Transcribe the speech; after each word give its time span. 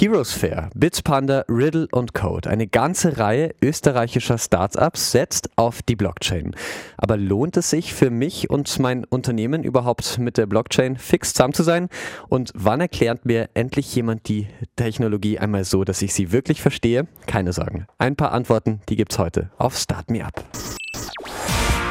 Heroes 0.00 0.32
Fair, 0.32 0.70
Bitpanda, 0.76 1.44
Riddle 1.48 1.88
und 1.90 2.14
Code. 2.14 2.48
Eine 2.48 2.68
ganze 2.68 3.18
Reihe 3.18 3.52
österreichischer 3.60 4.38
Startups 4.38 5.10
setzt 5.10 5.50
auf 5.56 5.82
die 5.82 5.96
Blockchain. 5.96 6.54
Aber 6.96 7.16
lohnt 7.16 7.56
es 7.56 7.70
sich 7.70 7.92
für 7.92 8.08
mich 8.08 8.48
und 8.48 8.78
mein 8.78 9.04
Unternehmen 9.06 9.64
überhaupt 9.64 10.18
mit 10.18 10.36
der 10.36 10.46
Blockchain 10.46 10.98
fix 10.98 11.34
zusammen 11.34 11.52
zu 11.52 11.64
sein? 11.64 11.88
Und 12.28 12.52
wann 12.54 12.80
erklärt 12.80 13.26
mir 13.26 13.48
endlich 13.54 13.92
jemand 13.92 14.28
die 14.28 14.46
Technologie 14.76 15.40
einmal 15.40 15.64
so, 15.64 15.82
dass 15.82 16.00
ich 16.00 16.14
sie 16.14 16.30
wirklich 16.30 16.62
verstehe? 16.62 17.08
Keine 17.26 17.52
Sorgen. 17.52 17.88
Ein 17.98 18.14
paar 18.14 18.30
Antworten, 18.30 18.80
die 18.88 18.94
gibt's 18.94 19.18
heute 19.18 19.50
auf 19.58 19.76
Start 19.76 20.12
Me 20.12 20.24
Up. 20.24 20.44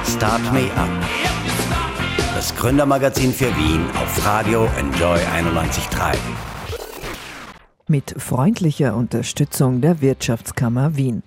Start 0.06 0.54
Me 0.54 0.72
Up. 0.78 0.90
Das 2.34 2.56
Gründermagazin 2.56 3.34
für 3.34 3.54
Wien 3.58 3.86
auf 4.02 4.26
Radio 4.26 4.66
Enjoy 4.80 5.18
91.3 5.18 6.16
mit 7.90 8.16
freundlicher 8.18 8.96
Unterstützung 8.96 9.82
der 9.82 10.02
Wirtschaftskammer 10.02 10.98
Wien. 10.98 11.24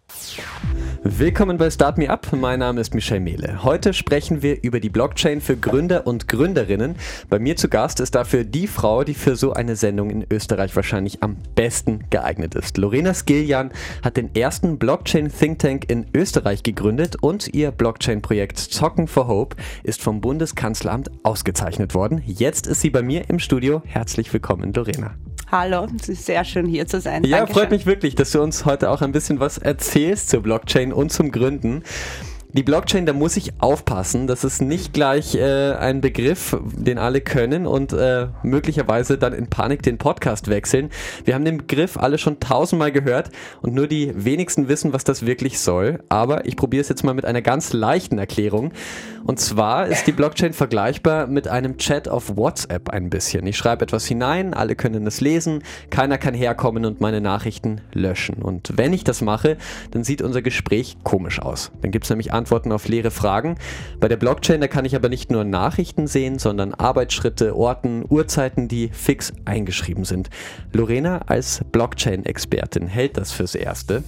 Willkommen 1.03 1.57
bei 1.57 1.71
Start 1.71 1.97
Me 1.97 2.11
Up. 2.11 2.27
Mein 2.33 2.59
Name 2.59 2.81
ist 2.81 2.95
Michel 2.95 3.21
Mehle. 3.21 3.65
Heute 3.65 3.95
sprechen 3.95 4.43
wir 4.43 4.63
über 4.63 4.81
die 4.81 4.91
Blockchain 4.91 5.41
für 5.41 5.57
Gründer 5.57 6.07
und 6.07 6.29
Gründerinnen. 6.29 6.97
Bei 7.31 7.39
mir 7.39 7.57
zu 7.57 7.69
Gast 7.69 8.01
ist 8.01 8.15
dafür 8.15 8.45
die 8.45 8.67
Frau, 8.67 9.05
die 9.05 9.15
für 9.15 9.37
so 9.37 9.55
eine 9.55 9.77
Sendung 9.77 10.11
in 10.11 10.27
Österreich 10.31 10.77
wahrscheinlich 10.77 11.23
am 11.23 11.37
besten 11.55 12.05
geeignet 12.11 12.55
ist. 12.55 12.77
Lorena 12.77 13.15
Skiljan 13.15 13.71
hat 14.03 14.19
den 14.19 14.35
ersten 14.35 14.79
Blockchain 14.79 15.33
Think 15.33 15.61
Tank 15.61 15.91
in 15.91 16.07
Österreich 16.15 16.63
gegründet 16.63 17.17
und 17.23 17.55
ihr 17.55 17.71
Blockchain-Projekt 17.71 18.59
Zocken 18.59 19.07
for 19.07 19.27
Hope 19.27 19.57
ist 19.83 20.03
vom 20.03 20.21
Bundeskanzleramt 20.21 21.11
ausgezeichnet 21.23 21.95
worden. 21.95 22.23
Jetzt 22.27 22.67
ist 22.67 22.83
sie 22.83 22.91
bei 22.91 23.03
mir 23.03 23.31
im 23.31 23.39
Studio. 23.39 23.83
Herzlich 23.87 24.31
willkommen, 24.33 24.75
Lorena. 24.75 25.15
Hallo, 25.51 25.89
es 26.01 26.09
ist 26.09 26.27
sehr 26.27 26.45
schön 26.45 26.67
hier 26.67 26.87
zu 26.87 27.01
sein. 27.01 27.25
Ja, 27.25 27.39
Dankeschön. 27.39 27.63
freut 27.63 27.71
mich 27.73 27.85
wirklich, 27.85 28.15
dass 28.15 28.31
du 28.31 28.41
uns 28.41 28.67
heute 28.67 28.89
auch 28.89 29.03
ein 29.03 29.11
bisschen 29.11 29.41
was 29.41 29.59
erzählst 29.59 30.29
zur 30.29 30.43
Blockchain 30.43 30.93
und 30.93 31.11
zum 31.11 31.33
Gründen. 31.33 31.83
Die 32.53 32.65
Blockchain, 32.65 33.07
da 33.07 33.13
muss 33.13 33.37
ich 33.37 33.53
aufpassen. 33.61 34.27
Das 34.27 34.43
ist 34.43 34.61
nicht 34.61 34.93
gleich 34.93 35.37
äh, 35.37 35.73
ein 35.75 36.01
Begriff, 36.01 36.57
den 36.61 36.99
alle 36.99 37.21
können 37.21 37.65
und 37.65 37.93
äh, 37.93 38.27
möglicherweise 38.43 39.19
dann 39.19 39.33
in 39.33 39.47
Panik 39.47 39.85
den 39.85 39.99
Podcast 39.99 40.49
wechseln. 40.49 40.91
Wir 41.25 41.37
haben 41.37 41.45
den 41.45 41.59
Begriff 41.59 41.97
alle 41.97 42.19
schon 42.19 42.41
tausendmal 42.41 42.91
gehört 42.91 43.31
und 43.63 43.75
nur 43.75 43.87
die 43.87 44.13
wenigsten 44.17 44.67
wissen, 44.67 44.93
was 44.93 45.05
das 45.05 45.25
wirklich 45.25 45.61
soll. 45.61 46.01
Aber 46.09 46.45
ich 46.45 46.57
probiere 46.57 46.81
es 46.81 46.89
jetzt 46.89 47.05
mal 47.05 47.15
mit 47.15 47.25
einer 47.25 47.41
ganz 47.41 47.73
leichten 47.73 48.19
Erklärung. 48.19 48.73
Und 49.25 49.39
zwar 49.39 49.87
ist 49.87 50.09
die 50.09 50.13
Blockchain 50.13 50.53
vergleichbar 50.53 51.29
mit 51.29 51.47
einem 51.47 51.77
Chat 51.77 52.09
auf 52.09 52.37
WhatsApp 52.37 52.91
ein 52.91 53.11
bisschen. 53.11 53.47
Ich 53.47 53.57
schreibe 53.57 53.85
etwas 53.85 54.07
hinein, 54.07 54.55
alle 54.55 54.75
können 54.75 55.07
es 55.07 55.21
lesen, 55.21 55.63
keiner 55.91 56.19
kann 56.19 56.35
herkommen 56.35 56.85
und 56.85 57.01
meine 57.01 57.21
Nachrichten 57.21 57.81
löschen. 57.93 58.43
Und 58.43 58.73
wenn 58.77 58.93
ich 58.93 59.05
das 59.05 59.21
mache, 59.21 59.57
dann 59.93 60.03
sieht 60.03 60.21
unser 60.21 60.43
Gespräch 60.43 60.97
komisch 61.05 61.41
aus. 61.41 61.71
Dann 61.83 61.93
gibt 61.93 62.07
es 62.07 62.11
nämlich 62.11 62.33
Antworten 62.41 62.73
auf 62.73 62.89
leere 62.89 63.11
Fragen. 63.11 63.57
Bei 64.01 64.09
der 64.09 64.17
Blockchain, 64.17 64.63
da 64.63 64.67
kann 64.67 64.87
ich 64.87 64.97
aber 64.97 65.11
nicht 65.11 65.31
nur 65.31 65.45
Nachrichten 65.45 66.07
sehen, 66.07 66.39
sondern 66.39 66.73
Arbeitsschritte, 66.73 67.55
Orten, 67.55 68.05
Uhrzeiten, 68.09 68.67
die 68.67 68.89
fix 68.89 69.33
eingeschrieben 69.45 70.05
sind. 70.05 70.31
Lorena 70.73 71.21
als 71.27 71.61
Blockchain-Expertin 71.71 72.87
hält 72.87 73.19
das 73.19 73.31
fürs 73.31 73.55
Erste. 73.55 74.03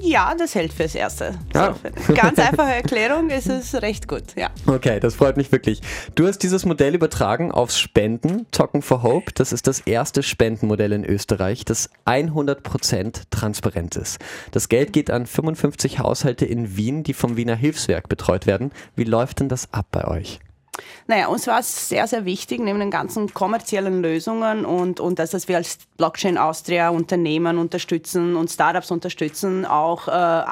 Ja, 0.00 0.34
das 0.38 0.54
hält 0.54 0.72
fürs 0.72 0.94
Erste. 0.94 1.34
Ja. 1.54 1.74
So, 2.06 2.14
ganz 2.14 2.38
einfache 2.38 2.74
Erklärung, 2.74 3.30
ist 3.30 3.48
es 3.48 3.74
recht 3.82 4.08
gut, 4.08 4.34
ja. 4.36 4.50
Okay, 4.66 5.00
das 5.00 5.14
freut 5.14 5.36
mich 5.36 5.52
wirklich. 5.52 5.80
Du 6.14 6.26
hast 6.26 6.38
dieses 6.38 6.64
Modell 6.64 6.94
übertragen 6.94 7.52
aufs 7.52 7.78
Spenden, 7.78 8.46
Token 8.50 8.82
for 8.82 9.02
Hope. 9.02 9.32
Das 9.34 9.52
ist 9.52 9.66
das 9.66 9.80
erste 9.80 10.22
Spendenmodell 10.22 10.92
in 10.92 11.04
Österreich, 11.04 11.64
das 11.64 11.90
100% 12.06 13.22
transparent 13.30 13.96
ist. 13.96 14.18
Das 14.52 14.68
Geld 14.68 14.92
geht 14.92 15.10
an 15.10 15.26
55 15.26 15.98
Haushalte 15.98 16.46
in 16.46 16.76
Wien, 16.76 17.02
die 17.02 17.14
vom 17.14 17.36
Wiener 17.36 17.56
Hilfswerk 17.56 18.08
betreut 18.08 18.46
werden. 18.46 18.72
Wie 18.96 19.04
läuft 19.04 19.40
denn 19.40 19.48
das 19.48 19.72
ab 19.72 19.86
bei 19.90 20.06
euch? 20.06 20.40
Naja, 21.06 21.28
uns 21.28 21.46
war 21.46 21.60
es 21.60 21.88
sehr, 21.88 22.06
sehr 22.06 22.24
wichtig, 22.24 22.60
neben 22.60 22.78
den 22.78 22.90
ganzen 22.90 23.32
kommerziellen 23.32 24.02
Lösungen 24.02 24.64
und, 24.64 25.00
und 25.00 25.18
das, 25.18 25.30
dass 25.30 25.48
wir 25.48 25.56
als 25.56 25.78
Blockchain 25.96 26.38
Austria 26.38 26.90
Unternehmen 26.90 27.58
unterstützen 27.58 28.36
und 28.36 28.50
Startups 28.50 28.90
unterstützen, 28.90 29.64
auch 29.64 30.08
äh, 30.08 30.44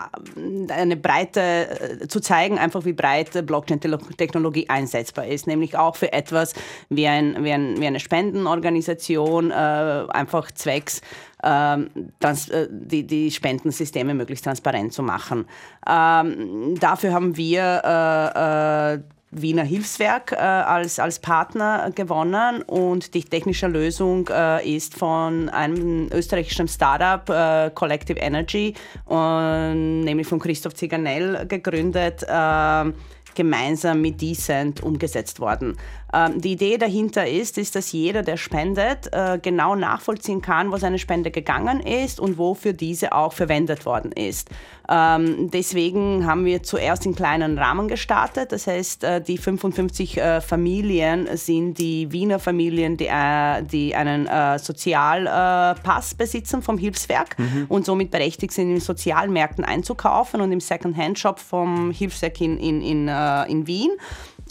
eine 0.73 0.97
breite, 0.97 2.01
äh, 2.01 2.09
zu 2.09 2.21
zeigen, 2.21 2.59
einfach 2.59 2.85
wie 2.85 2.93
breit 2.93 3.47
Blockchain-Technologie 3.47 4.69
einsetzbar 4.69 5.27
ist, 5.27 5.47
nämlich 5.47 5.77
auch 5.77 5.97
für 5.97 6.13
etwas 6.13 6.55
wie, 6.89 7.07
ein, 7.07 7.45
wie, 7.45 7.53
ein, 7.53 7.81
wie 7.81 7.87
eine 7.87 8.01
Spendenorganisation, 8.01 9.51
äh, 9.51 9.55
einfach 9.55 10.51
zwecks 10.53 11.01
ähm, 11.43 11.91
trans, 12.21 12.49
äh, 12.49 12.69
die, 12.71 13.07
die 13.07 13.31
Spendensysteme 13.31 14.15
möglichst 14.15 14.45
transparent 14.45 14.93
zu 14.93 15.03
machen. 15.03 15.47
Ähm, 15.89 16.75
dafür 16.81 17.13
haben 17.13 17.37
wir 17.37 17.83
äh, 17.85 18.95
äh, 18.95 19.01
Wiener 19.31 19.65
Hilfswerk 19.65 20.33
äh, 20.33 20.37
als, 20.37 20.99
als 20.99 21.19
Partner 21.19 21.91
gewonnen 21.95 22.63
und 22.63 23.15
die 23.15 23.25
technische 23.25 23.67
Lösung 23.67 24.29
äh, 24.29 24.77
ist 24.77 24.95
von 24.95 25.49
einem 25.49 26.09
österreichischen 26.13 26.69
Startup, 26.69 27.29
äh, 27.29 27.71
Collective 27.75 28.19
Energy, 28.19 28.75
nämlich 29.09 30.27
von 30.27 30.39
Christoph 30.39 30.75
Ziganell 30.75 31.47
gegründet 31.47 32.23
äh, 32.23 32.93
gemeinsam 33.37 34.01
mit 34.01 34.21
Decent 34.21 34.83
umgesetzt 34.83 35.39
worden. 35.39 35.77
Ähm, 36.13 36.41
die 36.41 36.53
Idee 36.53 36.79
dahinter 36.79 37.27
ist, 37.27 37.59
ist, 37.59 37.75
dass 37.75 37.93
jeder, 37.93 38.23
der 38.23 38.37
spendet, 38.37 39.13
äh, 39.13 39.39
genau 39.43 39.75
nachvollziehen 39.75 40.41
kann, 40.41 40.71
wo 40.71 40.77
seine 40.77 40.99
Spende 40.99 41.31
gegangen 41.31 41.81
ist 41.81 42.21
und 42.21 42.39
wofür 42.39 42.73
diese 42.73 43.13
auch 43.13 43.33
verwendet 43.33 43.85
worden 43.87 44.13
ist. 44.13 44.49
Ähm, 44.89 45.51
deswegen 45.51 46.27
haben 46.27 46.45
wir 46.45 46.63
zuerst 46.63 47.07
in 47.07 47.17
kleinen 47.17 47.59
Rahmen 47.59 47.89
gestartet. 47.89 48.53
Das 48.53 48.69
heißt, 48.69 49.03
äh, 49.03 49.21
die 49.21 49.37
55 49.37 50.19
äh, 50.19 50.41
Familien 50.41 51.29
sind 51.37 51.79
die 51.79 52.13
Wiener 52.13 52.39
Familien, 52.39 52.97
die, 52.97 53.11
die 53.71 53.95
einen 53.95 54.29
Sozialpass 54.59 56.15
besitzen 56.15 56.63
vom 56.63 56.79
Hilfswerk 56.79 57.39
mhm. 57.39 57.67
und 57.69 57.85
somit 57.85 58.11
berechtigt 58.11 58.53
sind, 58.53 58.71
in 58.71 58.81
Sozialmärkten 58.81 59.65
einzukaufen 59.65 60.41
und 60.41 60.53
im 60.53 60.61
Second-Hand-Shop 60.61 61.41
vom 61.41 61.91
Hilfswerk 61.91 62.41
in, 62.41 62.59
in, 62.59 62.81
in, 62.83 63.09
in 63.09 63.67
Wien. 63.67 63.91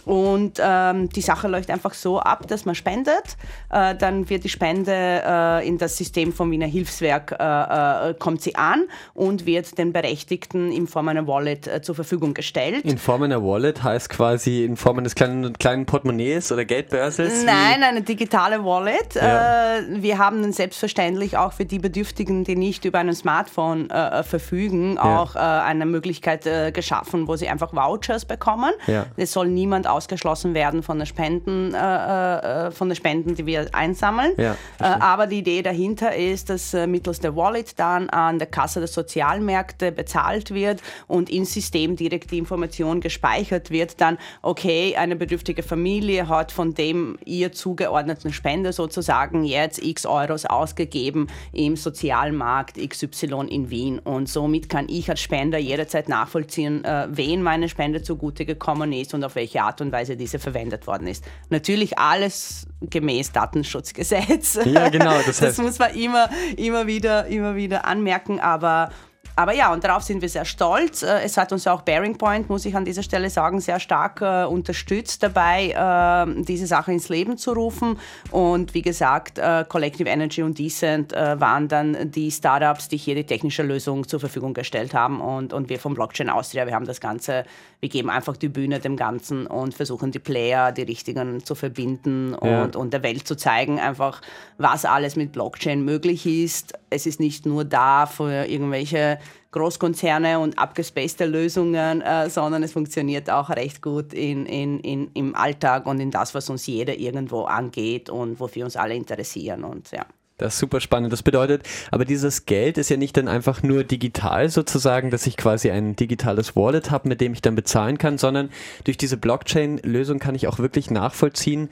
Und 0.06 0.60
ähm, 0.64 1.10
die 1.10 1.22
Sache 1.22 1.48
läuft 1.48 1.70
einfach 1.72 1.94
so 1.94 2.20
ab, 2.20 2.48
dass 2.48 2.66
man 2.66 2.76
spendet. 2.76 3.38
Äh, 3.72 3.96
dann 3.96 4.30
wird 4.30 4.44
die 4.44 4.50
Spende 4.50 4.92
äh, 4.92 5.68
in 5.68 5.78
das 5.78 5.98
System 5.98 6.32
vom 6.32 6.52
Wiener 6.52 6.68
Hilfswerk, 6.68 7.36
äh, 7.40 8.10
äh 8.10 8.14
kommt 8.14 8.42
sie 8.42 8.56
an 8.56 8.84
und 9.14 9.46
wird 9.46 9.78
den 9.78 9.94
Berechtigten 9.94 10.72
in 10.72 10.88
Form 10.88 11.08
einer 11.08 11.28
Wallet 11.28 11.68
äh, 11.68 11.82
zur 11.82 11.96
Verfügung 11.96 12.34
gestellt. 12.36 12.86
In 12.86 13.00
Form 13.00 13.24
einer 13.24 13.44
Wallet 13.44 13.84
heißt 13.84 14.10
quasi 14.10 14.64
in 14.64 14.78
Form 14.78 15.00
eines 15.00 15.16
kleinen, 15.16 15.54
kleinen 15.54 15.88
Portemonnaies 15.88 16.52
oder 16.52 16.66
Geldbörsels? 16.66 17.44
Nein, 17.44 17.82
eine 17.82 18.02
digitale 18.04 18.64
Wallet. 18.64 19.16
Ja. 19.16 19.78
Äh, 19.78 20.02
wir 20.04 20.20
haben 20.20 20.44
dann 20.44 20.54
selbstverständlich 20.54 21.38
auch 21.38 21.54
für 21.54 21.66
die 21.66 21.80
Bedürftigen, 21.80 22.44
die 22.44 22.56
nicht 22.56 22.86
über 22.86 23.00
ein 23.00 23.14
Smartphone 23.14 23.90
verfügen, 24.24 24.96
ja. 24.96 25.20
auch 25.20 25.36
eine 25.36 25.86
Möglichkeit 25.86 26.74
geschaffen, 26.74 27.28
wo 27.28 27.36
sie 27.36 27.48
einfach 27.48 27.74
Vouchers 27.74 28.26
bekommen. 28.26 28.72
Ja. 28.88 29.06
Es 29.16 29.32
soll 29.32 29.48
niemand 29.48 29.85
ausgeschlossen 29.86 30.54
werden 30.54 30.84
von 30.84 30.98
den 30.98 31.06
Spenden, 31.06 31.74
äh, 31.74 32.68
äh, 32.68 32.72
von 32.72 32.90
den 32.90 32.96
Spenden, 32.96 33.36
die 33.36 33.46
wir 33.46 33.68
einsammeln. 33.74 34.34
Ja, 34.38 34.56
äh, 34.80 34.84
aber 34.84 35.28
die 35.28 35.40
Idee 35.40 35.62
dahinter 35.62 36.16
ist, 36.16 36.50
dass 36.50 36.74
äh, 36.74 36.88
mittels 36.88 37.20
der 37.20 37.36
Wallet 37.36 37.80
dann 37.80 38.10
an 38.10 38.40
der 38.40 38.48
Kasse 38.48 38.80
der 38.80 38.88
Sozialmärkte 38.88 39.92
bezahlt 39.92 40.54
wird 40.54 40.82
und 41.08 41.30
ins 41.30 41.54
System 41.54 41.96
direkt 41.96 42.32
die 42.32 42.38
Information 42.38 43.02
gespeichert 43.02 43.72
wird, 43.72 44.00
dann, 44.02 44.18
okay, 44.42 44.96
eine 44.96 45.16
bedürftige 45.16 45.64
Familie 45.64 46.28
hat 46.28 46.52
von 46.52 46.74
dem 46.74 47.18
ihr 47.26 47.52
zugeordneten 47.52 48.34
Spender 48.34 48.74
sozusagen 48.74 49.44
jetzt 49.44 49.84
x 49.84 50.06
Euros 50.06 50.46
ausgegeben 50.46 51.28
im 51.52 51.76
Sozialmarkt 51.76 52.78
XY 52.78 53.48
in 53.50 53.70
Wien. 53.70 54.00
Und 54.00 54.30
somit 54.30 54.70
kann 54.70 54.88
ich 54.90 55.10
als 55.10 55.22
Spender 55.22 55.58
jederzeit 55.58 56.10
nachvollziehen, 56.10 56.84
wen 57.10 57.42
meine 57.42 57.70
Spende 57.70 58.02
zugute 58.02 58.46
gekommen 58.46 58.94
ist 58.94 59.14
und 59.14 59.24
auf 59.24 59.36
welche 59.36 59.62
Art 59.64 59.75
und 59.82 59.86
und 59.86 59.92
Weise 59.92 60.18
diese 60.18 60.40
verwendet 60.40 60.88
worden 60.88 61.08
ist. 61.08 61.24
Natürlich 61.50 61.98
alles 61.98 62.68
gemäß 62.82 63.32
Datenschutzgesetz. 63.32 64.60
Ja, 64.66 64.90
genau. 64.90 65.18
Das, 65.26 65.28
heißt 65.42 65.42
das 65.42 65.58
muss 65.58 65.80
man 65.80 65.94
immer, 65.96 66.30
immer, 66.58 66.88
wieder, 66.88 67.28
immer 67.28 67.56
wieder 67.56 67.86
anmerken, 67.86 68.40
aber 68.40 68.90
aber 69.36 69.54
ja, 69.54 69.74
und 69.74 69.84
darauf 69.84 70.04
sind 70.04 70.22
wir 70.22 70.30
sehr 70.30 70.46
stolz. 70.46 71.04
Äh, 71.04 71.22
es 71.24 71.38
hat 71.38 71.52
uns 71.52 71.68
auch 71.68 71.82
Bearing 71.82 72.18
Point, 72.18 72.50
muss 72.50 72.66
ich 72.66 72.76
an 72.76 72.86
dieser 72.86 73.04
Stelle 73.04 73.30
sagen, 73.30 73.60
sehr 73.60 73.80
stark 73.80 74.22
äh, 74.22 74.46
unterstützt 74.46 75.22
dabei, 75.24 75.72
äh, 75.72 76.44
diese 76.44 76.68
Sache 76.68 76.92
ins 76.92 77.10
Leben 77.10 77.38
zu 77.38 77.52
rufen. 77.54 78.00
Und 78.32 78.74
wie 78.74 78.82
gesagt, 78.82 79.38
äh, 79.38 79.66
Collective 79.68 80.10
Energy 80.10 80.42
und 80.42 80.58
Decent 80.58 81.14
äh, 81.14 81.40
waren 81.40 81.68
dann 81.68 82.12
die 82.12 82.32
Startups, 82.32 82.88
die 82.88 82.98
hier 82.98 83.16
die 83.16 83.26
technische 83.26 83.64
Lösung 83.64 84.08
zur 84.08 84.20
Verfügung 84.20 84.54
gestellt 84.54 84.94
haben. 84.94 85.20
Und, 85.20 85.52
und 85.54 85.70
wir 85.70 85.80
vom 85.80 85.94
Blockchain 85.94 86.30
Austria, 86.30 86.66
wir 86.66 86.74
haben 86.74 86.86
das 86.86 87.02
Ganze, 87.02 87.44
wir 87.82 87.90
geben 87.90 88.10
einfach 88.10 88.38
die 88.38 88.50
Bühne 88.50 88.80
dem 88.80 88.96
Ganzen 88.96 89.48
und 89.48 89.74
versuchen 89.74 90.12
die 90.12 90.20
Player, 90.20 90.72
die 90.72 90.84
richtigen 90.84 91.44
zu 91.44 91.56
verbinden 91.56 92.34
und, 92.36 92.50
ja. 92.50 92.66
und 92.80 92.94
der 92.94 93.04
Welt 93.04 93.28
zu 93.28 93.36
zeigen, 93.36 93.80
einfach, 93.80 94.22
was 94.58 94.86
alles 94.86 95.16
mit 95.16 95.34
Blockchain 95.34 95.84
möglich 95.84 96.26
ist. 96.26 96.74
Es 96.96 97.06
ist 97.06 97.20
nicht 97.20 97.46
nur 97.46 97.66
da 97.66 98.06
für 98.06 98.46
irgendwelche 98.46 99.20
Großkonzerne 99.52 100.40
und 100.40 100.58
abgespacete 100.58 101.26
Lösungen, 101.26 102.02
äh, 102.02 102.30
sondern 102.30 102.64
es 102.64 102.72
funktioniert 102.72 103.30
auch 103.30 103.50
recht 103.50 103.82
gut 103.82 104.14
in, 104.14 104.46
in, 104.46 104.80
in, 104.80 105.12
im 105.14 105.36
Alltag 105.36 105.86
und 105.88 106.00
in 106.00 106.10
das, 106.10 106.34
was 106.34 106.50
uns 106.50 106.66
jeder 106.66 106.98
irgendwo 106.98 107.44
angeht 107.44 108.10
und 108.10 108.40
wofür 108.40 108.64
uns 108.64 108.78
alle 108.78 108.96
interessieren. 108.96 109.66
Und 109.66 109.92
ja. 109.92 110.06
Das 110.38 110.56
ist 110.56 110.60
super 110.60 110.82
spannend. 110.82 111.14
Das 111.14 111.24
bedeutet, 111.24 111.64
aber 111.92 112.04
dieses 112.04 112.46
Geld 112.46 112.78
ist 112.78 112.90
ja 112.90 112.98
nicht 112.98 113.16
dann 113.16 113.30
einfach 113.30 113.64
nur 113.64 113.86
digital 113.86 114.50
sozusagen, 114.50 115.10
dass 115.10 115.26
ich 115.28 115.38
quasi 115.38 115.72
ein 115.72 115.96
digitales 115.96 116.58
Wallet 116.58 116.92
habe, 116.92 117.08
mit 117.08 117.22
dem 117.22 117.32
ich 117.32 117.42
dann 117.42 117.56
bezahlen 117.56 117.98
kann, 117.98 118.18
sondern 118.18 118.50
durch 118.84 118.98
diese 118.98 119.16
Blockchain-Lösung 119.16 120.20
kann 120.20 120.36
ich 120.36 120.48
auch 120.48 120.60
wirklich 120.60 120.92
nachvollziehen, 120.92 121.70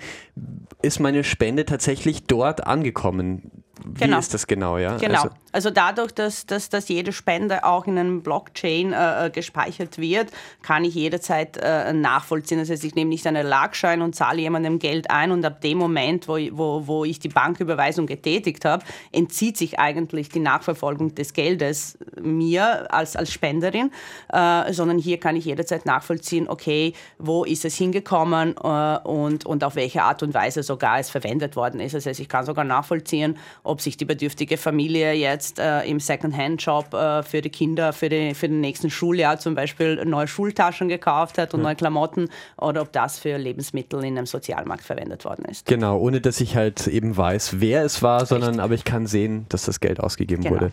ist 0.82 1.02
meine 1.02 1.26
Spende 1.26 1.66
tatsächlich 1.66 2.24
dort 2.28 2.66
angekommen. 2.66 3.63
Wie 3.86 4.06
genau. 4.06 4.20
ist 4.20 4.34
das 4.34 4.48
genau, 4.48 4.78
ja? 4.78 4.98
Genau. 4.98 5.24
Also, 5.24 5.36
also 5.54 5.70
dadurch, 5.70 6.12
dass, 6.12 6.48
dass, 6.48 6.70
dass 6.70 6.90
jede 6.90 7.14
Spende 7.14 7.64
auch 7.64 7.86
in 7.86 7.98
einem 7.98 8.24
Blockchain 8.24 8.92
äh, 8.92 9.28
äh, 9.28 9.30
gespeichert 9.30 10.00
wird, 10.00 10.32
kann 10.64 10.84
ich 10.84 10.96
jederzeit 10.96 11.58
äh, 11.58 11.94
nachvollziehen. 11.94 12.58
Das 12.58 12.72
heißt, 12.72 12.84
ich 12.84 12.96
nehme 12.96 13.10
nicht 13.10 13.26
einen 13.28 13.46
Lagschein 13.46 14.02
und 14.02 14.16
zahle 14.16 14.42
jemandem 14.42 14.80
Geld 14.80 15.12
ein 15.12 15.32
und 15.32 15.46
ab 15.46 15.62
dem 15.62 15.78
Moment, 15.78 16.28
wo, 16.28 16.38
wo, 16.52 16.88
wo 16.88 17.06
ich 17.06 17.20
die 17.20 17.30
Banküberweisung 17.30 18.08
getätigt 18.08 18.66
habe, 18.66 18.84
entzieht 19.12 19.58
sich 19.58 19.80
eigentlich 19.80 20.30
die 20.30 20.40
Nachverfolgung 20.40 21.14
des 21.14 21.34
Geldes 21.34 22.00
mir 22.20 22.92
als, 22.92 23.16
als 23.16 23.32
Spenderin, 23.32 23.92
äh, 24.30 24.74
sondern 24.74 24.98
hier 24.98 25.20
kann 25.20 25.36
ich 25.36 25.46
jederzeit 25.46 25.86
nachvollziehen, 25.86 26.50
okay, 26.50 26.94
wo 27.20 27.44
ist 27.44 27.64
es 27.64 27.76
hingekommen 27.76 28.56
äh, 28.58 28.98
und, 29.04 29.46
und 29.46 29.64
auf 29.64 29.76
welche 29.76 30.02
Art 30.02 30.24
und 30.24 30.34
Weise 30.34 30.64
sogar 30.64 30.98
es 30.98 31.12
verwendet 31.12 31.56
worden 31.56 31.80
ist. 31.80 31.94
Das 31.94 32.08
heißt, 32.08 32.20
ich 32.20 32.28
kann 32.30 32.44
sogar 32.44 32.66
nachvollziehen, 32.66 33.38
ob 33.62 33.82
sich 33.82 33.98
die 33.98 34.06
bedürftige 34.06 34.58
Familie 34.58 35.14
jetzt 35.14 35.43
äh, 35.58 35.82
im 35.90 36.00
Second-Hand-Shop 36.00 36.94
äh, 36.94 37.24
für 37.24 37.42
die 37.42 37.50
Kinder 37.50 37.94
für, 37.94 38.10
die, 38.10 38.34
für 38.34 38.48
den 38.48 38.62
nächsten 38.62 38.90
Schuljahr 38.90 39.40
zum 39.40 39.56
Beispiel 39.56 40.04
neue 40.06 40.28
Schultaschen 40.28 40.90
gekauft 40.90 41.38
hat 41.38 41.54
und 41.54 41.62
ja. 41.62 41.66
neue 41.66 41.76
Klamotten 41.76 42.30
oder 42.58 42.82
ob 42.82 42.92
das 42.92 43.20
für 43.20 43.38
Lebensmittel 43.38 44.04
in 44.04 44.18
einem 44.18 44.26
Sozialmarkt 44.26 44.84
verwendet 44.84 45.26
worden 45.26 45.46
ist. 45.46 45.66
Genau, 45.66 45.98
ohne 46.00 46.22
dass 46.22 46.40
ich 46.42 46.56
halt 46.56 46.88
eben 46.88 47.16
weiß, 47.16 47.60
wer 47.60 47.84
es 47.84 48.02
war, 48.02 48.26
sondern 48.26 48.52
Richtig. 48.52 48.64
aber 48.64 48.74
ich 48.74 48.84
kann 48.84 49.08
sehen, 49.08 49.46
dass 49.50 49.66
das 49.66 49.80
Geld 49.80 50.00
ausgegeben 50.00 50.44
genau. 50.44 50.56
wurde. 50.56 50.72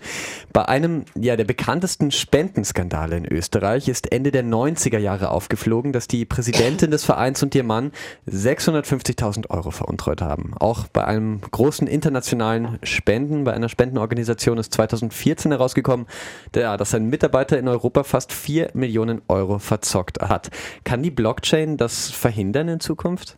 Bei 0.52 0.66
einem 0.66 1.04
ja, 1.14 1.36
der 1.36 1.44
bekanntesten 1.44 2.10
Spendenskandale 2.10 3.16
in 3.16 3.26
Österreich 3.26 3.88
ist 3.88 4.12
Ende 4.12 4.30
der 4.30 4.44
90er 4.44 4.98
Jahre 4.98 5.30
aufgeflogen, 5.30 5.92
dass 5.92 6.08
die 6.08 6.24
Präsidentin 6.24 6.90
des 6.90 7.04
Vereins 7.04 7.42
und 7.42 7.54
ihr 7.54 7.64
Mann 7.64 7.92
650.000 8.28 9.50
Euro 9.50 9.70
veruntreut 9.70 10.22
haben. 10.22 10.54
Auch 10.58 10.86
bei 10.88 11.04
einem 11.04 11.40
großen 11.40 11.86
internationalen 11.86 12.78
Spenden. 12.82 13.44
Bei 13.44 13.52
einer 13.52 13.68
Spendenorganisation 13.68 14.58
ist 14.60 14.74
2014 14.74 15.50
herausgekommen, 15.50 16.06
der, 16.54 16.76
dass 16.76 16.94
ein 16.94 17.06
Mitarbeiter 17.06 17.58
in 17.58 17.68
Europa 17.68 18.04
fast 18.04 18.32
4 18.32 18.70
Millionen 18.74 19.22
Euro 19.28 19.58
verzockt 19.58 20.20
hat. 20.20 20.50
Kann 20.84 21.02
die 21.02 21.10
Blockchain 21.10 21.76
das 21.76 22.10
verhindern 22.10 22.68
in 22.68 22.80
Zukunft? 22.80 23.36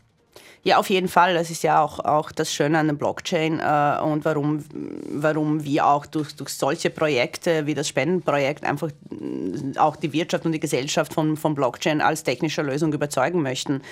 Ja, 0.64 0.76
auf 0.76 0.90
jeden 0.90 1.08
Fall. 1.08 1.34
Das 1.34 1.50
ist 1.50 1.64
ja 1.64 1.82
auch, 1.82 1.98
auch 1.98 2.30
das 2.30 2.52
Schöne 2.52 2.78
an 2.78 2.86
der 2.86 2.94
Blockchain 2.94 3.58
äh, 3.58 4.00
und 4.00 4.24
warum, 4.24 4.64
warum 5.08 5.64
wir 5.64 5.86
auch 5.86 6.06
durch, 6.06 6.36
durch 6.36 6.50
solche 6.50 6.88
Projekte 6.88 7.66
wie 7.66 7.74
das 7.74 7.88
Spendenprojekt 7.88 8.62
einfach 8.62 8.88
äh, 8.88 9.78
auch 9.78 9.96
die 9.96 10.12
Wirtschaft 10.12 10.46
und 10.46 10.52
die 10.52 10.60
Gesellschaft 10.60 11.12
von, 11.12 11.36
von 11.36 11.56
Blockchain 11.56 12.00
als 12.00 12.22
technischer 12.22 12.62
Lösung 12.62 12.92
überzeugen 12.92 13.42
möchten. 13.42 13.82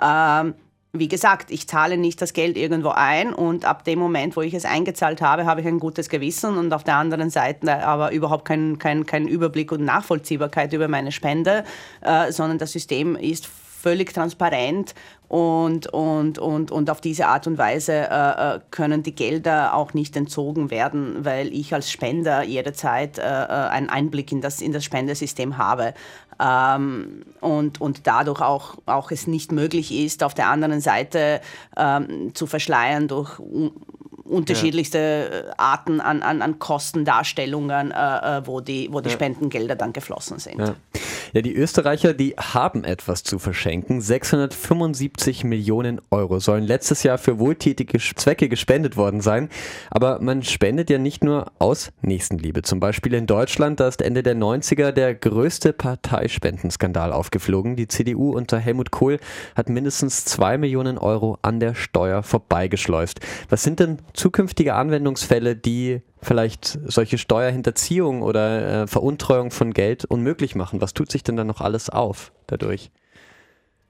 Ähm, 0.00 0.54
wie 0.92 1.08
gesagt, 1.08 1.50
ich 1.50 1.68
zahle 1.68 1.96
nicht 1.96 2.20
das 2.20 2.32
Geld 2.32 2.56
irgendwo 2.56 2.88
ein 2.88 3.32
und 3.32 3.64
ab 3.64 3.84
dem 3.84 3.98
Moment, 3.98 4.36
wo 4.36 4.42
ich 4.42 4.54
es 4.54 4.64
eingezahlt 4.64 5.22
habe, 5.22 5.46
habe 5.46 5.60
ich 5.60 5.66
ein 5.66 5.78
gutes 5.78 6.08
Gewissen 6.08 6.58
und 6.58 6.72
auf 6.72 6.82
der 6.82 6.96
anderen 6.96 7.30
Seite 7.30 7.84
aber 7.84 8.10
überhaupt 8.10 8.44
keinen 8.44 8.78
kein, 8.78 9.06
kein 9.06 9.28
Überblick 9.28 9.70
und 9.70 9.84
Nachvollziehbarkeit 9.84 10.72
über 10.72 10.88
meine 10.88 11.12
Spende, 11.12 11.64
äh, 12.00 12.32
sondern 12.32 12.58
das 12.58 12.72
System 12.72 13.14
ist 13.14 13.46
völlig 13.46 14.12
transparent 14.12 14.94
und, 15.28 15.86
und, 15.86 16.38
und, 16.38 16.70
und 16.70 16.90
auf 16.90 17.00
diese 17.00 17.28
Art 17.28 17.46
und 17.46 17.56
Weise 17.56 17.92
äh, 17.92 18.56
äh 18.56 18.60
können 18.70 19.02
die 19.02 19.14
Gelder 19.14 19.74
auch 19.74 19.94
nicht 19.94 20.16
entzogen 20.16 20.70
werden, 20.70 21.24
weil 21.24 21.54
ich 21.54 21.72
als 21.72 21.90
Spender 21.90 22.42
jederzeit 22.42 23.18
äh, 23.18 23.22
äh, 23.22 23.24
einen 23.24 23.88
Einblick 23.88 24.32
in 24.32 24.40
das, 24.40 24.60
in 24.60 24.72
das 24.72 24.84
Spendesystem 24.84 25.56
habe 25.56 25.94
ähm, 26.40 27.24
und, 27.40 27.80
und 27.80 28.06
dadurch 28.06 28.40
auch, 28.40 28.76
auch 28.86 29.10
es 29.10 29.26
nicht 29.26 29.52
möglich 29.52 29.92
ist, 29.92 30.22
auf 30.22 30.34
der 30.34 30.48
anderen 30.48 30.80
Seite 30.80 31.40
ähm, 31.76 32.34
zu 32.34 32.46
verschleiern 32.46 33.08
durch 33.08 33.38
unterschiedlichste 34.30 35.44
ja. 35.48 35.54
Arten 35.58 36.00
an, 36.00 36.22
an, 36.22 36.42
an 36.42 36.58
Kostendarstellungen, 36.58 37.90
äh, 37.90 38.38
äh, 38.38 38.46
wo 38.46 38.60
die, 38.60 38.88
wo 38.90 39.00
die 39.00 39.08
ja. 39.08 39.14
Spendengelder 39.14 39.76
dann 39.76 39.92
geflossen 39.92 40.38
sind. 40.38 40.58
Ja. 40.58 40.74
ja. 41.32 41.42
die 41.42 41.54
Österreicher, 41.54 42.14
die 42.14 42.34
haben 42.36 42.84
etwas 42.84 43.22
zu 43.22 43.38
verschenken. 43.38 44.00
675 44.00 45.44
Millionen 45.44 46.00
Euro 46.10 46.38
sollen 46.40 46.64
letztes 46.64 47.02
Jahr 47.02 47.18
für 47.18 47.38
wohltätige 47.38 47.98
Zwecke 47.98 48.48
gespendet 48.48 48.96
worden 48.96 49.20
sein. 49.20 49.48
Aber 49.90 50.20
man 50.20 50.42
spendet 50.42 50.90
ja 50.90 50.98
nicht 50.98 51.24
nur 51.24 51.52
aus 51.58 51.92
Nächstenliebe. 52.02 52.62
Zum 52.62 52.80
Beispiel 52.80 53.14
in 53.14 53.26
Deutschland, 53.26 53.80
da 53.80 53.88
ist 53.88 54.02
Ende 54.02 54.22
der 54.22 54.36
90er 54.36 54.92
der 54.92 55.14
größte 55.14 55.72
Parteispendenskandal 55.72 57.12
aufgeflogen. 57.12 57.76
Die 57.76 57.88
CDU 57.88 58.32
unter 58.32 58.58
Helmut 58.58 58.90
Kohl 58.90 59.18
hat 59.54 59.68
mindestens 59.68 60.24
zwei 60.24 60.58
Millionen 60.58 60.98
Euro 60.98 61.38
an 61.42 61.60
der 61.60 61.74
Steuer 61.74 62.22
vorbeigeschleust. 62.22 63.20
Was 63.48 63.62
sind 63.62 63.80
denn 63.80 63.98
zukünftige 64.20 64.74
Anwendungsfälle, 64.74 65.56
die 65.56 66.02
vielleicht 66.20 66.78
solche 66.86 67.16
Steuerhinterziehung 67.16 68.20
oder 68.20 68.82
äh, 68.82 68.86
Veruntreuung 68.86 69.50
von 69.50 69.72
Geld 69.72 70.04
unmöglich 70.04 70.54
machen? 70.54 70.82
Was 70.82 70.92
tut 70.92 71.10
sich 71.10 71.22
denn 71.22 71.36
dann 71.36 71.46
noch 71.46 71.62
alles 71.62 71.88
auf 71.88 72.30
dadurch? 72.46 72.90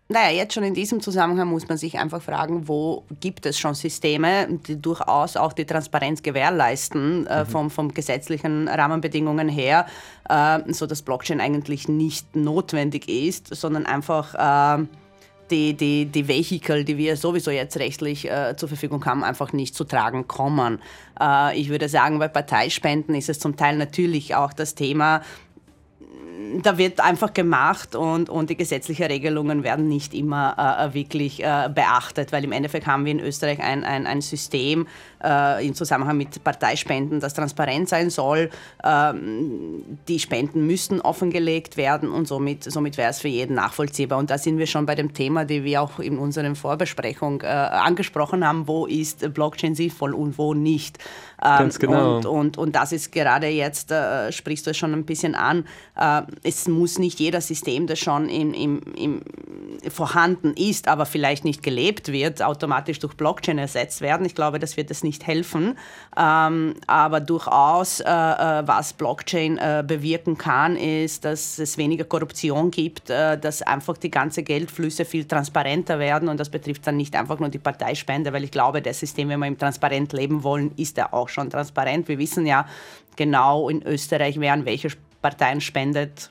Naja, 0.07 0.31
jetzt 0.31 0.55
schon 0.55 0.63
in 0.63 0.75
diesem 0.75 1.01
Zusammenhang 1.01 1.49
muss 1.49 1.69
man 1.69 1.79
sich 1.79 1.99
einfach 1.99 2.23
fragen, 2.23 2.69
wo 2.69 3.05
gibt 3.21 3.45
es 3.45 3.59
schon 3.59 3.75
Systeme, 3.75 4.47
die 4.67 4.81
durchaus 4.81 5.37
auch 5.37 5.53
die 5.53 5.65
Transparenz 5.65 6.23
gewährleisten, 6.23 7.27
äh, 7.27 7.43
mhm. 7.43 7.47
vom, 7.49 7.71
vom 7.71 7.95
gesetzlichen 7.95 8.69
Rahmenbedingungen 8.69 9.49
her, 9.49 9.87
äh, 10.29 10.61
so 10.73 10.87
dass 10.87 11.03
Blockchain 11.03 11.41
eigentlich 11.41 11.89
nicht 11.89 12.37
notwendig 12.37 13.09
ist, 13.09 13.53
sondern 13.55 13.87
einfach 13.87 14.35
äh, 14.81 14.85
die, 15.51 15.75
die, 15.75 16.07
die 16.07 16.29
Vehikel, 16.29 16.85
die 16.85 16.97
wir 16.97 17.17
sowieso 17.17 17.51
jetzt 17.51 17.77
rechtlich 17.79 18.31
äh, 18.31 18.55
zur 18.57 18.69
Verfügung 18.69 19.05
haben, 19.05 19.25
einfach 19.25 19.53
nicht 19.53 19.75
zu 19.75 19.85
tragen 19.85 20.29
kommen. 20.29 20.81
Äh, 21.21 21.59
ich 21.59 21.69
würde 21.69 21.89
sagen, 21.89 22.19
bei 22.19 22.29
Parteispenden 22.29 23.15
ist 23.15 23.29
es 23.29 23.39
zum 23.39 23.57
Teil 23.57 23.77
natürlich 23.77 24.35
auch 24.35 24.53
das 24.53 24.75
Thema, 24.75 25.23
da 26.63 26.79
wird 26.79 27.01
einfach 27.01 27.33
gemacht 27.33 27.95
und, 27.95 28.29
und 28.29 28.51
die 28.51 28.57
gesetzlichen 28.57 29.07
Regelungen 29.07 29.63
werden 29.63 29.89
nicht 29.89 30.15
immer 30.15 30.55
äh, 30.59 30.87
äh, 30.87 30.95
wirklich 30.95 31.43
äh, 31.43 31.69
beachtet, 31.73 32.33
weil 32.33 32.45
im 32.45 32.53
Endeffekt 32.53 32.87
haben 32.87 33.05
wir 33.05 33.13
in 33.13 33.21
Österreich 33.21 33.61
ein, 33.61 33.85
ein, 33.85 34.07
ein 34.07 34.21
System 34.21 34.87
äh, 35.23 35.67
im 35.67 35.75
Zusammenhang 35.75 36.17
mit 36.17 36.43
Parteispenden, 36.43 37.21
das 37.21 37.35
transparent 37.35 37.89
sein 37.89 38.11
soll. 38.11 38.51
Ähm, 38.85 39.99
die 40.09 40.19
Spenden 40.19 40.67
müssten 40.67 41.01
offengelegt 41.01 41.77
werden 41.77 42.11
und 42.11 42.27
somit, 42.29 42.65
somit 42.65 42.97
wäre 42.97 43.11
es 43.11 43.21
für 43.21 43.29
jeden 43.29 43.55
nachvollziehbar. 43.55 44.19
Und 44.19 44.31
da 44.31 44.39
sind 44.39 44.59
wir 44.59 44.67
schon 44.67 44.87
bei 44.87 44.95
dem 44.95 45.13
Thema, 45.13 45.45
das 45.45 45.63
wir 45.63 45.83
auch 45.83 45.99
in 45.99 46.19
unserer 46.19 46.55
Vorbesprechung 46.55 47.43
äh, 47.43 47.47
angesprochen 47.47 48.47
haben, 48.47 48.67
wo 48.67 48.87
ist 48.87 49.33
Blockchain 49.35 49.75
sinnvoll 49.75 50.15
und 50.15 50.39
wo 50.39 50.55
nicht. 50.55 50.99
Ähm, 51.43 51.59
Ganz 51.59 51.79
genau. 51.79 52.17
Und, 52.17 52.27
und, 52.27 52.59
und 52.59 52.77
das 52.77 52.93
ist 52.93 53.13
gerade 53.13 53.47
jetzt, 53.47 53.91
äh, 53.91 54.31
sprichst 54.31 54.67
du 54.67 54.71
es 54.71 54.77
schon 54.77 54.93
ein 54.93 55.05
bisschen 55.05 55.35
an, 55.35 55.65
äh, 55.97 56.23
es 56.43 56.69
muss 56.69 56.99
nicht 56.99 57.19
jeder 57.19 57.41
System, 57.41 57.87
das 57.87 57.99
schon 57.99 58.29
in, 58.29 58.53
im, 58.53 58.81
im, 58.95 59.23
vorhanden 59.89 60.55
ist, 60.55 60.89
aber 60.89 61.07
vielleicht 61.07 61.45
nicht 61.45 61.63
gelebt 61.63 62.13
wird, 62.13 62.43
automatisch 62.43 62.99
durch 62.99 63.15
Blockchain 63.15 63.59
ersetzt 63.59 64.03
werden. 64.03 64.27
Ich 64.27 64.35
glaube, 64.35 64.59
das 64.59 64.77
wird 64.77 64.91
es 64.91 65.03
nicht 65.03 65.27
helfen. 65.27 65.79
Ähm, 66.17 66.75
aber 66.87 67.21
durchaus, 67.21 68.01
äh, 68.01 68.05
äh 68.05 68.63
was 68.67 68.93
Blockchain 68.93 69.57
äh, 69.59 69.83
bewirken 69.87 70.37
kann, 70.37 70.77
ist, 70.77 71.25
dass 71.25 71.59
es 71.59 71.79
weniger 71.79 72.05
Korruption 72.05 72.71
gibt, 72.71 73.09
äh, 73.09 73.39
dass 73.39 73.63
einfach 73.63 73.97
die 73.97 74.11
ganzen 74.11 74.45
Geldflüsse 74.45 75.05
viel 75.07 75.25
transparenter 75.25 75.99
werden. 75.99 76.29
Und 76.29 76.39
das 76.39 76.51
betrifft 76.51 76.87
dann 76.87 76.99
nicht 76.99 77.17
einfach 77.17 77.39
nur 77.39 77.49
die 77.49 77.59
Parteispende, 77.59 78.33
weil 78.33 78.45
ich 78.45 78.51
glaube, 78.51 78.83
das 78.83 79.01
System, 79.01 79.31
wenn 79.31 79.41
wir 79.41 79.47
im 79.47 79.59
transparent 79.59 80.13
leben 80.13 80.43
wollen, 80.43 80.73
ist 80.77 80.99
ja 80.99 81.13
auch 81.13 81.30
schon 81.31 81.51
transparent. 81.51 82.09
Wir 82.09 82.19
wissen 82.19 82.47
ja 82.47 82.67
genau 83.17 83.69
in 83.69 83.83
Österreich, 83.83 84.39
wer 84.39 84.53
an 84.53 84.65
welcher 84.65 84.91
Parteien 85.23 85.61
spendet 85.61 86.31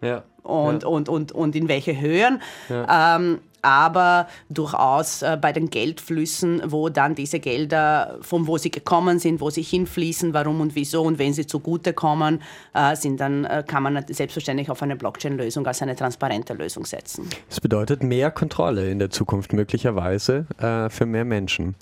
ja. 0.00 0.22
und, 0.42 0.82
ja. 0.82 0.88
und, 0.88 1.08
und, 1.08 1.32
und 1.32 1.56
in 1.56 1.68
welche 1.68 2.00
Höhen. 2.00 2.40
Ja. 2.68 3.16
Ähm, 3.16 3.40
aber 3.62 4.26
durchaus 4.50 5.22
äh, 5.22 5.38
bei 5.40 5.52
den 5.52 5.70
Geldflüssen, 5.70 6.62
wo 6.66 6.88
dann 6.88 7.14
diese 7.14 7.40
Gelder, 7.40 8.18
von 8.20 8.46
wo 8.46 8.58
sie 8.58 8.70
gekommen 8.70 9.18
sind, 9.18 9.40
wo 9.40 9.50
sie 9.50 9.62
hinfließen, 9.62 10.34
warum 10.34 10.60
und 10.60 10.74
wieso 10.74 11.02
und 11.02 11.18
wenn 11.18 11.32
sie 11.32 11.46
zugutekommen, 11.46 12.42
äh, 12.74 12.96
sind 12.96 13.20
dann 13.20 13.44
äh, 13.44 13.64
kann 13.66 13.84
man 13.84 14.04
selbstverständlich 14.08 14.70
auf 14.70 14.82
eine 14.82 14.96
Blockchain-Lösung 14.96 15.66
als 15.66 15.80
eine 15.80 15.96
transparente 15.96 16.54
Lösung 16.54 16.84
setzen. 16.84 17.28
Das 17.48 17.60
bedeutet 17.60 18.02
mehr 18.02 18.30
Kontrolle 18.30 18.90
in 18.90 18.98
der 18.98 19.10
Zukunft 19.10 19.52
möglicherweise 19.52 20.46
äh, 20.58 20.90
für 20.90 21.06
mehr 21.06 21.24
Menschen. 21.24 21.76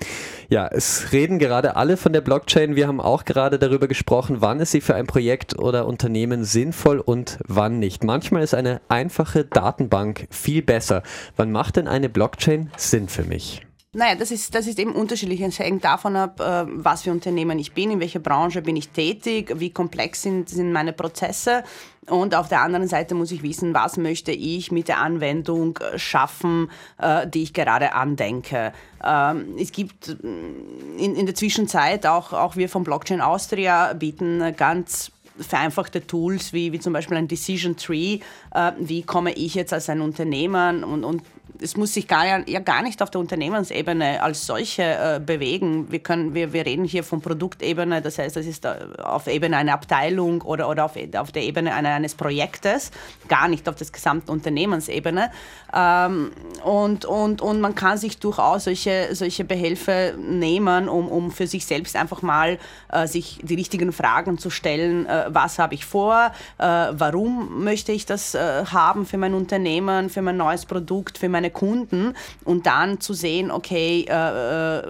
Ja, 0.48 0.68
es 0.68 1.12
reden 1.12 1.38
gerade 1.38 1.76
alle 1.76 1.96
von 1.96 2.12
der 2.12 2.20
Blockchain. 2.20 2.76
Wir 2.76 2.88
haben 2.88 3.00
auch 3.00 3.24
gerade 3.24 3.58
darüber 3.58 3.88
gesprochen, 3.88 4.36
wann 4.40 4.60
ist 4.60 4.72
sie 4.72 4.80
für 4.80 4.94
ein 4.94 5.06
Projekt 5.06 5.58
oder 5.58 5.86
Unternehmen 5.86 6.44
sinnvoll 6.44 6.98
und 6.98 7.38
wann 7.46 7.78
nicht. 7.78 8.04
Manchmal 8.04 8.42
ist 8.42 8.54
eine 8.54 8.80
einfache 8.88 9.44
Datenbank 9.44 10.26
viel 10.30 10.62
besser. 10.62 11.02
Wann 11.36 11.50
macht 11.50 11.69
macht 11.70 11.76
denn 11.76 11.86
eine 11.86 12.08
Blockchain 12.08 12.68
Sinn 12.76 13.06
für 13.06 13.22
mich? 13.22 13.64
Naja, 13.92 14.16
das 14.16 14.32
ist, 14.32 14.56
das 14.56 14.66
ist 14.66 14.80
eben 14.80 14.92
unterschiedlich. 14.92 15.40
Es 15.40 15.60
hängt 15.60 15.84
davon 15.84 16.16
ab, 16.16 16.40
äh, 16.40 16.64
was 16.66 17.02
für 17.02 17.12
Unternehmen 17.12 17.60
ich 17.60 17.74
bin, 17.74 17.92
in 17.92 18.00
welcher 18.00 18.18
Branche 18.18 18.60
bin 18.60 18.74
ich 18.74 18.88
tätig, 18.88 19.52
wie 19.54 19.70
komplex 19.70 20.22
sind, 20.22 20.48
sind 20.48 20.72
meine 20.72 20.92
Prozesse. 20.92 21.62
Und 22.08 22.34
auf 22.34 22.48
der 22.48 22.62
anderen 22.62 22.88
Seite 22.88 23.14
muss 23.14 23.30
ich 23.30 23.44
wissen, 23.44 23.72
was 23.72 23.98
möchte 23.98 24.32
ich 24.32 24.72
mit 24.72 24.88
der 24.88 24.98
Anwendung 24.98 25.78
äh, 25.78 25.96
schaffen, 25.96 26.72
äh, 26.98 27.28
die 27.28 27.44
ich 27.44 27.52
gerade 27.52 27.92
andenke. 27.92 28.72
Ähm, 29.04 29.54
es 29.56 29.70
gibt 29.70 30.08
in, 30.08 31.14
in 31.14 31.26
der 31.26 31.36
Zwischenzeit 31.36 32.04
auch, 32.04 32.32
auch 32.32 32.56
wir 32.56 32.68
von 32.68 32.82
Blockchain 32.82 33.20
Austria 33.20 33.92
bieten 33.92 34.56
ganz 34.56 35.12
vereinfachte 35.38 36.04
Tools 36.04 36.52
wie, 36.52 36.72
wie 36.72 36.80
zum 36.80 36.92
Beispiel 36.92 37.16
ein 37.16 37.28
Decision 37.28 37.76
Tree. 37.76 38.18
Äh, 38.52 38.72
wie 38.80 39.02
komme 39.02 39.32
ich 39.34 39.54
jetzt 39.54 39.72
als 39.72 39.88
ein 39.88 40.00
Unternehmer 40.00 40.74
und, 40.84 41.04
und 41.04 41.22
es 41.62 41.76
muss 41.76 41.94
sich 41.94 42.08
gar, 42.08 42.48
ja 42.48 42.60
gar 42.60 42.82
nicht 42.82 43.02
auf 43.02 43.10
der 43.10 43.20
Unternehmensebene 43.20 44.22
als 44.22 44.46
solche 44.46 44.82
äh, 44.82 45.20
bewegen. 45.24 45.90
Wir, 45.90 46.00
können, 46.00 46.34
wir, 46.34 46.52
wir 46.52 46.66
reden 46.66 46.84
hier 46.84 47.04
von 47.04 47.20
Produktebene, 47.20 48.02
das 48.02 48.18
heißt, 48.18 48.36
das 48.36 48.46
ist 48.46 48.64
äh, 48.64 48.74
auf 49.02 49.26
Ebene 49.26 49.56
einer 49.56 49.74
Abteilung 49.74 50.42
oder, 50.42 50.68
oder 50.68 50.84
auf, 50.84 50.92
auf 51.16 51.32
der 51.32 51.42
Ebene 51.42 51.74
eines 51.74 52.14
Projektes, 52.14 52.90
gar 53.28 53.48
nicht 53.48 53.68
auf 53.68 53.74
das 53.74 53.92
gesamte 53.92 54.32
Unternehmensebene. 54.32 55.30
Ähm, 55.74 56.32
und, 56.64 57.04
und, 57.04 57.42
und 57.42 57.60
man 57.60 57.74
kann 57.74 57.98
sich 57.98 58.18
durchaus 58.18 58.64
solche, 58.64 59.14
solche 59.14 59.44
Behelfe 59.44 60.14
nehmen, 60.18 60.88
um, 60.88 61.08
um 61.08 61.30
für 61.30 61.46
sich 61.46 61.66
selbst 61.66 61.96
einfach 61.96 62.22
mal 62.22 62.58
äh, 62.92 63.06
sich 63.06 63.38
die 63.42 63.54
richtigen 63.54 63.92
Fragen 63.92 64.38
zu 64.38 64.50
stellen. 64.50 65.06
Äh, 65.06 65.26
was 65.28 65.58
habe 65.58 65.74
ich 65.74 65.84
vor? 65.84 66.32
Äh, 66.58 66.64
warum 66.64 67.62
möchte 67.64 67.92
ich 67.92 68.06
das 68.06 68.34
äh, 68.34 68.64
haben 68.66 69.06
für 69.06 69.18
mein 69.18 69.34
Unternehmen, 69.34 70.10
für 70.10 70.22
mein 70.22 70.36
neues 70.36 70.66
Produkt, 70.66 71.18
für 71.18 71.28
meine 71.28 71.49
Kunden? 71.50 72.14
Und 72.44 72.66
dann 72.66 73.00
zu 73.00 73.14
sehen, 73.14 73.50
okay, 73.50 74.06
äh, 74.08 74.78
äh, 74.78 74.82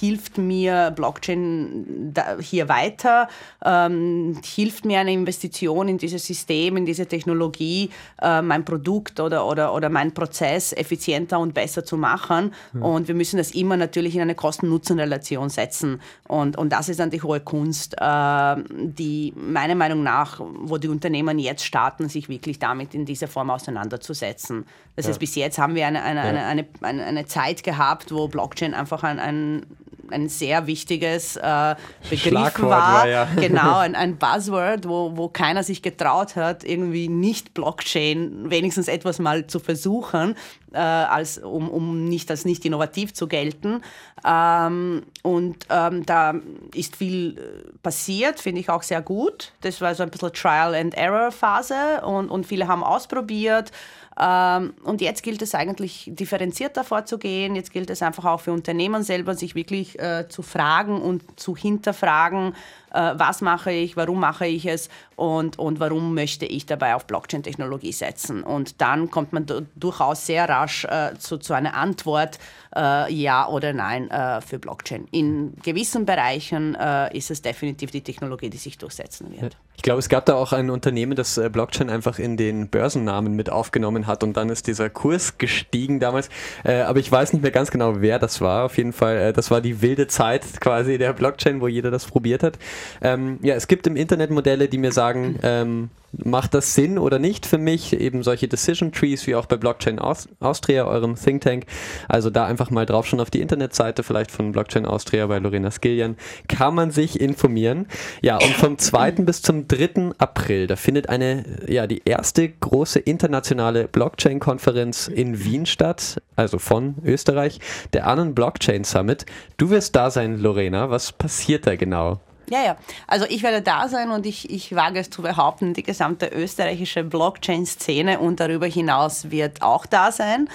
hilft 0.00 0.38
mir 0.38 0.92
Blockchain 0.94 2.14
hier 2.40 2.68
weiter? 2.68 3.28
Ähm, 3.64 4.40
hilft 4.44 4.84
mir 4.84 5.00
eine 5.00 5.12
Investition 5.12 5.88
in 5.88 5.98
dieses 5.98 6.26
System, 6.26 6.76
in 6.76 6.86
diese 6.86 7.06
Technologie, 7.06 7.90
mein 8.20 8.64
Produkt 8.64 9.20
oder, 9.20 9.46
oder, 9.46 9.74
oder 9.74 9.88
mein 9.88 10.12
Prozess 10.12 10.26
Prozess 10.26 10.72
effizienter 10.72 11.38
und 11.38 11.54
besser 11.54 11.84
zu 11.84 11.96
machen. 11.96 12.52
Mhm. 12.72 12.82
Und 12.82 13.08
wir 13.08 13.14
müssen 13.14 13.36
das 13.36 13.52
immer 13.52 13.76
natürlich 13.76 14.14
in 14.14 14.20
eine 14.20 14.34
Kosten-Nutzen-Relation 14.34 15.48
setzen. 15.48 16.00
Und, 16.28 16.56
und 16.58 16.70
das 16.70 16.88
ist 16.88 17.00
dann 17.00 17.10
die 17.10 17.22
hohe 17.22 17.40
Kunst, 17.40 17.94
äh, 17.98 18.56
die 18.68 19.32
meiner 19.36 19.74
Meinung 19.74 20.02
nach, 20.02 20.40
wo 20.40 20.78
die 20.78 20.88
Unternehmen 20.88 21.38
jetzt 21.38 21.64
starten, 21.64 22.08
sich 22.08 22.28
wirklich 22.28 22.58
damit 22.58 22.94
in 22.94 23.04
dieser 23.04 23.28
Form 23.28 23.50
auseinanderzusetzen. 23.50 24.66
Das 24.96 25.04
ja. 25.04 25.10
heißt, 25.10 25.20
bis 25.20 25.34
jetzt 25.34 25.58
haben 25.58 25.74
wir 25.74 25.86
eine, 25.86 26.02
eine, 26.06 26.38
ja. 26.38 26.46
eine, 26.46 26.66
eine, 26.80 27.04
eine, 27.04 27.26
Zeit 27.26 27.62
gehabt, 27.62 28.12
wo 28.12 28.28
Blockchain 28.28 28.74
einfach 28.74 29.02
ein, 29.02 29.18
ein 29.18 29.66
ein 30.10 30.28
sehr 30.28 30.66
wichtiges 30.66 31.36
äh, 31.36 31.74
Begriff 32.08 32.62
war. 32.62 32.70
war 32.70 33.08
ja. 33.08 33.28
Genau, 33.36 33.76
ein, 33.78 33.94
ein 33.94 34.16
Buzzword, 34.16 34.88
wo, 34.88 35.16
wo 35.16 35.28
keiner 35.28 35.62
sich 35.62 35.82
getraut 35.82 36.36
hat, 36.36 36.64
irgendwie 36.64 37.08
nicht 37.08 37.54
Blockchain 37.54 38.50
wenigstens 38.50 38.88
etwas 38.88 39.18
mal 39.18 39.46
zu 39.46 39.58
versuchen, 39.58 40.36
äh, 40.72 40.78
als, 40.78 41.38
um, 41.38 41.68
um 41.68 42.04
nicht 42.04 42.30
als 42.30 42.44
nicht 42.44 42.64
innovativ 42.64 43.14
zu 43.14 43.26
gelten. 43.28 43.82
Ähm, 44.24 45.02
und 45.22 45.66
ähm, 45.70 46.04
da 46.06 46.34
ist 46.74 46.96
viel 46.96 47.38
äh, 47.38 47.78
passiert, 47.82 48.40
finde 48.40 48.60
ich 48.60 48.70
auch 48.70 48.82
sehr 48.82 49.02
gut. 49.02 49.52
Das 49.60 49.80
war 49.80 49.94
so 49.94 50.02
ein 50.02 50.10
bisschen 50.10 50.32
Trial-and-Error-Phase 50.32 52.02
und, 52.04 52.30
und 52.30 52.46
viele 52.46 52.68
haben 52.68 52.82
ausprobiert. 52.82 53.72
Ähm, 54.18 54.74
und 54.82 55.00
jetzt 55.00 55.22
gilt 55.22 55.42
es 55.42 55.54
eigentlich 55.54 56.10
differenzierter 56.12 56.84
vorzugehen. 56.84 57.54
Jetzt 57.54 57.72
gilt 57.72 57.90
es 57.90 58.02
einfach 58.02 58.24
auch 58.24 58.40
für 58.40 58.52
Unternehmen 58.52 59.02
selber, 59.02 59.34
sich 59.34 59.54
wirklich 59.54 59.98
äh, 59.98 60.26
zu 60.28 60.42
fragen 60.42 61.02
und 61.02 61.38
zu 61.38 61.56
hinterfragen, 61.56 62.54
was 62.96 63.40
mache 63.40 63.72
ich, 63.72 63.96
warum 63.96 64.20
mache 64.20 64.46
ich 64.46 64.66
es 64.66 64.88
und, 65.16 65.58
und 65.58 65.80
warum 65.80 66.14
möchte 66.14 66.46
ich 66.46 66.66
dabei 66.66 66.94
auf 66.94 67.06
Blockchain-Technologie 67.06 67.92
setzen. 67.92 68.42
Und 68.42 68.80
dann 68.80 69.10
kommt 69.10 69.32
man 69.32 69.46
durchaus 69.74 70.26
sehr 70.26 70.48
rasch 70.48 70.84
äh, 70.84 71.14
zu, 71.18 71.38
zu 71.38 71.54
einer 71.54 71.74
Antwort, 71.74 72.38
äh, 72.76 73.12
ja 73.12 73.48
oder 73.48 73.72
nein 73.72 74.10
äh, 74.10 74.40
für 74.40 74.58
Blockchain. 74.58 75.08
In 75.10 75.54
gewissen 75.62 76.04
Bereichen 76.04 76.74
äh, 76.74 77.16
ist 77.16 77.30
es 77.30 77.42
definitiv 77.42 77.90
die 77.90 78.02
Technologie, 78.02 78.50
die 78.50 78.58
sich 78.58 78.78
durchsetzen 78.78 79.34
wird. 79.40 79.56
Ich 79.76 79.82
glaube, 79.82 79.98
es 79.98 80.08
gab 80.08 80.24
da 80.24 80.34
auch 80.34 80.52
ein 80.52 80.70
Unternehmen, 80.70 81.16
das 81.16 81.38
äh, 81.38 81.48
Blockchain 81.50 81.90
einfach 81.90 82.18
in 82.18 82.36
den 82.36 82.68
Börsennamen 82.68 83.34
mit 83.34 83.50
aufgenommen 83.50 84.06
hat 84.06 84.24
und 84.24 84.36
dann 84.36 84.48
ist 84.48 84.66
dieser 84.66 84.90
Kurs 84.90 85.38
gestiegen 85.38 86.00
damals. 86.00 86.28
Äh, 86.64 86.80
aber 86.80 86.98
ich 86.98 87.10
weiß 87.10 87.32
nicht 87.32 87.42
mehr 87.42 87.50
ganz 87.50 87.70
genau, 87.70 88.00
wer 88.00 88.18
das 88.18 88.40
war. 88.40 88.64
Auf 88.64 88.76
jeden 88.78 88.92
Fall, 88.92 89.16
äh, 89.16 89.32
das 89.32 89.50
war 89.50 89.60
die 89.60 89.82
wilde 89.82 90.06
Zeit 90.06 90.60
quasi 90.60 90.98
der 90.98 91.12
Blockchain, 91.12 91.60
wo 91.60 91.68
jeder 91.68 91.90
das 91.90 92.06
probiert 92.06 92.42
hat. 92.42 92.58
Ähm, 93.02 93.38
ja, 93.42 93.54
es 93.54 93.68
gibt 93.68 93.86
im 93.86 93.96
Internet 93.96 94.30
Modelle, 94.30 94.68
die 94.68 94.78
mir 94.78 94.92
sagen, 94.92 95.38
ähm, 95.42 95.90
macht 96.24 96.54
das 96.54 96.74
Sinn 96.74 96.98
oder 96.98 97.18
nicht 97.18 97.46
für 97.46 97.58
mich? 97.58 97.92
Eben 97.92 98.22
solche 98.22 98.48
Decision 98.48 98.92
Trees 98.92 99.26
wie 99.26 99.34
auch 99.34 99.46
bei 99.46 99.56
Blockchain 99.56 99.98
Austria, 99.98 100.86
eurem 100.86 101.16
Think 101.16 101.42
Tank. 101.42 101.66
Also 102.08 102.30
da 102.30 102.46
einfach 102.46 102.70
mal 102.70 102.86
drauf 102.86 103.06
schon 103.06 103.20
auf 103.20 103.30
die 103.30 103.40
Internetseite 103.40 104.02
vielleicht 104.02 104.30
von 104.30 104.52
Blockchain 104.52 104.86
Austria 104.86 105.26
bei 105.26 105.38
Lorena 105.38 105.70
Skillian 105.70 106.16
kann 106.48 106.74
man 106.74 106.90
sich 106.90 107.20
informieren. 107.20 107.86
Ja, 108.22 108.36
und 108.36 108.54
vom 108.54 108.78
2. 108.78 109.12
bis 109.12 109.42
zum 109.42 109.68
3. 109.68 110.12
April, 110.18 110.66
da 110.66 110.76
findet 110.76 111.08
eine, 111.08 111.44
ja, 111.68 111.86
die 111.86 112.02
erste 112.04 112.48
große 112.48 112.98
internationale 112.98 113.88
Blockchain-Konferenz 113.88 115.08
in 115.08 115.44
Wien 115.44 115.66
statt, 115.66 116.20
also 116.36 116.58
von 116.58 116.96
Österreich, 117.04 117.60
der 117.92 118.06
Annen 118.06 118.34
Blockchain 118.34 118.84
Summit. 118.84 119.26
Du 119.56 119.70
wirst 119.70 119.96
da 119.96 120.10
sein, 120.10 120.38
Lorena. 120.38 120.90
Was 120.90 121.12
passiert 121.12 121.66
da 121.66 121.76
genau? 121.76 122.20
Ja, 122.48 122.62
ja. 122.62 122.76
Also 123.06 123.26
ich 123.28 123.42
werde 123.42 123.62
da 123.62 123.88
sein 123.88 124.10
und 124.10 124.24
ich, 124.24 124.50
ich 124.50 124.74
wage 124.74 125.00
es 125.00 125.10
zu 125.10 125.22
behaupten, 125.22 125.74
die 125.74 125.82
gesamte 125.82 126.28
österreichische 126.28 127.02
Blockchain-Szene 127.02 128.20
und 128.20 128.38
darüber 128.38 128.66
hinaus 128.66 129.30
wird 129.30 129.62
auch 129.62 129.86
da 129.86 130.12
sein. 130.12 130.48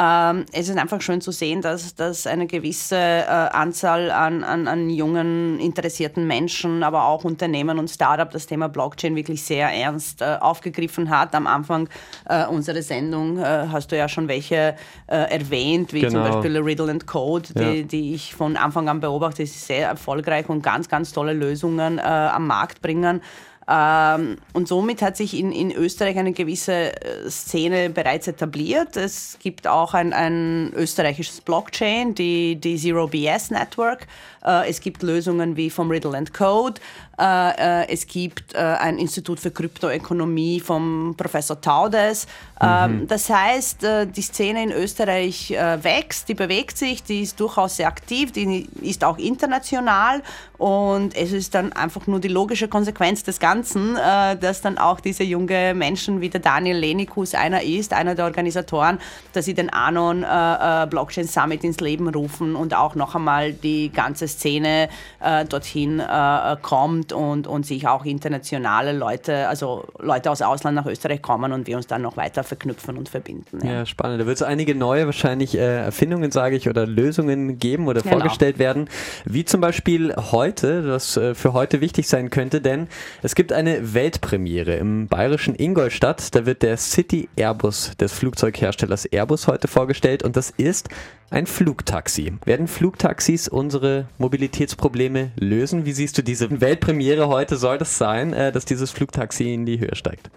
Ähm, 0.00 0.46
es 0.52 0.68
ist 0.68 0.78
einfach 0.78 1.00
schön 1.00 1.20
zu 1.20 1.32
sehen, 1.32 1.60
dass, 1.60 1.96
dass 1.96 2.28
eine 2.28 2.46
gewisse 2.46 2.96
äh, 2.96 3.24
Anzahl 3.24 4.12
an, 4.12 4.44
an, 4.44 4.68
an 4.68 4.90
jungen, 4.90 5.58
interessierten 5.58 6.24
Menschen, 6.24 6.84
aber 6.84 7.06
auch 7.06 7.24
Unternehmen 7.24 7.80
und 7.80 7.90
Startup 7.90 8.30
das 8.30 8.46
Thema 8.46 8.68
Blockchain 8.68 9.16
wirklich 9.16 9.42
sehr 9.42 9.68
ernst 9.70 10.22
äh, 10.22 10.36
aufgegriffen 10.40 11.10
hat. 11.10 11.34
Am 11.34 11.48
Anfang 11.48 11.88
äh, 12.28 12.46
unserer 12.46 12.82
Sendung 12.82 13.38
hast 13.38 13.90
du 13.90 13.96
ja 13.96 14.08
schon 14.08 14.28
welche 14.28 14.76
äh, 15.06 15.16
erwähnt, 15.16 15.92
wie 15.92 16.00
genau. 16.00 16.12
zum 16.12 16.32
Beispiel 16.32 16.58
Riddle 16.58 16.90
and 16.90 17.06
Code, 17.06 17.48
die, 17.54 17.78
ja. 17.78 17.82
die 17.82 18.14
ich 18.14 18.34
von 18.34 18.56
Anfang 18.56 18.88
an 18.88 19.00
beobachte, 19.00 19.42
die 19.42 19.48
sehr 19.48 19.88
erfolgreich 19.88 20.48
und 20.48 20.62
ganz, 20.62 20.88
ganz 20.88 21.12
tolle 21.12 21.32
Lösungen 21.32 21.98
am 21.98 22.46
Markt 22.46 22.82
bringen. 22.82 23.20
Ähm, 23.70 24.38
und 24.54 24.66
somit 24.66 25.02
hat 25.02 25.16
sich 25.16 25.38
in, 25.38 25.52
in 25.52 25.70
Österreich 25.70 26.16
eine 26.16 26.32
gewisse 26.32 26.72
äh, 26.72 27.28
Szene 27.28 27.90
bereits 27.90 28.26
etabliert. 28.26 28.96
Es 28.96 29.38
gibt 29.42 29.66
auch 29.66 29.92
ein, 29.92 30.14
ein 30.14 30.72
österreichisches 30.74 31.42
Blockchain, 31.42 32.14
die, 32.14 32.56
die 32.56 32.78
Zero 32.78 33.08
BS 33.08 33.50
Network. 33.50 34.06
Äh, 34.48 34.70
es 34.70 34.80
gibt 34.80 35.02
Lösungen 35.02 35.56
wie 35.56 35.70
vom 35.70 35.90
Riddle 35.90 36.16
and 36.16 36.32
Code. 36.32 36.80
Äh, 37.18 37.88
es 37.88 38.06
gibt 38.06 38.54
ein 38.54 38.98
Institut 38.98 39.40
für 39.40 39.50
Kryptoökonomie 39.50 40.60
vom 40.60 41.14
Professor 41.16 41.60
Taudes. 41.60 42.26
Ähm, 42.60 43.00
mhm. 43.00 43.06
Das 43.08 43.28
heißt, 43.28 43.78
die 44.14 44.22
Szene 44.22 44.62
in 44.62 44.72
Österreich 44.72 45.50
wächst, 45.50 46.28
die 46.28 46.34
bewegt 46.34 46.78
sich, 46.78 47.02
die 47.02 47.22
ist 47.22 47.40
durchaus 47.40 47.76
sehr 47.76 47.88
aktiv, 47.88 48.30
die 48.30 48.68
ist 48.82 49.02
auch 49.02 49.18
international 49.18 50.22
und 50.58 51.16
es 51.16 51.32
ist 51.32 51.54
dann 51.54 51.72
einfach 51.72 52.06
nur 52.06 52.20
die 52.20 52.28
logische 52.28 52.68
Konsequenz 52.68 53.24
des 53.24 53.40
Ganzen 53.40 53.96
äh, 53.96 54.36
dass 54.36 54.60
dann 54.60 54.78
auch 54.78 55.00
diese 55.00 55.24
junge 55.24 55.74
Menschen 55.74 56.20
wie 56.20 56.28
der 56.28 56.40
Daniel 56.40 56.76
Lenikus 56.76 57.34
einer 57.34 57.62
ist, 57.62 57.92
einer 57.92 58.14
der 58.14 58.24
Organisatoren, 58.24 58.98
dass 59.32 59.44
sie 59.44 59.54
den 59.54 59.70
Anon 59.70 60.22
äh, 60.22 60.84
äh, 60.84 60.86
Blockchain 60.86 61.26
Summit 61.26 61.64
ins 61.64 61.80
Leben 61.80 62.08
rufen 62.08 62.56
und 62.56 62.74
auch 62.74 62.94
noch 62.94 63.14
einmal 63.14 63.52
die 63.52 63.90
ganze 63.90 64.28
Szene 64.38 64.88
äh, 65.20 65.44
dorthin 65.44 66.00
äh, 66.00 66.56
kommt 66.62 67.12
und, 67.12 67.46
und 67.46 67.66
sich 67.66 67.86
auch 67.86 68.04
internationale 68.04 68.92
Leute, 68.92 69.48
also 69.48 69.84
Leute 69.98 70.30
aus 70.30 70.42
Ausland 70.42 70.76
nach 70.76 70.86
Österreich 70.86 71.20
kommen 71.22 71.52
und 71.52 71.66
wir 71.66 71.76
uns 71.76 71.86
dann 71.86 72.02
noch 72.02 72.16
weiter 72.16 72.44
verknüpfen 72.44 72.96
und 72.96 73.08
verbinden. 73.08 73.58
Ja, 73.62 73.72
ja 73.72 73.86
spannend. 73.86 74.20
Da 74.20 74.26
wird 74.26 74.36
es 74.36 74.42
einige 74.42 74.74
neue 74.74 75.06
wahrscheinlich 75.06 75.56
äh, 75.56 75.84
Erfindungen, 75.84 76.30
sage 76.30 76.56
ich, 76.56 76.68
oder 76.68 76.86
Lösungen 76.86 77.58
geben 77.58 77.88
oder 77.88 78.00
genau. 78.00 78.16
vorgestellt 78.16 78.58
werden, 78.58 78.88
wie 79.24 79.44
zum 79.44 79.60
Beispiel 79.60 80.14
heute, 80.16 80.88
was 80.88 81.16
äh, 81.16 81.34
für 81.34 81.52
heute 81.52 81.80
wichtig 81.80 82.08
sein 82.08 82.30
könnte, 82.30 82.60
denn 82.60 82.88
es 83.22 83.34
gibt 83.34 83.52
eine 83.52 83.94
Weltpremiere 83.94 84.74
im 84.74 85.08
bayerischen 85.08 85.54
Ingolstadt. 85.54 86.34
Da 86.34 86.46
wird 86.46 86.62
der 86.62 86.76
City 86.76 87.28
Airbus 87.36 87.96
des 87.96 88.12
Flugzeugherstellers 88.12 89.04
Airbus 89.06 89.46
heute 89.48 89.68
vorgestellt 89.68 90.22
und 90.22 90.36
das 90.36 90.50
ist 90.50 90.88
ein 91.30 91.46
Flugtaxi. 91.46 92.32
Werden 92.44 92.68
Flugtaxis 92.68 93.48
unsere 93.48 94.06
Mobilitätsprobleme 94.18 95.32
lösen? 95.36 95.86
Wie 95.86 95.92
siehst 95.92 96.18
du 96.18 96.22
diese 96.22 96.60
Weltpremiere 96.60 97.28
heute? 97.28 97.56
Soll 97.56 97.78
das 97.78 97.98
sein, 97.98 98.32
äh, 98.32 98.52
dass 98.52 98.64
dieses 98.64 98.90
Flugtaxi 98.90 99.52
in 99.52 99.64
die 99.64 99.80
Höhe 99.80 99.94
steigt? 99.94 100.30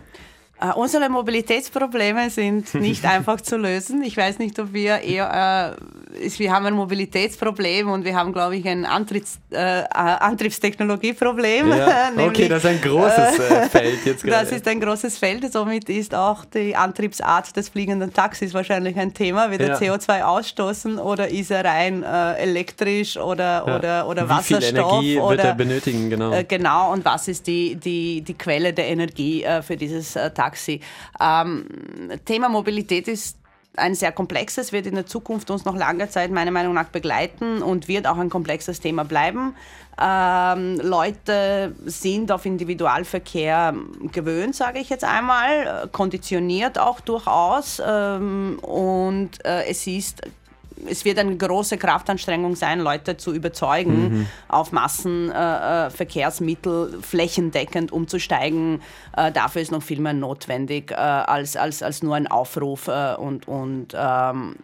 Uh, 0.64 0.80
unsere 0.80 1.10
Mobilitätsprobleme 1.10 2.30
sind 2.30 2.72
nicht 2.76 3.04
einfach 3.04 3.42
zu 3.42 3.58
lösen. 3.58 4.04
Ich 4.04 4.16
weiß 4.16 4.38
nicht, 4.38 4.60
ob 4.60 4.74
wir 4.74 5.00
eher, 5.00 5.76
äh, 6.14 6.30
wir 6.38 6.52
haben 6.52 6.68
ein 6.68 6.76
Mobilitätsproblem 6.76 7.90
und 7.90 8.06
wir 8.06 8.16
haben, 8.16 8.32
glaube 8.32 8.58
ich, 8.58 8.68
ein 8.68 8.86
Antritts, 8.86 9.40
äh, 9.50 9.58
Antriebstechnologieproblem. 9.90 11.68
Ja. 11.68 12.12
Nämlich, 12.12 12.28
okay, 12.28 12.48
das 12.48 12.64
ist 12.64 12.70
ein 12.70 12.80
großes 12.80 13.40
äh, 13.40 13.70
Feld 13.70 14.06
jetzt 14.06 14.24
gerade. 14.24 14.46
Das 14.46 14.52
ist 14.52 14.68
ein 14.68 14.80
großes 14.80 15.18
Feld. 15.18 15.52
Somit 15.52 15.90
ist 15.90 16.14
auch 16.14 16.46
die 16.46 16.76
Antriebsart 16.76 17.58
des 17.58 17.70
fliegenden 17.70 18.14
Taxis 18.14 18.54
wahrscheinlich 18.54 18.96
ein 18.98 19.16
Thema. 19.16 19.50
Wird 19.50 19.62
er 19.62 19.80
CO2 19.80 20.22
ausstoßen 20.22 21.00
oder 21.00 21.28
ist 21.30 21.50
er 21.50 21.66
rein 21.66 22.04
äh, 22.04 22.34
elektrisch 22.34 23.18
oder, 23.18 23.64
ja. 23.66 23.76
oder, 23.76 24.08
oder 24.08 24.26
Wie 24.26 24.30
Wasserstoff? 24.30 24.60
Viel 24.60 24.78
Energie 24.78 25.18
oder, 25.18 25.30
wird 25.30 25.44
er 25.44 25.56
benötigen, 25.56 26.10
genau. 26.12 26.34
Äh, 26.34 26.44
genau, 26.44 26.92
und 26.92 27.04
was 27.04 27.28
ist 27.28 27.48
die, 27.48 27.78
die, 27.78 28.22
die 28.22 28.36
Quelle 28.36 28.74
der 28.74 28.90
Energie 28.90 29.44
für 29.64 29.76
dieses 29.76 30.14
Taxi? 30.14 30.51
Taxi. 30.52 30.82
Ähm, 31.20 31.66
Thema 32.26 32.50
Mobilität 32.50 33.08
ist 33.08 33.38
ein 33.78 33.96
sehr 33.96 34.12
komplexes, 34.12 34.74
wird 34.74 34.86
in 34.86 34.96
der 34.96 35.06
Zukunft 35.06 35.50
uns 35.50 35.64
noch 35.64 35.78
lange 35.78 36.10
Zeit 36.10 36.30
meiner 36.30 36.52
Meinung 36.52 36.74
nach 36.74 36.90
begleiten 36.90 37.62
und 37.62 37.88
wird 37.88 38.06
auch 38.06 38.18
ein 38.18 38.30
komplexes 38.30 38.82
Thema 38.82 39.06
bleiben. 39.06 39.56
Ähm, 40.02 40.78
Leute 40.82 41.74
sind 41.86 42.34
auf 42.34 42.46
Individualverkehr 42.46 43.74
gewöhnt, 44.12 44.56
sage 44.56 44.80
ich 44.80 44.90
jetzt 44.90 45.06
einmal, 45.06 45.88
konditioniert 45.94 46.80
auch 46.80 47.00
durchaus 47.00 47.82
ähm, 47.86 48.60
und 48.62 49.46
äh, 49.46 49.70
es 49.70 49.88
ist 49.88 50.22
es 50.90 51.06
wird 51.06 51.20
eine 51.20 51.36
große 51.36 51.78
Kraftanstrengung 51.78 52.56
sein, 52.56 52.80
Leute 52.80 53.18
zu 53.18 53.34
überzeugen, 53.34 54.20
mhm. 54.20 54.28
auf 54.48 54.72
Massenverkehrsmittel 54.72 56.94
äh, 56.94 56.98
flächendeckend 57.02 57.92
umzusteigen. 57.92 58.82
Äh, 59.16 59.32
dafür 59.32 59.62
ist 59.62 59.72
noch 59.72 59.84
viel 59.84 60.00
mehr 60.00 60.14
notwendig 60.14 60.90
äh, 60.92 60.96
als, 60.96 61.56
als, 61.56 61.84
als 61.84 62.02
nur 62.04 62.16
ein 62.16 62.28
Aufruf. 62.28 62.88
Äh, 62.88 63.16
und 63.16 63.48
und 63.48 63.94
ähm, 63.94 64.56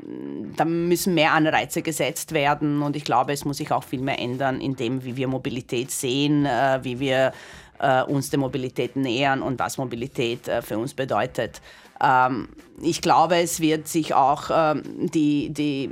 da 0.55 0.65
müssen 0.65 1.13
mehr 1.13 1.33
Anreize 1.33 1.81
gesetzt 1.81 2.33
werden. 2.33 2.81
Und 2.81 2.95
ich 2.95 3.03
glaube, 3.03 3.33
es 3.33 3.43
muss 3.45 3.57
sich 3.57 3.71
auch 3.71 3.83
viel 3.83 4.01
mehr 4.01 4.19
ändern 4.19 4.61
in 4.61 4.75
dem, 4.75 5.03
wie 5.03 5.17
wir 5.17 5.27
Mobilität 5.27 5.91
sehen, 5.91 6.45
äh, 6.45 6.79
wie 6.83 6.99
wir 6.99 7.33
äh, 7.79 8.03
uns 8.03 8.29
der 8.29 8.39
Mobilität 8.39 8.95
nähern 8.95 9.41
und 9.41 9.59
was 9.59 9.77
Mobilität 9.77 10.49
für 10.61 10.77
uns 10.77 10.93
bedeutet. 10.93 11.61
Ähm, 12.01 12.49
ich 12.81 13.01
glaube, 13.01 13.37
es 13.37 13.59
wird 13.59 13.87
sich 13.87 14.13
auch 14.13 14.51
ähm, 14.53 14.83
die, 14.85 15.49
die, 15.49 15.89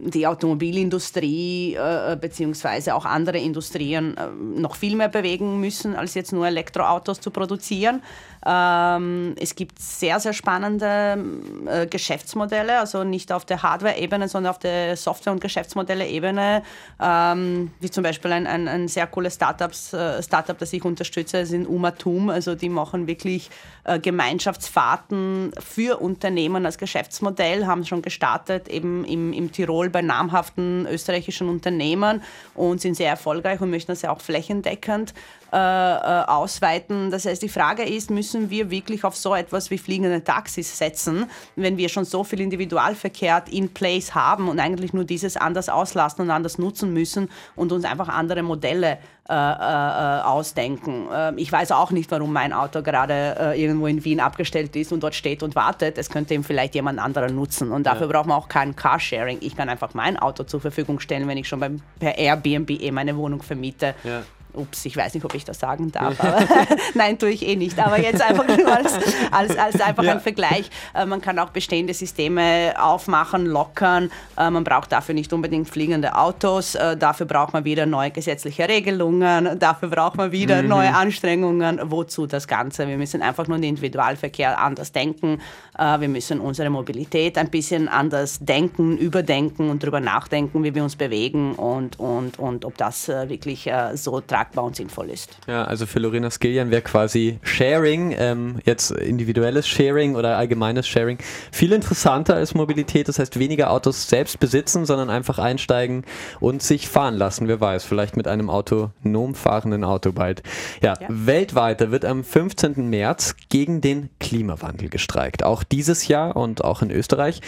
die 0.00 0.26
Automobilindustrie 0.26 1.74
äh, 1.74 2.16
beziehungsweise 2.20 2.94
auch 2.94 3.04
andere 3.04 3.38
Industrien 3.38 4.16
äh, 4.16 4.26
noch 4.30 4.74
viel 4.74 4.96
mehr 4.96 5.08
bewegen 5.08 5.60
müssen, 5.60 5.94
als 5.94 6.14
jetzt 6.14 6.32
nur 6.32 6.46
Elektroautos 6.46 7.20
zu 7.20 7.30
produzieren. 7.30 8.02
Ähm, 8.46 9.34
es 9.38 9.54
gibt 9.54 9.78
sehr, 9.78 10.18
sehr 10.18 10.32
spannende 10.32 11.22
äh, 11.66 11.86
Geschäftsmodelle, 11.86 12.78
also 12.78 13.04
nicht 13.04 13.32
auf 13.32 13.44
der 13.44 13.62
Hardware-Ebene, 13.62 14.28
sondern 14.28 14.50
auf 14.50 14.58
der 14.58 14.96
Software- 14.96 15.32
und 15.32 15.40
Geschäftsmodelle-Ebene, 15.40 16.62
ähm, 17.00 17.70
wie 17.80 17.90
zum 17.90 18.02
Beispiel 18.02 18.32
ein, 18.32 18.46
ein, 18.46 18.66
ein 18.66 18.88
sehr 18.88 19.06
cooles 19.06 19.34
Startups, 19.34 19.92
äh, 19.92 20.22
Startup, 20.22 20.56
das 20.56 20.72
ich 20.72 20.84
unterstütze, 20.84 21.44
sind 21.44 21.66
Umatum, 21.66 22.30
also 22.30 22.54
die 22.54 22.70
machen 22.70 23.06
wirklich 23.06 23.50
äh, 23.84 23.98
Gemeinschaftsfahrten 23.98 25.52
für 25.58 26.00
Unternehmen 26.00 26.64
als 26.64 26.78
Geschäftsmodell, 26.78 27.66
haben 27.66 27.84
schon 27.84 28.00
gestartet 28.00 28.68
eben 28.68 29.04
im, 29.04 29.34
im 29.34 29.52
Tirol 29.52 29.90
bei 29.90 30.00
namhaften 30.00 30.86
österreichischen 30.86 31.48
Unternehmen 31.48 32.22
und 32.54 32.80
sind 32.80 32.94
sehr 32.94 33.10
erfolgreich 33.10 33.60
und 33.60 33.70
möchten 33.70 33.92
das 33.92 34.02
ja 34.02 34.10
auch 34.10 34.20
flächendeckend 34.20 35.12
äh, 35.52 35.56
äh, 35.56 36.24
ausweiten. 36.26 37.10
Das 37.10 37.24
heißt, 37.24 37.42
die 37.42 37.48
Frage 37.48 37.82
ist, 37.82 38.10
müssen 38.10 38.50
wir 38.50 38.70
wirklich 38.70 39.04
auf 39.04 39.16
so 39.16 39.34
etwas 39.34 39.70
wie 39.70 39.78
fliegende 39.78 40.22
Taxis 40.22 40.78
setzen, 40.78 41.26
wenn 41.56 41.76
wir 41.76 41.88
schon 41.88 42.04
so 42.04 42.22
viel 42.24 42.40
Individualverkehr 42.40 43.44
in 43.50 43.72
place 43.72 44.14
haben 44.14 44.48
und 44.48 44.60
eigentlich 44.60 44.92
nur 44.92 45.04
dieses 45.04 45.36
anders 45.36 45.68
auslassen 45.68 46.22
und 46.22 46.30
anders 46.30 46.58
nutzen 46.58 46.92
müssen 46.92 47.28
und 47.56 47.72
uns 47.72 47.84
einfach 47.84 48.08
andere 48.08 48.42
Modelle 48.42 48.98
äh, 49.28 49.32
äh, 49.32 50.22
ausdenken. 50.22 51.06
Äh, 51.12 51.34
ich 51.36 51.52
weiß 51.52 51.70
auch 51.70 51.92
nicht, 51.92 52.10
warum 52.10 52.32
mein 52.32 52.52
Auto 52.52 52.82
gerade 52.82 53.36
äh, 53.38 53.62
irgendwo 53.62 53.86
in 53.86 54.04
Wien 54.04 54.18
abgestellt 54.18 54.74
ist 54.74 54.92
und 54.92 55.04
dort 55.04 55.14
steht 55.14 55.44
und 55.44 55.54
wartet. 55.54 55.98
Es 55.98 56.10
könnte 56.10 56.34
ihm 56.34 56.42
vielleicht 56.42 56.74
jemand 56.74 56.98
anderer 56.98 57.30
nutzen. 57.30 57.70
Und 57.70 57.84
dafür 57.84 58.08
ja. 58.08 58.12
braucht 58.12 58.26
man 58.26 58.36
auch 58.36 58.48
kein 58.48 58.74
Carsharing. 58.74 59.38
Ich 59.40 59.56
kann 59.56 59.68
einfach 59.68 59.94
mein 59.94 60.16
Auto 60.16 60.42
zur 60.42 60.60
Verfügung 60.60 60.98
stellen, 60.98 61.28
wenn 61.28 61.38
ich 61.38 61.46
schon 61.46 61.60
beim, 61.60 61.80
per 62.00 62.18
Airbnb 62.18 62.70
eh 62.70 62.90
meine 62.90 63.16
Wohnung 63.16 63.40
vermiete. 63.42 63.94
Ja. 64.02 64.22
Ups, 64.54 64.84
ich 64.84 64.96
weiß 64.96 65.14
nicht, 65.14 65.24
ob 65.24 65.34
ich 65.34 65.44
das 65.44 65.58
sagen 65.58 65.92
darf. 65.92 66.20
Aber 66.20 66.40
Nein, 66.94 67.18
tue 67.18 67.30
ich 67.30 67.46
eh 67.46 67.56
nicht. 67.56 67.78
Aber 67.78 68.00
jetzt 68.00 68.22
einfach 68.22 68.46
nur 68.46 68.66
als, 68.66 68.98
als, 69.30 69.56
als 69.56 69.80
einfach 69.80 70.02
ja. 70.02 70.12
ein 70.12 70.20
Vergleich. 70.20 70.70
Äh, 70.94 71.06
man 71.06 71.20
kann 71.20 71.38
auch 71.38 71.50
bestehende 71.50 71.94
Systeme 71.94 72.74
aufmachen, 72.78 73.46
lockern. 73.46 74.10
Äh, 74.36 74.50
man 74.50 74.64
braucht 74.64 74.92
dafür 74.92 75.14
nicht 75.14 75.32
unbedingt 75.32 75.68
fliegende 75.68 76.16
Autos. 76.16 76.74
Äh, 76.74 76.96
dafür 76.96 77.26
braucht 77.26 77.52
man 77.52 77.64
wieder 77.64 77.86
neue 77.86 78.10
gesetzliche 78.10 78.68
Regelungen. 78.68 79.58
Dafür 79.58 79.88
braucht 79.88 80.16
man 80.16 80.32
wieder 80.32 80.62
mhm. 80.62 80.68
neue 80.68 80.94
Anstrengungen. 80.94 81.80
Wozu 81.84 82.26
das 82.26 82.46
Ganze? 82.46 82.88
Wir 82.88 82.96
müssen 82.96 83.22
einfach 83.22 83.46
nur 83.46 83.58
den 83.58 83.70
Individualverkehr 83.70 84.58
anders 84.58 84.92
denken. 84.92 85.40
Wir 85.78 86.08
müssen 86.08 86.40
unsere 86.40 86.68
Mobilität 86.68 87.38
ein 87.38 87.48
bisschen 87.48 87.88
anders 87.88 88.38
denken, 88.40 88.98
überdenken 88.98 89.70
und 89.70 89.82
darüber 89.82 90.00
nachdenken, 90.00 90.62
wie 90.62 90.74
wir 90.74 90.82
uns 90.82 90.96
bewegen 90.96 91.54
und, 91.54 91.98
und, 91.98 92.38
und 92.38 92.64
ob 92.66 92.76
das 92.76 93.08
wirklich 93.08 93.70
so 93.94 94.20
tragbar 94.20 94.39
tragbar 94.40 94.64
und 94.64 94.76
sinnvoll 94.76 95.10
ist. 95.10 95.36
Ja, 95.46 95.64
also 95.64 95.86
für 95.86 95.98
Lorena 95.98 96.30
Skillian 96.30 96.70
wäre 96.70 96.82
quasi 96.82 97.38
Sharing, 97.42 98.14
ähm, 98.16 98.58
jetzt 98.64 98.90
individuelles 98.90 99.68
Sharing 99.68 100.16
oder 100.16 100.36
allgemeines 100.36 100.86
Sharing, 100.86 101.18
viel 101.52 101.72
interessanter 101.72 102.34
als 102.36 102.54
Mobilität. 102.54 103.08
Das 103.08 103.18
heißt, 103.18 103.38
weniger 103.38 103.70
Autos 103.70 104.08
selbst 104.08 104.40
besitzen, 104.40 104.86
sondern 104.86 105.10
einfach 105.10 105.38
einsteigen 105.38 106.04
und 106.40 106.62
sich 106.62 106.88
fahren 106.88 107.16
lassen. 107.16 107.48
Wer 107.48 107.60
weiß, 107.60 107.84
vielleicht 107.84 108.16
mit 108.16 108.26
einem 108.28 108.48
autonom 108.48 109.34
fahrenden 109.34 109.84
Auto 109.84 110.12
bald. 110.12 110.42
Ja, 110.82 110.94
ja. 110.98 111.06
weltweit 111.08 111.90
wird 111.90 112.04
am 112.04 112.24
15. 112.24 112.88
März 112.88 113.36
gegen 113.48 113.80
den 113.80 114.08
Klimawandel 114.20 114.88
gestreikt. 114.88 115.44
Auch 115.44 115.62
dieses 115.62 116.08
Jahr 116.08 116.36
und 116.36 116.64
auch 116.64 116.82
in 116.82 116.90
Österreich. 116.90 117.40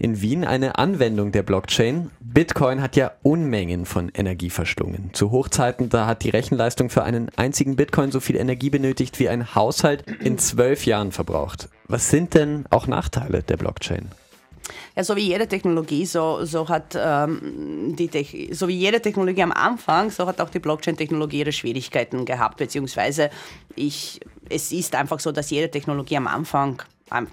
In 0.00 0.20
Wien 0.22 0.44
eine 0.44 0.78
Anwendung 0.78 1.32
der 1.32 1.42
Blockchain. 1.42 2.12
Bitcoin 2.20 2.80
hat 2.80 2.94
ja 2.94 3.10
Unmengen 3.24 3.84
von 3.84 4.10
Energie 4.14 4.48
verschlungen. 4.48 5.10
Zu 5.12 5.32
Hochzeiten, 5.32 5.88
da 5.88 6.06
hat 6.06 6.22
die 6.22 6.30
Rechenleistung 6.30 6.88
für 6.88 7.02
einen 7.02 7.30
einzigen 7.34 7.74
Bitcoin 7.74 8.12
so 8.12 8.20
viel 8.20 8.36
Energie 8.36 8.70
benötigt, 8.70 9.18
wie 9.18 9.28
ein 9.28 9.56
Haushalt 9.56 10.04
in 10.22 10.38
zwölf 10.38 10.86
Jahren 10.86 11.10
verbraucht. 11.10 11.68
Was 11.88 12.10
sind 12.10 12.34
denn 12.34 12.64
auch 12.70 12.86
Nachteile 12.86 13.42
der 13.42 13.56
Blockchain? 13.56 14.06
Ja, 14.94 15.02
so 15.02 15.16
wie 15.16 15.26
jede 15.26 15.48
Technologie, 15.48 16.06
so, 16.06 16.44
so 16.44 16.68
hat 16.68 16.96
ähm, 16.96 17.96
die 17.96 18.06
Te 18.06 18.54
so 18.54 18.68
wie 18.68 18.76
jede 18.76 19.00
Technologie 19.00 19.42
am 19.42 19.52
Anfang, 19.52 20.10
so 20.10 20.26
hat 20.26 20.40
auch 20.40 20.50
die 20.50 20.60
Blockchain-Technologie 20.60 21.40
ihre 21.40 21.52
Schwierigkeiten 21.52 22.24
gehabt, 22.24 22.58
beziehungsweise 22.58 23.30
ich, 23.74 24.20
es 24.48 24.70
ist 24.70 24.94
einfach 24.94 25.18
so, 25.18 25.32
dass 25.32 25.50
jede 25.50 25.70
Technologie 25.70 26.18
am 26.18 26.28
Anfang 26.28 26.82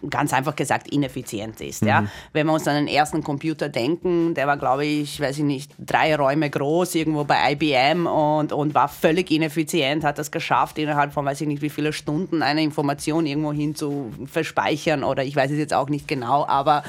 ganz 0.10 0.34
einfach 0.34 0.56
gesagt 0.56 0.88
ineffizient 0.88 1.62
ist. 1.62 1.82
Mhm. 1.82 1.88
Ja? 1.88 2.08
Wenn 2.34 2.48
wir 2.48 2.54
uns 2.54 2.68
an 2.68 2.76
den 2.76 2.88
ersten 2.88 3.24
Computer 3.24 3.70
denken, 3.70 4.34
der 4.34 4.48
war, 4.48 4.58
glaube 4.58 4.86
ich, 4.86 5.20
weiß 5.20 5.40
ich 5.40 5.44
nicht, 5.44 5.72
drei 5.80 6.16
Räume 6.16 6.50
groß, 6.50 6.96
irgendwo 6.96 7.24
bei 7.24 7.54
IBM 7.54 8.08
und, 8.08 8.52
und 8.52 8.74
war 8.74 8.88
völlig 8.88 9.32
ineffizient, 9.32 10.04
hat 10.04 10.18
das 10.18 10.32
geschafft, 10.32 10.78
innerhalb 10.78 11.14
von 11.14 11.26
weiß 11.26 11.42
ich 11.42 11.48
nicht 11.48 11.62
wie 11.62 11.70
viele 11.70 11.94
Stunden 11.94 12.42
eine 12.42 12.64
Information 12.64 13.26
irgendwo 13.26 13.52
hin 13.54 13.76
zu 13.76 14.12
verspeichern 14.26 15.04
oder 15.04 15.24
ich 15.24 15.36
weiß 15.36 15.52
es 15.52 15.58
jetzt 15.58 15.74
auch 15.74 15.90
nicht 15.90 16.08
genau, 16.08 16.46
aber 16.46 16.84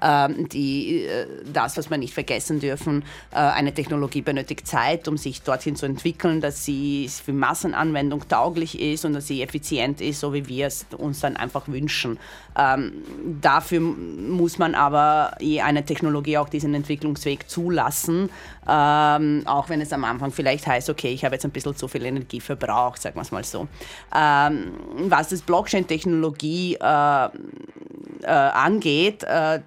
ähm, 0.00 0.48
die, 0.48 1.04
äh, 1.04 1.26
das, 1.52 1.76
was 1.76 1.90
wir 1.90 1.98
nicht 1.98 2.14
vergessen 2.14 2.60
dürfen, 2.60 3.04
äh, 3.30 3.36
eine 3.36 3.72
Technologie 3.72 4.22
benötigt 4.22 4.66
Zeit, 4.66 5.08
um 5.08 5.16
sich 5.16 5.42
dorthin 5.42 5.76
zu 5.76 5.86
entwickeln, 5.86 6.40
dass 6.40 6.64
sie 6.64 7.08
für 7.08 7.32
Massenanwendung 7.32 8.28
tauglich 8.28 8.80
ist 8.80 9.04
und 9.04 9.12
dass 9.12 9.26
sie 9.26 9.42
effizient 9.42 10.00
ist, 10.00 10.20
so 10.20 10.32
wie 10.32 10.48
wir 10.48 10.66
es 10.66 10.86
uns 10.96 11.20
dann 11.20 11.36
einfach 11.36 11.68
wünschen. 11.68 12.18
Ähm, 12.56 12.92
dafür 13.40 13.80
muss 13.80 14.58
man 14.58 14.74
aber 14.74 15.36
eine 15.62 15.84
Technologie 15.84 16.38
auch 16.38 16.48
diesen 16.48 16.74
Entwicklungsweg 16.74 17.48
zulassen, 17.48 18.28
ähm, 18.68 19.42
auch 19.46 19.68
wenn 19.68 19.80
es 19.80 19.92
am 19.92 20.04
Anfang 20.04 20.32
vielleicht 20.32 20.66
heißt, 20.66 20.90
okay, 20.90 21.12
ich 21.12 21.24
habe 21.24 21.34
jetzt 21.34 21.44
ein 21.44 21.50
bisschen 21.50 21.74
zu 21.76 21.88
viel 21.88 22.04
Energie 22.04 22.40
verbraucht, 22.40 23.00
sagen 23.00 23.16
wir 23.16 23.22
es 23.22 23.32
mal 23.32 23.44
so. 23.44 23.68
Ähm, 24.14 24.72
was 25.08 25.28
das 25.28 25.42
Blockchain-Technologie 25.42 26.74
äh, 26.74 27.28
äh, 28.22 28.26
angeht, 28.26 29.24
äh, 29.24 29.60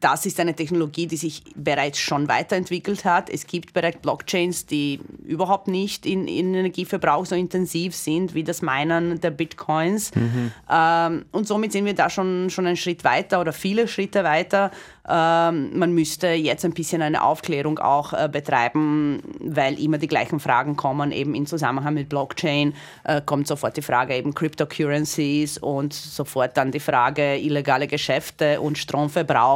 das 0.00 0.26
ist 0.26 0.38
eine 0.40 0.54
Technologie, 0.54 1.06
die 1.06 1.16
sich 1.16 1.42
bereits 1.54 1.98
schon 1.98 2.28
weiterentwickelt 2.28 3.04
hat. 3.04 3.30
Es 3.30 3.46
gibt 3.46 3.72
bereits 3.72 3.98
Blockchains, 3.98 4.66
die 4.66 5.00
überhaupt 5.24 5.68
nicht 5.68 6.06
in, 6.06 6.28
in 6.28 6.54
Energieverbrauch 6.54 7.26
so 7.26 7.34
intensiv 7.34 7.94
sind 7.94 8.34
wie 8.34 8.44
das 8.44 8.62
Minen 8.62 9.20
der 9.20 9.30
Bitcoins. 9.30 10.14
Mhm. 10.14 10.52
Ähm, 10.70 11.24
und 11.32 11.46
somit 11.46 11.72
sind 11.72 11.84
wir 11.84 11.94
da 11.94 12.10
schon, 12.10 12.50
schon 12.50 12.66
einen 12.66 12.76
Schritt 12.76 13.04
weiter 13.04 13.40
oder 13.40 13.52
viele 13.52 13.88
Schritte 13.88 14.24
weiter. 14.24 14.70
Ähm, 15.08 15.78
man 15.78 15.92
müsste 15.92 16.28
jetzt 16.28 16.64
ein 16.64 16.72
bisschen 16.72 17.00
eine 17.00 17.22
Aufklärung 17.22 17.78
auch 17.78 18.12
äh, 18.12 18.28
betreiben, 18.30 19.22
weil 19.40 19.80
immer 19.80 19.98
die 19.98 20.08
gleichen 20.08 20.40
Fragen 20.40 20.76
kommen, 20.76 21.12
eben 21.12 21.34
im 21.34 21.46
Zusammenhang 21.46 21.94
mit 21.94 22.08
Blockchain 22.08 22.74
äh, 23.04 23.20
kommt 23.24 23.46
sofort 23.46 23.76
die 23.76 23.82
Frage 23.82 24.16
eben 24.16 24.34
Cryptocurrencies 24.34 25.58
und 25.58 25.92
sofort 25.92 26.56
dann 26.56 26.72
die 26.72 26.80
Frage 26.80 27.36
illegale 27.36 27.86
Geschäfte 27.86 28.60
und 28.60 28.78
Stromverbrauch. 28.78 29.55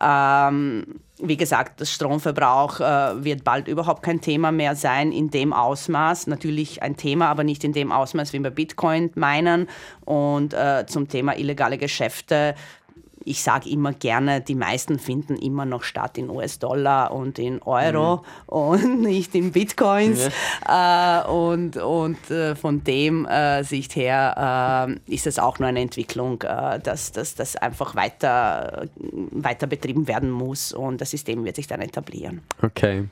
Ähm, 0.00 1.00
wie 1.18 1.36
gesagt, 1.36 1.80
das 1.80 1.92
Stromverbrauch 1.92 2.80
äh, 2.80 3.24
wird 3.24 3.44
bald 3.44 3.68
überhaupt 3.68 4.02
kein 4.02 4.20
Thema 4.20 4.50
mehr 4.50 4.74
sein 4.74 5.12
in 5.12 5.30
dem 5.30 5.52
Ausmaß. 5.52 6.26
Natürlich 6.26 6.82
ein 6.82 6.96
Thema, 6.96 7.28
aber 7.28 7.44
nicht 7.44 7.62
in 7.64 7.72
dem 7.72 7.92
Ausmaß 7.92 8.32
wie 8.32 8.40
bei 8.40 8.50
Bitcoin 8.50 9.10
meinen. 9.14 9.68
Und 10.04 10.54
äh, 10.54 10.86
zum 10.86 11.08
Thema 11.08 11.36
illegale 11.36 11.78
Geschäfte 11.78 12.54
ich 13.24 13.42
sage 13.42 13.68
immer 13.70 13.92
gerne, 13.92 14.40
die 14.40 14.54
meisten 14.54 14.98
finden 14.98 15.36
immer 15.36 15.64
noch 15.64 15.82
statt 15.82 16.18
in 16.18 16.30
US-Dollar 16.30 17.12
und 17.12 17.38
in 17.38 17.62
Euro 17.62 18.16
mhm. 18.16 18.22
und 18.46 19.00
nicht 19.02 19.34
in 19.34 19.52
Bitcoins. 19.52 20.30
Ja. 20.66 21.22
Äh, 21.22 21.28
und 21.28 21.76
und 21.76 22.30
äh, 22.30 22.54
von 22.54 22.84
dem 22.84 23.26
äh, 23.26 23.62
Sicht 23.64 23.96
her 23.96 24.88
äh, 24.88 25.12
ist 25.14 25.26
es 25.26 25.38
auch 25.38 25.58
nur 25.58 25.68
eine 25.68 25.80
Entwicklung, 25.80 26.42
äh, 26.42 26.80
dass 26.80 27.12
das 27.12 27.56
einfach 27.56 27.94
weiter, 27.94 28.86
weiter 29.30 29.66
betrieben 29.66 30.08
werden 30.08 30.30
muss 30.30 30.72
und 30.72 31.00
das 31.00 31.10
System 31.10 31.44
wird 31.44 31.56
sich 31.56 31.66
dann 31.66 31.80
etablieren. 31.80 32.42
Okay. 32.62 33.04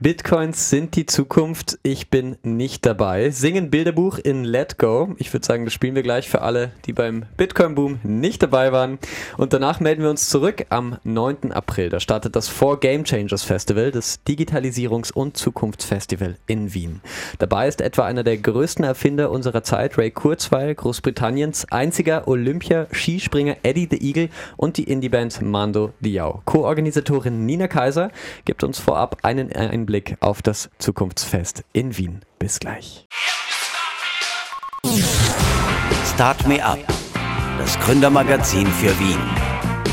Bitcoins 0.00 0.70
sind 0.70 0.94
die 0.94 1.06
Zukunft. 1.06 1.76
Ich 1.82 2.08
bin 2.08 2.36
nicht 2.44 2.86
dabei. 2.86 3.30
Singen 3.30 3.68
Bilderbuch 3.68 4.18
in 4.18 4.44
Let 4.44 4.78
Go. 4.78 5.16
Ich 5.18 5.32
würde 5.32 5.44
sagen, 5.44 5.64
das 5.64 5.74
spielen 5.74 5.96
wir 5.96 6.04
gleich 6.04 6.28
für 6.28 6.40
alle, 6.42 6.70
die 6.86 6.92
beim 6.92 7.24
Bitcoin-Boom 7.36 7.98
nicht 8.04 8.40
dabei 8.40 8.70
waren. 8.70 9.00
Und 9.38 9.52
danach 9.52 9.80
melden 9.80 10.02
wir 10.02 10.10
uns 10.10 10.28
zurück 10.28 10.66
am 10.68 10.98
9. 11.02 11.50
April. 11.50 11.88
Da 11.88 11.98
startet 11.98 12.36
das 12.36 12.46
Four 12.46 12.78
Game 12.78 13.02
Changers 13.02 13.42
Festival, 13.42 13.90
das 13.90 14.20
Digitalisierungs- 14.24 15.12
und 15.12 15.36
Zukunftsfestival 15.36 16.36
in 16.46 16.72
Wien. 16.74 17.00
Dabei 17.40 17.66
ist 17.66 17.80
etwa 17.80 18.04
einer 18.04 18.22
der 18.22 18.38
größten 18.38 18.84
Erfinder 18.84 19.32
unserer 19.32 19.64
Zeit, 19.64 19.98
Ray 19.98 20.12
Kurzweil, 20.12 20.76
Großbritanniens 20.76 21.72
einziger 21.72 22.28
Olympia-Skispringer 22.28 23.56
Eddie 23.64 23.88
the 23.90 24.00
Eagle 24.00 24.28
und 24.56 24.76
die 24.76 24.84
Indie-Band 24.84 25.42
Mando 25.42 25.92
Diao. 25.98 26.42
Co-Organisatorin 26.44 27.46
Nina 27.46 27.66
Kaiser 27.66 28.12
gibt 28.44 28.62
uns 28.62 28.78
vorab 28.78 29.16
einen, 29.24 29.52
einen 29.52 29.87
Blick 29.88 30.18
auf 30.20 30.42
das 30.42 30.68
Zukunftsfest 30.78 31.64
in 31.72 31.96
Wien. 31.96 32.20
Bis 32.38 32.60
gleich. 32.60 33.08
Start 36.14 36.46
Me 36.46 36.62
Up, 36.62 36.78
das 37.58 37.78
Gründermagazin 37.80 38.66
für 38.66 38.96
Wien. 39.00 39.18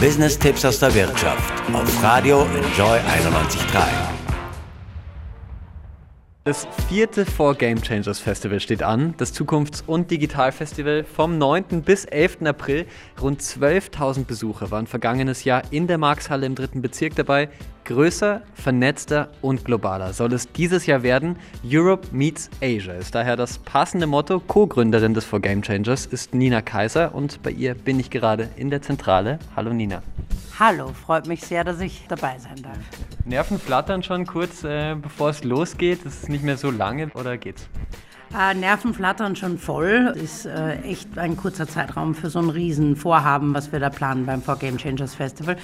Business-Tipps 0.01 0.65
aus 0.65 0.79
der 0.79 0.93
Wirtschaft 0.93 1.53
auf 1.71 2.03
Radio 2.03 2.41
Enjoy 2.41 2.97
91.3. 2.99 4.24
Das 6.47 6.67
vierte 6.88 7.25
Four 7.25 7.55
Game 7.55 7.81
Changers 7.81 8.19
Festival 8.19 8.60
steht 8.60 8.84
an, 8.84 9.15
das 9.17 9.34
Zukunfts- 9.34 9.84
und 9.88 10.12
Digitalfestival 10.12 11.03
vom 11.03 11.39
9. 11.39 11.81
bis 11.81 12.05
11. 12.05 12.43
April. 12.45 12.86
Rund 13.19 13.41
12.000 13.41 14.25
Besucher 14.25 14.69
waren 14.69 14.86
vergangenes 14.86 15.43
Jahr 15.43 15.63
in 15.71 15.88
der 15.88 15.97
Markshalle 15.97 16.45
im 16.45 16.53
dritten 16.53 16.84
Bezirk 16.84 17.15
dabei. 17.15 17.49
Größer, 17.86 18.43
vernetzter 18.53 19.29
und 19.41 19.65
globaler 19.65 20.13
soll 20.13 20.34
es 20.34 20.51
dieses 20.51 20.86
Jahr 20.86 21.01
werden. 21.01 21.38
Europe 21.67 22.10
meets 22.12 22.51
Asia 22.62 22.93
ist 22.93 23.15
daher 23.15 23.38
das 23.38 23.58
passende 23.58 24.05
Motto. 24.05 24.39
Co-Gründerin 24.39 25.15
des 25.15 25.25
Four 25.25 25.39
Game 25.39 25.63
Changers 25.63 26.05
ist 26.05 26.36
Nina 26.36 26.62
Kaiser 26.62 27.15
und 27.15 27.41
bei 27.41 27.49
ihr 27.49 27.73
bin 27.73 27.99
ich 27.99 28.12
gerade 28.12 28.49
in 28.55 28.69
der 28.69 28.84
Zentrale. 28.84 29.39
Hallo 29.55 29.73
Nina. 29.73 30.03
Hallo, 30.57 30.93
freut 30.93 31.27
mich 31.27 31.41
sehr, 31.41 31.65
dass 31.65 31.81
ich 31.81 32.05
dabei 32.07 32.39
sein 32.39 32.55
darf. 32.63 32.77
Nerven 33.25 33.59
flattern 33.59 34.03
schon 34.03 34.25
kurz, 34.25 34.63
äh, 34.63 34.95
bevor 34.95 35.31
es 35.31 35.43
losgeht. 35.43 36.05
Es 36.05 36.23
ist 36.23 36.29
nicht 36.29 36.45
mehr 36.45 36.55
so 36.55 36.71
lange 36.71 37.09
oder 37.09 37.37
geht's? 37.37 37.67
Äh, 38.33 38.53
Nerven 38.53 38.93
flattern 38.93 39.35
schon 39.35 39.57
voll. 39.57 40.13
Ist 40.21 40.45
äh, 40.45 40.77
echt 40.81 41.17
ein 41.17 41.38
kurzer 41.38 41.67
Zeitraum 41.67 42.15
für 42.15 42.29
so 42.29 42.39
ein 42.39 42.49
Riesenvorhaben, 42.49 43.53
was 43.53 43.71
wir 43.71 43.79
da 43.79 43.89
planen 43.89 44.25
beim 44.25 44.41
For 44.41 44.57
Game 44.57 44.77
Changers 44.77 45.15
Festival. 45.15 45.57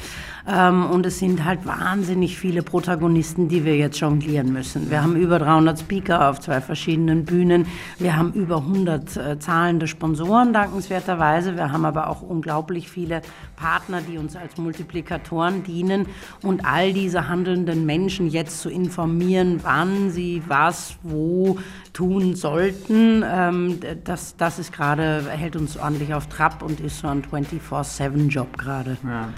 Ähm, 0.47 0.85
und 0.85 1.05
es 1.05 1.19
sind 1.19 1.43
halt 1.43 1.65
wahnsinnig 1.65 2.37
viele 2.37 2.61
Protagonisten, 2.63 3.49
die 3.49 3.65
wir 3.65 3.75
jetzt 3.75 3.99
jonglieren 3.99 4.53
müssen. 4.53 4.89
Wir 4.89 5.03
haben 5.03 5.15
über 5.15 5.39
300 5.39 5.79
Speaker 5.79 6.29
auf 6.29 6.39
zwei 6.39 6.61
verschiedenen 6.61 7.25
Bühnen. 7.25 7.65
Wir 7.99 8.15
haben 8.15 8.31
über 8.33 8.57
100 8.57 9.17
äh, 9.17 9.39
zahlende 9.39 9.87
Sponsoren, 9.87 10.53
dankenswerterweise. 10.53 11.55
Wir 11.55 11.71
haben 11.71 11.85
aber 11.85 12.09
auch 12.09 12.21
unglaublich 12.21 12.89
viele 12.89 13.21
Partner, 13.55 14.01
die 14.01 14.17
uns 14.17 14.35
als 14.35 14.57
Multiplikatoren 14.57 15.63
dienen. 15.63 16.05
Und 16.41 16.65
all 16.65 16.93
diese 16.93 17.27
handelnden 17.27 17.85
Menschen 17.85 18.29
jetzt 18.29 18.61
zu 18.61 18.69
informieren, 18.69 19.59
wann 19.63 20.09
sie 20.11 20.41
was, 20.47 20.95
wo 21.03 21.57
tun 21.93 22.35
sollten. 22.51 23.23
Ähm, 23.25 23.79
das, 24.03 24.35
das 24.35 24.59
ist 24.59 24.73
gerade, 24.73 25.29
hält 25.29 25.55
uns 25.55 25.77
ordentlich 25.77 26.13
auf 26.13 26.27
Trab 26.27 26.61
und 26.63 26.79
ist 26.79 26.99
so 26.99 27.07
ein 27.07 27.23
24-7-Job 27.23 28.57
gerade. 28.57 28.97
Ja. 29.03 29.33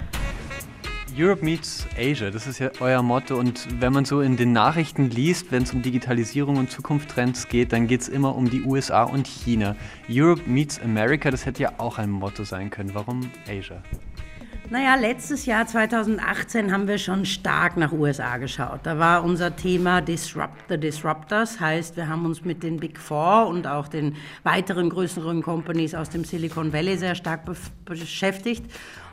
Europe 1.16 1.44
meets 1.44 1.86
Asia, 1.96 2.30
das 2.30 2.48
ist 2.48 2.58
ja 2.58 2.72
euer 2.80 3.00
Motto. 3.00 3.36
Und 3.36 3.80
wenn 3.80 3.92
man 3.92 4.04
so 4.04 4.20
in 4.20 4.36
den 4.36 4.52
Nachrichten 4.52 5.10
liest, 5.10 5.52
wenn 5.52 5.62
es 5.62 5.72
um 5.72 5.80
Digitalisierung 5.80 6.56
und 6.56 6.72
Zukunftstrends 6.72 7.46
geht, 7.46 7.72
dann 7.72 7.86
geht 7.86 8.00
es 8.00 8.08
immer 8.08 8.34
um 8.34 8.50
die 8.50 8.62
USA 8.62 9.04
und 9.04 9.28
China. 9.28 9.76
Europe 10.10 10.42
meets 10.46 10.80
America, 10.80 11.30
das 11.30 11.46
hätte 11.46 11.62
ja 11.62 11.72
auch 11.78 11.98
ein 11.98 12.10
Motto 12.10 12.42
sein 12.42 12.68
können. 12.70 12.94
Warum 12.94 13.30
Asia? 13.48 13.80
Naja, 14.70 14.94
letztes 14.94 15.44
Jahr 15.44 15.66
2018 15.66 16.72
haben 16.72 16.88
wir 16.88 16.96
schon 16.96 17.26
stark 17.26 17.76
nach 17.76 17.92
USA 17.92 18.38
geschaut. 18.38 18.80
Da 18.84 18.98
war 18.98 19.22
unser 19.22 19.54
Thema 19.54 20.00
Disrupt 20.00 20.70
the 20.70 20.78
Disruptors, 20.78 21.60
heißt, 21.60 21.98
wir 21.98 22.08
haben 22.08 22.24
uns 22.24 22.46
mit 22.46 22.62
den 22.62 22.78
Big 22.78 22.98
Four 22.98 23.46
und 23.48 23.66
auch 23.66 23.88
den 23.88 24.16
weiteren 24.42 24.88
größeren 24.88 25.42
Companies 25.42 25.94
aus 25.94 26.08
dem 26.08 26.24
Silicon 26.24 26.72
Valley 26.72 26.96
sehr 26.96 27.14
stark 27.14 27.42
beschäftigt 27.84 28.64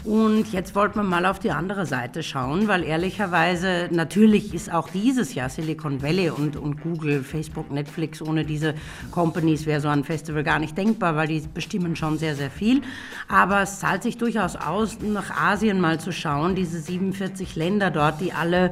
und 0.04 0.52
jetzt 0.52 0.74
wollten 0.74 0.96
wir 0.96 1.04
mal 1.04 1.26
auf 1.28 1.38
die 1.38 1.52
andere 1.52 1.86
Seite 1.86 2.24
schauen, 2.24 2.68
weil 2.68 2.84
ehrlicherweise 2.84 3.88
natürlich 3.92 4.54
ist 4.54 4.72
auch 4.72 4.90
dieses 4.90 5.36
Jahr 5.36 5.50
Silicon 5.50 6.02
Valley 6.02 6.32
und, 6.32 6.56
und 6.56 6.82
Google, 6.82 7.24
Facebook, 7.24 7.72
Netflix, 7.72 8.22
ohne 8.22 8.44
diese 8.44 8.74
Companies 9.12 9.68
wäre 9.68 9.80
so 9.80 9.90
ein 9.90 10.04
Festival 10.04 10.44
gar 10.44 10.58
nicht 10.58 10.76
denkbar, 10.78 11.16
weil 11.16 11.28
die 11.28 11.42
bestimmen 11.54 11.96
schon 11.96 12.18
sehr, 12.18 12.36
sehr 12.36 12.50
viel. 12.50 12.82
Aber 13.28 13.62
es 13.62 13.80
zahlt 13.80 14.02
sich 14.02 14.18
durchaus 14.18 14.56
aus, 14.56 14.98
nach 15.02 15.30
Asien 15.30 15.80
mal 15.80 16.00
zu 16.00 16.12
schauen, 16.12 16.56
diese 16.56 16.80
47 16.80 17.56
Länder 17.56 17.92
dort, 17.92 18.22
die 18.22 18.34
alle 18.34 18.72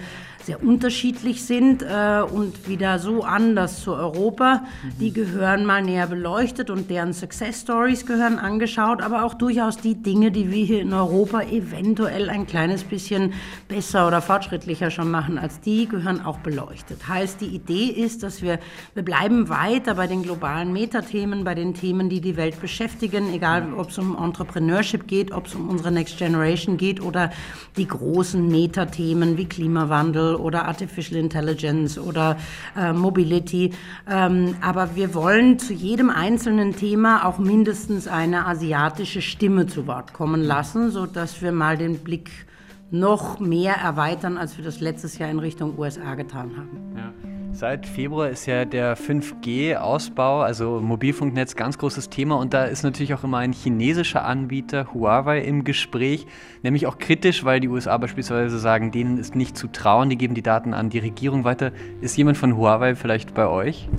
sehr 0.49 0.63
unterschiedlich 0.63 1.43
sind 1.43 1.83
äh, 1.83 2.21
und 2.21 2.67
wieder 2.67 2.97
so 2.97 3.23
anders 3.23 3.83
zu 3.83 3.93
Europa. 3.93 4.63
Die 4.99 5.13
gehören 5.13 5.63
mal 5.63 5.83
näher 5.83 6.07
beleuchtet 6.07 6.71
und 6.71 6.89
deren 6.89 7.13
Success 7.13 7.61
Stories 7.61 8.07
gehören 8.07 8.39
angeschaut, 8.39 9.03
aber 9.03 9.25
auch 9.25 9.35
durchaus 9.35 9.77
die 9.77 9.93
Dinge, 9.93 10.31
die 10.31 10.49
wir 10.51 10.65
hier 10.65 10.81
in 10.81 10.91
Europa 10.91 11.43
eventuell 11.43 12.31
ein 12.31 12.47
kleines 12.47 12.83
bisschen 12.83 13.33
besser 13.67 14.07
oder 14.07 14.23
fortschrittlicher 14.23 14.89
schon 14.89 15.11
machen 15.11 15.37
als 15.37 15.59
die, 15.59 15.87
gehören 15.87 16.25
auch 16.25 16.39
beleuchtet. 16.39 17.07
Heißt, 17.07 17.41
die 17.41 17.49
Idee 17.49 17.85
ist, 17.85 18.23
dass 18.23 18.41
wir, 18.41 18.57
wir 18.95 19.03
bleiben 19.03 19.49
weiter 19.49 19.93
bei 19.93 20.07
den 20.07 20.23
globalen 20.23 20.73
Metathemen, 20.73 21.43
bei 21.43 21.53
den 21.53 21.75
Themen, 21.75 22.09
die 22.09 22.21
die 22.21 22.37
Welt 22.37 22.59
beschäftigen, 22.59 23.31
egal 23.31 23.71
ob 23.77 23.91
es 23.91 23.99
um 23.99 24.17
Entrepreneurship 24.17 25.07
geht, 25.07 25.31
ob 25.31 25.45
es 25.45 25.53
um 25.53 25.69
unsere 25.69 25.91
Next 25.91 26.17
Generation 26.17 26.77
geht 26.77 27.03
oder 27.03 27.29
die 27.77 27.87
großen 27.87 28.47
Metathemen 28.47 29.37
wie 29.37 29.45
Klimawandel 29.45 30.38
oder 30.39 30.65
Artificial 30.67 31.19
Intelligence 31.19 31.99
oder 31.99 32.37
äh, 32.77 32.93
Mobility. 32.93 33.73
Ähm, 34.09 34.55
aber 34.61 34.95
wir 34.95 35.13
wollen 35.13 35.59
zu 35.59 35.73
jedem 35.73 36.09
einzelnen 36.09 36.75
Thema 36.75 37.25
auch 37.25 37.37
mindestens 37.37 38.07
eine 38.07 38.45
asiatische 38.45 39.21
Stimme 39.21 39.67
zu 39.67 39.87
Wort 39.87 40.13
kommen 40.13 40.41
lassen, 40.41 40.91
sodass 40.91 41.41
wir 41.41 41.51
mal 41.51 41.77
den 41.77 41.99
Blick 41.99 42.29
noch 42.91 43.39
mehr 43.39 43.75
erweitern, 43.75 44.37
als 44.37 44.57
wir 44.57 44.65
das 44.65 44.79
letztes 44.79 45.17
Jahr 45.17 45.29
in 45.29 45.39
Richtung 45.39 45.77
USA 45.77 46.15
getan 46.15 46.51
haben. 46.57 46.95
Ja. 46.95 47.38
Seit 47.51 47.87
Februar 47.87 48.29
ist 48.29 48.45
ja 48.45 48.63
der 48.63 48.95
5G-Ausbau, 48.95 50.41
also 50.41 50.79
Mobilfunknetz, 50.81 51.55
ganz 51.55 51.77
großes 51.77 52.09
Thema 52.09 52.37
und 52.37 52.53
da 52.53 52.65
ist 52.65 52.83
natürlich 52.83 53.13
auch 53.13 53.23
immer 53.23 53.39
ein 53.39 53.53
chinesischer 53.53 54.23
Anbieter, 54.23 54.93
Huawei, 54.93 55.41
im 55.41 55.63
Gespräch, 55.63 56.25
nämlich 56.63 56.87
auch 56.87 56.99
kritisch, 56.99 57.43
weil 57.43 57.59
die 57.59 57.67
USA 57.67 57.97
beispielsweise 57.97 58.59
sagen, 58.59 58.91
denen 58.91 59.17
ist 59.17 59.35
nicht 59.35 59.57
zu 59.57 59.67
trauen, 59.67 60.09
die 60.09 60.17
geben 60.17 60.35
die 60.35 60.43
Daten 60.43 60.73
an 60.73 60.89
die 60.89 60.99
Regierung 60.99 61.43
weiter. 61.43 61.71
Ist 62.01 62.17
jemand 62.17 62.37
von 62.37 62.55
Huawei 62.55 62.95
vielleicht 62.95 63.33
bei 63.33 63.47
euch? 63.47 63.89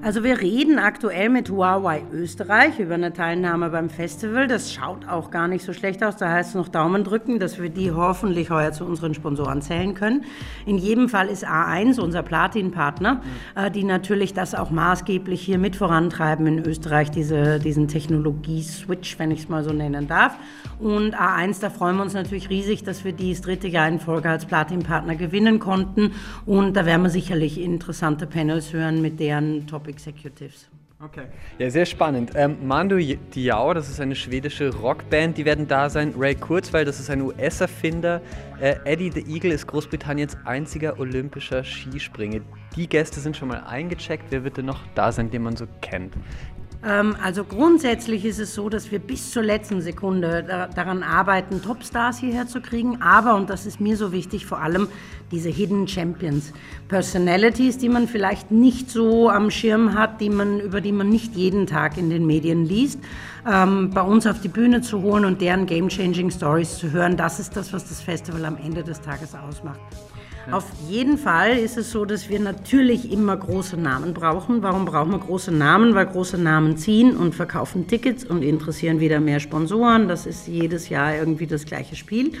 Also 0.00 0.22
wir 0.22 0.40
reden 0.40 0.78
aktuell 0.78 1.28
mit 1.28 1.50
Huawei 1.50 2.02
Österreich 2.12 2.78
über 2.78 2.94
eine 2.94 3.12
Teilnahme 3.12 3.70
beim 3.70 3.90
Festival. 3.90 4.46
Das 4.46 4.72
schaut 4.72 5.08
auch 5.08 5.32
gar 5.32 5.48
nicht 5.48 5.64
so 5.64 5.72
schlecht 5.72 6.04
aus. 6.04 6.16
Da 6.16 6.30
heißt 6.30 6.50
es 6.50 6.54
noch 6.54 6.68
Daumen 6.68 7.02
drücken, 7.02 7.40
dass 7.40 7.60
wir 7.60 7.68
die 7.68 7.90
hoffentlich 7.90 8.48
heuer 8.50 8.70
zu 8.70 8.84
unseren 8.84 9.12
Sponsoren 9.14 9.60
zählen 9.60 9.94
können. 9.94 10.24
In 10.66 10.78
jedem 10.78 11.08
Fall 11.08 11.26
ist 11.26 11.44
A1 11.44 12.00
unser 12.00 12.22
Platin-Partner, 12.22 13.22
äh, 13.56 13.72
die 13.72 13.82
natürlich 13.82 14.34
das 14.34 14.54
auch 14.54 14.70
maßgeblich 14.70 15.40
hier 15.40 15.58
mit 15.58 15.74
vorantreiben 15.74 16.46
in 16.46 16.64
Österreich, 16.64 17.10
diese, 17.10 17.58
diesen 17.58 17.88
Technologie-Switch, 17.88 19.18
wenn 19.18 19.32
ich 19.32 19.40
es 19.40 19.48
mal 19.48 19.64
so 19.64 19.72
nennen 19.72 20.06
darf. 20.06 20.36
Und 20.78 21.16
A1, 21.16 21.60
da 21.60 21.70
freuen 21.70 21.96
wir 21.96 22.04
uns 22.04 22.14
natürlich 22.14 22.50
riesig, 22.50 22.84
dass 22.84 23.04
wir 23.04 23.12
die 23.12 23.32
das 23.32 23.40
dritte 23.40 23.66
Jahr 23.66 23.88
in 23.88 23.98
Folge 23.98 24.30
als 24.30 24.46
Platin-Partner 24.46 25.16
gewinnen 25.16 25.58
konnten. 25.58 26.12
Und 26.46 26.76
da 26.76 26.86
werden 26.86 27.02
wir 27.02 27.10
sicherlich 27.10 27.60
interessante 27.60 28.28
Panels 28.28 28.72
hören 28.72 29.02
mit 29.02 29.18
deren 29.18 29.66
Top 29.66 29.87
Executives. 29.88 30.68
Okay. 31.00 31.26
Ja, 31.58 31.70
sehr 31.70 31.86
spannend. 31.86 32.32
Ähm, 32.34 32.56
Mando 32.66 32.96
Diao, 32.96 33.72
das 33.72 33.88
ist 33.88 34.00
eine 34.00 34.16
schwedische 34.16 34.74
Rockband, 34.74 35.38
die 35.38 35.44
werden 35.44 35.68
da 35.68 35.88
sein. 35.88 36.12
Ray 36.18 36.34
Kurzweil, 36.34 36.84
das 36.84 36.98
ist 36.98 37.08
ein 37.08 37.20
US-Erfinder. 37.20 38.20
Äh, 38.60 38.78
Eddie 38.84 39.12
the 39.12 39.20
Eagle 39.32 39.52
ist 39.52 39.68
Großbritanniens 39.68 40.36
einziger 40.44 40.98
olympischer 40.98 41.62
Skispringer. 41.62 42.40
Die 42.74 42.88
Gäste 42.88 43.20
sind 43.20 43.36
schon 43.36 43.46
mal 43.46 43.62
eingecheckt. 43.64 44.24
Wer 44.30 44.42
wird 44.42 44.56
denn 44.56 44.66
noch 44.66 44.80
da 44.96 45.12
sein, 45.12 45.30
den 45.30 45.42
man 45.42 45.56
so 45.56 45.68
kennt? 45.82 46.14
Ähm, 46.84 47.16
also 47.22 47.44
grundsätzlich 47.44 48.24
ist 48.24 48.38
es 48.38 48.54
so, 48.54 48.68
dass 48.68 48.90
wir 48.90 48.98
bis 48.98 49.32
zur 49.32 49.42
letzten 49.42 49.80
Sekunde 49.80 50.68
daran 50.74 51.02
arbeiten, 51.02 51.62
Topstars 51.62 52.18
hierher 52.18 52.46
zu 52.46 52.60
kriegen. 52.60 53.02
Aber, 53.02 53.34
und 53.34 53.50
das 53.50 53.66
ist 53.66 53.80
mir 53.80 53.96
so 53.96 54.12
wichtig, 54.12 54.46
vor 54.46 54.60
allem 54.60 54.88
diese 55.30 55.48
Hidden 55.48 55.88
Champions. 55.88 56.52
Personalities, 56.88 57.78
die 57.78 57.88
man 57.88 58.08
vielleicht 58.08 58.50
nicht 58.50 58.90
so 58.90 59.28
am 59.28 59.50
Schirm 59.50 59.94
hat, 59.94 60.20
die 60.20 60.30
man, 60.30 60.60
über 60.60 60.80
die 60.80 60.92
man 60.92 61.08
nicht 61.08 61.34
jeden 61.34 61.66
Tag 61.66 61.98
in 61.98 62.10
den 62.10 62.26
Medien 62.26 62.64
liest, 62.64 62.98
ähm, 63.46 63.90
bei 63.90 64.02
uns 64.02 64.26
auf 64.26 64.40
die 64.40 64.48
Bühne 64.48 64.80
zu 64.80 65.02
holen 65.02 65.24
und 65.24 65.40
deren 65.40 65.66
Game-Changing 65.66 66.30
Stories 66.30 66.78
zu 66.78 66.92
hören. 66.92 67.16
Das 67.16 67.40
ist 67.40 67.56
das, 67.56 67.72
was 67.72 67.88
das 67.88 68.00
Festival 68.00 68.44
am 68.44 68.56
Ende 68.56 68.82
des 68.82 69.00
Tages 69.00 69.34
ausmacht. 69.34 69.80
Auf 70.50 70.64
jeden 70.88 71.18
Fall 71.18 71.58
ist 71.58 71.76
es 71.76 71.90
so, 71.90 72.06
dass 72.06 72.30
wir 72.30 72.40
natürlich 72.40 73.12
immer 73.12 73.36
große 73.36 73.76
Namen 73.76 74.14
brauchen. 74.14 74.62
Warum 74.62 74.86
brauchen 74.86 75.10
wir 75.10 75.18
große 75.18 75.52
Namen? 75.52 75.94
Weil 75.94 76.06
große 76.06 76.38
Namen 76.38 76.78
ziehen 76.78 77.16
und 77.16 77.34
verkaufen 77.34 77.86
Tickets 77.86 78.24
und 78.24 78.42
interessieren 78.42 78.98
wieder 78.98 79.20
mehr 79.20 79.40
Sponsoren. 79.40 80.08
Das 80.08 80.24
ist 80.24 80.48
jedes 80.48 80.88
Jahr 80.88 81.14
irgendwie 81.14 81.46
das 81.46 81.66
gleiche 81.66 81.96
Spiel. 81.96 82.32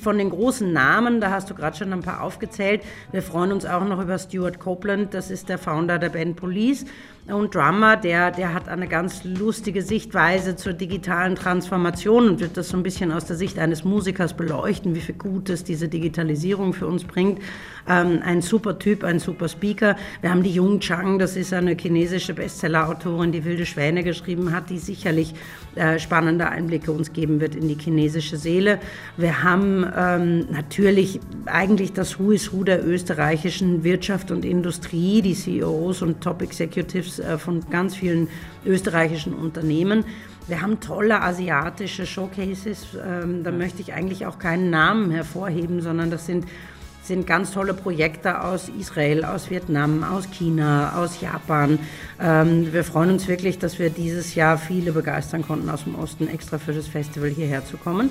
Von 0.00 0.18
den 0.18 0.30
großen 0.30 0.72
Namen, 0.72 1.20
da 1.20 1.30
hast 1.30 1.48
du 1.48 1.54
gerade 1.54 1.76
schon 1.76 1.92
ein 1.92 2.00
paar 2.00 2.22
aufgezählt. 2.22 2.82
Wir 3.12 3.22
freuen 3.22 3.52
uns 3.52 3.64
auch 3.64 3.84
noch 3.84 4.02
über 4.02 4.18
Stuart 4.18 4.58
Copeland, 4.58 5.14
das 5.14 5.30
ist 5.30 5.48
der 5.48 5.58
Founder 5.58 6.00
der 6.00 6.08
Band 6.08 6.34
Police 6.34 6.84
und 7.28 7.54
Drummer, 7.54 7.96
der, 7.96 8.30
der 8.30 8.54
hat 8.54 8.68
eine 8.68 8.88
ganz 8.88 9.22
lustige 9.24 9.82
Sichtweise 9.82 10.56
zur 10.56 10.72
digitalen 10.72 11.34
Transformation 11.34 12.28
und 12.28 12.40
wird 12.40 12.56
das 12.56 12.70
so 12.70 12.76
ein 12.76 12.82
bisschen 12.82 13.12
aus 13.12 13.26
der 13.26 13.36
Sicht 13.36 13.58
eines 13.58 13.84
Musikers 13.84 14.34
beleuchten, 14.34 14.94
wie 14.94 15.00
viel 15.00 15.14
Gutes 15.14 15.62
diese 15.62 15.88
Digitalisierung 15.88 16.72
für 16.72 16.86
uns 16.86 17.04
bringt. 17.04 17.40
Ähm, 17.86 18.20
ein 18.24 18.40
super 18.40 18.78
Typ, 18.78 19.04
ein 19.04 19.18
super 19.18 19.48
Speaker. 19.48 19.96
Wir 20.22 20.30
haben 20.30 20.42
die 20.42 20.52
Jung 20.52 20.80
Chang, 20.80 21.18
das 21.18 21.36
ist 21.36 21.52
eine 21.52 21.76
chinesische 21.76 22.32
Bestsellerautorin, 22.32 23.32
die 23.32 23.44
Wilde 23.44 23.66
Schwäne 23.66 24.02
geschrieben 24.04 24.52
hat, 24.52 24.70
die 24.70 24.78
sicherlich 24.78 25.34
äh, 25.74 25.98
spannende 25.98 26.48
Einblicke 26.48 26.92
uns 26.92 27.12
geben 27.12 27.40
wird 27.40 27.54
in 27.54 27.68
die 27.68 27.76
chinesische 27.78 28.38
Seele. 28.38 28.78
Wir 29.16 29.42
haben 29.42 29.86
ähm, 29.96 30.46
natürlich 30.50 31.20
eigentlich 31.44 31.92
das 31.92 32.18
Who 32.18 32.32
is 32.32 32.52
Who 32.52 32.64
der 32.64 32.86
österreichischen 32.86 33.84
Wirtschaft 33.84 34.30
und 34.30 34.44
Industrie, 34.46 35.20
die 35.20 35.34
CEOs 35.34 36.02
und 36.02 36.22
Top 36.22 36.40
Executives 36.40 37.17
äh, 37.20 37.38
von 37.38 37.68
ganz 37.70 37.96
vielen 37.96 38.28
österreichischen 38.64 39.34
Unternehmen. 39.34 40.04
Wir 40.46 40.62
haben 40.62 40.80
tolle 40.80 41.20
asiatische 41.20 42.06
Showcases. 42.06 42.86
Ähm, 43.06 43.44
da 43.44 43.50
möchte 43.50 43.82
ich 43.82 43.92
eigentlich 43.92 44.24
auch 44.26 44.38
keinen 44.38 44.70
Namen 44.70 45.10
hervorheben, 45.10 45.82
sondern 45.82 46.10
das 46.10 46.24
sind, 46.26 46.46
sind 47.02 47.26
ganz 47.26 47.52
tolle 47.52 47.74
Projekte 47.74 48.42
aus 48.42 48.70
Israel, 48.70 49.24
aus 49.24 49.50
Vietnam, 49.50 50.02
aus 50.04 50.30
China, 50.30 50.94
aus 50.96 51.20
Japan. 51.20 51.78
Ähm, 52.18 52.72
wir 52.72 52.82
freuen 52.82 53.10
uns 53.10 53.28
wirklich, 53.28 53.58
dass 53.58 53.78
wir 53.78 53.90
dieses 53.90 54.34
Jahr 54.34 54.56
viele 54.56 54.92
begeistern 54.92 55.42
konnten, 55.42 55.68
aus 55.68 55.84
dem 55.84 55.94
Osten 55.96 56.28
extra 56.28 56.58
für 56.58 56.72
das 56.72 56.86
Festival 56.86 57.28
hierher 57.28 57.64
zu 57.64 57.76
kommen. 57.76 58.10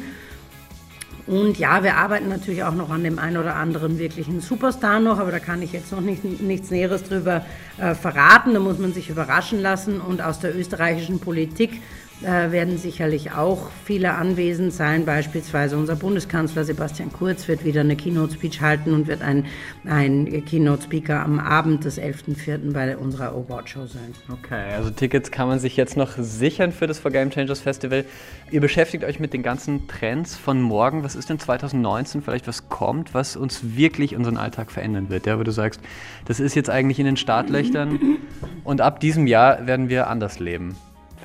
Und 1.27 1.59
ja, 1.59 1.83
wir 1.83 1.97
arbeiten 1.97 2.29
natürlich 2.29 2.63
auch 2.63 2.73
noch 2.73 2.89
an 2.89 3.03
dem 3.03 3.19
einen 3.19 3.35
oder 3.35 3.55
anderen 3.55 3.99
wirklichen 3.99 4.39
Superstar 4.39 5.01
noch, 5.01 5.19
aber 5.19 5.31
da 5.31 5.39
kann 5.39 5.61
ich 5.61 5.73
jetzt 5.73 5.91
noch 5.91 5.99
nicht, 5.99 6.23
nichts 6.23 6.71
Näheres 6.71 7.03
drüber 7.03 7.45
äh, 7.77 7.93
verraten. 7.95 8.53
Da 8.53 8.61
muss 8.61 8.79
man 8.79 8.93
sich 8.93 9.09
überraschen 9.09 9.61
lassen. 9.61 9.99
Und 9.99 10.21
aus 10.21 10.39
der 10.39 10.55
österreichischen 10.57 11.19
Politik 11.19 11.81
äh, 12.23 12.51
werden 12.51 12.77
sicherlich 12.77 13.31
auch 13.31 13.69
viele 13.85 14.15
anwesend 14.15 14.73
sein. 14.73 15.05
Beispielsweise 15.05 15.77
unser 15.77 15.95
Bundeskanzler 15.95 16.63
Sebastian 16.63 17.11
Kurz 17.11 17.47
wird 17.47 17.63
wieder 17.63 17.81
eine 17.81 17.95
Keynote-Speech 17.95 18.61
halten 18.61 18.93
und 18.93 19.07
wird 19.07 19.21
ein, 19.21 19.45
ein 19.85 20.43
Keynote-Speaker 20.45 21.21
am 21.23 21.39
Abend 21.39 21.85
des 21.85 22.01
11.04. 22.01 22.73
bei 22.73 22.97
unserer 22.97 23.29
Award-Show 23.29 23.85
sein. 23.85 24.15
Okay, 24.31 24.73
also 24.73 24.89
Tickets 24.89 25.29
kann 25.29 25.47
man 25.47 25.59
sich 25.59 25.77
jetzt 25.77 25.95
noch 25.95 26.11
sichern 26.17 26.71
für 26.71 26.87
das 26.87 26.97
For 26.97 27.11
Game 27.11 27.29
Changers 27.29 27.61
Festival. 27.61 28.03
Ihr 28.49 28.61
beschäftigt 28.61 29.03
euch 29.03 29.19
mit 29.19 29.33
den 29.33 29.43
ganzen 29.43 29.87
Trends 29.87 30.35
von 30.35 30.59
morgen. 30.59 31.03
Was 31.03 31.15
ist 31.15 31.29
denn 31.29 31.39
2019 31.39 32.23
vielleicht, 32.23 32.47
was 32.47 32.67
kommt, 32.67 33.13
was 33.13 33.35
uns 33.35 33.75
wirklich 33.77 34.15
unseren 34.15 34.37
Alltag 34.37 34.71
verändern 34.71 35.09
wird? 35.09 35.27
Ja, 35.27 35.37
wo 35.37 35.43
du 35.43 35.51
sagst, 35.51 35.81
das 36.25 36.39
ist 36.39 36.55
jetzt 36.55 36.69
eigentlich 36.71 36.97
in 36.97 37.05
den 37.05 37.17
Startlöchern 37.17 38.17
und 38.63 38.81
ab 38.81 38.99
diesem 38.99 39.27
Jahr 39.27 39.67
werden 39.67 39.89
wir 39.89 40.07
anders 40.07 40.39
leben 40.39 40.75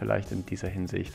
vielleicht 0.03 0.33
in 0.33 0.45
dieser 0.45 0.67
Hinsicht? 0.67 1.13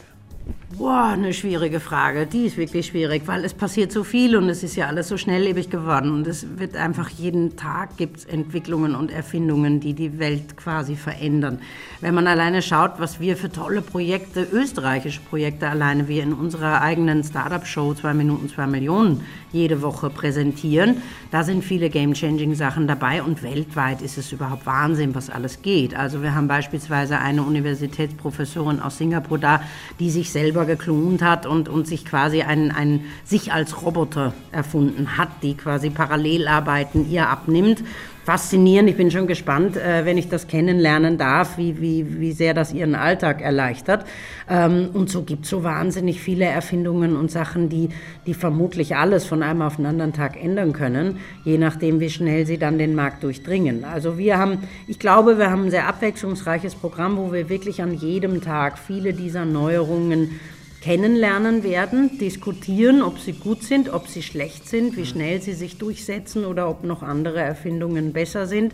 Boah, 0.78 1.10
eine 1.14 1.34
schwierige 1.34 1.82
Frage. 1.82 2.26
Die 2.26 2.46
ist 2.46 2.56
wirklich 2.56 2.88
schwierig, 2.88 3.24
weil 3.26 3.44
es 3.44 3.54
passiert 3.54 3.92
so 3.92 4.06
viel 4.06 4.38
und 4.38 4.48
es 4.48 4.64
ist 4.64 4.78
ja 4.78 4.88
alles 4.88 5.10
so 5.10 5.18
schnelllebig 5.18 5.70
geworden 5.70 6.12
und 6.12 6.26
es 6.26 6.58
wird 6.58 6.78
einfach 6.78 7.10
jeden 7.10 7.58
Tag 7.58 7.98
gibt 7.98 8.18
es 8.18 8.26
Entwicklungen 8.26 8.96
und 8.96 9.12
Erfindungen, 9.12 9.82
die 9.82 9.94
die 9.94 10.20
Welt 10.20 10.56
quasi 10.56 10.96
verändern. 10.96 11.60
Wenn 12.00 12.14
man 12.14 12.28
alleine 12.28 12.62
schaut, 12.62 12.94
was 12.98 13.20
wir 13.20 13.36
für 13.36 13.52
tolle 13.52 13.82
Projekte, 13.82 14.48
österreichische 14.50 15.20
Projekte 15.22 15.68
alleine 15.70 16.08
wir 16.08 16.24
in 16.24 16.32
unserer 16.32 16.82
eigenen 16.82 17.26
Startup-Show 17.26 17.96
2 17.96 18.14
Minuten 18.14 18.48
2 18.48 18.68
Millionen 18.68 19.26
jede 19.52 19.82
Woche 19.82 20.10
präsentieren, 20.10 20.98
da 21.32 21.44
sind 21.44 21.64
viele 21.64 21.90
game-changing 21.90 22.56
Sachen 22.56 22.88
dabei 22.88 23.24
und 23.24 23.44
weltweit 23.44 24.02
ist 24.02 24.18
es 24.18 24.32
überhaupt 24.32 24.66
Wahnsinn, 24.66 25.16
was 25.16 25.30
alles 25.30 25.62
geht. 25.62 25.96
Also 25.96 26.22
wir 26.22 26.36
haben 26.36 26.48
beispielsweise 26.48 27.20
eine 27.20 27.44
Universitätsprofessorin 27.44 28.80
aus 28.80 28.98
Singapur 28.98 29.38
da, 29.38 29.62
die 30.00 30.10
sich 30.10 30.32
selber 30.32 30.66
geklont 30.66 31.22
hat 31.22 31.46
und, 31.46 31.70
und 31.70 31.88
sich 31.88 32.06
quasi 32.06 32.42
ein, 32.42 32.72
ein, 32.72 33.06
sich 33.24 33.54
als 33.54 33.82
Roboter 33.82 34.34
erfunden 34.52 35.18
hat, 35.18 35.30
die 35.42 35.56
quasi 35.56 35.90
Parallelarbeiten 35.90 37.10
ihr 37.10 37.30
abnimmt 37.30 37.84
faszinierend. 38.28 38.90
Ich 38.90 38.98
bin 38.98 39.10
schon 39.10 39.26
gespannt, 39.26 39.78
äh, 39.78 40.04
wenn 40.04 40.18
ich 40.18 40.28
das 40.28 40.48
kennenlernen 40.48 41.18
darf, 41.18 41.58
wie, 41.58 41.80
wie, 41.80 42.20
wie 42.20 42.34
sehr 42.34 42.54
das 42.54 42.74
Ihren 42.74 42.94
Alltag 42.94 43.42
erleichtert. 43.42 44.06
Ähm, 44.50 44.90
und 44.92 45.10
so 45.10 45.22
gibt 45.24 45.46
es 45.46 45.50
so 45.50 45.64
wahnsinnig 45.64 46.20
viele 46.20 46.44
Erfindungen 46.44 47.16
und 47.16 47.32
Sachen, 47.32 47.70
die, 47.70 47.88
die 48.26 48.34
vermutlich 48.34 48.98
alles 48.98 49.26
von 49.26 49.44
einem 49.44 49.62
auf 49.62 49.78
den 49.78 49.86
anderen 49.86 50.12
Tag 50.12 50.36
ändern 50.44 50.74
können, 50.74 51.20
je 51.46 51.58
nachdem, 51.58 52.02
wie 52.02 52.10
schnell 52.10 52.46
sie 52.46 52.58
dann 52.58 52.78
den 52.78 52.96
Markt 52.96 53.24
durchdringen. 53.24 53.86
Also 53.86 54.18
wir 54.18 54.38
haben, 54.38 54.58
ich 54.90 55.00
glaube, 55.00 55.38
wir 55.38 55.50
haben 55.50 55.64
ein 55.64 55.72
sehr 55.72 55.88
abwechslungsreiches 55.88 56.76
Programm, 56.76 57.16
wo 57.16 57.32
wir 57.32 57.48
wirklich 57.48 57.82
an 57.82 57.94
jedem 57.94 58.42
Tag 58.42 58.78
viele 58.78 59.14
dieser 59.14 59.46
Neuerungen 59.46 60.38
kennenlernen 60.82 61.64
werden, 61.64 62.18
diskutieren, 62.20 63.02
ob 63.02 63.20
sie 63.20 63.34
gut 63.34 63.64
sind, 63.64 63.90
ob 63.90 64.08
sie 64.08 64.24
schlecht 64.24 64.68
sind, 64.68 64.96
wie 64.98 65.06
schnell 65.06 65.42
sie 65.42 65.54
sich 65.54 65.78
durchsetzen 65.78 66.46
oder 66.46 66.70
ob 66.70 66.84
noch 66.84 67.04
andere 67.04 67.40
Erfindungen 67.40 68.14
besser 68.14 68.48
sind. 68.48 68.74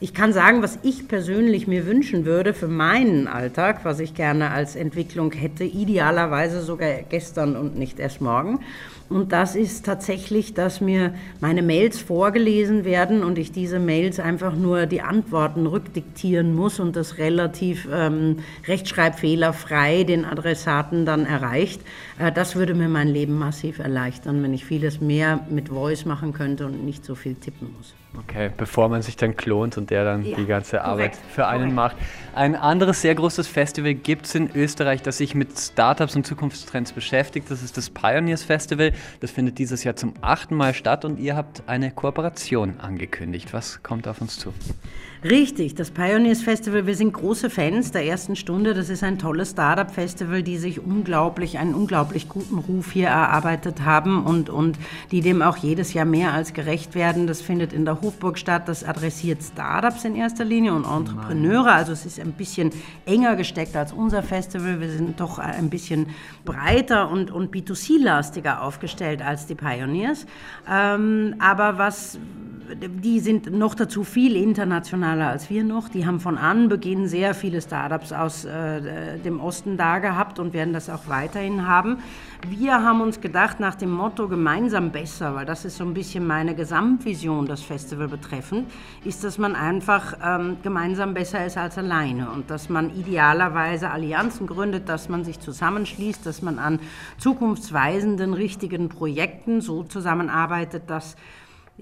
Ich 0.00 0.14
kann 0.14 0.32
sagen, 0.32 0.62
was 0.62 0.80
ich 0.82 1.06
persönlich 1.06 1.68
mir 1.68 1.86
wünschen 1.86 2.24
würde 2.24 2.54
für 2.54 2.66
meinen 2.66 3.28
Alltag, 3.28 3.84
was 3.84 4.00
ich 4.00 4.14
gerne 4.14 4.50
als 4.50 4.74
Entwicklung 4.74 5.30
hätte, 5.30 5.62
idealerweise 5.62 6.60
sogar 6.60 6.90
gestern 7.08 7.54
und 7.54 7.78
nicht 7.78 8.00
erst 8.00 8.20
morgen. 8.20 8.58
Und 9.08 9.32
das 9.32 9.56
ist 9.56 9.84
tatsächlich, 9.84 10.54
dass 10.54 10.80
mir 10.80 11.14
meine 11.40 11.62
Mails 11.62 12.00
vorgelesen 12.00 12.84
werden 12.84 13.22
und 13.22 13.38
ich 13.38 13.52
diese 13.52 13.78
Mails 13.78 14.20
einfach 14.20 14.54
nur 14.54 14.86
die 14.86 15.02
Antworten 15.02 15.66
rückdiktieren 15.66 16.54
muss 16.54 16.80
und 16.80 16.96
das 16.96 17.18
relativ 17.18 17.88
ähm, 17.92 18.38
rechtschreibfehlerfrei 18.66 20.04
den 20.04 20.24
Adressaten 20.24 21.04
dann 21.04 21.26
erreicht. 21.26 21.82
Äh, 22.18 22.32
das 22.32 22.56
würde 22.56 22.74
mir 22.74 22.88
mein 22.88 23.08
Leben 23.08 23.38
massiv 23.38 23.78
erleichtern, 23.78 24.42
wenn 24.42 24.54
ich 24.54 24.64
vieles 24.64 25.00
mehr 25.00 25.40
mit 25.50 25.68
Voice 25.68 26.04
machen 26.04 26.32
könnte 26.32 26.66
und 26.66 26.84
nicht 26.84 27.04
so 27.04 27.14
viel 27.14 27.34
tippen 27.34 27.68
muss. 27.76 27.94
Okay, 28.18 28.50
bevor 28.56 28.90
man 28.90 29.00
sich 29.00 29.16
dann 29.16 29.36
klont 29.36 29.78
und 29.78 29.88
der 29.88 30.04
dann 30.04 30.22
Ja, 30.22 30.36
die 30.36 30.44
ganze 30.44 30.82
Arbeit 30.82 31.12
korrekt, 31.12 31.32
für 31.32 31.46
einen 31.46 31.74
korrekt. 31.74 31.96
macht. 31.96 31.96
Ein 32.34 32.56
anderes 32.56 33.00
sehr 33.00 33.14
großes 33.14 33.48
Festival 33.48 33.94
gibt 33.94 34.26
es 34.26 34.34
in 34.34 34.50
Österreich, 34.54 35.00
das 35.00 35.16
sich 35.18 35.34
mit 35.34 35.58
Startups 35.58 36.14
und 36.14 36.26
Zukunftstrends 36.26 36.92
beschäftigt. 36.92 37.50
Das 37.50 37.62
ist 37.62 37.76
das 37.78 37.88
Pioneers 37.88 38.42
Festival. 38.42 38.92
Das 39.20 39.30
findet 39.30 39.58
dieses 39.58 39.82
Jahr 39.84 39.96
zum 39.96 40.12
achten 40.20 40.54
Mal 40.54 40.74
statt 40.74 41.06
und 41.06 41.18
ihr 41.18 41.36
habt 41.36 41.62
eine 41.66 41.90
Kooperation 41.90 42.80
angekündigt. 42.80 43.54
Was 43.54 43.82
kommt 43.82 44.06
auf 44.06 44.20
uns 44.20 44.38
zu? 44.38 44.52
Richtig, 45.24 45.76
das 45.76 45.92
Pioneers 45.92 46.42
Festival, 46.42 46.84
wir 46.88 46.96
sind 46.96 47.12
große 47.12 47.48
Fans 47.48 47.92
der 47.92 48.04
ersten 48.04 48.34
Stunde. 48.34 48.74
Das 48.74 48.88
ist 48.88 49.04
ein 49.04 49.20
tolles 49.20 49.52
Startup-Festival, 49.52 50.42
die 50.42 50.58
sich 50.58 50.84
unglaublich, 50.84 51.58
einen 51.58 51.76
unglaublich 51.76 52.28
guten 52.28 52.58
Ruf 52.58 52.90
hier 52.90 53.06
erarbeitet 53.06 53.84
haben 53.84 54.24
und, 54.24 54.50
und 54.50 54.78
die 55.12 55.20
dem 55.20 55.40
auch 55.40 55.56
jedes 55.56 55.92
Jahr 55.92 56.06
mehr 56.06 56.32
als 56.32 56.54
gerecht 56.54 56.96
werden. 56.96 57.28
Das 57.28 57.40
findet 57.40 57.72
in 57.72 57.84
der 57.84 58.00
Hofburg 58.00 58.36
statt. 58.36 58.64
Das 58.66 58.82
adressiert 58.82 59.44
Startups 59.44 60.04
in 60.04 60.16
erster 60.16 60.44
Linie 60.44 60.74
und 60.74 60.84
Entrepreneure. 60.84 61.70
Also 61.70 61.92
es 61.92 62.04
ist 62.04 62.18
ein 62.18 62.32
bisschen 62.32 62.70
enger 63.06 63.36
gesteckt 63.36 63.76
als 63.76 63.92
unser 63.92 64.24
Festival. 64.24 64.80
Wir 64.80 64.90
sind 64.90 65.20
doch 65.20 65.38
ein 65.38 65.70
bisschen 65.70 66.08
breiter 66.44 67.08
und, 67.08 67.30
und 67.30 67.54
B2C-lastiger 67.54 68.60
aufgestellt 68.60 69.22
als 69.22 69.46
die 69.46 69.54
Pioneers. 69.54 70.26
Ähm, 70.68 71.36
aber 71.38 71.78
was 71.78 72.18
die 72.76 73.20
sind 73.20 73.52
noch 73.52 73.74
dazu 73.74 74.04
viel 74.04 74.36
internationaler 75.12 75.28
als 75.28 75.50
wir 75.50 75.64
noch. 75.64 75.88
Die 75.88 76.06
haben 76.06 76.20
von 76.20 76.38
Anbeginn 76.38 77.06
sehr 77.06 77.34
viele 77.34 77.60
Startups 77.60 78.12
aus 78.12 78.44
äh, 78.44 79.18
dem 79.18 79.40
Osten 79.40 79.76
da 79.76 79.98
gehabt 79.98 80.38
und 80.38 80.52
werden 80.52 80.72
das 80.72 80.90
auch 80.90 81.08
weiterhin 81.08 81.66
haben. 81.66 81.98
Wir 82.48 82.82
haben 82.82 83.00
uns 83.00 83.20
gedacht, 83.20 83.60
nach 83.60 83.76
dem 83.76 83.90
Motto 83.90 84.28
gemeinsam 84.28 84.90
besser, 84.90 85.34
weil 85.34 85.46
das 85.46 85.64
ist 85.64 85.76
so 85.76 85.84
ein 85.84 85.94
bisschen 85.94 86.26
meine 86.26 86.54
Gesamtvision, 86.54 87.46
das 87.46 87.62
Festival 87.62 88.08
betreffend, 88.08 88.68
ist, 89.04 89.22
dass 89.22 89.38
man 89.38 89.54
einfach 89.54 90.14
ähm, 90.24 90.56
gemeinsam 90.62 91.14
besser 91.14 91.44
ist 91.46 91.56
als 91.56 91.78
alleine 91.78 92.30
und 92.30 92.50
dass 92.50 92.68
man 92.68 92.90
idealerweise 92.96 93.90
Allianzen 93.90 94.46
gründet, 94.46 94.88
dass 94.88 95.08
man 95.08 95.24
sich 95.24 95.38
zusammenschließt, 95.38 96.26
dass 96.26 96.42
man 96.42 96.58
an 96.58 96.80
zukunftsweisenden, 97.18 98.34
richtigen 98.34 98.88
Projekten 98.88 99.60
so 99.60 99.84
zusammenarbeitet, 99.84 100.84
dass 100.88 101.16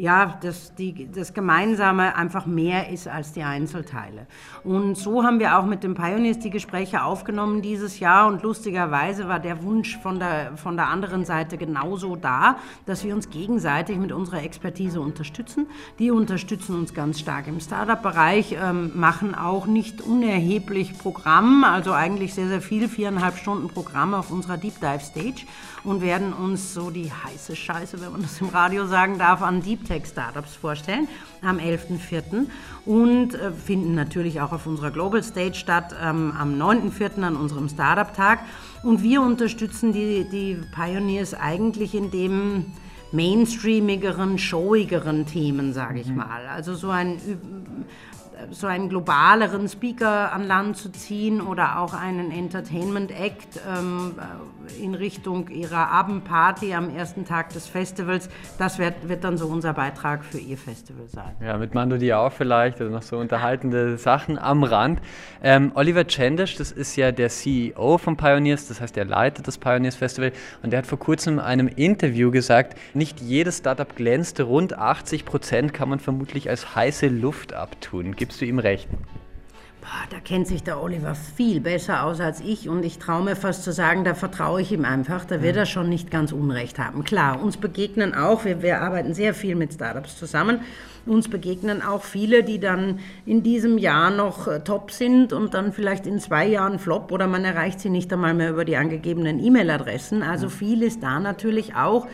ja, 0.01 0.39
dass 0.41 0.75
die, 0.75 1.11
das 1.13 1.35
Gemeinsame 1.35 2.17
einfach 2.17 2.47
mehr 2.47 2.89
ist 2.89 3.07
als 3.07 3.35
die 3.35 3.43
Einzelteile. 3.43 4.27
Und 4.65 4.97
so 4.97 5.25
haben 5.25 5.41
wir 5.41 5.59
auch 5.59 5.67
mit 5.67 5.85
den 5.85 5.93
Pioneers 5.93 6.39
die 6.39 6.49
Gespräche 6.49 7.05
aufgenommen 7.05 7.61
dieses 7.61 8.01
Jahr 8.01 8.27
und 8.27 8.43
lustigerweise 8.43 9.29
war 9.29 9.41
der 9.41 9.63
Wunsch 9.63 9.99
von 9.99 10.19
der, 10.19 10.57
von 10.57 10.77
der 10.77 10.89
anderen 10.89 11.27
Seite 11.27 11.59
genauso 11.59 12.17
da, 12.17 12.57
dass 12.87 13.05
wir 13.05 13.15
uns 13.15 13.29
gegenseitig 13.29 13.99
mit 13.99 14.11
unserer 14.11 14.43
Expertise 14.43 15.03
unterstützen. 15.03 15.67
Die 15.99 16.11
unterstützen 16.11 16.77
uns 16.77 16.95
ganz 16.95 17.21
stark 17.21 17.47
im 17.47 17.61
Startup-Bereich, 17.61 18.57
ähm, 18.59 18.93
machen 18.95 19.35
auch 19.35 19.67
nicht 19.67 20.01
unerheblich 20.01 20.97
Programm, 20.97 21.63
also 21.63 21.93
eigentlich 21.93 22.33
sehr, 22.33 22.49
sehr 22.49 22.63
viel, 22.63 22.89
viereinhalb 22.89 23.37
Stunden 23.37 23.69
Programm 23.69 24.15
auf 24.15 24.31
unserer 24.31 24.57
Deep 24.57 24.81
Dive 24.81 25.01
Stage 25.01 25.45
und 25.85 26.03
werden 26.03 26.33
uns 26.33 26.75
so 26.75 26.91
die 26.91 27.11
heiße 27.11 27.57
Scheiße, 27.57 28.01
wenn 28.01 28.13
man 28.13 28.23
das 28.23 28.41
im 28.41 28.49
Radio 28.49 28.87
sagen 28.87 29.19
darf, 29.19 29.43
an 29.43 29.63
Deep 29.63 29.85
Tech 29.85 30.07
Startups 30.07 30.55
vorstellen 30.55 31.09
am 31.43 31.59
11.04. 31.59 32.47
und 32.85 33.35
äh, 33.35 33.51
finden 33.53 33.95
natürlich 33.95 34.41
auch 34.41 34.53
auf 34.53 34.67
unserer 34.67 34.91
Global 34.91 35.23
Stage 35.23 35.55
statt 35.55 35.95
ähm, 36.03 36.33
am 36.39 36.55
9.04. 36.55 37.23
an 37.23 37.37
unserem 37.37 37.69
Startup-Tag. 37.69 38.41
Und 38.83 39.03
wir 39.03 39.23
unterstützen 39.23 39.93
die, 39.93 40.27
die 40.31 40.59
Pioneers 40.75 41.35
eigentlich 41.35 41.95
in 41.95 42.11
dem 42.11 42.67
mainstreamigeren, 43.13 44.39
showigeren 44.39 45.27
Themen, 45.27 45.73
sage 45.73 46.01
ich 46.01 46.09
mal. 46.09 46.47
Also 46.47 46.75
so 46.75 46.91
ein 46.91 47.19
so 48.51 48.67
einen 48.67 48.89
globaleren 48.89 49.69
Speaker 49.69 50.33
an 50.33 50.47
Land 50.47 50.77
zu 50.77 50.91
ziehen 50.91 51.41
oder 51.41 51.79
auch 51.79 51.95
einen 51.95 52.31
Entertainment 52.31 53.11
Act 53.11 53.61
ähm, 53.69 54.15
in 54.79 54.95
Richtung 54.95 55.49
ihrer 55.49 55.89
Abendparty 55.91 56.75
am 56.75 56.95
ersten 56.95 57.25
Tag 57.25 57.51
des 57.51 57.67
Festivals. 57.67 58.29
Das 58.59 58.79
wird, 58.79 59.09
wird 59.09 59.25
dann 59.25 59.37
so 59.37 59.47
unser 59.47 59.73
Beitrag 59.73 60.25
für 60.25 60.39
ihr 60.39 60.57
Festival 60.57 61.07
sein. 61.09 61.37
Ja, 61.45 61.57
mit 61.57 61.75
Mando 61.75 61.97
Diao 61.97 62.31
vielleicht, 62.31 62.81
also 62.81 62.93
noch 62.93 63.03
so 63.03 63.19
unterhaltende 63.19 63.99
Sachen 63.99 64.39
am 64.39 64.65
Rand. 64.65 65.01
Ähm, 65.43 65.73
Oliver 65.75 66.07
Chendish, 66.07 66.57
das 66.57 66.73
ist 66.73 66.97
ja 66.97 67.13
der 67.13 67.29
CEO 67.29 67.99
von 67.99 68.17
Pioneers, 68.17 68.69
das 68.69 68.81
heißt, 68.81 68.97
er 68.97 69.05
leitet 69.05 69.47
das 69.47 69.59
Pioneers 69.59 69.97
Festival 69.97 70.33
und 70.63 70.71
der 70.71 70.79
hat 70.79 70.87
vor 70.87 70.99
kurzem 70.99 71.35
in 71.35 71.41
einem 71.41 71.69
Interview 71.69 72.31
gesagt, 72.31 72.79
nicht 72.95 73.21
jedes 73.21 73.59
Startup 73.59 73.95
glänzt, 73.95 74.41
rund 74.41 74.77
80 74.77 75.25
Prozent 75.25 75.75
kann 75.75 75.89
man 75.89 76.01
vermutlich 76.01 76.49
als 76.49 76.75
heiße 76.75 77.09
Luft 77.09 77.53
abtun. 77.53 78.15
Gibst 78.17 78.41
du 78.41 78.45
ihm 78.45 78.59
recht? 78.59 78.89
Boah, 79.91 80.07
da 80.09 80.21
kennt 80.21 80.47
sich 80.47 80.63
der 80.63 80.81
Oliver 80.81 81.17
viel 81.17 81.59
besser 81.61 82.05
aus 82.05 82.21
als 82.21 82.41
ich 82.41 82.69
und 82.69 82.85
ich 82.85 83.01
traue 83.01 83.25
mir 83.25 83.35
fast 83.35 83.65
zu 83.65 83.73
sagen, 83.73 84.05
da 84.05 84.15
vertraue 84.15 84.63
ich 84.63 84.71
ihm 84.71 84.85
einfach, 84.85 85.25
da 85.25 85.43
wird 85.43 85.57
er 85.57 85.67
schon 85.67 85.89
nicht 85.89 86.13
ganz 86.13 86.31
Unrecht 86.31 86.79
haben. 86.79 87.03
Klar, 87.03 87.43
uns 87.43 87.57
begegnen 87.57 88.15
auch, 88.15 88.45
wir, 88.45 88.63
wir 88.63 88.83
arbeiten 88.83 89.15
sehr 89.15 89.35
viel 89.35 89.57
mit 89.57 89.75
Startups 89.75 90.17
zusammen, 90.17 90.61
uns 91.07 91.27
begegnen 91.27 91.83
auch 91.83 92.05
viele, 92.05 92.45
die 92.45 92.61
dann 92.61 93.01
in 93.27 93.43
diesem 93.43 93.79
Jahr 93.79 94.13
noch 94.13 94.47
äh, 94.47 94.61
top 94.61 94.93
sind 94.93 95.33
und 95.33 95.55
dann 95.55 95.73
vielleicht 95.73 96.07
in 96.07 96.21
zwei 96.21 96.47
Jahren 96.47 96.79
flop 96.79 97.11
oder 97.11 97.27
man 97.27 97.45
erreicht 97.45 97.81
sie 97.81 97.91
nicht 97.91 98.13
einmal 98.13 98.35
mehr 98.35 98.51
über 98.51 98.65
die 98.65 98.77
angegebenen 98.77 99.45
E-Mail-Adressen. 99.45 100.23
Also 100.23 100.51
viel 100.51 100.85
ist 100.85 101.03
da 101.03 101.19
natürlich 101.19 101.75
auch. 101.75 102.07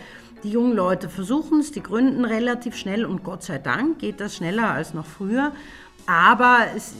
Die 0.45 0.51
jungen 0.51 0.75
Leute 0.75 1.11
versuchen 1.11 1.61
es, 1.61 1.73
die 1.73 1.83
gründen 1.83 2.25
relativ 2.25 2.77
schnell 2.77 3.05
und 3.05 3.23
Gott 3.23 3.43
sei 3.43 3.59
Dank 3.59 3.99
geht 3.99 4.21
das 4.21 4.37
schneller 4.37 4.71
als 4.71 4.95
noch 4.95 5.07
früher. 5.07 5.53
Aber 6.07 6.67
es, 6.77 6.95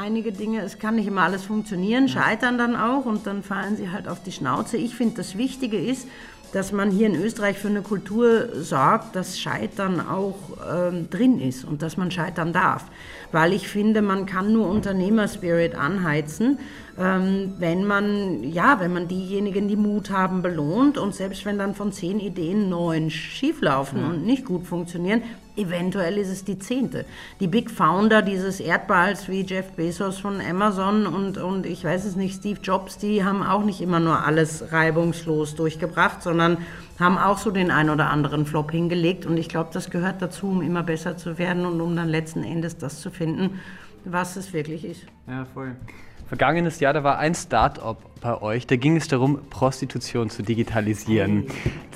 einige 0.00 0.30
Dinge, 0.32 0.62
es 0.62 0.78
kann 0.78 0.94
nicht 0.94 1.08
immer 1.08 1.22
alles 1.22 1.44
funktionieren, 1.44 2.08
scheitern 2.08 2.56
dann 2.56 2.76
auch 2.76 3.04
und 3.04 3.26
dann 3.26 3.42
fallen 3.42 3.76
sie 3.76 3.90
halt 3.90 4.06
auf 4.06 4.22
die 4.22 4.32
Schnauze. 4.32 4.76
Ich 4.76 4.94
finde, 4.94 5.16
das 5.16 5.36
Wichtige 5.36 5.76
ist, 5.76 6.06
dass 6.52 6.70
man 6.70 6.92
hier 6.92 7.08
in 7.08 7.16
Österreich 7.16 7.58
für 7.58 7.66
eine 7.66 7.82
Kultur 7.82 8.48
sorgt, 8.62 9.16
dass 9.16 9.40
Scheitern 9.40 10.00
auch 10.00 10.36
ähm, 10.72 11.10
drin 11.10 11.40
ist 11.40 11.64
und 11.64 11.82
dass 11.82 11.96
man 11.96 12.12
scheitern 12.12 12.52
darf. 12.52 12.84
Weil 13.32 13.52
ich 13.52 13.66
finde, 13.66 14.02
man 14.02 14.24
kann 14.24 14.52
nur 14.52 14.68
Unternehmerspirit 14.68 15.74
anheizen, 15.74 16.60
ähm, 16.98 17.54
wenn 17.58 17.84
man, 17.84 18.44
ja, 18.44 18.78
wenn 18.78 18.92
man 18.92 19.08
diejenigen, 19.08 19.66
die 19.68 19.76
Mut 19.76 20.10
haben, 20.10 20.42
belohnt 20.42 20.96
und 20.96 21.14
selbst 21.14 21.44
wenn 21.44 21.58
dann 21.58 21.74
von 21.74 21.92
zehn 21.92 22.20
Ideen 22.20 22.68
neun 22.68 23.10
schieflaufen 23.10 24.04
und 24.04 24.24
nicht 24.24 24.44
gut 24.44 24.66
funktionieren, 24.66 25.22
eventuell 25.56 26.18
ist 26.18 26.28
es 26.28 26.44
die 26.44 26.58
zehnte. 26.58 27.04
Die 27.40 27.46
Big 27.46 27.70
Founder 27.70 28.22
dieses 28.22 28.60
Erdballs 28.60 29.28
wie 29.28 29.42
Jeff 29.42 29.72
Bezos 29.72 30.18
von 30.18 30.40
Amazon 30.40 31.06
und, 31.06 31.38
und 31.38 31.66
ich 31.66 31.84
weiß 31.84 32.04
es 32.04 32.16
nicht, 32.16 32.36
Steve 32.36 32.60
Jobs, 32.62 32.98
die 32.98 33.24
haben 33.24 33.42
auch 33.42 33.64
nicht 33.64 33.80
immer 33.80 34.00
nur 34.00 34.24
alles 34.24 34.72
reibungslos 34.72 35.54
durchgebracht, 35.54 36.22
sondern 36.22 36.58
haben 36.98 37.18
auch 37.18 37.38
so 37.38 37.50
den 37.50 37.70
ein 37.70 37.90
oder 37.90 38.10
anderen 38.10 38.46
Flop 38.46 38.70
hingelegt 38.70 39.26
und 39.26 39.36
ich 39.36 39.48
glaube, 39.48 39.70
das 39.72 39.90
gehört 39.90 40.22
dazu, 40.22 40.48
um 40.48 40.62
immer 40.62 40.82
besser 40.82 41.16
zu 41.16 41.38
werden 41.38 41.66
und 41.66 41.80
um 41.80 41.96
dann 41.96 42.08
letzten 42.08 42.44
Endes 42.44 42.78
das 42.78 43.00
zu 43.00 43.10
finden, 43.10 43.60
was 44.04 44.36
es 44.36 44.52
wirklich 44.52 44.84
ist. 44.84 45.02
Ja, 45.26 45.44
voll. 45.54 45.74
Vergangenes 46.34 46.80
Jahr, 46.80 46.92
da 46.92 47.04
war 47.04 47.18
ein 47.18 47.36
Start-up 47.36 47.96
bei 48.24 48.40
euch. 48.40 48.66
Da 48.66 48.76
ging 48.76 48.96
es 48.96 49.06
darum, 49.06 49.38
Prostitution 49.50 50.30
zu 50.30 50.42
digitalisieren. 50.42 51.44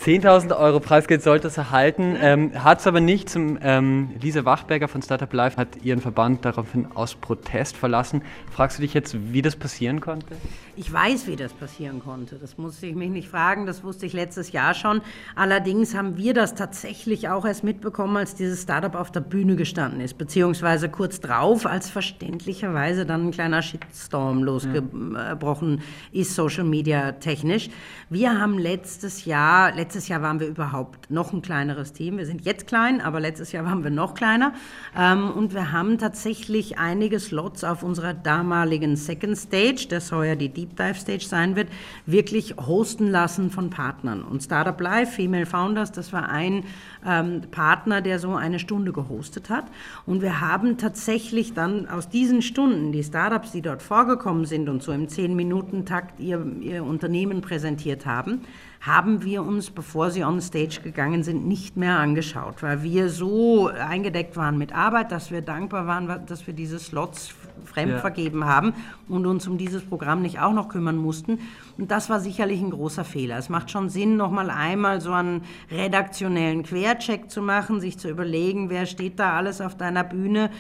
10.000 0.04 0.56
Euro 0.56 0.78
Preisgeld 0.78 1.22
sollte 1.22 1.48
es 1.48 1.56
erhalten, 1.56 2.16
ähm, 2.20 2.52
hat 2.62 2.80
es 2.80 2.86
aber 2.86 3.00
nicht. 3.00 3.30
Zum, 3.30 3.58
ähm, 3.62 4.10
Lisa 4.20 4.44
Wachberger 4.44 4.88
von 4.88 5.00
Startup 5.00 5.32
Live 5.32 5.56
hat 5.56 5.82
ihren 5.82 6.00
Verband 6.00 6.44
daraufhin 6.44 6.86
aus 6.94 7.14
Protest 7.14 7.76
verlassen. 7.76 8.22
Fragst 8.50 8.78
du 8.78 8.82
dich 8.82 8.92
jetzt, 8.92 9.16
wie 9.32 9.40
das 9.40 9.56
passieren 9.56 10.00
konnte? 10.00 10.36
Ich 10.76 10.92
weiß, 10.92 11.26
wie 11.26 11.34
das 11.34 11.52
passieren 11.54 12.00
konnte. 12.00 12.36
Das 12.36 12.58
musste 12.58 12.86
ich 12.86 12.94
mich 12.94 13.10
nicht 13.10 13.28
fragen, 13.28 13.66
das 13.66 13.82
wusste 13.82 14.04
ich 14.04 14.12
letztes 14.12 14.52
Jahr 14.52 14.74
schon. 14.74 15.00
Allerdings 15.34 15.96
haben 15.96 16.18
wir 16.18 16.34
das 16.34 16.54
tatsächlich 16.54 17.30
auch 17.30 17.46
erst 17.46 17.64
mitbekommen, 17.64 18.16
als 18.18 18.34
dieses 18.34 18.62
Startup 18.62 18.94
auf 18.94 19.10
der 19.10 19.20
Bühne 19.20 19.56
gestanden 19.56 20.00
ist, 20.00 20.18
beziehungsweise 20.18 20.90
kurz 20.90 21.20
drauf, 21.20 21.64
als 21.64 21.88
verständlicherweise 21.88 23.06
dann 23.06 23.28
ein 23.28 23.30
kleiner 23.30 23.62
Shitstorm 23.62 24.44
losgebrochen 24.44 25.80
ist, 26.18 26.34
Social 26.34 26.64
Media 26.64 27.12
technisch. 27.12 27.70
Wir 28.10 28.40
haben 28.40 28.58
letztes 28.58 29.24
Jahr, 29.24 29.74
letztes 29.74 30.08
Jahr 30.08 30.22
waren 30.22 30.40
wir 30.40 30.46
überhaupt 30.46 31.10
noch 31.10 31.32
ein 31.32 31.42
kleineres 31.42 31.92
Team. 31.92 32.18
Wir 32.18 32.26
sind 32.26 32.44
jetzt 32.44 32.66
klein, 32.66 33.00
aber 33.00 33.20
letztes 33.20 33.52
Jahr 33.52 33.64
waren 33.64 33.84
wir 33.84 33.90
noch 33.90 34.14
kleiner. 34.14 34.54
Ähm, 34.96 35.30
und 35.30 35.54
wir 35.54 35.72
haben 35.72 35.98
tatsächlich 35.98 36.78
einige 36.78 37.20
Slots 37.20 37.64
auf 37.64 37.82
unserer 37.82 38.14
damaligen 38.14 38.96
Second 38.96 39.36
Stage, 39.36 39.86
das 39.88 40.10
ja 40.10 40.34
die 40.34 40.48
Deep 40.48 40.76
Dive 40.76 40.94
Stage 40.94 41.24
sein 41.24 41.54
wird, 41.54 41.68
wirklich 42.06 42.56
hosten 42.56 43.10
lassen 43.10 43.50
von 43.50 43.70
Partnern. 43.70 44.22
Und 44.22 44.42
Startup 44.42 44.80
Live, 44.80 45.14
Female 45.14 45.46
Founders, 45.46 45.92
das 45.92 46.12
war 46.12 46.28
ein 46.28 46.64
ähm, 47.08 47.42
Partner, 47.50 48.02
der 48.02 48.18
so 48.18 48.34
eine 48.34 48.58
Stunde 48.58 48.92
gehostet 48.92 49.48
hat. 49.48 49.64
Und 50.04 50.20
wir 50.20 50.40
haben 50.40 50.76
tatsächlich 50.76 51.54
dann 51.54 51.88
aus 51.88 52.08
diesen 52.08 52.42
Stunden, 52.42 52.92
die 52.92 53.02
Startups, 53.02 53.52
die 53.52 53.62
dort 53.62 53.82
vorgekommen 53.82 54.44
sind 54.44 54.68
und 54.68 54.82
so 54.82 54.92
im 54.92 55.06
10-Minuten-Takt 55.06 56.20
ihr, 56.20 56.44
ihr 56.60 56.84
Unternehmen 56.84 57.40
präsentiert 57.40 58.04
haben, 58.04 58.42
haben 58.80 59.24
wir 59.24 59.42
uns, 59.42 59.70
bevor 59.70 60.10
sie 60.10 60.24
on 60.24 60.40
stage 60.40 60.80
gegangen 60.82 61.22
sind, 61.22 61.46
nicht 61.46 61.76
mehr 61.76 61.98
angeschaut, 61.98 62.62
weil 62.62 62.82
wir 62.82 63.08
so 63.08 63.68
eingedeckt 63.68 64.36
waren 64.36 64.56
mit 64.56 64.72
Arbeit, 64.72 65.10
dass 65.10 65.30
wir 65.30 65.42
dankbar 65.42 65.86
waren, 65.86 66.26
dass 66.26 66.46
wir 66.46 66.54
diese 66.54 66.78
Slots 66.78 67.28
fremd 67.78 67.92
ja. 67.92 67.98
vergeben 67.98 68.44
haben 68.44 68.74
und 69.08 69.26
uns 69.26 69.46
um 69.46 69.56
dieses 69.56 69.82
Programm 69.82 70.22
nicht 70.22 70.40
auch 70.40 70.52
noch 70.52 70.68
kümmern 70.68 70.96
mussten. 70.96 71.38
Und 71.76 71.90
das 71.90 72.10
war 72.10 72.18
sicherlich 72.18 72.60
ein 72.60 72.70
großer 72.70 73.04
Fehler. 73.04 73.38
Es 73.38 73.48
macht 73.48 73.70
schon 73.70 73.88
Sinn, 73.88 74.16
noch 74.16 74.30
mal 74.30 74.50
einmal 74.50 75.00
so 75.00 75.12
einen 75.12 75.42
redaktionellen 75.70 76.64
Quercheck 76.64 77.30
zu 77.30 77.40
machen, 77.40 77.80
sich 77.80 77.98
zu 77.98 78.08
überlegen, 78.08 78.68
wer 78.68 78.86
steht 78.86 79.18
da 79.20 79.34
alles 79.34 79.60
auf 79.60 79.76
deiner 79.76 80.04
Bühne, 80.04 80.50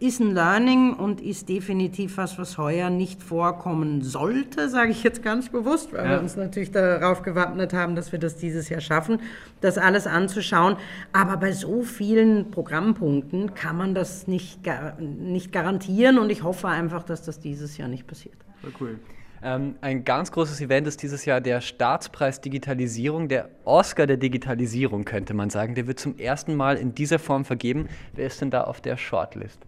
ist 0.00 0.20
ein 0.20 0.32
Learning 0.32 0.94
und 0.94 1.20
ist 1.20 1.48
definitiv 1.48 2.16
was, 2.16 2.38
was 2.38 2.56
heuer 2.58 2.90
nicht 2.90 3.22
vorkommen 3.22 4.02
sollte, 4.02 4.68
sage 4.68 4.90
ich 4.90 5.02
jetzt 5.02 5.22
ganz 5.22 5.48
bewusst, 5.48 5.92
weil 5.92 6.04
ja. 6.04 6.10
wir 6.12 6.20
uns 6.20 6.36
natürlich 6.36 6.70
darauf 6.70 7.22
gewappnet 7.22 7.72
haben, 7.72 7.96
dass 7.96 8.12
wir 8.12 8.18
das 8.18 8.36
dieses 8.36 8.68
Jahr 8.68 8.80
schaffen, 8.80 9.20
das 9.60 9.76
alles 9.78 10.06
anzuschauen. 10.06 10.76
Aber 11.12 11.36
bei 11.36 11.52
so 11.52 11.82
vielen 11.82 12.50
Programmpunkten 12.50 13.54
kann 13.54 13.76
man 13.76 13.94
das 13.94 14.28
nicht, 14.28 14.60
nicht 15.00 15.52
garantieren 15.52 16.18
und 16.18 16.30
ich 16.30 16.42
hoffe 16.42 16.68
einfach, 16.68 17.02
dass 17.02 17.22
das 17.22 17.40
dieses 17.40 17.76
Jahr 17.76 17.88
nicht 17.88 18.06
passiert. 18.06 18.36
Voll 18.60 18.72
cool. 18.80 18.98
Ähm, 19.42 19.76
ein 19.80 20.04
ganz 20.04 20.32
großes 20.32 20.60
Event 20.60 20.86
ist 20.86 21.02
dieses 21.02 21.24
Jahr 21.24 21.40
der 21.40 21.60
Staatspreis 21.60 22.40
Digitalisierung, 22.40 23.28
der 23.28 23.48
Oscar 23.64 24.06
der 24.06 24.16
Digitalisierung, 24.16 25.04
könnte 25.04 25.34
man 25.34 25.50
sagen. 25.50 25.74
Der 25.74 25.86
wird 25.86 26.00
zum 26.00 26.18
ersten 26.18 26.54
Mal 26.54 26.76
in 26.76 26.94
dieser 26.94 27.18
Form 27.18 27.44
vergeben. 27.44 27.88
Wer 28.14 28.26
ist 28.26 28.40
denn 28.40 28.50
da 28.50 28.64
auf 28.64 28.80
der 28.80 28.96
Shortlist? 28.96 29.60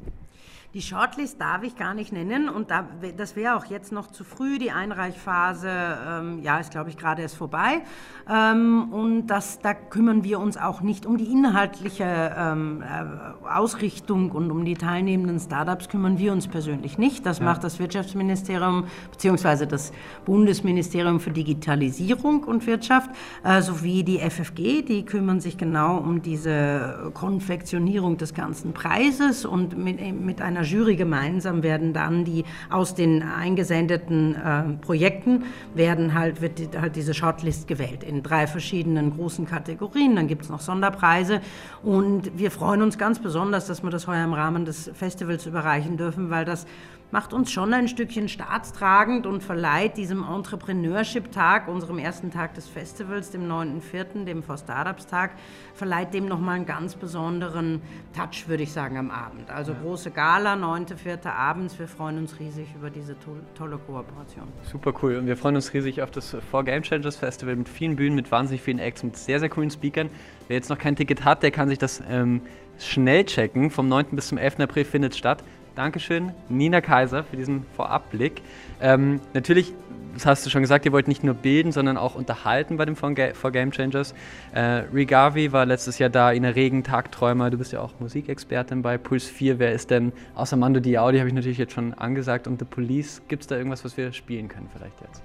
Die 0.73 0.83
Shortlist 0.83 1.41
darf 1.41 1.65
ich 1.65 1.75
gar 1.75 1.95
nicht 1.95 2.13
nennen 2.13 2.49
und 2.49 2.71
da, 2.71 2.87
das 3.17 3.35
wäre 3.35 3.57
auch 3.57 3.65
jetzt 3.65 3.91
noch 3.91 4.07
zu 4.07 4.23
früh. 4.23 4.61
Die 4.61 4.71
Einreichphase, 4.71 5.69
ähm, 5.69 6.39
ja, 6.45 6.59
ist 6.59 6.71
glaube 6.71 6.91
ich 6.91 6.97
gerade 6.97 7.23
erst 7.23 7.37
vorbei. 7.37 7.83
Ähm, 8.31 8.93
und 8.93 9.27
das, 9.27 9.59
da 9.59 9.75
kümmern 9.75 10.23
wir 10.23 10.39
uns 10.39 10.57
auch 10.57 10.81
nicht 10.81 11.07
um 11.07 11.17
die 11.17 11.25
inhaltliche 11.25 12.05
ähm, 12.39 12.83
äh, 12.83 13.49
Ausrichtung 13.53 14.31
und 14.31 14.53
um 14.53 14.65
die 14.65 14.75
teilnehmenden 14.75 15.41
Startups 15.41 15.89
kümmern 15.89 16.19
wir 16.19 16.31
uns 16.33 16.47
persönlich 16.47 16.99
nicht. 16.99 17.27
Das 17.27 17.41
ja. 17.41 17.47
macht 17.47 17.65
das 17.65 17.81
Wirtschaftsministerium 17.81 18.85
bzw. 19.11 19.67
das 19.67 19.91
Bundesministerium 20.25 21.19
für 21.19 21.33
Digitalisierung 21.33 22.45
und 22.45 22.69
Wirtschaft 22.69 23.11
äh, 23.43 23.61
sowie 23.61 24.05
die 24.05 24.19
FFG. 24.21 24.83
Die 24.83 25.05
kümmern 25.05 25.41
sich 25.41 25.59
genau 25.59 25.97
um 25.97 26.23
diese 26.23 27.11
Konfektionierung 27.13 28.19
des 28.19 28.35
ganzen 28.35 28.73
Preises 28.73 29.45
und 29.45 29.77
mit, 29.77 30.01
mit 30.21 30.41
einer 30.41 30.60
einer 30.61 30.67
Jury 30.67 30.97
gemeinsam 30.97 31.63
werden 31.63 31.93
dann 31.93 32.25
die 32.25 32.45
aus 32.69 32.95
den 32.95 33.23
eingesendeten 33.23 34.35
äh, 34.35 34.63
Projekten 34.85 35.45
werden 35.75 36.15
halt, 36.15 36.41
wird 36.41 36.59
die, 36.59 36.69
halt 36.79 36.97
diese 36.97 37.15
Shortlist 37.15 37.67
gewählt 37.67 38.05
in 38.05 38.23
drei 38.23 38.47
verschiedenen 38.47 39.17
großen 39.17 39.47
Kategorien. 39.47 40.17
Dann 40.17 40.29
gibt 40.29 40.43
es 40.43 40.51
noch 40.51 40.61
Sonderpreise 40.61 41.41
und 41.83 42.39
wir 42.39 42.51
freuen 42.51 42.83
uns 42.83 42.99
ganz 42.99 43.19
besonders, 43.19 43.67
dass 43.67 43.83
wir 43.83 43.91
das 43.91 44.07
heuer 44.07 44.25
im 44.25 44.35
Rahmen 44.35 44.65
des 44.65 44.91
Festivals 44.95 45.47
überreichen 45.47 45.97
dürfen, 45.97 46.31
weil 46.31 46.45
das 46.45 46.67
macht 47.11 47.33
uns 47.33 47.51
schon 47.51 47.73
ein 47.75 47.89
Stückchen 47.89 48.29
staatstragend 48.29 49.27
und 49.27 49.43
verleiht 49.43 49.97
diesem 49.97 50.25
Entrepreneurship-Tag, 50.25 51.69
unserem 51.69 51.99
ersten 51.99 52.31
Tag 52.31 52.55
des 52.55 52.69
Festivals, 52.69 53.31
dem 53.31 53.49
9.4., 53.49 54.25
dem 54.25 54.43
For 54.43 54.57
Startups 54.57 55.07
Tag, 55.07 55.33
verleiht 55.75 56.15
dem 56.15 56.27
nochmal 56.27 56.57
einen 56.57 56.67
ganz 56.67 56.95
besonderen 56.95 57.83
Touch, 58.15 58.49
würde 58.49 58.63
ich 58.63 58.73
sagen, 58.73 58.97
am 58.97 59.11
Abend. 59.11 59.51
Also 59.51 59.73
ja. 59.73 59.79
große 59.83 60.11
Gala, 60.11 60.55
9.4. 60.55 61.29
abends. 61.29 61.79
Wir 61.79 61.89
freuen 61.89 62.19
uns 62.19 62.39
riesig 62.39 62.69
über 62.75 62.91
diese 62.91 63.19
to 63.19 63.37
tolle 63.55 63.79
Kooperation. 63.79 64.45
Super 64.63 64.93
cool. 65.03 65.17
Und 65.17 65.27
wir 65.27 65.37
freuen 65.37 65.57
uns 65.57 65.73
riesig 65.73 66.03
auf 66.03 66.11
das 66.11 66.37
For 66.51 66.65
Game 66.65 66.83
Changers 66.83 67.17
Festival 67.17 67.57
mit 67.57 67.69
vielen 67.69 67.97
Bühnen, 67.97 68.15
mit 68.15 68.31
wahnsinnig 68.31 68.63
vielen 68.63 68.79
Acts, 68.79 69.03
mit 69.03 69.17
sehr, 69.17 69.41
sehr 69.41 69.49
coolen 69.49 69.71
Speakern. 69.71 70.11
Wer 70.49 70.57
jetzt 70.57 70.71
noch 70.71 70.79
kein 70.79 70.97
Ticket 70.97 71.25
hat, 71.25 71.43
der 71.43 71.51
kann 71.51 71.69
sich 71.69 71.79
das 71.79 72.03
ähm, 72.09 72.43
schnell 72.79 73.25
checken. 73.25 73.71
Vom 73.71 73.89
9. 73.89 74.07
bis 74.13 74.29
zum 74.29 74.39
11. 74.39 74.61
April 74.61 74.85
findet 74.85 75.13
es 75.13 75.19
statt. 75.19 75.45
Dankeschön, 75.75 76.33
Nina 76.49 76.81
Kaiser, 76.81 77.25
für 77.25 77.37
diesen 77.37 77.65
Vorabblick. 77.77 78.43
Ähm, 78.81 79.21
natürlich, 79.35 79.73
das 80.15 80.27
hast 80.27 80.47
du 80.47 80.51
schon 80.51 80.63
gesagt, 80.63 80.85
ihr 80.85 80.93
wollt 80.93 81.09
nicht 81.09 81.23
nur 81.23 81.35
bilden, 81.35 81.73
sondern 81.73 81.97
auch 81.97 82.15
unterhalten 82.15 82.77
bei 82.77 82.85
dem 82.85 82.97
For 82.97 83.13
Game 83.15 83.71
Changers. 83.71 84.15
Äh, 84.53 84.61
Rigavi 84.93 85.53
war 85.53 85.67
letztes 85.67 85.99
Jahr 85.99 86.11
da, 86.11 86.33
Ina 86.33 86.51
Regen, 86.51 86.83
Tagträumer. 86.83 87.51
Du 87.51 87.59
bist 87.59 87.73
ja 87.73 87.81
auch 87.81 87.93
Musikexpertin 88.01 88.83
bei 88.83 88.99
Puls 88.99 89.29
4. 89.29 89.59
Wer 89.59 89.73
ist 89.73 89.91
denn, 89.91 90.13
außer 90.35 90.57
Mando 90.57 90.81
Diaudi, 90.81 91.19
habe 91.19 91.29
ich 91.29 91.35
natürlich 91.35 91.59
jetzt 91.59 91.73
schon 91.73 91.95
angesagt, 91.95 92.47
und 92.47 92.59
The 92.59 92.65
Police, 92.65 93.23
gibt 93.29 93.43
es 93.43 93.47
da 93.47 93.57
irgendwas, 93.57 93.85
was 93.85 93.97
wir 93.97 94.13
spielen 94.13 94.49
können 94.49 94.69
vielleicht 94.73 95.01
jetzt? 95.01 95.23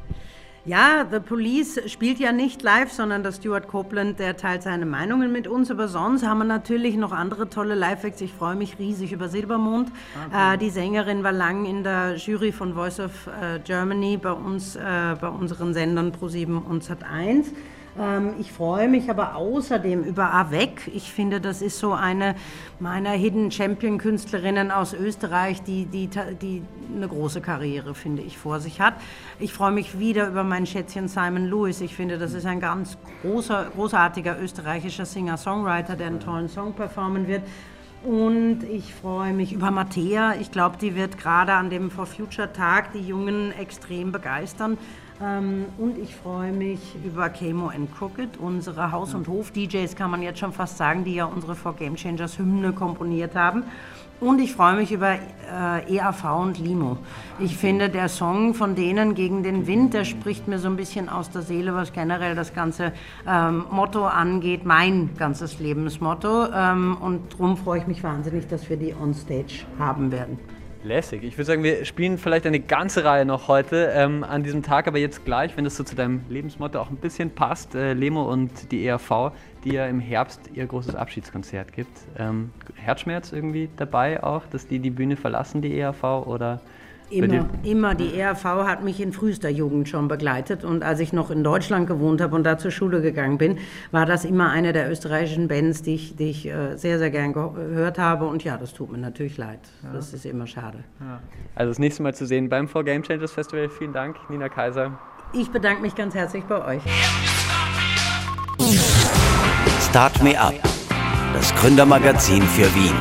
Ja, 0.68 1.06
The 1.10 1.20
Police 1.20 1.80
spielt 1.86 2.18
ja 2.18 2.32
nicht 2.32 2.64
live, 2.64 2.92
sondern 2.92 3.22
der 3.22 3.32
Stuart 3.32 3.68
Copeland, 3.68 4.18
der 4.18 4.36
teilt 4.36 4.64
seine 4.64 4.88
Meinungen 4.88 5.32
mit 5.32 5.48
uns. 5.48 5.70
Aber 5.70 5.88
sonst 5.88 6.26
haben 6.26 6.40
wir 6.40 6.46
natürlich 6.46 6.98
noch 6.98 7.12
andere 7.12 7.50
tolle 7.50 7.76
Live-Acts. 7.76 8.22
Ich 8.22 8.34
freue 8.34 8.56
mich 8.56 8.80
riesig 8.80 9.12
über 9.12 9.30
Silbermond. 9.30 9.92
Okay. 10.28 10.56
Äh, 10.56 10.58
die 10.58 10.72
Sängerin 10.72 11.24
war 11.24 11.34
lang 11.34 11.66
in 11.66 11.84
der 11.84 12.16
Jury 12.16 12.52
von 12.52 12.74
Voice 12.74 13.00
of 13.00 13.28
äh, 13.28 13.60
Germany 13.60 14.18
bei 14.18 14.32
uns, 14.32 14.76
äh, 14.76 14.82
bei 15.22 15.28
unseren 15.28 15.76
Sendern 15.76 16.12
Pro7 16.12 16.64
und 16.64 16.84
Sat1. 16.84 17.46
Ähm, 18.00 18.34
ich 18.40 18.52
freue 18.52 18.88
mich 18.88 19.10
aber 19.10 19.36
außerdem 19.36 20.04
über 20.04 20.34
Avec. 20.34 20.92
Ich 20.94 21.12
finde, 21.12 21.40
das 21.40 21.62
ist 21.62 21.80
so 21.80 21.94
eine 21.94 22.36
meiner 22.80 23.12
Hidden 23.12 23.52
Champion 23.52 23.98
Künstlerinnen 23.98 24.72
aus 24.72 24.94
Österreich, 24.94 25.64
die, 25.64 25.86
die, 25.86 26.10
die 26.42 26.64
eine 26.96 27.08
große 27.08 27.42
Karriere, 27.42 27.96
finde 27.96 28.22
ich, 28.22 28.38
vor 28.38 28.60
sich 28.60 28.82
hat. 28.82 28.96
Ich 29.40 29.54
freue 29.54 29.72
mich 29.72 30.00
wieder 30.00 30.28
über 30.28 30.44
mein 30.44 30.66
Schätzchen 30.66 31.08
Simon 31.08 31.46
Lewis. 31.46 31.82
Ich 31.82 31.96
finde, 31.96 32.18
das 32.18 32.34
ist 32.34 32.46
ein 32.46 32.60
ganz 32.60 32.98
großer, 33.22 33.72
großartiger 33.76 34.42
österreichischer 34.42 35.06
Singer-Songwriter, 35.06 35.96
der 35.96 36.08
einen 36.08 36.20
tollen 36.20 36.50
Song 36.50 36.74
performen 36.74 37.28
wird. 37.28 37.44
Und 38.06 38.60
ich 38.70 38.94
freue 38.94 39.34
mich 39.34 39.52
über 39.52 39.72
Mattea. 39.72 40.36
Ich 40.40 40.52
glaube, 40.52 40.78
die 40.80 40.96
wird 40.96 41.18
gerade 41.18 41.54
an 41.54 41.72
dem 41.72 41.90
For 41.90 42.06
Future 42.06 42.54
Tag 42.54 42.94
die 42.94 43.00
Jungen 43.00 43.52
extrem 43.52 44.12
begeistern. 44.12 44.78
Ähm, 45.20 45.66
und 45.80 45.98
ich 45.98 46.16
freue 46.16 46.52
mich 46.52 46.80
über 47.04 47.30
Camo 47.30 47.70
and 47.70 47.90
Crooked, 47.98 48.38
unsere 48.38 48.92
Haus- 48.92 49.16
und 49.16 49.28
Hof-DJs, 49.28 49.96
kann 49.96 50.12
man 50.12 50.22
jetzt 50.22 50.38
schon 50.38 50.54
fast 50.54 50.78
sagen, 50.78 51.04
die 51.04 51.16
ja 51.16 51.26
unsere 51.26 51.56
For 51.56 51.74
Game 51.74 51.96
Changers 51.96 52.38
Hymne 52.38 52.74
komponiert 52.74 53.34
haben. 53.34 53.64
Und 54.22 54.40
ich 54.40 54.54
freue 54.54 54.78
mich 54.78 54.94
über 54.94 55.16
äh, 55.16 55.94
EAV 55.94 56.24
und 56.40 56.58
Limo. 56.58 56.98
Ich 57.38 57.58
finde, 57.58 57.90
der 57.90 58.08
Song 58.08 58.54
von 58.54 58.74
denen 58.74 59.14
gegen 59.14 59.44
den 59.44 59.68
Wind, 59.68 59.94
der 59.94 60.06
spricht 60.06 60.48
mir 60.48 60.58
so 60.58 60.70
ein 60.70 60.78
bisschen 60.78 61.10
aus 61.10 61.30
der 61.32 61.42
Seele, 61.42 61.76
was 61.76 61.92
generell 61.92 62.34
das 62.34 62.54
ganze 62.54 62.94
ähm, 63.28 63.66
Motto 63.70 64.06
angeht, 64.06 64.66
mein 64.66 65.10
ganzes 65.18 65.60
Lebensmotto. 65.60 66.48
Ähm, 66.54 66.98
und 67.02 67.34
darum 67.34 67.58
freue 67.58 67.80
ich 67.80 67.88
mich 67.88 68.04
wahnsinnig, 68.04 68.48
dass 68.48 68.70
wir 68.70 68.78
die 68.78 68.94
on 68.94 69.14
Stage 69.14 69.66
haben 69.78 70.12
werden. 70.12 70.40
Lässig. 70.86 71.24
Ich 71.24 71.36
würde 71.36 71.46
sagen, 71.46 71.64
wir 71.64 71.84
spielen 71.84 72.20
vielleicht 72.20 72.46
eine 72.46 72.60
ganze 72.60 73.04
Reihe 73.04 73.26
noch 73.26 73.48
heute 73.48 73.92
ähm, 73.96 74.24
an 74.24 74.44
diesem 74.44 74.62
Tag, 74.62 74.88
aber 74.88 75.00
jetzt 75.00 75.26
gleich, 75.26 75.58
wenn 75.58 75.64
das 75.64 75.76
so 75.76 75.84
zu 75.84 75.96
deinem 75.96 76.22
Lebensmotto 76.30 76.80
auch 76.80 76.92
ein 76.92 76.98
bisschen 76.98 77.32
passt, 77.32 77.74
äh, 77.74 77.94
Lemo 77.94 78.32
und 78.32 78.72
die 78.72 78.86
ERV, 78.86 79.32
die 79.66 79.74
ja 79.74 79.88
im 79.88 80.00
Herbst 80.00 80.40
ihr 80.54 80.66
großes 80.66 80.96
Abschiedskonzert 80.96 81.74
gibt. 81.74 81.98
Ähm, 82.18 82.52
Herzschmerz 82.76 83.34
irgendwie 83.34 83.70
dabei 83.76 84.24
auch, 84.24 84.46
dass 84.46 84.68
die 84.68 84.80
die 84.80 84.92
Bühne 84.92 85.18
verlassen, 85.18 85.62
die 85.62 85.78
ERV, 85.78 86.04
oder 86.04 86.62
Immer, 87.10 87.48
immer. 87.64 87.96
Die 87.96 88.18
ERV 88.18 88.44
hat 88.44 88.84
mich 88.84 89.00
in 89.00 89.14
frühester 89.14 89.50
Jugend 89.50 89.88
schon 89.88 90.08
begleitet. 90.08 90.64
Und 90.64 90.84
als 90.84 91.00
ich 91.00 91.14
noch 91.14 91.30
in 91.30 91.44
Deutschland 91.44 91.88
gewohnt 91.88 92.20
habe 92.20 92.36
und 92.36 92.44
da 92.44 92.58
zur 92.58 92.72
Schule 92.72 93.02
gegangen 93.02 93.38
bin, 93.38 93.60
war 93.92 94.06
das 94.06 94.26
immer 94.26 94.50
eine 94.50 94.74
der 94.74 94.90
österreichischen 94.90 95.48
Bands, 95.48 95.84
die 95.84 95.96
ich, 95.96 96.16
die 96.16 96.30
ich 96.30 96.48
äh, 96.48 96.76
sehr, 96.78 96.98
sehr 96.98 97.12
gern 97.12 97.34
gehört 97.34 98.00
habe. 98.00 98.26
Und 98.26 98.44
ja, 98.44 98.58
das 98.58 98.74
tut 98.74 98.92
mir 98.92 98.98
natürlich 98.98 99.38
leid. 99.38 99.60
Ja. 99.84 99.94
Das 99.94 100.14
ist 100.14 100.26
immer 100.26 100.48
schade. 100.48 100.80
Ja. 101.00 101.22
Also 101.54 101.70
das 101.70 101.80
nächste 101.80 102.02
Mal 102.02 102.16
zu 102.16 102.26
sehen 102.26 102.50
beim 102.50 102.68
For 102.68 102.84
Game 102.84 103.04
Changers 103.04 103.32
Festival. 103.32 103.70
Vielen 103.70 103.94
Dank, 103.94 104.18
Nina 104.30 104.50
Kaiser. 104.50 104.98
Ich 105.34 105.52
bedanke 105.52 105.82
mich 105.82 105.96
ganz 105.96 106.16
herzlich 106.16 106.44
bei 106.46 106.66
euch. 106.66 106.82
Start 109.96 110.22
Me 110.22 110.38
Up, 110.38 110.56
das 111.34 111.56
Gründermagazin 111.56 112.44
für 112.44 112.66
Wien. 112.76 112.98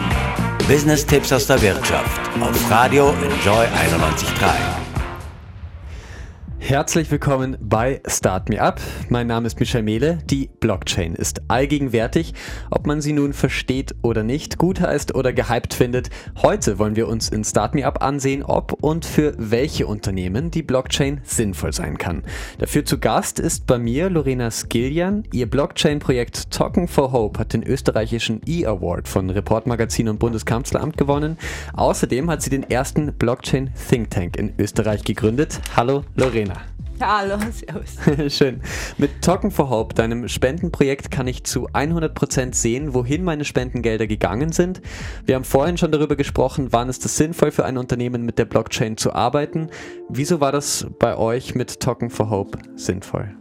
Business-Tipps 0.68 1.32
aus 1.32 1.49
der 1.49 1.61
Wirtschaft 1.61 2.20
auf 2.40 2.70
Radio 2.70 3.09
Enjoy 3.09 3.66
91.3. 3.66 4.93
Herzlich 6.67 7.11
willkommen 7.11 7.59
bei 7.61 8.01
Start 8.07 8.49
Me 8.49 8.59
Up. 8.59 8.81
Mein 9.11 9.27
Name 9.27 9.47
ist 9.47 9.61
Michael 9.61 9.83
Mehle. 9.83 10.21
Die 10.31 10.49
Blockchain 10.61 11.15
ist 11.15 11.43
allgegenwärtig. 11.49 12.33
Ob 12.71 12.87
man 12.87 13.03
sie 13.03 13.12
nun 13.12 13.35
versteht 13.35 13.95
oder 14.01 14.23
nicht, 14.23 14.57
gut 14.57 14.81
heißt 14.81 15.15
oder 15.15 15.35
gehypt 15.35 15.75
findet. 15.75 16.09
Heute 16.41 16.79
wollen 16.79 16.97
wir 16.97 17.07
uns 17.07 17.29
in 17.29 17.45
Start 17.45 17.75
Me 17.75 17.85
Up 17.87 18.03
ansehen, 18.03 18.43
ob 18.43 18.83
und 18.83 19.05
für 19.05 19.35
welche 19.37 19.87
Unternehmen 19.87 20.51
die 20.51 20.62
Blockchain 20.62 21.21
sinnvoll 21.23 21.75
sein 21.75 21.99
kann. 21.99 22.23
Dafür 22.57 22.87
zu 22.87 22.99
Gast 22.99 23.41
ist 23.41 23.67
bei 23.67 23.79
mir 23.79 24.09
Lorena 24.09 24.51
Skillian. 24.51 25.25
Ihr 25.35 25.51
Blockchain-Projekt 25.51 26.51
Token 26.51 26.89
for 26.89 27.12
Hope 27.12 27.41
hat 27.41 27.53
den 27.53 27.62
österreichischen 27.62 28.41
E-Award 28.47 29.07
von 29.07 29.29
Reportmagazin 29.29 30.09
und 30.09 30.19
Bundeskanzleramt 30.19 30.97
gewonnen. 30.97 31.37
Außerdem 31.75 32.31
hat 32.31 32.41
sie 32.41 32.49
den 32.49 32.62
ersten 32.71 33.12
Blockchain 33.12 33.69
Think 33.91 34.09
Tank 34.09 34.39
in 34.39 34.55
Österreich 34.59 35.05
gegründet. 35.05 35.61
Hallo 35.77 36.05
Lorena. 36.15 36.54
Hallo, 37.01 37.37
servus. 37.51 37.97
Schön. 38.37 38.61
Mit 38.99 39.21
Token 39.21 39.51
for 39.51 39.69
Hope, 39.69 39.95
deinem 39.95 40.29
Spendenprojekt, 40.29 41.11
kann 41.11 41.27
ich 41.27 41.45
zu 41.45 41.69
100% 41.71 42.55
sehen, 42.55 42.95
wohin 42.95 43.25
meine 43.25 43.45
Spendengelder 43.45 44.07
gegangen 44.07 44.53
sind. 44.53 44.81
Wir 45.27 45.35
haben 45.35 45.45
vorhin 45.45 45.77
schon 45.77 45.91
darüber 45.91 46.15
gesprochen, 46.17 46.69
wann 46.71 46.89
ist 46.89 47.05
es 47.05 47.17
sinnvoll 47.17 47.51
für 47.51 47.65
ein 47.65 47.79
Unternehmen 47.79 48.23
mit 48.23 48.39
der 48.39 48.45
Blockchain 48.45 48.97
zu 48.97 49.13
arbeiten. 49.13 49.71
Wieso 50.09 50.41
war 50.41 50.53
das 50.53 50.87
bei 50.99 51.17
euch 51.17 51.55
mit 51.55 51.81
Token 51.81 52.11
for 52.11 52.31
Hope 52.31 52.59
sinnvoll? 52.77 53.35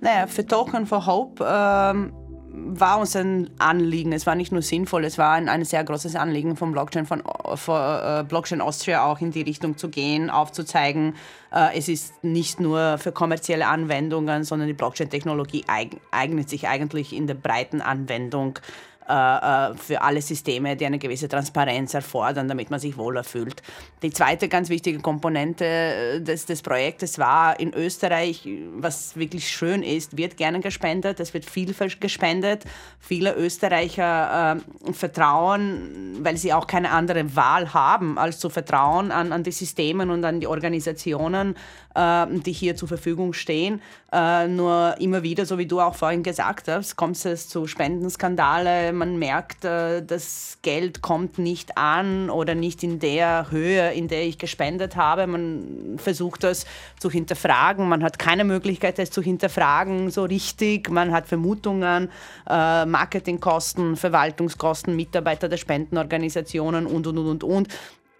Naja, 0.00 0.26
für 0.26 0.46
Token 0.46 0.86
for 0.86 1.06
Hope 1.06 1.44
ähm 1.46 2.12
war 2.56 2.98
uns 2.98 3.16
ein 3.16 3.50
Anliegen. 3.58 4.12
Es 4.12 4.26
war 4.26 4.34
nicht 4.34 4.52
nur 4.52 4.62
sinnvoll, 4.62 5.04
es 5.04 5.18
war 5.18 5.32
ein, 5.32 5.48
ein 5.48 5.64
sehr 5.64 5.82
großes 5.82 6.14
Anliegen 6.14 6.56
von 6.56 6.72
Blockchain, 6.72 7.06
von, 7.06 7.22
von 7.56 7.80
äh, 7.80 8.24
Blockchain 8.26 8.60
Austria 8.60 9.04
auch 9.04 9.20
in 9.20 9.32
die 9.32 9.42
Richtung 9.42 9.76
zu 9.76 9.88
gehen, 9.88 10.30
aufzuzeigen, 10.30 11.14
äh, 11.52 11.76
es 11.76 11.88
ist 11.88 12.22
nicht 12.22 12.60
nur 12.60 12.98
für 12.98 13.12
kommerzielle 13.12 13.66
Anwendungen, 13.66 14.44
sondern 14.44 14.68
die 14.68 14.74
Blockchain-Technologie 14.74 15.64
eig 15.66 15.96
eignet 16.10 16.48
sich 16.48 16.68
eigentlich 16.68 17.12
in 17.12 17.26
der 17.26 17.34
breiten 17.34 17.80
Anwendung 17.80 18.58
für 19.06 20.00
alle 20.00 20.22
Systeme, 20.22 20.76
die 20.76 20.86
eine 20.86 20.98
gewisse 20.98 21.28
Transparenz 21.28 21.92
erfordern, 21.94 22.48
damit 22.48 22.70
man 22.70 22.80
sich 22.80 22.96
wohler 22.96 23.22
fühlt. 23.22 23.62
Die 24.02 24.10
zweite 24.10 24.48
ganz 24.48 24.68
wichtige 24.68 24.98
Komponente 25.00 25.64
äh, 25.64 26.20
des, 26.20 26.46
des 26.46 26.62
Projektes 26.62 27.18
war 27.18 27.58
in 27.60 27.74
Österreich, 27.74 28.48
was 28.76 29.16
wirklich 29.16 29.48
schön 29.48 29.82
ist, 29.82 30.16
wird 30.16 30.36
gerne 30.36 30.60
gespendet, 30.60 31.20
es 31.20 31.34
wird 31.34 31.44
viel 31.44 31.74
gespendet. 32.00 32.64
Viele 32.98 33.34
Österreicher 33.34 34.60
äh, 34.86 34.92
vertrauen, 34.92 36.18
weil 36.20 36.36
sie 36.36 36.52
auch 36.52 36.66
keine 36.66 36.90
andere 36.90 37.36
Wahl 37.36 37.74
haben, 37.74 38.18
als 38.18 38.38
zu 38.38 38.48
vertrauen 38.48 39.10
an, 39.10 39.32
an 39.32 39.42
die 39.42 39.52
Systeme 39.52 40.10
und 40.10 40.24
an 40.24 40.40
die 40.40 40.46
Organisationen, 40.46 41.54
äh, 41.54 41.58
die 41.96 42.52
hier 42.52 42.74
zur 42.76 42.88
Verfügung 42.88 43.32
stehen. 43.32 43.80
Äh, 44.14 44.46
nur 44.46 44.94
immer 45.00 45.24
wieder, 45.24 45.44
so 45.44 45.58
wie 45.58 45.66
du 45.66 45.80
auch 45.80 45.96
vorhin 45.96 46.22
gesagt 46.22 46.68
hast, 46.68 46.94
kommt 46.94 47.24
es 47.24 47.48
zu 47.48 47.66
Spendenskandale, 47.66 48.92
man 48.92 49.18
merkt, 49.18 49.64
äh, 49.64 50.04
das 50.04 50.58
Geld 50.62 51.02
kommt 51.02 51.38
nicht 51.38 51.76
an 51.76 52.30
oder 52.30 52.54
nicht 52.54 52.84
in 52.84 53.00
der 53.00 53.50
Höhe, 53.50 53.92
in 53.92 54.06
der 54.06 54.24
ich 54.24 54.38
gespendet 54.38 54.94
habe. 54.94 55.26
Man 55.26 55.96
versucht 55.96 56.44
das 56.44 56.64
zu 57.00 57.10
hinterfragen. 57.10 57.88
Man 57.88 58.04
hat 58.04 58.20
keine 58.20 58.44
Möglichkeit, 58.44 59.00
das 59.00 59.10
zu 59.10 59.20
hinterfragen 59.20 60.10
so 60.10 60.22
richtig. 60.22 60.90
Man 60.90 61.10
hat 61.10 61.26
Vermutungen, 61.26 62.08
äh, 62.48 62.86
Marketingkosten, 62.86 63.96
Verwaltungskosten, 63.96 64.94
Mitarbeiter 64.94 65.48
der 65.48 65.56
Spendenorganisationen 65.56 66.86
und, 66.86 67.08
und, 67.08 67.18
und, 67.18 67.26
und, 67.26 67.44
und 67.44 67.68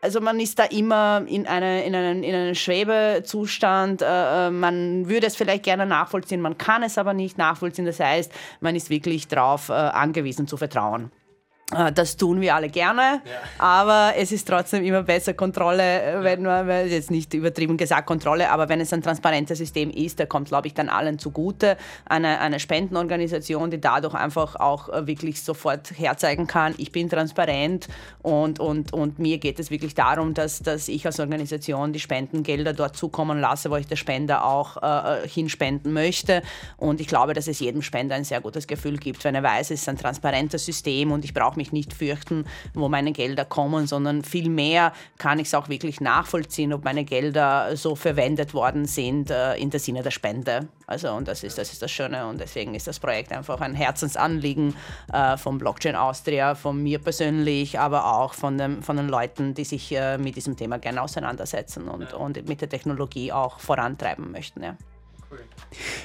also 0.05 0.21
man 0.21 0.39
ist 0.39 0.59
da 0.59 0.65
immer 0.65 1.25
in, 1.27 1.47
eine, 1.47 1.83
in, 1.85 1.95
einen, 1.95 2.23
in 2.23 2.35
einem 2.35 2.55
Schwebezustand. 2.55 4.03
Äh, 4.03 4.49
äh, 4.49 4.51
man 4.51 5.09
würde 5.09 5.27
es 5.27 5.35
vielleicht 5.35 5.63
gerne 5.63 5.87
nachvollziehen, 5.87 6.43
man 6.43 6.59
kann 6.59 6.83
es 6.83 6.99
aber 6.99 7.15
nicht 7.15 7.39
nachvollziehen. 7.39 7.87
Das 7.87 8.01
heißt, 8.01 8.31
man 8.61 8.77
ist 8.77 8.91
wirklich 8.91 9.29
darauf 9.29 9.71
äh, 9.71 9.73
angewiesen 9.73 10.47
zu 10.47 10.59
vertrauen. 10.59 11.11
Äh, 11.73 11.93
das 11.93 12.17
tun 12.17 12.41
wir 12.41 12.55
alle 12.55 12.69
gerne, 12.69 13.23
ja. 13.25 13.33
aber 13.59 14.13
es 14.17 14.33
ist 14.33 14.47
trotzdem 14.47 14.85
immer 14.85 15.03
besser 15.03 15.33
Kontrolle, 15.33 16.03
äh, 16.03 16.23
wenn 16.23 16.43
man, 16.43 16.69
jetzt 16.89 17.11
nicht 17.11 17.33
übertrieben 17.33 17.79
gesagt 17.79 18.07
Kontrolle, 18.07 18.51
aber 18.51 18.69
wenn 18.69 18.81
es 18.81 18.93
ein 18.93 19.03
transparentes 19.03 19.59
System 19.59 19.91
ist, 19.91 20.21
da 20.21 20.27
kommt, 20.27 20.49
glaube 20.49 20.67
ich, 20.67 20.75
dann 20.75 20.91
allen 20.91 21.19
zugute. 21.19 21.79
Eine, 22.05 22.41
eine 22.41 22.61
Spendenorganisation, 22.61 23.71
die 23.71 23.81
dadurch 23.81 24.15
einfach 24.15 24.57
auch 24.57 24.91
äh, 24.91 25.07
wirklich 25.07 25.43
sofort 25.43 25.93
herzeigen 25.97 26.47
kann, 26.47 26.75
ich 26.77 26.93
bin 26.93 27.09
transparent 27.09 27.89
und, 28.21 28.61
und, 28.61 28.93
und 28.93 29.19
mir 29.19 29.39
geht 29.39 29.59
es 29.59 29.71
wirklich 29.71 29.95
darum, 29.95 30.35
dass, 30.35 30.61
dass 30.61 30.89
ich 30.89 31.07
als 31.07 31.19
Organisation 31.19 31.95
die 31.95 32.01
Spendengelder 32.01 32.75
dort 32.75 32.95
zukommen 32.97 33.41
lasse, 33.41 33.71
wo 33.71 33.77
ich 33.77 33.87
der 33.87 33.97
Spender 33.97 34.45
auch 34.45 34.83
äh, 34.83 35.27
hinspenden 35.27 35.95
möchte. 35.95 36.43
Und 36.77 37.01
ich 37.01 37.07
glaube, 37.07 37.33
dass 37.33 37.49
es 37.49 37.59
jedem 37.61 37.81
Spender 37.81 38.17
ein 38.17 38.25
sehr 38.25 38.43
gutes 38.43 38.67
Gefühl 38.67 38.99
gibt, 38.99 39.25
wenn 39.25 39.35
er 39.35 39.43
weiß, 39.43 39.71
es 39.71 39.81
ist 39.81 39.89
ein 39.89 39.97
transparentes 39.97 40.67
System 40.67 41.11
und 41.11 41.25
ich 41.25 41.33
brauche 41.33 41.54
brauche 41.55 41.61
mich 41.61 41.73
nicht 41.73 41.93
fürchten, 41.93 42.45
wo 42.75 42.89
meine 42.89 43.13
Gelder 43.13 43.45
kommen, 43.45 43.87
sondern 43.87 44.25
vielmehr 44.25 44.93
kann 45.19 45.39
ich 45.39 45.47
es 45.47 45.55
auch 45.55 45.69
wirklich 45.69 46.01
nachvollziehen, 46.01 46.73
ob 46.73 46.85
meine 46.85 47.05
Gelder 47.05 47.77
so 47.77 47.95
verwendet 47.95 48.55
worden 48.55 48.87
sind 48.87 49.31
äh, 49.31 49.55
in 49.57 49.71
der 49.71 49.81
Sinne 49.81 50.03
der 50.03 50.11
Spende. 50.11 50.69
Also 50.87 51.13
und 51.13 51.29
das 51.29 51.45
ist, 51.45 51.57
das 51.57 51.73
ist 51.73 51.81
das 51.81 51.91
Schöne 51.91 52.27
und 52.27 52.41
deswegen 52.41 52.75
ist 52.75 52.87
das 52.87 52.99
Projekt 52.99 53.33
einfach 53.33 53.61
ein 53.61 53.75
Herzensanliegen 53.75 54.75
äh, 55.13 55.37
von 55.37 55.59
Blockchain 55.59 55.95
Austria, 55.95 56.55
von 56.55 56.83
mir 56.83 56.99
persönlich, 56.99 57.79
aber 57.79 58.19
auch 58.19 58.35
von, 58.35 58.59
dem, 58.59 58.83
von 58.83 58.97
den 58.97 59.09
Leuten, 59.09 59.55
die 59.55 59.65
sich 59.65 59.93
äh, 59.93 60.19
mit 60.19 60.35
diesem 60.35 60.57
Thema 60.57 60.79
gerne 60.79 61.03
auseinandersetzen 61.03 61.89
und, 61.89 62.13
und 62.15 62.49
mit 62.49 62.61
der 62.61 62.69
Technologie 62.69 63.33
auch 63.33 63.61
vorantreiben 63.61 64.33
möchten. 64.33 64.63
Ja. 64.63 64.77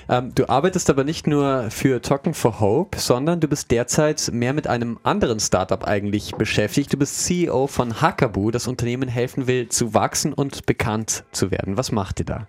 Ähm, 0.07 0.34
du 0.34 0.49
arbeitest 0.49 0.89
aber 0.89 1.03
nicht 1.03 1.27
nur 1.27 1.69
für 1.69 2.01
Token 2.01 2.34
for 2.34 2.59
Hope, 2.59 2.97
sondern 2.97 3.39
du 3.39 3.47
bist 3.47 3.71
derzeit 3.71 4.30
mehr 4.34 4.53
mit 4.53 4.67
einem 4.67 4.99
anderen 5.03 5.39
Startup 5.39 5.84
eigentlich 5.88 6.34
beschäftigt. 6.36 6.93
Du 6.93 6.97
bist 6.97 7.23
CEO 7.23 7.67
von 7.67 8.01
Hackaboo, 8.01 8.51
das 8.51 8.67
Unternehmen 8.67 9.09
helfen 9.09 9.47
will, 9.47 9.69
zu 9.69 9.93
wachsen 9.93 10.34
und 10.34 10.65
bekannt 10.65 11.23
zu 11.32 11.51
werden. 11.51 11.77
Was 11.77 11.91
macht 11.91 12.19
ihr 12.19 12.25
da? 12.25 12.47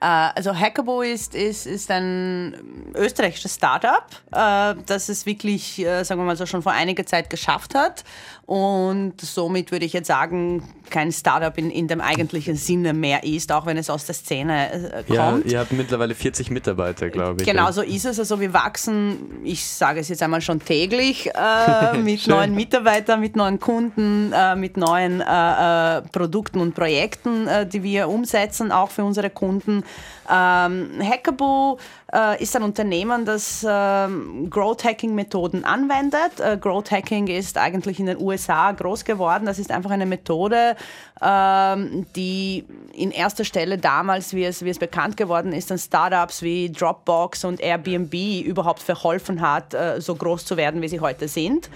Äh, 0.00 0.06
also 0.34 0.54
Hackabo 0.54 1.02
ist, 1.02 1.34
ist, 1.34 1.66
ist 1.66 1.90
ein 1.90 2.92
österreichisches 2.94 3.54
Startup, 3.54 4.04
äh, 4.32 4.74
das 4.86 5.08
es 5.08 5.26
wirklich, 5.26 5.78
äh, 5.78 6.02
sagen 6.04 6.20
wir 6.20 6.24
mal 6.24 6.36
so, 6.36 6.46
schon 6.46 6.62
vor 6.62 6.72
einiger 6.72 7.04
Zeit 7.04 7.28
geschafft 7.28 7.74
hat. 7.74 8.04
Und 8.50 9.20
somit 9.20 9.70
würde 9.70 9.84
ich 9.84 9.92
jetzt 9.92 10.08
sagen, 10.08 10.64
kein 10.90 11.12
Startup 11.12 11.56
in, 11.56 11.70
in 11.70 11.86
dem 11.86 12.00
eigentlichen 12.00 12.56
Sinne 12.56 12.92
mehr 12.92 13.22
ist, 13.22 13.52
auch 13.52 13.64
wenn 13.64 13.76
es 13.76 13.88
aus 13.88 14.06
der 14.06 14.16
Szene 14.16 15.04
kommt. 15.06 15.08
Ja, 15.08 15.38
ihr 15.44 15.60
habt 15.60 15.70
mittlerweile 15.70 16.16
40 16.16 16.50
Mitarbeiter, 16.50 17.10
glaube 17.10 17.42
ich. 17.42 17.46
Genau 17.46 17.70
so 17.70 17.80
ist 17.80 18.06
es. 18.06 18.18
Also 18.18 18.40
wir 18.40 18.52
wachsen, 18.52 19.40
ich 19.44 19.64
sage 19.64 20.00
es 20.00 20.08
jetzt 20.08 20.20
einmal 20.24 20.40
schon 20.40 20.58
täglich, 20.58 21.30
äh, 21.32 21.96
mit 22.02 22.26
neuen 22.26 22.56
Mitarbeitern, 22.56 23.20
mit 23.20 23.36
neuen 23.36 23.60
Kunden, 23.60 24.32
äh, 24.32 24.56
mit 24.56 24.76
neuen 24.76 25.20
äh, 25.20 26.02
Produkten 26.10 26.58
und 26.58 26.74
Projekten, 26.74 27.46
die 27.72 27.84
wir 27.84 28.08
umsetzen, 28.08 28.72
auch 28.72 28.90
für 28.90 29.04
unsere 29.04 29.30
Kunden. 29.30 29.84
Ähm, 30.28 30.90
Hackaboo 31.00 31.78
äh, 32.12 32.42
ist 32.42 32.54
ein 32.56 32.62
Unternehmen, 32.62 33.24
das 33.24 33.66
ähm, 33.68 34.48
Growth 34.50 34.84
Hacking 34.84 35.14
Methoden 35.14 35.64
anwendet. 35.64 36.38
Äh, 36.38 36.56
Growth 36.56 36.90
Hacking 36.90 37.26
ist 37.26 37.58
eigentlich 37.58 37.98
in 37.98 38.06
den 38.06 38.20
USA 38.20 38.39
groß 38.48 39.04
geworden. 39.04 39.46
Das 39.46 39.58
ist 39.58 39.70
einfach 39.70 39.90
eine 39.90 40.06
Methode, 40.06 40.76
ähm, 41.22 42.06
die 42.16 42.64
in 42.94 43.10
erster 43.10 43.44
Stelle 43.44 43.78
damals, 43.78 44.34
wie 44.34 44.44
es, 44.44 44.64
wie 44.64 44.70
es 44.70 44.78
bekannt 44.78 45.16
geworden 45.16 45.52
ist, 45.52 45.70
an 45.70 45.78
Startups 45.78 46.42
wie 46.42 46.70
Dropbox 46.70 47.44
und 47.44 47.60
Airbnb 47.60 48.14
überhaupt 48.44 48.82
verholfen 48.82 49.40
hat, 49.40 49.74
äh, 49.74 50.00
so 50.00 50.14
groß 50.14 50.44
zu 50.44 50.56
werden, 50.56 50.82
wie 50.82 50.88
sie 50.88 51.00
heute 51.00 51.28
sind. 51.28 51.70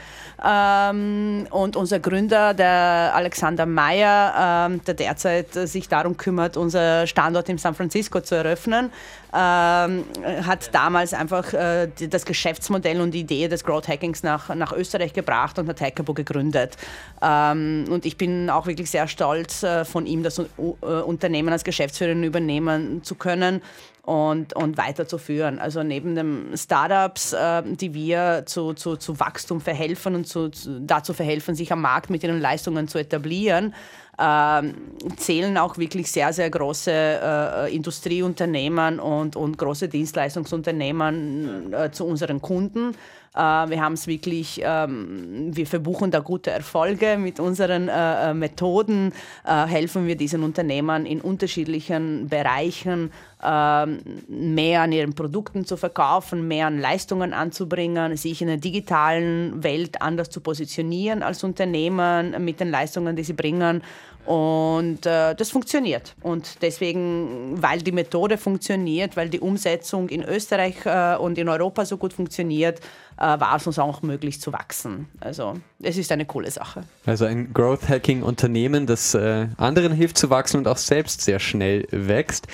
Ähm, 0.45 1.47
und 1.51 1.77
unser 1.77 2.01
Gründer, 2.01 2.55
der 2.55 3.13
Alexander 3.15 3.67
Meyer, 3.67 4.69
ähm, 4.69 4.85
der 4.85 4.95
derzeit 4.95 5.53
sich 5.53 5.89
darum 5.89 6.17
kümmert, 6.17 6.57
unser 6.57 7.07
Standort 7.07 7.49
in 7.49 7.59
San 7.59 7.75
Francisco 7.75 8.21
zu 8.21 8.35
eröffnen, 8.35 8.91
ähm, 9.35 10.05
hat 10.47 10.73
damals 10.73 11.13
einfach 11.13 11.53
äh, 11.53 11.89
das 12.09 12.25
Geschäftsmodell 12.25 13.01
und 13.01 13.13
die 13.13 13.21
Idee 13.21 13.49
des 13.49 13.65
Growth 13.65 13.89
Hackings 13.89 14.23
nach, 14.23 14.55
nach 14.55 14.73
Österreich 14.73 15.13
gebracht 15.13 15.59
und 15.59 15.69
hat 15.69 15.81
Hackabo 15.81 16.15
gegründet. 16.15 16.77
Ähm, 17.21 17.85
und 17.91 18.07
ich 18.07 18.17
bin 18.17 18.49
auch 18.49 18.67
wirklich 18.67 18.91
sehr 18.91 19.09
stolz, 19.09 19.65
äh, 19.65 19.85
von 19.85 20.07
ihm 20.07 20.23
das 20.23 20.39
uh, 20.39 20.77
Unternehmen 21.05 21.49
als 21.49 21.65
Geschäftsführerin 21.65 22.23
übernehmen 22.23 23.03
zu 23.03 23.17
können 23.17 23.61
und, 24.03 24.55
und 24.55 24.77
weiterzuführen. 24.77 25.59
Also 25.59 25.83
neben 25.83 26.15
den 26.15 26.57
Startups, 26.57 27.33
äh, 27.33 27.63
die 27.65 27.95
wir 27.95 28.45
zu, 28.47 28.75
zu, 28.75 28.97
zu 28.97 29.19
Wachstum 29.19 29.61
verhelfen 29.61 30.15
und 30.15 30.27
zu, 30.27 30.51
zu, 30.51 30.81
dazu 30.81 31.15
verhelfen, 31.15 31.55
sich 31.55 31.73
am 31.73 31.81
Markt 31.81 32.11
mit 32.11 32.23
ihren 32.23 32.41
Leistungen 32.41 32.87
zu 32.87 32.99
etablieren, 32.99 33.73
äh, 33.73 34.04
zählen 34.17 35.59
auch 35.59 35.79
wirklich 35.79 36.11
sehr, 36.11 36.33
sehr 36.33 36.51
große 36.51 36.91
äh, 36.93 37.75
Industrieunternehmen 37.75 39.01
und, 39.01 39.35
und 39.35 39.59
große 39.59 39.89
Dienstleistungsunternehmen 39.89 41.73
äh, 41.73 41.91
zu 41.91 42.07
unseren 42.07 42.41
Kunden. 42.41 42.95
Äh, 43.35 43.39
wir 43.39 43.83
haben 43.83 43.95
es 43.95 44.07
wirklich, 44.07 44.61
ähm, 44.65 45.49
wir 45.51 45.67
verbuchen 45.67 46.13
da 46.13 46.21
gute 46.21 46.53
Erfolge 46.53 47.17
mit 47.19 47.41
unseren 47.41 47.91
Methoden, 48.39 49.13
helfen 49.45 50.07
wir 50.07 50.17
diesen 50.17 50.43
Unternehmen 50.43 51.07
in 51.07 51.21
unterschiedlichen 51.21 52.29
Bereichen 52.29 53.11
ähm, 53.45 53.99
mehr 54.27 54.83
an 54.83 54.93
ihren 54.93 55.15
Produkten 55.15 55.67
zu 55.67 55.77
verkaufen, 55.77 56.49
mehr 56.49 56.67
an 56.67 56.79
Leistungen 56.79 57.35
anzubringen, 57.35 58.17
sich 58.17 58.41
in 58.41 58.49
der 58.49 58.57
digitalen 58.57 59.63
Welt 59.63 60.01
anders 60.01 60.31
zu 60.31 60.41
positionieren 60.41 61.23
als 61.23 61.45
Unternehmen 61.45 62.43
mit 62.43 62.61
den 62.61 62.71
Leistungen, 62.71 63.17
die 63.17 63.25
sie 63.25 63.35
bringen. 63.35 63.83
Und 64.27 65.05
äh, 65.05 65.35
das 65.35 65.51
funktioniert. 65.51 66.15
Und 66.23 66.63
deswegen, 66.63 67.61
weil 67.61 67.83
die 67.83 67.93
Methode 67.93 68.39
funktioniert, 68.39 69.17
weil 69.17 69.29
die 69.29 69.41
Umsetzung 69.41 70.09
in 70.09 70.23
Österreich 70.23 70.77
äh, 70.87 71.17
und 71.17 71.37
in 71.37 71.49
Europa 71.49 71.85
so 71.85 71.99
gut 71.99 72.13
funktioniert, 72.15 72.81
äh, 73.19 73.23
war 73.23 73.57
es 73.57 73.67
uns 73.67 73.79
auch 73.79 74.03
möglich 74.03 74.41
zu 74.41 74.53
wachsen. 74.53 75.09
Also 75.21 75.55
es 75.83 75.99
ist 75.99 76.11
eine 76.11 76.25
coole 76.25 76.51
Sache. 76.51 76.85
Also 77.05 77.27
ein 77.27 77.53
Growth 77.53 77.89
Hacking 77.89 78.23
Unternehmen, 78.23 78.87
das 78.87 79.15
äh, 79.15 79.49
anderen 79.59 79.93
hilft 79.93 80.17
zu 80.17 80.31
wachsen 80.31 80.59
und 80.59 80.69
auch 80.69 80.79
selbst 80.79 81.21
sehr 81.21 81.39
schnell 81.39 81.87
wächst. 81.91 82.47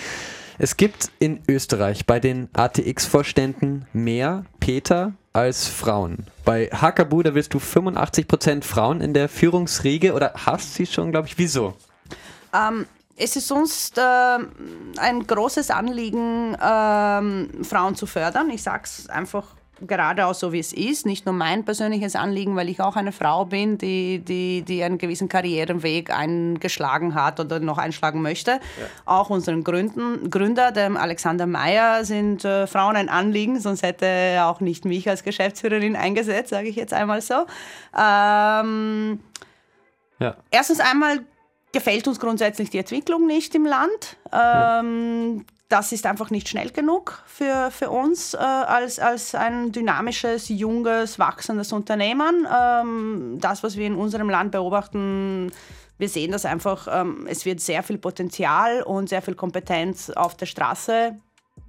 Es 0.58 0.76
gibt 0.76 1.10
in 1.20 1.40
Österreich 1.48 2.04
bei 2.04 2.20
den 2.20 2.50
ATX-Vorständen 2.52 3.86
mehr 3.94 4.44
Peter 4.58 5.14
als 5.32 5.68
Frauen. 5.68 6.26
Bei 6.44 6.66
Hakabu, 6.66 7.22
da 7.22 7.34
willst 7.34 7.54
du 7.54 7.58
85% 7.58 8.64
Frauen 8.64 9.00
in 9.00 9.14
der 9.14 9.28
Führungsriege 9.28 10.14
oder 10.14 10.32
hast 10.34 10.74
sie 10.74 10.86
schon, 10.86 11.12
glaube 11.12 11.28
ich. 11.28 11.38
Wieso? 11.38 11.74
Ähm, 12.52 12.86
es 13.16 13.36
ist 13.36 13.52
uns 13.52 13.92
äh, 13.96 14.38
ein 14.98 15.26
großes 15.26 15.70
Anliegen, 15.70 16.54
äh, 16.54 17.64
Frauen 17.64 17.94
zu 17.94 18.06
fördern. 18.06 18.50
Ich 18.50 18.62
sage 18.62 18.82
es 18.84 19.08
einfach 19.08 19.44
geradeaus 19.86 20.40
so, 20.40 20.52
wie 20.52 20.58
es 20.58 20.72
ist. 20.72 21.06
Nicht 21.06 21.26
nur 21.26 21.34
mein 21.34 21.64
persönliches 21.64 22.16
Anliegen, 22.16 22.56
weil 22.56 22.68
ich 22.68 22.80
auch 22.80 22.96
eine 22.96 23.12
Frau 23.12 23.44
bin, 23.44 23.78
die, 23.78 24.18
die, 24.18 24.62
die 24.62 24.82
einen 24.82 24.98
gewissen 24.98 25.28
Karriereweg 25.28 26.10
eingeschlagen 26.10 27.14
hat 27.14 27.40
oder 27.40 27.60
noch 27.60 27.78
einschlagen 27.78 28.22
möchte. 28.22 28.52
Ja. 28.52 28.58
Auch 29.04 29.30
unseren 29.30 29.64
Gründen, 29.64 30.30
Gründer, 30.30 30.72
dem 30.72 30.96
Alexander 30.96 31.46
Meyer, 31.46 32.04
sind 32.04 32.44
äh, 32.44 32.66
Frauen 32.66 32.96
ein 32.96 33.08
Anliegen, 33.08 33.60
sonst 33.60 33.82
hätte 33.82 34.06
er 34.06 34.48
auch 34.48 34.60
nicht 34.60 34.84
mich 34.84 35.08
als 35.08 35.22
Geschäftsführerin 35.22 35.96
eingesetzt, 35.96 36.50
sage 36.50 36.68
ich 36.68 36.76
jetzt 36.76 36.92
einmal 36.92 37.20
so. 37.20 37.46
Ähm, 37.96 39.20
ja. 40.18 40.36
Erstens 40.50 40.80
einmal 40.80 41.20
gefällt 41.72 42.06
uns 42.08 42.20
grundsätzlich 42.20 42.70
die 42.70 42.78
Entwicklung 42.78 43.26
nicht 43.26 43.54
im 43.54 43.64
Land. 43.64 44.16
Ähm, 44.32 45.44
das 45.70 45.92
ist 45.92 46.04
einfach 46.04 46.30
nicht 46.30 46.48
schnell 46.48 46.70
genug 46.70 47.22
für, 47.26 47.70
für 47.70 47.90
uns 47.90 48.34
äh, 48.34 48.38
als, 48.38 48.98
als 48.98 49.36
ein 49.36 49.70
dynamisches, 49.70 50.48
junges, 50.48 51.18
wachsendes 51.18 51.72
Unternehmen. 51.72 52.46
Ähm, 52.52 53.38
das, 53.40 53.62
was 53.62 53.76
wir 53.76 53.86
in 53.86 53.94
unserem 53.94 54.28
Land 54.28 54.50
beobachten, 54.50 55.52
wir 55.96 56.08
sehen 56.08 56.32
das 56.32 56.44
einfach, 56.44 56.88
ähm, 56.90 57.26
es 57.28 57.46
wird 57.46 57.60
sehr 57.60 57.84
viel 57.84 57.98
Potenzial 57.98 58.82
und 58.82 59.08
sehr 59.08 59.22
viel 59.22 59.36
Kompetenz 59.36 60.10
auf 60.10 60.36
der 60.36 60.46
Straße, 60.46 61.16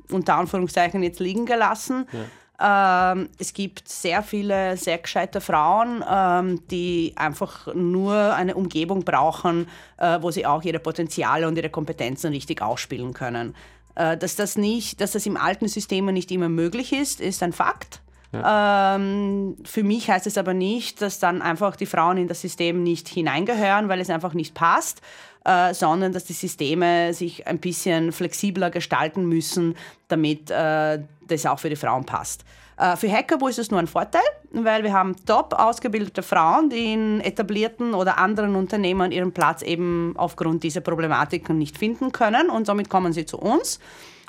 unter 0.10 0.36
Anführungszeichen, 0.36 1.04
jetzt 1.04 1.20
liegen 1.20 1.45
gelassen. 1.45 2.08
Ja. 2.12 3.14
Ähm, 3.14 3.30
es 3.38 3.54
gibt 3.54 3.88
sehr 3.88 4.24
viele 4.24 4.78
sehr 4.78 4.97
gescheite 4.97 5.41
Frauen, 5.41 6.04
ähm, 6.10 6.68
die 6.70 7.14
einfach 7.16 7.74
nur 7.74 8.16
eine 8.16 8.56
Umgebung 8.56 9.04
brauchen, 9.04 9.68
äh, 9.97 10.20
wo 10.22 10.32
sie 10.32 10.45
auch 10.45 10.64
ihre 10.64 10.80
Potenziale 10.80 11.47
und 11.47 11.58
ihre 11.58 11.70
Kompetenzen 11.70 12.32
richtig 12.32 12.62
ausspielen 12.62 13.14
können. 13.14 13.56
Äh, 13.96 14.18
dass 14.18 14.36
das 14.36 14.58
nicht, 14.58 15.02
dass 15.02 15.12
das 15.12 15.26
im 15.26 15.38
alten 15.38 15.68
System 15.68 16.06
nicht 16.06 16.32
immer 16.32 16.50
möglich 16.50 16.94
ist, 16.94 17.22
ist 17.22 17.44
ein 17.44 17.54
Fakt. 17.54 18.02
Ja. 18.34 18.96
Ähm, 18.96 19.58
für 19.66 19.84
mich 19.84 20.10
heißt 20.10 20.26
es 20.28 20.38
aber 20.38 20.54
nicht, 20.54 21.02
dass 21.02 21.20
dann 21.20 21.42
einfach 21.42 21.76
die 21.76 21.86
Frauen 21.86 22.18
in 22.18 22.28
das 22.28 22.42
System 22.42 22.82
nicht 22.84 23.10
hineingehören, 23.10 23.89
weil 23.89 24.00
es 24.00 24.10
einfach 24.10 24.34
nicht 24.34 24.54
passt, 24.54 25.02
äh, 25.44 25.74
sondern 25.74 26.14
dass 26.14 26.26
die 26.26 26.34
Systeme 26.34 27.14
sich 27.14 27.48
ein 27.48 27.60
bisschen 27.60 28.12
flexibler 28.12 28.70
gestalten 28.70 29.26
müssen, 29.26 29.76
damit 30.08 30.50
äh, 30.50 31.00
das 31.28 31.46
auch 31.46 31.60
für 31.60 31.70
die 31.70 31.76
Frauen 31.76 32.06
passt. 32.06 32.46
Äh, 32.82 32.98
für 32.98 33.12
Hackerbo 33.12 33.48
ist 33.48 33.60
es 33.60 33.70
nur 33.70 33.80
ein 33.80 33.88
Vorteil, 33.88 34.24
weil 34.52 34.84
wir 34.84 34.92
haben 34.92 35.16
top 35.26 35.54
ausgebildete 35.54 36.24
Frauen, 36.24 36.70
die 36.70 36.94
in 36.94 37.22
etablierten 37.22 37.94
oder 37.94 38.18
anderen 38.18 38.56
Unternehmen 38.56 39.12
ihren 39.12 39.32
Platz 39.32 39.62
eben 39.62 40.14
aufgrund 40.18 40.64
dieser 40.64 40.82
Problematiken 40.82 41.58
nicht 41.58 41.78
finden 41.78 42.12
können 42.12 42.50
und 42.50 42.66
somit 42.66 42.90
kommen 42.90 43.14
sie 43.14 43.26
zu 43.26 43.38
uns. 43.38 43.80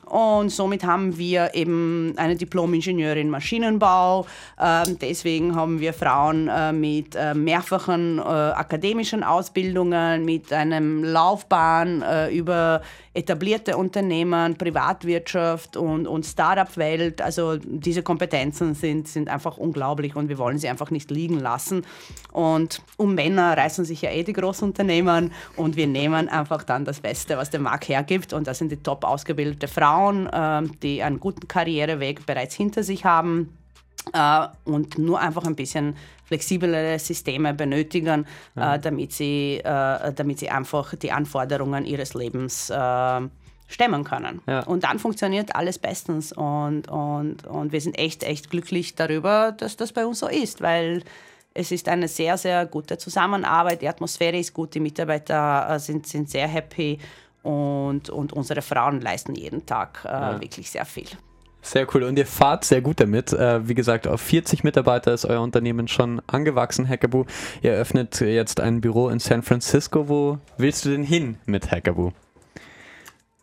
Und 0.04 0.50
somit 0.50 0.84
haben 0.84 1.16
wir 1.16 1.54
eben 1.54 2.12
eine 2.16 2.36
Diplom-Ingenieurin 2.36 3.30
Maschinenbau. 3.30 4.26
Ähm, 4.60 4.98
deswegen 5.00 5.54
haben 5.54 5.80
wir 5.80 5.94
Frauen 5.94 6.48
äh, 6.48 6.72
mit 6.72 7.14
äh, 7.14 7.32
mehrfachen 7.32 8.18
akademischen 8.20 9.22
Ausbildungen, 9.22 10.24
mit 10.26 10.52
einem 10.52 11.02
Laufbahn 11.04 12.04
über 12.30 12.82
etablierte 13.14 13.76
Unternehmen, 13.76 14.56
Privatwirtschaft 14.56 15.76
und, 15.76 16.06
und 16.06 16.24
Start-up-Welt. 16.24 17.20
Also 17.20 17.56
diese 17.58 18.02
Kompetenzen 18.02 18.74
sind, 18.74 19.06
sind 19.06 19.28
einfach 19.28 19.58
unglaublich 19.58 20.16
und 20.16 20.28
wir 20.28 20.38
wollen 20.38 20.58
sie 20.58 20.68
einfach 20.68 20.90
nicht 20.90 21.10
liegen 21.10 21.38
lassen. 21.38 21.84
Und 22.32 22.80
um 22.96 23.14
Männer 23.14 23.56
reißen 23.56 23.84
sich 23.84 24.02
ja 24.02 24.10
eh 24.10 24.22
die 24.22 24.32
Großunternehmen 24.32 25.32
und 25.56 25.76
wir 25.76 25.86
nehmen 25.86 26.28
einfach 26.28 26.64
dann 26.64 26.86
das 26.86 27.00
Beste, 27.00 27.36
was 27.36 27.50
der 27.50 27.60
Markt 27.60 27.88
hergibt 27.88 28.32
und 28.32 28.46
das 28.46 28.58
sind 28.58 28.72
die 28.72 28.82
top 28.82 29.04
ausgebildete 29.04 29.68
Frauen, 29.68 30.26
äh, 30.28 30.62
die 30.82 31.02
einen 31.02 31.20
guten 31.20 31.46
Karriereweg 31.48 32.24
bereits 32.24 32.54
hinter 32.54 32.82
sich 32.82 33.04
haben. 33.04 33.58
Uh, 34.16 34.48
und 34.64 34.98
nur 34.98 35.20
einfach 35.20 35.44
ein 35.44 35.54
bisschen 35.54 35.94
flexiblere 36.32 36.98
Systeme 36.98 37.52
benötigen, 37.52 38.26
ja. 38.56 38.74
uh, 38.74 38.78
damit, 38.78 39.12
sie, 39.12 39.60
uh, 39.64 40.12
damit 40.14 40.38
sie 40.38 40.48
einfach 40.48 40.94
die 40.94 41.12
Anforderungen 41.12 41.84
ihres 41.84 42.14
Lebens 42.14 42.72
stemmen 43.68 44.04
können. 44.04 44.42
Ja. 44.46 44.60
Und 44.64 44.84
dann 44.84 44.98
funktioniert 44.98 45.54
alles 45.54 45.78
bestens. 45.78 46.32
Und, 46.32 46.88
und, 46.88 47.46
und 47.46 47.72
wir 47.72 47.80
sind 47.80 47.98
echt, 47.98 48.22
echt 48.22 48.50
glücklich 48.50 48.94
darüber, 48.94 49.52
dass 49.52 49.76
das 49.76 49.92
bei 49.92 50.04
uns 50.04 50.18
so 50.18 50.28
ist, 50.28 50.60
weil 50.60 51.02
es 51.54 51.72
ist 51.72 51.88
eine 51.88 52.08
sehr, 52.08 52.36
sehr 52.36 52.66
gute 52.66 52.98
Zusammenarbeit. 52.98 53.80
Die 53.80 53.88
Atmosphäre 53.88 54.38
ist 54.38 54.52
gut, 54.52 54.74
die 54.74 54.80
Mitarbeiter 54.80 55.78
sind, 55.78 56.06
sind 56.06 56.28
sehr 56.28 56.48
happy 56.48 56.98
und, 57.42 58.10
und 58.10 58.32
unsere 58.32 58.60
Frauen 58.60 59.00
leisten 59.00 59.34
jeden 59.34 59.64
Tag 59.64 60.02
ja. 60.04 60.40
wirklich 60.40 60.70
sehr 60.70 60.84
viel. 60.84 61.08
Sehr 61.62 61.86
cool. 61.94 62.02
Und 62.02 62.18
ihr 62.18 62.26
fahrt 62.26 62.64
sehr 62.64 62.80
gut 62.80 63.00
damit. 63.00 63.32
Äh, 63.32 63.66
wie 63.68 63.74
gesagt, 63.74 64.08
auf 64.08 64.20
40 64.20 64.64
Mitarbeiter 64.64 65.14
ist 65.14 65.24
euer 65.24 65.40
Unternehmen 65.40 65.86
schon 65.86 66.20
angewachsen, 66.26 66.88
Hackaboo. 66.88 67.24
Ihr 67.62 67.72
öffnet 67.72 68.20
jetzt 68.20 68.60
ein 68.60 68.80
Büro 68.80 69.08
in 69.08 69.20
San 69.20 69.42
Francisco. 69.42 70.08
Wo 70.08 70.38
willst 70.58 70.84
du 70.84 70.90
denn 70.90 71.04
hin 71.04 71.38
mit 71.46 71.70
Hackaboo? 71.70 72.12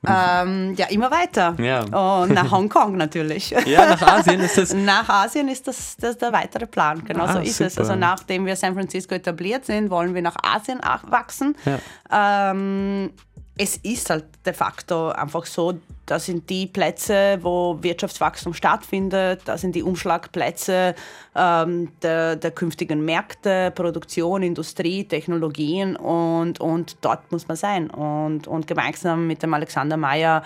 Ähm, 0.07 0.76
ja, 0.78 0.86
immer 0.88 1.11
weiter. 1.11 1.55
Ja. 1.59 1.82
Und 1.82 2.34
nach 2.34 2.51
Hongkong 2.51 2.95
natürlich. 2.95 3.49
Ja, 3.65 3.86
nach 3.86 4.01
Asien 4.01 4.39
ist 4.39 4.57
das. 4.57 4.74
nach 4.74 5.09
Asien 5.09 5.49
ist 5.49 5.67
das, 5.67 5.97
das 5.97 6.17
der 6.17 6.32
weitere 6.32 6.67
Plan. 6.67 7.03
Genau 7.03 7.26
ah, 7.26 7.34
so 7.34 7.39
ist 7.39 7.57
super. 7.57 7.67
es. 7.67 7.78
Also 7.78 7.95
nachdem 7.95 8.45
wir 8.45 8.55
San 8.55 8.76
Francisco 8.76 9.15
etabliert 9.15 9.65
sind, 9.65 9.89
wollen 9.89 10.15
wir 10.15 10.22
nach 10.22 10.38
Asien 10.41 10.80
wachsen. 11.09 11.55
Ja. 11.65 12.51
Ähm, 12.51 13.11
es 13.62 13.76
ist 13.76 14.10
halt 14.10 14.24
de 14.45 14.53
facto 14.53 15.10
einfach 15.10 15.45
so, 15.45 15.74
das 16.05 16.26
sind 16.26 16.49
die 16.49 16.66
Plätze, 16.66 17.39
wo 17.41 17.78
Wirtschaftswachstum 17.82 18.53
stattfindet, 18.53 19.41
das 19.43 19.60
sind 19.60 19.76
die 19.76 19.84
Umschlagplätze 19.84 20.95
ähm, 21.36 21.91
der, 22.01 22.38
der, 22.38 22.51
künftigen 22.51 23.03
Märkte, 23.03 23.72
Produktion, 23.76 24.43
Industrie, 24.43 25.03
Technologien 25.03 25.97
und, 25.97 26.62
und 26.62 26.95
dort 27.01 27.30
muss 27.34 27.49
man 27.49 27.57
sein. 27.57 27.89
Und, 27.89 28.47
und 28.47 28.66
gemeinsam 28.66 29.28
mit 29.28 29.43
dem 29.43 29.53
Alexander 29.53 29.97
Mayer 29.97 30.41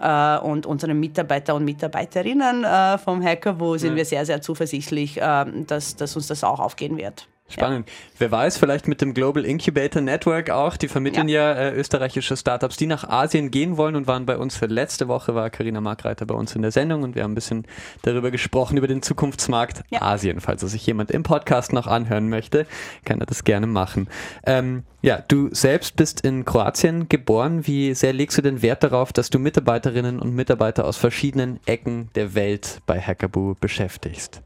äh, 0.00 0.38
und 0.38 0.64
unseren 0.64 0.98
Mitarbeiter 0.98 1.54
und 1.54 1.66
Mitarbeiterinnen 1.66 2.64
äh, 2.64 2.96
vom 2.96 3.22
Hackerwo 3.22 3.76
sind 3.76 3.90
ja. 3.90 3.96
wir 3.96 4.04
sehr, 4.06 4.24
sehr 4.24 4.40
zuversichtlich, 4.40 5.20
äh, 5.20 5.44
dass, 5.66 5.96
dass 5.96 6.16
uns 6.16 6.28
das 6.28 6.42
auch 6.42 6.60
aufgehen 6.60 6.96
wird. 6.96 7.28
Spannend. 7.46 7.88
Ja. 7.88 7.94
Wer 8.18 8.30
weiß, 8.30 8.56
vielleicht 8.56 8.88
mit 8.88 9.02
dem 9.02 9.12
Global 9.12 9.44
Incubator 9.44 10.00
Network 10.00 10.48
auch. 10.48 10.78
Die 10.78 10.88
vermitteln 10.88 11.28
ja, 11.28 11.52
ja 11.52 11.68
äh, 11.68 11.74
österreichische 11.74 12.38
Startups, 12.38 12.78
die 12.78 12.86
nach 12.86 13.06
Asien 13.06 13.50
gehen 13.50 13.76
wollen 13.76 13.96
und 13.96 14.06
waren 14.06 14.24
bei 14.24 14.38
uns 14.38 14.56
für 14.56 14.64
letzte 14.64 15.08
Woche, 15.08 15.34
war 15.34 15.50
Karina 15.50 15.82
Markreiter 15.82 16.24
bei 16.24 16.34
uns 16.34 16.56
in 16.56 16.62
der 16.62 16.70
Sendung 16.70 17.02
und 17.02 17.14
wir 17.14 17.22
haben 17.22 17.32
ein 17.32 17.34
bisschen 17.34 17.66
darüber 18.00 18.30
gesprochen, 18.30 18.78
über 18.78 18.88
den 18.88 19.02
Zukunftsmarkt 19.02 19.82
ja. 19.90 20.00
Asien. 20.00 20.40
Falls 20.40 20.62
er 20.62 20.70
sich 20.70 20.86
jemand 20.86 21.10
im 21.10 21.22
Podcast 21.22 21.74
noch 21.74 21.86
anhören 21.86 22.30
möchte, 22.30 22.66
kann 23.04 23.20
er 23.20 23.26
das 23.26 23.44
gerne 23.44 23.66
machen. 23.66 24.08
Ähm, 24.46 24.84
ja, 25.02 25.22
du 25.28 25.50
selbst 25.52 25.96
bist 25.96 26.22
in 26.22 26.46
Kroatien 26.46 27.10
geboren. 27.10 27.66
Wie 27.66 27.92
sehr 27.92 28.14
legst 28.14 28.38
du 28.38 28.42
den 28.42 28.62
Wert 28.62 28.82
darauf, 28.82 29.12
dass 29.12 29.28
du 29.28 29.38
Mitarbeiterinnen 29.38 30.18
und 30.18 30.34
Mitarbeiter 30.34 30.86
aus 30.86 30.96
verschiedenen 30.96 31.60
Ecken 31.66 32.08
der 32.14 32.34
Welt 32.34 32.80
bei 32.86 32.98
Hackaboo 32.98 33.54
beschäftigst? 33.60 34.40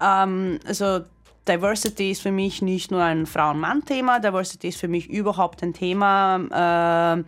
Ähm, 0.00 0.58
also 0.66 1.00
Diversity 1.48 2.10
ist 2.10 2.22
für 2.22 2.32
mich 2.32 2.62
nicht 2.62 2.90
nur 2.90 3.02
ein 3.02 3.26
Frauen-Mann-Thema, 3.26 4.20
Diversity 4.20 4.68
ist 4.68 4.80
für 4.80 4.88
mich 4.88 5.08
überhaupt 5.08 5.62
ein 5.62 5.72
Thema. 5.72 7.16
Äh, 7.18 7.24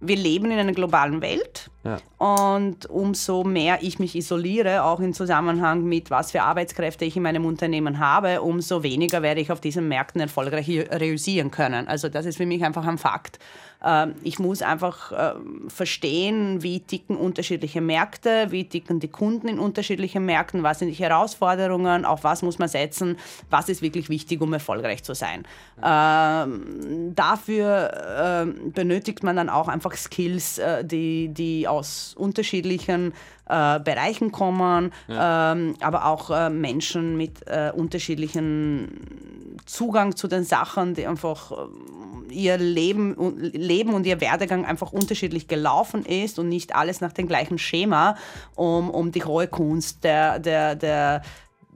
wir 0.00 0.16
leben 0.16 0.50
in 0.50 0.58
einer 0.58 0.72
globalen 0.72 1.22
Welt 1.22 1.70
ja. 1.82 1.98
und 2.18 2.84
umso 2.86 3.44
mehr 3.44 3.78
ich 3.80 3.98
mich 3.98 4.14
isoliere, 4.14 4.84
auch 4.84 5.00
im 5.00 5.14
Zusammenhang 5.14 5.84
mit 5.84 6.10
was 6.10 6.32
für 6.32 6.42
Arbeitskräfte 6.42 7.06
ich 7.06 7.16
in 7.16 7.22
meinem 7.22 7.46
Unternehmen 7.46 7.98
habe, 7.98 8.42
umso 8.42 8.82
weniger 8.82 9.22
werde 9.22 9.40
ich 9.40 9.50
auf 9.50 9.60
diesen 9.60 9.88
Märkten 9.88 10.20
erfolgreich 10.20 10.68
realisieren 10.68 11.50
können. 11.50 11.88
Also 11.88 12.08
das 12.10 12.26
ist 12.26 12.36
für 12.36 12.46
mich 12.46 12.62
einfach 12.62 12.86
ein 12.86 12.98
Fakt. 12.98 13.38
Ähm, 13.86 14.14
ich 14.22 14.38
muss 14.38 14.62
einfach 14.62 15.12
ähm, 15.16 15.68
verstehen, 15.68 16.62
wie 16.62 16.80
ticken 16.80 17.16
unterschiedliche 17.16 17.80
Märkte, 17.80 18.48
wie 18.50 18.68
ticken 18.68 18.98
die 18.98 19.08
Kunden 19.08 19.48
in 19.48 19.58
unterschiedlichen 19.58 20.26
Märkten, 20.26 20.62
was 20.62 20.80
sind 20.80 20.88
die 20.88 20.94
Herausforderungen, 20.94 22.04
auf 22.04 22.24
was 22.24 22.42
muss 22.42 22.58
man 22.58 22.68
setzen, 22.68 23.16
was 23.48 23.68
ist 23.68 23.82
wirklich 23.82 24.08
wichtig, 24.08 24.40
um 24.40 24.52
erfolgreich 24.52 25.04
zu 25.04 25.14
sein. 25.14 25.46
Ähm, 25.82 27.14
dafür 27.14 28.46
benötigt 28.74 29.22
man 29.22 29.36
dann 29.36 29.48
auch 29.48 29.68
einfach 29.68 29.94
Skills, 29.94 30.58
äh, 30.58 30.84
die, 30.84 31.28
die 31.28 31.68
aus 31.68 32.14
unterschiedlichen 32.16 33.12
äh, 33.48 33.80
Bereichen 33.80 34.32
kommen, 34.32 34.92
ja. 35.08 35.52
ähm, 35.52 35.74
aber 35.80 36.06
auch 36.06 36.30
äh, 36.30 36.50
Menschen 36.50 37.16
mit 37.16 37.46
äh, 37.46 37.70
unterschiedlichen 37.74 39.56
Zugang 39.66 40.16
zu 40.16 40.28
den 40.28 40.44
Sachen, 40.44 40.94
die 40.94 41.06
einfach 41.06 41.52
äh, 41.52 42.34
ihr 42.34 42.58
Leben, 42.58 43.14
Leben 43.38 43.94
und 43.94 44.06
ihr 44.06 44.20
Werdegang 44.20 44.64
einfach 44.64 44.92
unterschiedlich 44.92 45.48
gelaufen 45.48 46.04
ist 46.04 46.38
und 46.38 46.48
nicht 46.48 46.74
alles 46.74 47.00
nach 47.00 47.12
dem 47.12 47.28
gleichen 47.28 47.58
Schema, 47.58 48.16
um, 48.54 48.90
um 48.90 49.12
die 49.12 49.24
hohe 49.24 49.46
Kunst 49.46 50.04
der, 50.04 50.38
der, 50.38 50.74
der 50.74 51.22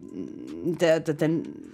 der, 0.02 1.00
der, 1.00 1.14
der, 1.14 1.30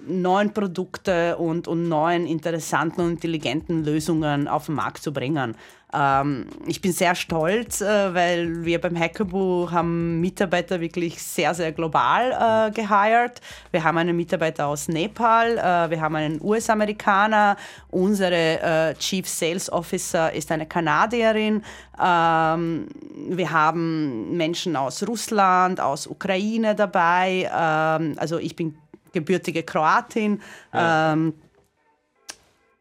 neuen 0.08 0.52
Produkte 0.52 1.36
und, 1.36 1.68
und 1.68 1.88
neuen 1.88 2.26
interessanten 2.26 3.00
und 3.00 3.10
intelligenten 3.12 3.84
Lösungen 3.84 4.46
auf 4.46 4.66
den 4.66 4.76
Markt 4.76 5.02
zu 5.02 5.12
bringen. 5.12 5.56
Ähm, 5.94 6.46
ich 6.66 6.80
bin 6.80 6.92
sehr 6.92 7.14
stolz, 7.14 7.80
äh, 7.80 8.14
weil 8.14 8.64
wir 8.64 8.80
beim 8.80 8.98
Hackaboo 8.98 9.70
haben 9.70 10.20
Mitarbeiter 10.20 10.80
wirklich 10.80 11.22
sehr, 11.22 11.54
sehr 11.54 11.70
global 11.72 12.32
äh, 12.32 12.70
gehired. 12.72 13.40
Wir 13.70 13.84
haben 13.84 13.96
einen 13.98 14.16
Mitarbeiter 14.16 14.66
aus 14.66 14.88
Nepal, 14.88 15.58
äh, 15.58 15.90
wir 15.90 16.00
haben 16.00 16.16
einen 16.16 16.40
US-Amerikaner, 16.42 17.56
unsere 17.90 18.60
äh, 18.60 18.94
Chief 18.94 19.28
Sales 19.28 19.70
Officer 19.70 20.32
ist 20.32 20.50
eine 20.50 20.66
Kanadierin, 20.66 21.62
ähm, 22.02 22.88
wir 23.28 23.50
haben 23.52 24.36
Menschen 24.36 24.74
aus 24.74 25.06
Russland, 25.06 25.80
aus 25.80 26.08
Ukraine 26.08 26.74
dabei, 26.74 27.48
ähm, 27.54 28.16
also 28.18 28.38
ich 28.38 28.56
bin 28.56 28.76
gebürtige 29.12 29.62
Kroatin. 29.62 30.42
Ja. 30.74 31.12
Ähm, 31.12 31.34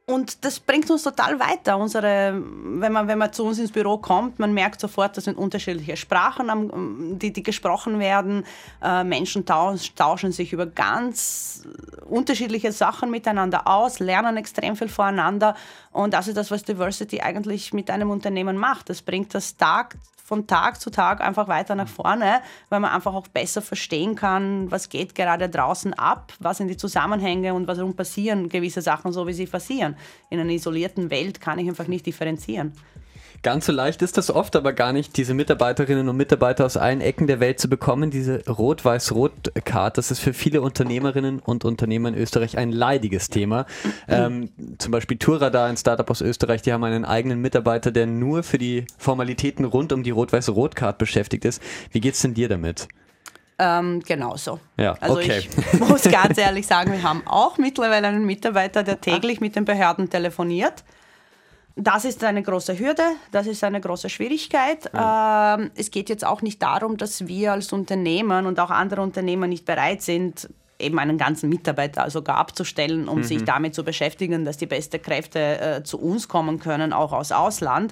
und 0.08 0.46
das 0.46 0.60
bringt 0.60 0.90
uns 0.92 1.02
total 1.02 1.40
weiter. 1.40 1.78
Unsere, 1.80 2.40
wenn, 2.40 2.92
man, 2.92 3.08
wenn 3.08 3.18
man 3.18 3.34
zu 3.34 3.44
uns 3.44 3.58
ins 3.58 3.72
Büro 3.72 3.98
kommt, 3.98 4.38
man 4.38 4.54
merkt 4.54 4.80
sofort, 4.80 5.18
das 5.18 5.24
sind 5.24 5.36
unterschiedliche 5.36 5.98
Sprachen, 5.98 7.18
die, 7.18 7.34
die 7.34 7.42
gesprochen 7.42 7.98
werden. 8.00 8.46
Äh, 8.84 9.04
Menschen 9.04 9.46
tauschen 9.46 10.32
sich 10.32 10.54
über 10.54 10.68
ganz 10.68 11.64
unterschiedliche 12.08 12.72
Sachen 12.72 13.10
miteinander 13.10 13.68
aus, 13.68 13.98
lernen 13.98 14.38
extrem 14.38 14.76
viel 14.76 14.90
voneinander. 14.90 15.56
Und 15.92 16.14
das 16.14 16.28
ist 16.28 16.38
das, 16.38 16.52
was 16.52 16.64
Diversity 16.64 17.22
eigentlich 17.22 17.74
mit 17.74 17.90
einem 17.90 18.12
Unternehmen 18.12 18.58
macht. 18.58 18.90
Das 18.90 19.02
bringt 19.02 19.34
das 19.34 19.58
Tag 19.58 19.96
von 20.26 20.48
Tag 20.48 20.82
zu 20.82 20.90
Tag 20.90 21.22
einfach 21.22 21.48
weiter 21.48 21.76
nach 21.76 21.88
vorne, 21.88 22.42
weil 22.70 22.80
man 22.80 22.92
einfach 22.92 23.14
auch 23.14 23.28
besser 23.28 23.62
verstehen 23.62 24.16
kann, 24.16 24.72
was 24.72 24.90
geht 24.90 25.14
gerade 25.14 25.50
draußen 25.50 25.94
ab, 25.94 26.34
was 26.40 26.58
sind 26.58 26.68
die 26.68 26.78
Zusammenhänge 26.78 27.54
und 27.54 27.68
warum 27.68 27.96
passieren 27.96 28.50
gewisse 28.50 28.82
Sachen 28.82 29.14
so, 29.14 29.28
wie 29.28 29.34
sie 29.34 29.46
passieren. 29.46 29.96
In 30.32 30.40
einer 30.40 30.50
isolierten 30.50 31.12
Welt 31.12 31.40
kann 31.40 31.60
ich 31.60 31.68
einfach 31.70 31.88
nicht 31.88 32.08
differenzieren. 32.08 32.74
Ganz 33.46 33.68
so 33.68 33.72
leicht 33.72 34.02
ist 34.02 34.18
das 34.18 34.32
oft 34.32 34.56
aber 34.56 34.74
gar 34.74 34.92
nicht, 34.92 35.18
diese 35.18 35.36
Mitarbeiterinnen 35.36 36.10
und 36.10 36.18
Mitarbeiter 36.18 36.66
aus 36.66 36.78
allen 36.78 37.00
Ecken 37.00 37.28
der 37.28 37.40
Welt 37.40 37.60
zu 37.60 37.70
bekommen. 37.70 38.10
Diese 38.10 38.44
Rot-Weiß-Rot-Card, 38.50 40.00
das 40.00 40.10
ist 40.10 40.18
für 40.18 40.34
viele 40.34 40.64
Unternehmerinnen 40.64 41.38
und 41.42 41.64
Unternehmer 41.64 42.10
in 42.10 42.16
Österreich 42.16 42.58
ein 42.58 42.72
leidiges 42.72 43.30
Thema. 43.30 43.68
Ähm, 44.08 44.50
zum 44.80 44.92
Beispiel 44.92 45.18
Tourradar, 45.18 45.68
ein 45.68 45.78
Startup 45.78 46.10
aus 46.10 46.22
Österreich, 46.22 46.64
die 46.64 46.74
haben 46.74 46.84
einen 46.86 47.06
eigenen 47.06 47.40
Mitarbeiter, 47.40 47.92
der 47.92 48.08
nur 48.08 48.42
für 48.42 48.58
die 48.58 48.88
Formalitäten 48.98 49.64
rund 49.66 49.94
um 49.94 50.02
die 50.02 50.10
Rot-Weiß-Rot-Card 50.10 50.98
beschäftigt 50.98 51.46
ist. 51.46 51.62
Wie 51.92 52.02
geht's 52.02 52.24
denn 52.24 52.34
dir 52.34 52.50
damit? 52.50 52.88
Ähm, 53.60 54.00
genauso. 54.00 54.60
Ja, 54.76 54.94
also 54.94 55.18
okay. 55.18 55.48
ich 55.72 55.80
muss 55.82 56.02
ganz 56.12 56.40
ehrlich 56.40 56.66
sagen, 56.66 56.92
wir 56.92 57.04
haben 57.04 57.22
auch 57.28 57.60
mittlerweile 57.60 58.08
einen 58.08 58.26
Mitarbeiter, 58.26 58.82
der 58.82 59.00
täglich 59.00 59.40
mit 59.40 59.56
den 59.56 59.66
Behörden 59.66 60.10
telefoniert. 60.10 60.84
Das 61.78 62.06
ist 62.06 62.24
eine 62.24 62.42
große 62.42 62.80
Hürde, 62.80 63.04
das 63.32 63.48
ist 63.48 63.62
eine 63.64 63.82
große 63.82 64.10
Schwierigkeit. 64.10 64.90
Ja. 64.94 65.56
Ähm, 65.56 65.72
es 65.76 65.92
geht 65.92 66.08
jetzt 66.08 66.26
auch 66.26 66.42
nicht 66.42 66.62
darum, 66.62 66.96
dass 66.96 67.28
wir 67.28 67.52
als 67.52 67.74
Unternehmen 67.74 68.46
und 68.46 68.60
auch 68.62 68.70
andere 68.70 69.02
Unternehmer 69.02 69.48
nicht 69.48 69.66
bereit 69.66 70.02
sind, 70.02 70.50
eben 70.80 71.00
einen 71.00 71.18
ganzen 71.18 71.50
Mitarbeiter 71.50 72.10
sogar 72.10 72.38
abzustellen, 72.38 73.10
um 73.10 73.20
mhm. 73.20 73.24
sich 73.24 73.44
damit 73.44 73.76
zu 73.76 73.84
beschäftigen, 73.84 74.46
dass 74.46 74.56
die 74.56 74.68
besten 74.68 75.02
Kräfte 75.02 75.60
äh, 75.60 75.84
zu 75.84 76.00
uns 76.00 76.30
kommen 76.30 76.60
können, 76.60 76.94
auch 76.94 77.12
aus 77.12 77.34
Ausland. 77.34 77.92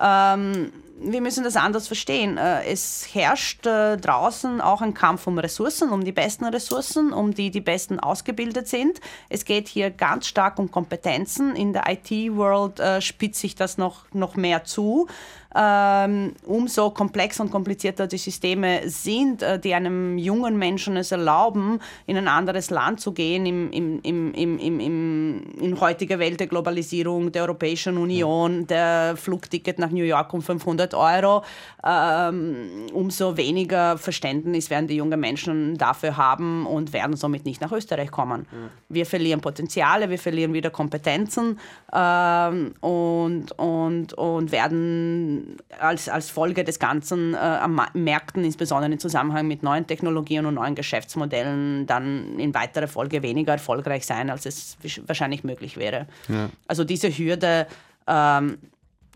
Ähm, 0.00 0.72
wir 1.00 1.20
müssen 1.20 1.44
das 1.44 1.56
anders 1.56 1.86
verstehen. 1.86 2.38
Äh, 2.38 2.64
es 2.64 3.08
herrscht 3.12 3.66
äh, 3.66 3.96
draußen 3.96 4.60
auch 4.60 4.80
ein 4.80 4.94
Kampf 4.94 5.26
um 5.26 5.38
Ressourcen, 5.38 5.90
um 5.90 6.04
die 6.04 6.12
besten 6.12 6.44
Ressourcen, 6.44 7.12
um 7.12 7.34
die 7.34 7.50
die 7.50 7.60
besten 7.60 8.00
ausgebildet 8.00 8.68
sind. 8.68 9.00
Es 9.28 9.44
geht 9.44 9.68
hier 9.68 9.90
ganz 9.90 10.26
stark 10.26 10.58
um 10.58 10.70
Kompetenzen. 10.70 11.54
In 11.54 11.72
der 11.72 11.84
IT-World 11.88 12.80
äh, 12.80 13.00
spitzt 13.00 13.40
sich 13.40 13.54
das 13.54 13.78
noch, 13.78 14.04
noch 14.12 14.36
mehr 14.36 14.64
zu 14.64 15.08
umso 15.50 16.90
komplexer 16.90 17.42
und 17.42 17.50
komplizierter 17.50 18.06
die 18.06 18.18
Systeme 18.18 18.88
sind, 18.88 19.42
äh, 19.42 19.58
die 19.58 19.72
einem 19.72 20.18
jungen 20.18 20.58
Menschen 20.58 20.96
es 20.96 21.10
erlauben, 21.10 21.80
in 22.06 22.18
ein 22.18 22.28
anderes 22.28 22.68
Land 22.68 23.00
zu 23.00 23.12
gehen, 23.12 23.46
im, 23.46 23.70
im, 23.72 24.00
im, 24.02 24.34
im, 24.34 24.58
im, 24.58 24.80
im, 24.80 25.42
in 25.58 25.80
heutiger 25.80 26.18
Welt 26.18 26.38
der 26.38 26.48
Globalisierung, 26.48 27.32
der 27.32 27.42
Europäischen 27.42 27.96
Union, 27.96 28.66
der 28.66 29.16
Flugticket 29.16 29.78
nach 29.78 29.90
New 29.90 30.04
York 30.04 30.34
um 30.34 30.42
500 30.42 30.92
Euro, 30.92 31.42
ähm, 31.82 32.86
umso 32.92 33.38
weniger 33.38 33.96
Verständnis 33.96 34.68
werden 34.68 34.86
die 34.86 34.96
jungen 34.96 35.18
Menschen 35.18 35.78
dafür 35.78 36.18
haben 36.18 36.66
und 36.66 36.92
werden 36.92 37.16
somit 37.16 37.46
nicht 37.46 37.62
nach 37.62 37.72
Österreich 37.72 38.10
kommen. 38.10 38.46
Wir 38.90 39.06
verlieren 39.06 39.40
Potenziale, 39.40 40.10
wir 40.10 40.18
verlieren 40.18 40.52
wieder 40.52 40.70
Kompetenzen 40.70 41.58
ähm, 41.92 42.74
und, 42.80 43.52
und, 43.58 44.12
und 44.12 44.52
werden 44.52 45.37
als, 45.78 46.08
als 46.08 46.30
Folge 46.30 46.64
des 46.64 46.78
Ganzen 46.78 47.34
äh, 47.34 47.36
am 47.36 47.80
Märkten, 47.94 48.44
insbesondere 48.44 48.92
im 48.92 48.98
Zusammenhang 48.98 49.46
mit 49.46 49.62
neuen 49.62 49.86
Technologien 49.86 50.46
und 50.46 50.54
neuen 50.54 50.74
Geschäftsmodellen, 50.74 51.86
dann 51.86 52.38
in 52.38 52.54
weiterer 52.54 52.88
Folge 52.88 53.22
weniger 53.22 53.52
erfolgreich 53.52 54.06
sein, 54.06 54.30
als 54.30 54.46
es 54.46 54.76
wahrscheinlich 55.06 55.44
möglich 55.44 55.76
wäre. 55.76 56.06
Ja. 56.28 56.50
Also 56.66 56.84
diese 56.84 57.08
Hürde 57.08 57.66
ähm, 58.06 58.58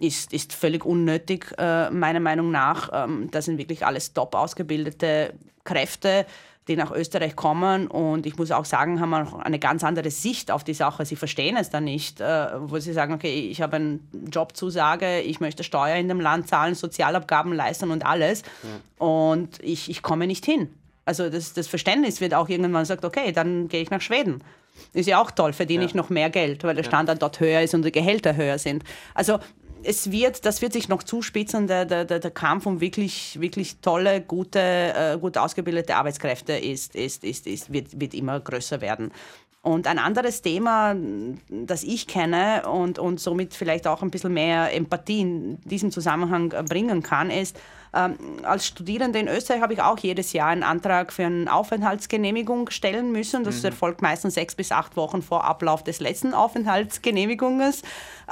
ist, 0.00 0.32
ist 0.32 0.52
völlig 0.52 0.84
unnötig, 0.84 1.52
äh, 1.58 1.90
meiner 1.90 2.20
Meinung 2.20 2.50
nach. 2.50 2.90
Ähm, 2.92 3.28
das 3.30 3.46
sind 3.46 3.58
wirklich 3.58 3.86
alles 3.86 4.12
top 4.12 4.34
ausgebildete 4.34 5.34
Kräfte 5.64 6.26
die 6.68 6.76
nach 6.76 6.92
Österreich 6.92 7.34
kommen 7.34 7.88
und 7.88 8.24
ich 8.24 8.36
muss 8.36 8.52
auch 8.52 8.64
sagen, 8.64 9.00
haben 9.00 9.12
auch 9.14 9.40
eine 9.40 9.58
ganz 9.58 9.82
andere 9.82 10.10
Sicht 10.10 10.50
auf 10.50 10.62
die 10.62 10.74
Sache. 10.74 11.04
Sie 11.04 11.16
verstehen 11.16 11.56
es 11.56 11.70
dann 11.70 11.84
nicht, 11.84 12.20
äh, 12.20 12.48
wo 12.60 12.78
sie 12.78 12.92
sagen, 12.92 13.14
okay, 13.14 13.48
ich 13.50 13.60
habe 13.60 13.76
eine 13.76 13.98
Jobzusage, 14.30 15.20
ich 15.20 15.40
möchte 15.40 15.64
Steuer 15.64 15.96
in 15.96 16.08
dem 16.08 16.20
Land 16.20 16.48
zahlen, 16.48 16.74
Sozialabgaben 16.74 17.52
leisten 17.52 17.90
und 17.90 18.06
alles 18.06 18.42
ja. 18.62 19.04
und 19.04 19.60
ich, 19.62 19.90
ich 19.90 20.02
komme 20.02 20.26
nicht 20.28 20.44
hin. 20.44 20.72
Also 21.04 21.30
das, 21.30 21.52
das 21.52 21.66
Verständnis 21.66 22.20
wird 22.20 22.32
auch 22.32 22.48
irgendwann 22.48 22.82
gesagt, 22.82 23.04
okay, 23.04 23.32
dann 23.32 23.66
gehe 23.66 23.82
ich 23.82 23.90
nach 23.90 24.00
Schweden. 24.00 24.44
Ist 24.92 25.08
ja 25.08 25.20
auch 25.20 25.30
toll, 25.30 25.52
verdiene 25.52 25.82
ja. 25.82 25.88
ich 25.88 25.94
noch 25.94 26.10
mehr 26.10 26.30
Geld, 26.30 26.64
weil 26.64 26.74
der 26.76 26.84
Standard 26.84 27.20
dort 27.20 27.40
höher 27.40 27.60
ist 27.60 27.74
und 27.74 27.84
die 27.84 27.92
Gehälter 27.92 28.36
höher 28.36 28.58
sind. 28.58 28.84
Also 29.14 29.38
es 29.84 30.10
wird, 30.10 30.44
das 30.44 30.62
wird 30.62 30.72
sich 30.72 30.88
noch 30.88 31.02
zuspitzen, 31.02 31.66
der, 31.66 31.84
der, 31.84 32.04
der 32.04 32.30
Kampf 32.30 32.66
um 32.66 32.80
wirklich, 32.80 33.40
wirklich 33.40 33.76
tolle, 33.80 34.20
gute, 34.20 34.60
äh, 34.60 35.18
gut 35.18 35.36
ausgebildete 35.38 35.96
Arbeitskräfte 35.96 36.54
ist, 36.54 36.94
ist, 36.94 37.24
ist, 37.24 37.46
ist, 37.46 37.72
wird, 37.72 38.00
wird 38.00 38.14
immer 38.14 38.40
größer 38.40 38.80
werden. 38.80 39.12
Und 39.62 39.86
ein 39.86 40.00
anderes 40.00 40.42
Thema, 40.42 40.96
das 41.48 41.84
ich 41.84 42.08
kenne 42.08 42.68
und, 42.68 42.98
und 42.98 43.20
somit 43.20 43.54
vielleicht 43.54 43.86
auch 43.86 44.02
ein 44.02 44.10
bisschen 44.10 44.32
mehr 44.32 44.74
Empathie 44.74 45.20
in 45.20 45.60
diesem 45.60 45.92
Zusammenhang 45.92 46.48
bringen 46.68 47.02
kann, 47.02 47.30
ist, 47.30 47.56
ähm, 47.94 48.16
als 48.42 48.66
Studierende 48.66 49.18
in 49.18 49.28
Österreich 49.28 49.60
habe 49.60 49.74
ich 49.74 49.82
auch 49.82 49.98
jedes 49.98 50.32
Jahr 50.32 50.48
einen 50.48 50.62
Antrag 50.62 51.12
für 51.12 51.24
eine 51.24 51.52
Aufenthaltsgenehmigung 51.52 52.70
stellen 52.70 53.12
müssen. 53.12 53.44
Das 53.44 53.58
mhm. 53.60 53.66
erfolgt 53.66 54.02
meistens 54.02 54.34
sechs 54.34 54.54
bis 54.54 54.72
acht 54.72 54.96
Wochen 54.96 55.22
vor 55.22 55.44
Ablauf 55.44 55.84
des 55.84 56.00
letzten 56.00 56.34
Aufenthaltsgenehmigunges. 56.34 57.82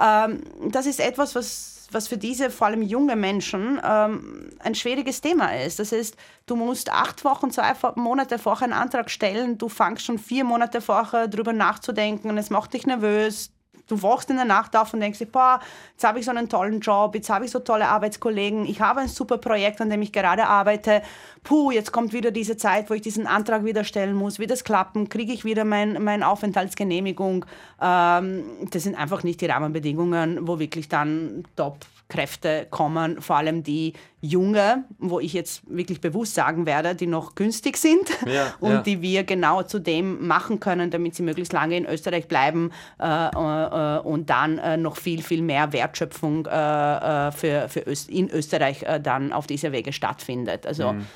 Ähm, 0.00 0.42
das 0.70 0.86
ist 0.86 1.00
etwas, 1.00 1.34
was 1.34 1.80
was 1.92 2.08
für 2.08 2.16
diese 2.16 2.50
vor 2.50 2.68
allem 2.68 2.82
junge 2.82 3.16
Menschen 3.16 3.80
ähm, 3.84 4.50
ein 4.60 4.74
schwieriges 4.74 5.20
Thema 5.20 5.56
ist. 5.56 5.78
Das 5.78 5.92
heißt, 5.92 6.16
du 6.46 6.56
musst 6.56 6.92
acht 6.92 7.24
Wochen, 7.24 7.50
zwei 7.50 7.74
Monate 7.96 8.38
vorher 8.38 8.64
einen 8.64 8.72
Antrag 8.72 9.10
stellen, 9.10 9.58
du 9.58 9.68
fangst 9.68 10.04
schon 10.04 10.18
vier 10.18 10.44
Monate 10.44 10.80
vorher 10.80 11.28
darüber 11.28 11.52
nachzudenken, 11.52 12.36
es 12.38 12.50
macht 12.50 12.74
dich 12.74 12.86
nervös, 12.86 13.50
du 13.90 14.02
wachst 14.02 14.30
in 14.30 14.36
der 14.36 14.44
Nacht 14.44 14.76
auf 14.76 14.94
und 14.94 15.00
denkst 15.00 15.18
dir, 15.18 15.26
boah, 15.26 15.60
jetzt 15.92 16.04
habe 16.04 16.18
ich 16.18 16.24
so 16.24 16.30
einen 16.30 16.48
tollen 16.48 16.80
Job, 16.80 17.14
jetzt 17.14 17.30
habe 17.30 17.44
ich 17.44 17.50
so 17.50 17.58
tolle 17.58 17.88
Arbeitskollegen, 17.88 18.66
ich 18.66 18.80
habe 18.80 19.00
ein 19.00 19.08
super 19.08 19.38
Projekt, 19.38 19.80
an 19.80 19.90
dem 19.90 20.02
ich 20.02 20.12
gerade 20.12 20.46
arbeite. 20.46 21.02
Puh, 21.42 21.70
jetzt 21.70 21.92
kommt 21.92 22.12
wieder 22.12 22.30
diese 22.30 22.56
Zeit, 22.56 22.90
wo 22.90 22.94
ich 22.94 23.02
diesen 23.02 23.26
Antrag 23.26 23.64
wieder 23.64 23.84
stellen 23.84 24.14
muss. 24.14 24.38
Wird 24.38 24.50
das 24.50 24.64
klappen? 24.64 25.08
Kriege 25.08 25.32
ich 25.32 25.44
wieder 25.44 25.64
meine 25.64 26.00
mein 26.00 26.22
Aufenthaltsgenehmigung? 26.22 27.44
Ähm, 27.80 28.44
das 28.70 28.82
sind 28.82 28.96
einfach 28.96 29.22
nicht 29.22 29.40
die 29.40 29.46
Rahmenbedingungen, 29.46 30.46
wo 30.46 30.58
wirklich 30.58 30.88
dann 30.88 31.44
top 31.56 31.78
Kräfte 32.10 32.66
kommen, 32.68 33.22
vor 33.22 33.36
allem 33.36 33.62
die 33.62 33.94
junge, 34.20 34.84
wo 34.98 35.18
ich 35.18 35.32
jetzt 35.32 35.62
wirklich 35.66 36.02
bewusst 36.02 36.34
sagen 36.34 36.66
werde, 36.66 36.94
die 36.94 37.06
noch 37.06 37.34
günstig 37.34 37.78
sind 37.78 38.10
ja, 38.26 38.54
und 38.60 38.70
ja. 38.70 38.82
die 38.82 39.00
wir 39.00 39.24
genau 39.24 39.62
zu 39.62 39.78
dem 39.78 40.26
machen 40.26 40.60
können, 40.60 40.90
damit 40.90 41.14
sie 41.14 41.22
möglichst 41.22 41.54
lange 41.54 41.78
in 41.78 41.86
Österreich 41.86 42.28
bleiben 42.28 42.70
äh, 42.98 43.06
äh, 43.06 43.98
und 44.00 44.28
dann 44.28 44.58
äh, 44.58 44.76
noch 44.76 44.96
viel, 44.96 45.22
viel 45.22 45.40
mehr 45.40 45.72
Wertschöpfung 45.72 46.44
äh, 46.44 46.50
äh, 46.50 47.32
für, 47.32 47.68
für 47.70 47.80
Öst 47.86 48.10
in 48.10 48.28
Österreich 48.28 48.82
äh, 48.82 49.00
dann 49.00 49.32
auf 49.32 49.46
diese 49.46 49.72
Wege 49.72 49.94
stattfindet. 49.94 50.66
Also 50.66 50.92
mhm. 50.92 51.06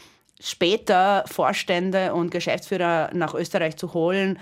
später 0.40 1.24
Vorstände 1.26 2.14
und 2.14 2.30
Geschäftsführer 2.30 3.10
nach 3.12 3.34
Österreich 3.34 3.76
zu 3.76 3.92
holen, 3.92 4.38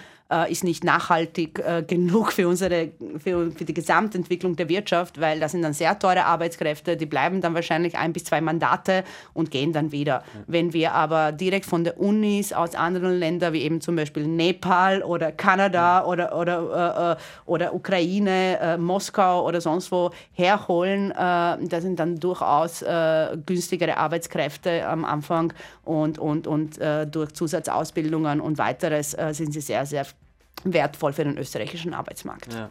ist 0.50 0.64
nicht 0.64 0.84
nachhaltig 0.84 1.58
äh, 1.58 1.82
genug 1.82 2.32
für, 2.32 2.48
unsere, 2.48 2.92
für, 3.18 3.50
für, 3.50 3.64
die 3.64 3.74
Gesamtentwicklung 3.74 4.56
der 4.56 4.68
Wirtschaft, 4.68 5.20
weil 5.20 5.40
das 5.40 5.52
sind 5.52 5.62
dann 5.62 5.72
sehr 5.72 5.98
teure 5.98 6.24
Arbeitskräfte, 6.24 6.96
die 6.96 7.06
bleiben 7.06 7.40
dann 7.40 7.54
wahrscheinlich 7.54 7.96
ein 7.96 8.12
bis 8.12 8.24
zwei 8.24 8.40
Mandate 8.40 9.04
und 9.34 9.50
gehen 9.50 9.72
dann 9.72 9.92
wieder. 9.92 10.22
Wenn 10.46 10.72
wir 10.72 10.92
aber 10.92 11.32
direkt 11.32 11.66
von 11.66 11.84
der 11.84 12.00
Unis 12.00 12.52
aus 12.52 12.74
anderen 12.74 13.18
Ländern, 13.18 13.52
wie 13.52 13.62
eben 13.62 13.80
zum 13.80 13.96
Beispiel 13.96 14.26
Nepal 14.26 15.02
oder 15.02 15.32
Kanada 15.32 16.04
oder, 16.04 16.36
oder, 16.36 17.12
äh, 17.12 17.12
äh 17.12 17.16
oder 17.46 17.74
Ukraine, 17.74 18.58
äh, 18.60 18.78
Moskau 18.78 19.46
oder 19.46 19.60
sonst 19.60 19.92
wo 19.92 20.10
herholen, 20.32 21.10
äh, 21.10 21.14
das 21.68 21.82
sind 21.82 21.98
dann 21.98 22.18
durchaus 22.18 22.84
günstigere 23.46 23.96
Arbeitskräfte 23.96 24.86
am 24.86 25.04
Anfang 25.04 25.52
und, 25.84 26.18
und, 26.18 26.46
und 26.46 26.78
durch 27.10 27.32
Zusatzausbildungen 27.32 28.40
und 28.40 28.58
weiteres 28.58 29.16
sind 29.32 29.52
sie 29.52 29.60
sehr, 29.60 29.86
sehr 29.86 30.06
wertvoll 30.64 31.12
für 31.12 31.24
den 31.24 31.38
österreichischen 31.38 31.94
Arbeitsmarkt. 31.94 32.52
Ja. 32.52 32.70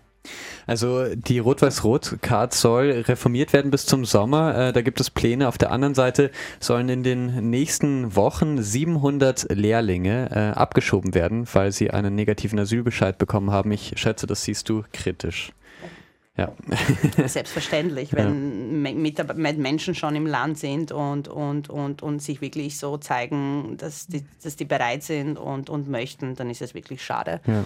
Also 0.67 1.15
die 1.15 1.39
Rot-Weiß-Rot-Card 1.39 2.53
soll 2.53 2.91
reformiert 3.07 3.53
werden 3.53 3.71
bis 3.71 3.85
zum 3.85 4.05
Sommer. 4.05 4.55
Äh, 4.55 4.73
da 4.73 4.81
gibt 4.81 4.99
es 5.01 5.09
Pläne. 5.09 5.47
Auf 5.47 5.57
der 5.57 5.71
anderen 5.71 5.95
Seite 5.95 6.31
sollen 6.59 6.89
in 6.89 7.03
den 7.03 7.49
nächsten 7.49 8.15
Wochen 8.15 8.61
700 8.61 9.47
Lehrlinge 9.49 10.29
äh, 10.31 10.57
abgeschoben 10.57 11.15
werden, 11.15 11.47
weil 11.53 11.71
sie 11.71 11.91
einen 11.91 12.13
negativen 12.15 12.59
Asylbescheid 12.59 13.17
bekommen 13.17 13.51
haben. 13.51 13.71
Ich 13.71 13.93
schätze, 13.95 14.27
das 14.27 14.43
siehst 14.43 14.69
du 14.69 14.83
kritisch. 14.93 15.51
Ja. 16.37 16.53
Selbstverständlich, 17.27 18.13
wenn 18.13 18.83
ja. 18.85 19.53
Menschen 19.53 19.95
schon 19.95 20.15
im 20.15 20.25
Land 20.25 20.57
sind 20.57 20.91
und, 20.91 21.27
und, 21.27 21.69
und, 21.69 22.01
und 22.01 22.21
sich 22.21 22.41
wirklich 22.41 22.77
so 22.77 22.97
zeigen, 22.97 23.75
dass 23.77 24.07
die, 24.07 24.23
dass 24.41 24.55
die 24.55 24.65
bereit 24.65 25.03
sind 25.03 25.37
und, 25.37 25.69
und 25.69 25.89
möchten, 25.89 26.35
dann 26.35 26.49
ist 26.49 26.61
es 26.61 26.73
wirklich 26.73 27.03
schade. 27.03 27.41
Ja. 27.45 27.65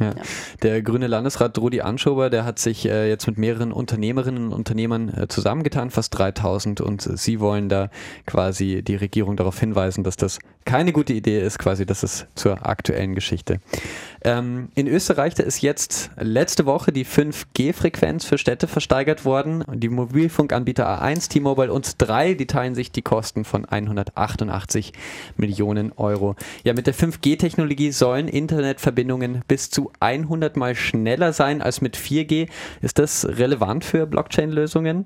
Ja. 0.00 0.06
ja. 0.06 0.22
Der 0.62 0.82
grüne 0.82 1.06
Landesrat 1.06 1.56
Rudi 1.58 1.80
Anschober, 1.80 2.30
der 2.30 2.44
hat 2.44 2.58
sich 2.58 2.86
äh, 2.86 3.08
jetzt 3.08 3.26
mit 3.26 3.38
mehreren 3.38 3.72
Unternehmerinnen 3.72 4.46
und 4.46 4.52
Unternehmern 4.52 5.08
äh, 5.08 5.28
zusammengetan, 5.28 5.90
fast 5.90 6.16
3000, 6.18 6.80
und 6.80 7.02
sie 7.02 7.40
wollen 7.40 7.68
da 7.68 7.90
quasi 8.26 8.82
die 8.82 8.96
Regierung 8.96 9.36
darauf 9.36 9.58
hinweisen, 9.58 10.02
dass 10.02 10.16
das 10.16 10.38
keine 10.64 10.92
gute 10.92 11.12
Idee 11.12 11.40
ist, 11.40 11.58
quasi, 11.58 11.86
das 11.86 12.02
ist 12.02 12.26
zur 12.34 12.66
aktuellen 12.66 13.14
Geschichte. 13.14 13.60
Ähm, 14.26 14.70
in 14.74 14.86
Österreich, 14.86 15.34
ist 15.44 15.60
jetzt 15.60 16.10
letzte 16.18 16.64
Woche 16.64 16.92
die 16.92 17.04
5G-Frequenz 17.04 18.24
für 18.24 18.38
Städte 18.38 18.66
versteigert 18.66 19.26
worden. 19.26 19.62
Die 19.74 19.90
Mobilfunkanbieter 19.90 20.88
A1, 20.88 21.28
T-Mobile 21.28 21.70
und 21.70 21.96
3, 21.98 22.32
die 22.32 22.46
teilen 22.46 22.74
sich 22.74 22.90
die 22.90 23.02
Kosten 23.02 23.44
von 23.44 23.66
188 23.66 24.92
Millionen 25.36 25.92
Euro. 25.92 26.36
Ja, 26.62 26.72
mit 26.72 26.86
der 26.86 26.94
5G-Technologie 26.94 27.92
sollen 27.92 28.28
Internetverbindungen 28.28 29.42
bis 29.46 29.68
zu 29.68 29.92
100 30.00 30.56
mal 30.56 30.74
schneller 30.74 31.34
sein 31.34 31.60
als 31.60 31.82
mit 31.82 31.98
4G. 31.98 32.48
Ist 32.80 32.98
das 32.98 33.26
relevant 33.26 33.84
für 33.84 34.06
Blockchain-Lösungen? 34.06 35.04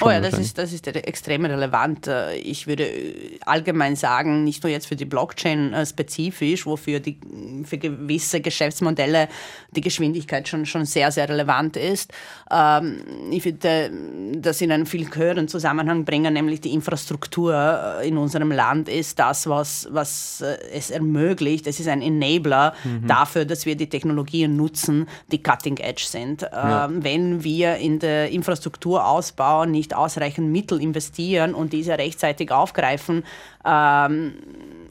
Oh 0.00 0.10
ja, 0.10 0.20
das 0.20 0.38
ist, 0.38 0.58
das 0.58 0.72
ist 0.72 0.86
extrem 0.86 1.44
relevant. 1.44 2.06
Äh, 2.06 2.36
ich 2.36 2.66
würde 2.66 2.84
äh, 2.84 3.38
allgemein 3.44 3.96
sagen, 3.96 4.44
nicht 4.44 4.62
nur 4.62 4.70
jetzt 4.70 4.86
für 4.86 4.96
die 4.96 5.04
Blockchain 5.04 5.72
äh, 5.72 5.86
spezifisch, 5.86 6.66
wofür 6.66 7.00
die, 7.00 7.18
für 7.64 7.78
gewisse 7.78 8.40
Geschäftsmodelle 8.40 9.28
die 9.72 9.80
Geschwindigkeit 9.80 10.48
schon, 10.48 10.66
schon 10.66 10.84
sehr, 10.84 11.10
sehr 11.10 11.28
relevant 11.28 11.76
ist. 11.76 12.12
Ähm, 12.50 13.02
ich 13.30 13.44
würde 13.44 13.90
das 14.36 14.60
in 14.60 14.72
einen 14.72 14.86
viel 14.86 15.08
höheren 15.14 15.48
Zusammenhang 15.48 16.04
bringen, 16.04 16.34
nämlich 16.34 16.60
die 16.60 16.72
Infrastruktur 16.72 18.00
in 18.02 18.18
unserem 18.18 18.52
Land 18.52 18.88
ist 18.88 19.18
das, 19.18 19.46
was, 19.48 19.88
was 19.90 20.42
es 20.72 20.90
ermöglicht. 20.90 21.66
Es 21.66 21.80
ist 21.80 21.88
ein 21.88 22.02
Enabler 22.02 22.74
mhm. 22.84 23.06
dafür, 23.06 23.44
dass 23.44 23.66
wir 23.66 23.76
die 23.76 23.88
Technologien 23.88 24.56
nutzen, 24.56 25.08
die 25.32 25.42
cutting 25.42 25.78
edge 25.78 26.04
sind. 26.06 26.42
Ja. 26.42 26.86
Ähm, 26.86 27.02
wenn 27.04 27.44
wir 27.44 27.76
in 27.76 27.98
der 27.98 28.30
Infrastruktur 28.30 29.06
ausbauen, 29.06 29.77
nicht 29.78 29.94
ausreichend 29.94 30.50
Mittel 30.50 30.82
investieren 30.82 31.54
und 31.54 31.72
diese 31.72 31.96
rechtzeitig 31.96 32.50
aufgreifen 32.50 33.24
ähm, 33.64 34.34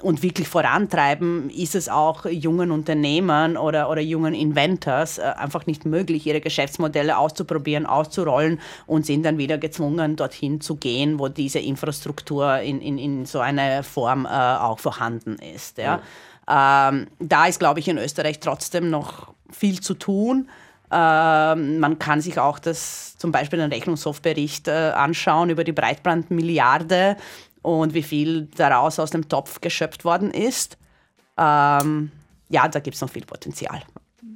und 0.01 0.23
wirklich 0.23 0.47
vorantreiben, 0.47 1.49
ist 1.49 1.75
es 1.75 1.89
auch 1.89 2.25
jungen 2.25 2.71
Unternehmern 2.71 3.57
oder, 3.57 3.89
oder 3.89 4.01
jungen 4.01 4.33
Inventors 4.33 5.17
äh, 5.17 5.23
einfach 5.23 5.65
nicht 5.65 5.85
möglich, 5.85 6.25
ihre 6.25 6.39
Geschäftsmodelle 6.39 7.17
auszuprobieren, 7.17 7.85
auszurollen 7.85 8.59
und 8.85 9.05
sind 9.05 9.23
dann 9.23 9.37
wieder 9.37 9.57
gezwungen, 9.57 10.15
dorthin 10.15 10.61
zu 10.61 10.77
gehen, 10.77 11.19
wo 11.19 11.27
diese 11.27 11.59
Infrastruktur 11.59 12.59
in, 12.59 12.81
in, 12.81 12.97
in 12.97 13.25
so 13.25 13.39
einer 13.39 13.83
Form 13.83 14.25
äh, 14.25 14.29
auch 14.29 14.79
vorhanden 14.79 15.35
ist. 15.55 15.77
Ja. 15.77 16.01
ja. 16.47 16.89
Ähm, 16.89 17.07
da 17.19 17.47
ist, 17.47 17.59
glaube 17.59 17.81
ich, 17.81 17.87
in 17.89 17.97
Österreich 17.97 18.39
trotzdem 18.39 18.89
noch 18.89 19.33
viel 19.51 19.81
zu 19.81 19.93
tun. 19.95 20.47
Ähm, 20.91 21.79
man 21.79 21.99
kann 21.99 22.21
sich 22.21 22.39
auch 22.39 22.59
das 22.59 23.17
zum 23.17 23.31
Beispiel 23.31 23.59
den 23.59 23.71
Rechnungshofbericht 23.71 24.67
äh, 24.67 24.91
anschauen 24.95 25.49
über 25.49 25.63
die 25.63 25.73
Breitbandmilliarde 25.73 27.17
und 27.61 27.93
wie 27.93 28.03
viel 28.03 28.47
daraus 28.55 28.99
aus 28.99 29.11
dem 29.11 29.27
Topf 29.27 29.59
geschöpft 29.59 30.05
worden 30.05 30.31
ist. 30.31 30.77
Ähm, 31.37 32.11
ja, 32.49 32.67
da 32.67 32.79
gibt 32.79 32.95
es 32.95 33.01
noch 33.01 33.09
viel 33.09 33.25
Potenzial. 33.25 33.81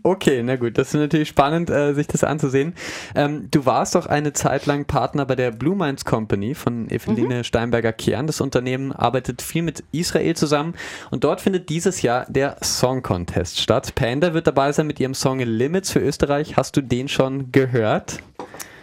Okay, 0.03 0.41
na 0.41 0.55
gut, 0.55 0.77
das 0.77 0.89
ist 0.89 0.93
natürlich 0.95 1.29
spannend, 1.29 1.69
äh, 1.69 1.93
sich 1.93 2.07
das 2.07 2.23
anzusehen. 2.23 2.73
Ähm, 3.13 3.49
du 3.51 3.65
warst 3.65 3.93
doch 3.93 4.07
eine 4.07 4.33
Zeit 4.33 4.65
lang 4.65 4.85
Partner 4.85 5.25
bei 5.25 5.35
der 5.35 5.51
Blue 5.51 5.75
Minds 5.75 6.05
Company 6.05 6.55
von 6.55 6.89
Eveline 6.89 7.37
mhm. 7.37 7.43
Steinberger-Kern. 7.43 8.25
Das 8.25 8.41
Unternehmen 8.41 8.91
arbeitet 8.91 9.41
viel 9.43 9.61
mit 9.61 9.83
Israel 9.91 10.35
zusammen 10.35 10.73
und 11.11 11.23
dort 11.23 11.41
findet 11.41 11.69
dieses 11.69 12.01
Jahr 12.01 12.25
der 12.29 12.57
Song 12.63 13.03
Contest 13.03 13.59
statt. 13.59 13.93
Panda 13.93 14.33
wird 14.33 14.47
dabei 14.47 14.71
sein 14.71 14.87
mit 14.87 14.99
ihrem 14.99 15.13
Song 15.13 15.39
Limits 15.39 15.91
für 15.91 15.99
Österreich. 15.99 16.57
Hast 16.57 16.75
du 16.77 16.81
den 16.81 17.07
schon 17.07 17.51
gehört? 17.51 18.19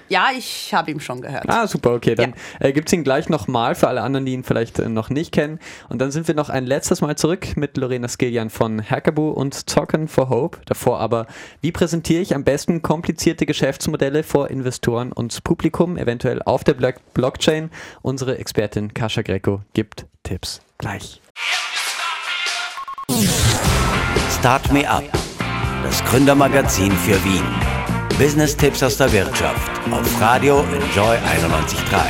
Ja, 0.09 0.29
ich 0.37 0.73
habe 0.73 0.91
ihn 0.91 1.01
schon 1.01 1.21
gehört. 1.21 1.45
Ah, 1.49 1.67
super, 1.67 1.93
okay. 1.93 2.15
Dann 2.15 2.35
ja. 2.61 2.67
äh, 2.67 2.73
gibt 2.73 2.89
es 2.89 2.93
ihn 2.93 3.05
gleich 3.05 3.29
nochmal 3.29 3.75
für 3.75 3.89
alle 3.89 4.03
anderen, 4.03 4.25
die 4.27 4.33
ihn 4.33 4.45
vielleicht 4.45 4.79
äh, 4.79 4.89
noch 4.89 5.11
nicht 5.11 5.33
kennen. 5.33 5.59
Und 5.89 6.01
dann 6.01 6.11
sind 6.11 6.29
wir 6.29 6.35
noch 6.35 6.49
ein 6.49 6.67
letztes 6.67 7.01
Mal 7.01 7.17
zurück 7.17 7.57
mit 7.57 7.77
Lorena 7.77 8.09
Skillian 8.09 8.51
von 8.51 8.83
Hackaboo 8.83 9.31
und 9.31 9.67
Talken 9.67 10.09
for 10.09 10.29
Hope. 10.31 10.59
Davor 10.65 11.01
aber, 11.01 11.27
wie 11.61 11.73
präsentiere 11.73 12.23
ich 12.23 12.35
am 12.35 12.45
besten 12.45 12.83
komplizierte 12.83 13.47
Geschäftsmodelle 13.47 14.23
vor 14.23 14.51
Investoren 14.51 15.13
und 15.13 15.45
Publikum, 15.45 15.97
eventuell 15.97 16.43
auf 16.43 16.65
der 16.65 16.75
Block 16.75 16.97
Blockchain? 17.15 17.71
Unsere 18.03 18.39
Expertin 18.39 18.95
Kascha 18.95 19.23
Greco 19.23 19.63
gibt 19.75 20.07
Tipps. 20.23 20.61
Gleich. 20.79 21.21
Start 24.39 24.73
Me 24.73 24.89
Up, 24.89 25.05
das 25.83 26.05
Gründermagazin 26.05 26.93
für 26.93 27.23
Wien. 27.25 27.78
Business-Tipps 28.19 28.83
aus 28.83 28.97
der 28.97 29.13
Wirtschaft 29.13 29.71
auf 29.93 30.21
Radio 30.21 30.59
Enjoy 30.59 31.17
91.3. 31.19 32.05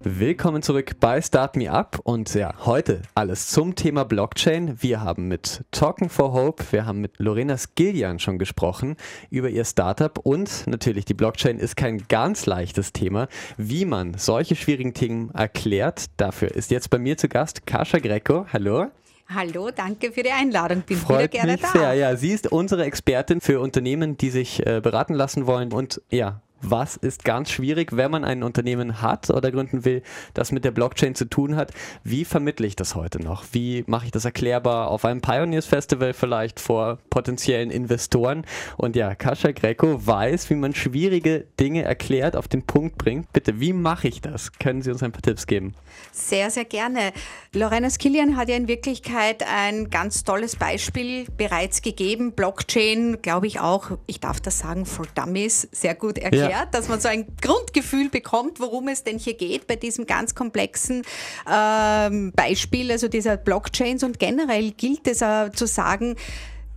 Willkommen 0.00 0.60
zurück 0.60 1.00
bei 1.00 1.22
Start 1.22 1.56
Me 1.56 1.70
Up 1.70 1.98
und 2.04 2.34
ja, 2.34 2.52
heute 2.66 3.00
alles 3.14 3.48
zum 3.48 3.74
Thema 3.74 4.04
Blockchain. 4.04 4.82
Wir 4.82 5.00
haben 5.00 5.28
mit 5.28 5.64
Talking 5.70 6.10
for 6.10 6.34
Hope, 6.34 6.62
wir 6.72 6.84
haben 6.84 7.00
mit 7.00 7.18
Lorena 7.18 7.56
Skillian 7.56 8.18
schon 8.18 8.38
gesprochen 8.38 8.96
über 9.30 9.48
ihr 9.48 9.64
Startup 9.64 10.18
und 10.18 10.66
natürlich 10.66 11.06
die 11.06 11.14
Blockchain 11.14 11.58
ist 11.58 11.74
kein 11.74 12.06
ganz 12.08 12.44
leichtes 12.44 12.92
Thema. 12.92 13.28
Wie 13.56 13.86
man 13.86 14.12
solche 14.18 14.56
schwierigen 14.56 14.92
Themen 14.92 15.30
erklärt, 15.30 16.04
dafür 16.18 16.50
ist 16.50 16.70
jetzt 16.70 16.90
bei 16.90 16.98
mir 16.98 17.16
zu 17.16 17.30
Gast 17.30 17.66
Kascha 17.66 17.98
Greco. 17.98 18.44
Hallo. 18.52 18.90
Hallo, 19.34 19.70
danke 19.74 20.12
für 20.12 20.22
die 20.22 20.30
Einladung. 20.30 20.82
Bin 20.82 20.96
Freut 20.96 21.18
wieder 21.18 21.28
gerne 21.28 21.52
mich 21.52 21.62
da. 21.62 21.68
Sehr. 21.68 21.94
Ja, 21.94 22.16
sie 22.16 22.30
ist 22.30 22.50
unsere 22.50 22.84
Expertin 22.84 23.40
für 23.40 23.60
Unternehmen, 23.60 24.16
die 24.16 24.30
sich 24.30 24.66
äh, 24.66 24.80
beraten 24.80 25.14
lassen 25.14 25.46
wollen 25.46 25.72
und 25.72 26.00
ja, 26.10 26.40
was 26.62 26.96
ist 26.96 27.24
ganz 27.24 27.50
schwierig, 27.50 27.96
wenn 27.96 28.10
man 28.10 28.24
ein 28.24 28.42
Unternehmen 28.42 29.02
hat 29.02 29.30
oder 29.30 29.50
gründen 29.50 29.84
will, 29.84 30.02
das 30.32 30.52
mit 30.52 30.64
der 30.64 30.70
Blockchain 30.70 31.14
zu 31.14 31.24
tun 31.24 31.56
hat. 31.56 31.72
Wie 32.04 32.24
vermittle 32.24 32.66
ich 32.66 32.76
das 32.76 32.94
heute 32.94 33.20
noch? 33.20 33.44
Wie 33.52 33.84
mache 33.86 34.06
ich 34.06 34.12
das 34.12 34.24
erklärbar 34.24 34.88
auf 34.88 35.04
einem 35.04 35.20
Pioneers 35.20 35.66
Festival 35.66 36.12
vielleicht 36.12 36.60
vor 36.60 36.98
potenziellen 37.10 37.70
Investoren? 37.70 38.44
Und 38.76 38.96
ja, 38.96 39.14
Kascha 39.14 39.50
Greco 39.50 40.06
weiß, 40.06 40.48
wie 40.50 40.54
man 40.54 40.74
schwierige 40.74 41.46
Dinge 41.58 41.82
erklärt, 41.82 42.36
auf 42.36 42.48
den 42.48 42.62
Punkt 42.62 42.96
bringt. 42.96 43.32
Bitte, 43.32 43.60
wie 43.60 43.72
mache 43.72 44.08
ich 44.08 44.20
das? 44.20 44.52
Können 44.52 44.82
Sie 44.82 44.90
uns 44.90 45.02
ein 45.02 45.12
paar 45.12 45.22
Tipps 45.22 45.46
geben? 45.46 45.74
Sehr, 46.12 46.50
sehr 46.50 46.64
gerne. 46.64 47.12
Lorena 47.52 47.90
Skillian 47.90 48.36
hat 48.36 48.48
ja 48.48 48.56
in 48.56 48.68
Wirklichkeit 48.68 49.42
ein 49.42 49.90
ganz 49.90 50.24
tolles 50.24 50.56
Beispiel 50.56 51.26
bereits 51.36 51.82
gegeben. 51.82 52.32
Blockchain, 52.32 53.18
glaube 53.20 53.46
ich 53.46 53.60
auch, 53.60 53.98
ich 54.06 54.20
darf 54.20 54.40
das 54.40 54.60
sagen, 54.60 54.86
for 54.86 55.06
Dummies, 55.14 55.68
sehr 55.72 55.94
gut 55.94 56.18
erklärt. 56.18 56.50
Ja 56.50 56.51
erklärt, 56.52 56.74
dass 56.74 56.88
man 56.88 57.00
so 57.00 57.08
ein 57.08 57.26
Grundgefühl 57.40 58.08
bekommt, 58.08 58.60
worum 58.60 58.88
es 58.88 59.04
denn 59.04 59.18
hier 59.18 59.34
geht 59.34 59.66
bei 59.66 59.76
diesem 59.76 60.06
ganz 60.06 60.34
komplexen 60.34 61.02
ähm, 61.50 62.32
Beispiel, 62.34 62.90
also 62.90 63.08
dieser 63.08 63.36
Blockchains. 63.36 64.02
Und 64.02 64.18
generell 64.18 64.72
gilt 64.72 65.06
es 65.06 65.22
äh, 65.22 65.50
zu 65.52 65.66
sagen, 65.66 66.16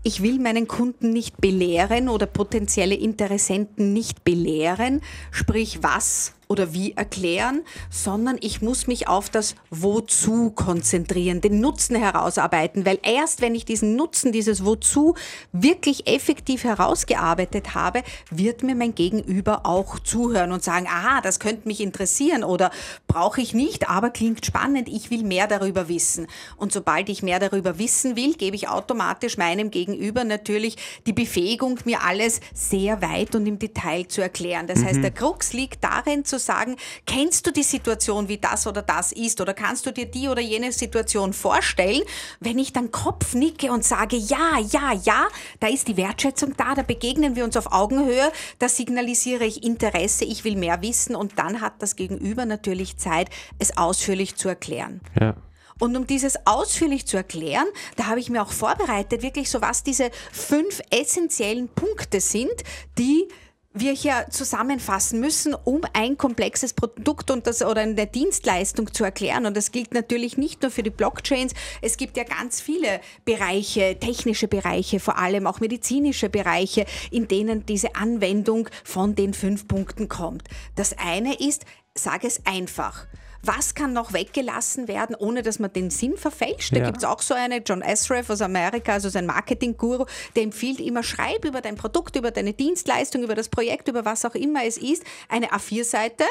ich 0.04 0.22
will 0.22 0.40
meinen 0.40 0.68
Kunden 0.68 1.12
nicht 1.12 1.42
belehren 1.42 2.10
oder 2.10 2.28
potenzielle 2.28 2.96
Interessenten 2.96 3.92
nicht 3.92 4.24
belehren, 4.24 5.02
sprich 5.32 5.80
was 5.82 6.35
oder 6.48 6.74
wie 6.74 6.94
erklären, 6.94 7.64
sondern 7.90 8.38
ich 8.42 8.62
muss 8.62 8.88
mich 8.88 9.08
auf 9.08 9.30
das 9.30 9.56
Wozu 9.70 10.52
konzentrieren, 10.52 11.42
den 11.42 11.60
Nutzen 11.60 11.96
herausarbeiten, 11.96 12.86
weil 12.86 13.00
erst 13.04 13.42
wenn 13.42 13.56
ich 13.56 13.66
diesen 13.66 13.96
Nutzen, 13.96 14.32
dieses 14.32 14.66
Wozu 14.66 15.16
wirklich 15.52 16.08
effektiv 16.08 16.64
herausgearbeitet 16.64 17.76
habe, 17.76 18.04
wird 18.30 18.64
mir 18.64 18.76
mein 18.76 18.96
Gegenüber 18.96 19.66
auch 19.66 20.00
zuhören 20.00 20.52
und 20.52 20.64
sagen, 20.64 20.88
aha, 20.88 21.22
das 21.22 21.40
könnte 21.40 21.68
mich 21.68 21.82
interessieren 21.82 22.44
oder 22.44 22.72
brauche 23.08 23.42
ich 23.42 23.54
nicht, 23.54 23.90
aber 23.90 24.10
klingt 24.10 24.46
spannend, 24.46 24.88
ich 24.90 25.12
will 25.12 25.24
mehr 25.24 25.48
darüber 25.48 25.88
wissen. 25.88 26.28
Und 26.58 26.72
sobald 26.72 27.10
ich 27.10 27.24
mehr 27.24 27.40
darüber 27.40 27.78
wissen 27.80 28.16
will, 28.16 28.34
gebe 28.34 28.56
ich 28.56 28.68
automatisch 28.68 29.38
meinem 29.38 29.72
Gegenüber 29.72 30.24
natürlich 30.24 30.78
die 31.06 31.14
Befähigung, 31.14 31.80
mir 31.86 32.04
alles 32.04 32.40
sehr 32.54 33.02
weit 33.02 33.36
und 33.36 33.46
im 33.46 33.60
Detail 33.60 34.08
zu 34.08 34.22
erklären. 34.22 34.68
Das 34.68 34.80
mhm. 34.80 34.86
heißt, 34.86 35.04
der 35.04 35.12
Krux 35.12 35.54
liegt 35.54 35.84
darin 35.84 36.26
zu 36.26 36.40
sagen, 36.46 36.76
kennst 37.06 37.46
du 37.48 37.52
die 37.52 37.64
Situation, 37.64 38.28
wie 38.28 38.38
das 38.38 38.68
oder 38.68 38.82
das 38.82 39.12
ist 39.12 39.42
oder 39.42 39.54
kannst 39.54 39.86
du 39.86 39.92
dir 39.92 40.06
die 40.06 40.30
oder 40.30 40.42
jene 40.42 40.72
Situation 40.72 41.34
vorstellen? 41.34 42.04
Wenn 42.40 42.60
ich 42.60 42.74
dann 42.74 42.92
Kopf 42.92 43.34
nicke 43.34 43.72
und 43.72 43.84
sage, 43.84 44.16
ja, 44.16 44.60
ja, 44.72 44.94
ja, 44.94 45.28
da 45.60 45.68
ist 45.68 45.88
die 45.88 45.98
Wertschätzung 45.98 46.56
da, 46.58 46.76
da 46.76 46.84
begegnen 46.84 47.36
wir 47.36 47.44
uns 47.44 47.58
auf 47.58 47.72
Augenhöhe, 47.72 48.32
da 48.60 48.70
signalisiere 48.70 49.46
ich 49.46 49.64
Interesse, 49.64 50.26
ich 50.26 50.44
will 50.44 50.56
mehr 50.56 50.82
wissen 50.82 51.16
und 51.16 51.38
dann 51.40 51.62
hat 51.62 51.74
das 51.80 51.96
Gegenüber 51.96 52.46
natürlich 52.46 52.98
Zeit, 52.98 53.30
es 53.60 53.78
ausführlich 53.78 54.36
zu 54.36 54.48
erklären. 54.48 55.02
Ja. 55.20 55.36
Und 55.80 55.98
um 55.98 56.08
dieses 56.08 56.38
ausführlich 56.46 57.06
zu 57.06 57.18
erklären, 57.18 57.66
da 57.98 58.06
habe 58.06 58.20
ich 58.20 58.30
mir 58.30 58.42
auch 58.42 58.52
vorbereitet, 58.52 59.22
wirklich 59.22 59.50
so 59.50 59.62
was 59.62 59.84
diese 59.84 60.10
fünf 60.32 60.82
essentiellen 60.90 61.68
Punkte 61.68 62.22
sind, 62.22 62.54
die 62.98 63.28
wir 63.76 63.92
hier 63.92 64.26
zusammenfassen 64.30 65.20
müssen, 65.20 65.54
um 65.54 65.82
ein 65.94 66.18
komplexes 66.18 66.74
Produkt 66.74 67.30
und 67.30 67.46
das, 67.46 67.62
oder 67.62 67.82
eine 67.82 68.08
Dienstleistung 68.08 68.94
zu 68.94 69.04
erklären. 69.04 69.46
Und 69.46 69.56
das 69.56 69.72
gilt 69.72 69.94
natürlich 69.94 70.38
nicht 70.38 70.62
nur 70.62 70.72
für 70.72 70.84
die 70.84 70.90
Blockchains. 70.90 71.54
Es 71.82 71.98
gibt 71.98 72.18
ja 72.18 72.24
ganz 72.24 72.62
viele 72.62 73.02
Bereiche, 73.26 73.98
technische 74.00 74.48
Bereiche, 74.48 75.00
vor 75.00 75.18
allem 75.18 75.46
auch 75.46 75.60
medizinische 75.60 76.30
Bereiche, 76.30 76.86
in 77.12 77.28
denen 77.28 77.66
diese 77.66 77.96
Anwendung 77.96 78.70
von 78.84 79.16
den 79.16 79.34
fünf 79.34 79.68
Punkten 79.68 80.08
kommt. 80.08 80.44
Das 80.76 80.98
eine 80.98 81.36
ist, 81.36 81.66
sage 81.94 82.28
es 82.28 82.46
einfach 82.46 83.08
was 83.48 83.76
kann 83.76 83.94
noch 83.94 84.14
weggelassen 84.14 84.88
werden, 84.88 85.16
ohne 85.16 85.42
dass 85.42 85.60
man 85.60 85.72
den 85.72 85.90
Sinn 85.90 86.18
verfälscht. 86.18 86.74
Da 86.74 86.80
ja. 86.80 86.86
gibt 86.86 86.98
es 86.98 87.04
auch 87.04 87.22
so 87.22 87.34
eine, 87.34 87.58
John 87.58 87.82
Esref 87.82 88.30
aus 88.30 88.42
Amerika, 88.42 88.94
also 88.94 89.10
sein 89.10 89.26
Marketing-Guru, 89.26 90.06
der 90.36 90.44
empfiehlt 90.44 90.80
immer, 90.80 91.04
schreib 91.04 91.46
über 91.46 91.62
dein 91.62 91.76
Produkt, 91.76 92.16
über 92.16 92.32
deine 92.32 92.54
Dienstleistung, 92.54 93.24
über 93.24 93.36
das 93.36 93.50
Projekt, 93.50 93.88
über 93.88 94.06
was 94.06 94.26
auch 94.26 94.36
immer 94.36 94.64
es 94.66 94.78
ist, 94.78 95.04
eine 95.30 95.52
A4-Seite, 95.52 96.24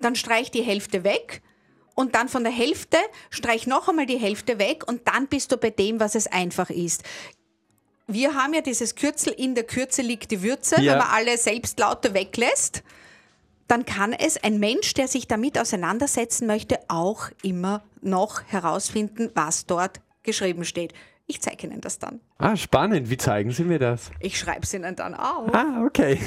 dann 0.00 0.14
streich 0.14 0.50
die 0.50 0.62
Hälfte 0.62 1.04
weg 1.04 1.42
und 1.94 2.14
dann 2.14 2.28
von 2.28 2.44
der 2.44 2.52
Hälfte 2.52 2.98
streich 3.30 3.66
noch 3.66 3.88
einmal 3.88 4.06
die 4.06 4.18
Hälfte 4.18 4.58
weg 4.58 4.84
und 4.86 5.08
dann 5.08 5.26
bist 5.26 5.52
du 5.52 5.56
bei 5.56 5.70
dem, 5.70 6.00
was 6.00 6.14
es 6.14 6.26
einfach 6.26 6.70
ist 6.70 7.02
wir 8.10 8.34
haben 8.34 8.54
ja 8.54 8.62
dieses 8.62 8.94
Kürzel, 8.94 9.34
in 9.34 9.54
der 9.54 9.64
Kürze 9.64 10.00
liegt 10.00 10.30
die 10.30 10.42
Würze, 10.42 10.80
ja. 10.80 10.92
wenn 10.92 10.98
man 10.98 11.08
alle 11.08 11.36
Selbstlaute 11.36 12.14
weglässt 12.14 12.82
dann 13.68 13.84
kann 13.84 14.12
es 14.12 14.42
ein 14.42 14.58
Mensch, 14.58 14.94
der 14.94 15.08
sich 15.08 15.28
damit 15.28 15.58
auseinandersetzen 15.58 16.46
möchte, 16.46 16.78
auch 16.88 17.28
immer 17.42 17.82
noch 18.00 18.42
herausfinden, 18.46 19.30
was 19.34 19.66
dort 19.66 20.00
geschrieben 20.22 20.64
steht. 20.64 20.94
Ich 21.30 21.42
zeige 21.42 21.66
Ihnen 21.66 21.82
das 21.82 21.98
dann. 21.98 22.20
Ah, 22.38 22.56
spannend. 22.56 23.10
Wie 23.10 23.18
zeigen 23.18 23.50
Sie 23.50 23.62
mir 23.62 23.78
das? 23.78 24.10
Ich 24.18 24.38
schreibe 24.38 24.62
es 24.62 24.72
Ihnen 24.72 24.96
dann 24.96 25.14
auf. 25.14 25.54
Ah, 25.54 25.84
okay. 25.84 26.18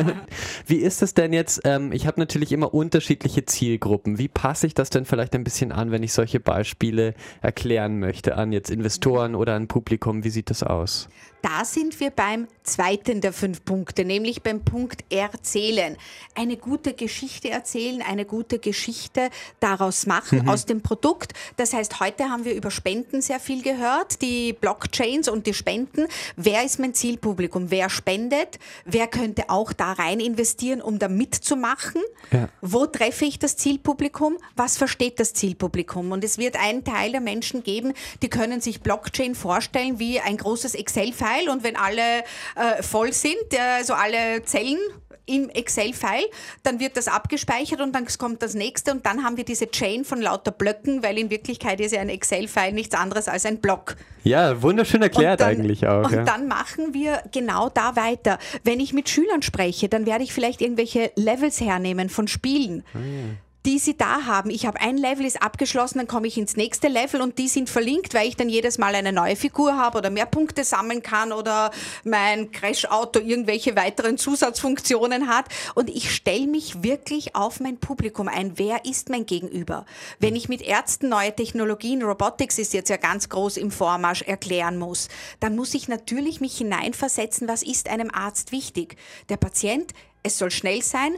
Wie 0.66 0.78
ist 0.78 1.02
es 1.02 1.14
denn 1.14 1.32
jetzt? 1.32 1.60
Ähm, 1.62 1.92
ich 1.92 2.08
habe 2.08 2.18
natürlich 2.18 2.50
immer 2.50 2.74
unterschiedliche 2.74 3.44
Zielgruppen. 3.44 4.18
Wie 4.18 4.26
passe 4.26 4.66
ich 4.66 4.74
das 4.74 4.90
denn 4.90 5.04
vielleicht 5.04 5.36
ein 5.36 5.44
bisschen 5.44 5.70
an, 5.70 5.92
wenn 5.92 6.02
ich 6.02 6.12
solche 6.12 6.40
Beispiele 6.40 7.14
erklären 7.42 8.00
möchte 8.00 8.36
an 8.36 8.50
jetzt 8.50 8.70
Investoren 8.70 9.36
oder 9.36 9.54
an 9.54 9.68
Publikum? 9.68 10.24
Wie 10.24 10.30
sieht 10.30 10.50
das 10.50 10.64
aus? 10.64 11.08
Da 11.42 11.64
sind 11.64 11.98
wir 12.00 12.10
beim 12.10 12.48
zweiten 12.62 13.20
der 13.20 13.32
fünf 13.32 13.64
Punkte, 13.64 14.04
nämlich 14.04 14.42
beim 14.42 14.64
Punkt 14.64 15.04
Erzählen. 15.10 15.96
Eine 16.34 16.56
gute 16.56 16.92
Geschichte 16.92 17.50
erzählen, 17.50 18.02
eine 18.02 18.24
gute 18.24 18.58
Geschichte 18.58 19.30
daraus 19.58 20.06
machen, 20.06 20.42
mhm. 20.42 20.48
aus 20.48 20.66
dem 20.66 20.82
Produkt. 20.82 21.32
Das 21.56 21.72
heißt, 21.72 22.00
heute 22.00 22.24
haben 22.24 22.44
wir 22.44 22.54
über 22.54 22.70
Spenden 22.70 23.22
sehr 23.22 23.40
viel 23.40 23.62
gehört, 23.62 24.22
die 24.22 24.52
Blockchains 24.52 25.28
und 25.28 25.46
die 25.46 25.54
Spenden. 25.54 26.06
Wer 26.36 26.64
ist 26.64 26.78
mein 26.78 26.94
Zielpublikum? 26.94 27.70
Wer 27.70 27.88
spendet? 27.88 28.58
Wer 28.84 29.06
könnte 29.06 29.48
auch 29.48 29.72
da 29.72 29.92
rein 29.92 30.20
investieren, 30.20 30.82
um 30.82 30.98
da 30.98 31.08
mitzumachen? 31.08 32.02
Ja. 32.32 32.48
Wo 32.60 32.86
treffe 32.86 33.24
ich 33.24 33.38
das 33.38 33.56
Zielpublikum? 33.56 34.36
Was 34.56 34.76
versteht 34.76 35.18
das 35.18 35.32
Zielpublikum? 35.32 36.12
Und 36.12 36.22
es 36.22 36.38
wird 36.38 36.56
einen 36.56 36.84
Teil 36.84 37.12
der 37.12 37.20
Menschen 37.20 37.62
geben, 37.62 37.94
die 38.22 38.28
können 38.28 38.60
sich 38.60 38.80
Blockchain 38.80 39.34
vorstellen 39.34 39.98
wie 39.98 40.20
ein 40.20 40.36
großes 40.36 40.74
Excel-File 40.74 41.29
Excel-File 41.30 41.50
und 41.50 41.64
wenn 41.64 41.76
alle 41.76 42.20
äh, 42.56 42.82
voll 42.82 43.12
sind, 43.12 43.36
also 43.78 43.94
alle 43.94 44.42
Zellen 44.44 44.78
im 45.26 45.48
Excel-File, 45.48 46.26
dann 46.64 46.80
wird 46.80 46.96
das 46.96 47.06
abgespeichert 47.06 47.80
und 47.80 47.92
dann 47.92 48.06
kommt 48.18 48.42
das 48.42 48.54
nächste 48.54 48.90
und 48.90 49.06
dann 49.06 49.22
haben 49.22 49.36
wir 49.36 49.44
diese 49.44 49.70
Chain 49.70 50.04
von 50.04 50.20
lauter 50.20 50.50
Blöcken, 50.50 51.04
weil 51.04 51.18
in 51.18 51.30
Wirklichkeit 51.30 51.78
ist 51.80 51.92
ja 51.92 52.00
ein 52.00 52.08
Excel-File 52.08 52.72
nichts 52.72 52.96
anderes 52.96 53.28
als 53.28 53.46
ein 53.46 53.60
Block. 53.60 53.96
Ja, 54.24 54.60
wunderschön 54.60 55.02
erklärt 55.02 55.40
dann, 55.40 55.50
eigentlich 55.50 55.86
auch. 55.86 56.04
Und 56.04 56.12
ja. 56.12 56.24
dann 56.24 56.48
machen 56.48 56.94
wir 56.94 57.22
genau 57.30 57.68
da 57.68 57.94
weiter. 57.94 58.38
Wenn 58.64 58.80
ich 58.80 58.92
mit 58.92 59.08
Schülern 59.08 59.42
spreche, 59.42 59.88
dann 59.88 60.04
werde 60.04 60.24
ich 60.24 60.32
vielleicht 60.32 60.60
irgendwelche 60.60 61.12
Levels 61.14 61.60
hernehmen 61.60 62.08
von 62.08 62.26
Spielen. 62.26 62.82
Ah, 62.92 62.98
ja 62.98 63.49
die 63.66 63.78
sie 63.78 63.96
da 63.96 64.24
haben. 64.24 64.50
Ich 64.50 64.64
habe 64.66 64.80
ein 64.80 64.96
Level 64.96 65.26
ist 65.26 65.42
abgeschlossen, 65.42 65.98
dann 65.98 66.06
komme 66.06 66.26
ich 66.26 66.38
ins 66.38 66.56
nächste 66.56 66.88
Level 66.88 67.20
und 67.20 67.38
die 67.38 67.48
sind 67.48 67.68
verlinkt, 67.68 68.14
weil 68.14 68.28
ich 68.28 68.36
dann 68.36 68.48
jedes 68.48 68.78
Mal 68.78 68.94
eine 68.94 69.12
neue 69.12 69.36
Figur 69.36 69.76
habe 69.76 69.98
oder 69.98 70.10
mehr 70.10 70.26
Punkte 70.26 70.64
sammeln 70.64 71.02
kann 71.02 71.32
oder 71.32 71.70
mein 72.04 72.52
Crash-Auto 72.52 73.20
irgendwelche 73.20 73.76
weiteren 73.76 74.16
Zusatzfunktionen 74.16 75.28
hat. 75.28 75.46
Und 75.74 75.90
ich 75.90 76.14
stelle 76.14 76.46
mich 76.46 76.82
wirklich 76.82 77.36
auf 77.36 77.60
mein 77.60 77.78
Publikum 77.78 78.28
ein. 78.28 78.52
Wer 78.56 78.84
ist 78.84 79.10
mein 79.10 79.26
Gegenüber? 79.26 79.84
Wenn 80.18 80.36
ich 80.36 80.48
mit 80.48 80.62
Ärzten 80.62 81.08
neue 81.08 81.34
Technologien, 81.34 82.02
Robotics 82.02 82.58
ist 82.58 82.72
jetzt 82.72 82.88
ja 82.88 82.96
ganz 82.96 83.28
groß 83.28 83.58
im 83.58 83.70
Vormarsch, 83.70 84.22
erklären 84.22 84.78
muss, 84.78 85.08
dann 85.40 85.54
muss 85.56 85.74
ich 85.74 85.88
natürlich 85.88 86.40
mich 86.40 86.56
hineinversetzen, 86.56 87.48
was 87.48 87.62
ist 87.62 87.88
einem 87.88 88.10
Arzt 88.10 88.52
wichtig. 88.52 88.96
Der 89.28 89.36
Patient, 89.36 89.92
es 90.22 90.38
soll 90.38 90.50
schnell 90.50 90.82
sein, 90.82 91.16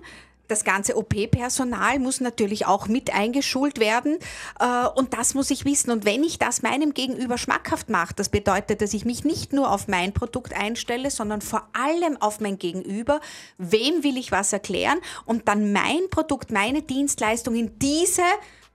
Das 0.49 0.65
ganze 0.65 0.97
OP-Personal 0.97 1.99
muss 1.99 2.21
natürlich 2.21 2.67
auch 2.67 2.89
mit 2.89 3.15
eingeschult 3.15 3.79
werden 3.79 4.19
äh, 4.61 4.87
und 4.95 5.15
das 5.15 5.35
muss 5.35 5.51
ich 5.51 5.65
wissen. 5.65 5.91
Und 5.91 6.05
wenn 6.05 6.25
ich 6.25 6.39
das 6.39 6.63
meinem 6.63 6.95
Gegenüber 6.95 7.39
schmackhaft 7.39 7.89
mache, 7.89 8.15
das 8.15 8.29
bedeutet, 8.29 8.83
dass 8.83 8.93
ich 8.93 9.05
mich 9.05 9.25
nicht 9.25 9.53
nur 9.53 9.71
auf 9.71 9.89
mein 9.89 10.13
Produkt 10.13 10.55
einstelle, 10.55 11.11
sondern 11.11 11.41
vor 11.41 11.69
allem 11.73 12.17
auf 12.21 12.41
mein 12.41 12.59
Gegenüber. 12.59 13.21
Wem 13.59 14.03
will 14.03 14.17
ich 14.19 14.33
was 14.33 14.53
erklären? 14.53 14.99
Und 15.25 15.49
dann 15.49 15.73
mein 15.73 16.11
Produkt, 16.11 16.51
meine 16.51 16.83
Dienstleistung 16.83 17.55
in 17.55 17.79
diese 17.79 18.23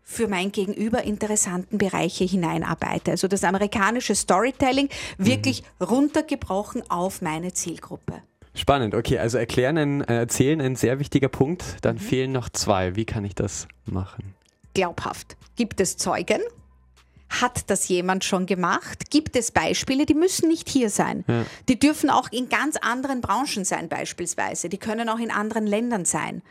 für 0.10 0.30
mein 0.30 0.54
Gegenüber 0.54 1.04
interessanten 1.04 1.78
Bereiche 1.78 2.24
hineinarbeite. 2.24 3.12
Also 3.12 3.28
das 3.28 3.44
amerikanische 3.44 4.16
Storytelling 4.16 4.88
wirklich 5.18 5.64
mhm. 5.64 5.86
runtergebrochen 5.86 6.90
auf 6.90 7.22
meine 7.22 7.52
Zielgruppe. 7.52 8.24
Spannend, 8.58 8.96
okay, 8.96 9.20
also 9.20 9.38
erklären, 9.38 9.78
ein, 9.78 10.02
äh, 10.02 10.18
erzählen 10.18 10.60
ein 10.62 10.76
sehr 10.76 11.00
wichtiger 11.00 11.30
Punkt. 11.30 11.64
Dann 11.82 11.98
mhm. 11.98 12.00
fehlen 12.00 12.32
noch 12.32 12.50
zwei. 12.50 12.96
Wie 12.96 13.06
kann 13.06 13.24
ich 13.24 13.36
das 13.36 13.68
machen? 13.86 14.34
Glaubhaft. 14.74 15.38
Gibt 15.56 15.80
es 15.80 15.96
Zeugen? 15.98 16.42
Hat 17.30 17.70
das 17.70 17.88
jemand 17.88 18.24
schon 18.24 18.46
gemacht? 18.46 19.12
Gibt 19.12 19.36
es 19.36 19.52
Beispiele, 19.52 20.06
die 20.06 20.16
müssen 20.16 20.48
nicht 20.48 20.70
hier 20.70 20.90
sein? 20.90 21.24
Ja. 21.28 21.46
Die 21.70 21.78
dürfen 21.78 22.10
auch 22.10 22.32
in 22.32 22.50
ganz 22.50 22.78
anderen 22.78 23.22
Branchen 23.22 23.64
sein, 23.64 23.90
beispielsweise. 23.90 24.70
Die 24.70 24.78
können 24.78 25.08
auch 25.10 25.20
in 25.20 25.30
anderen 25.30 25.68
Ländern 25.68 26.06
sein. 26.06 26.42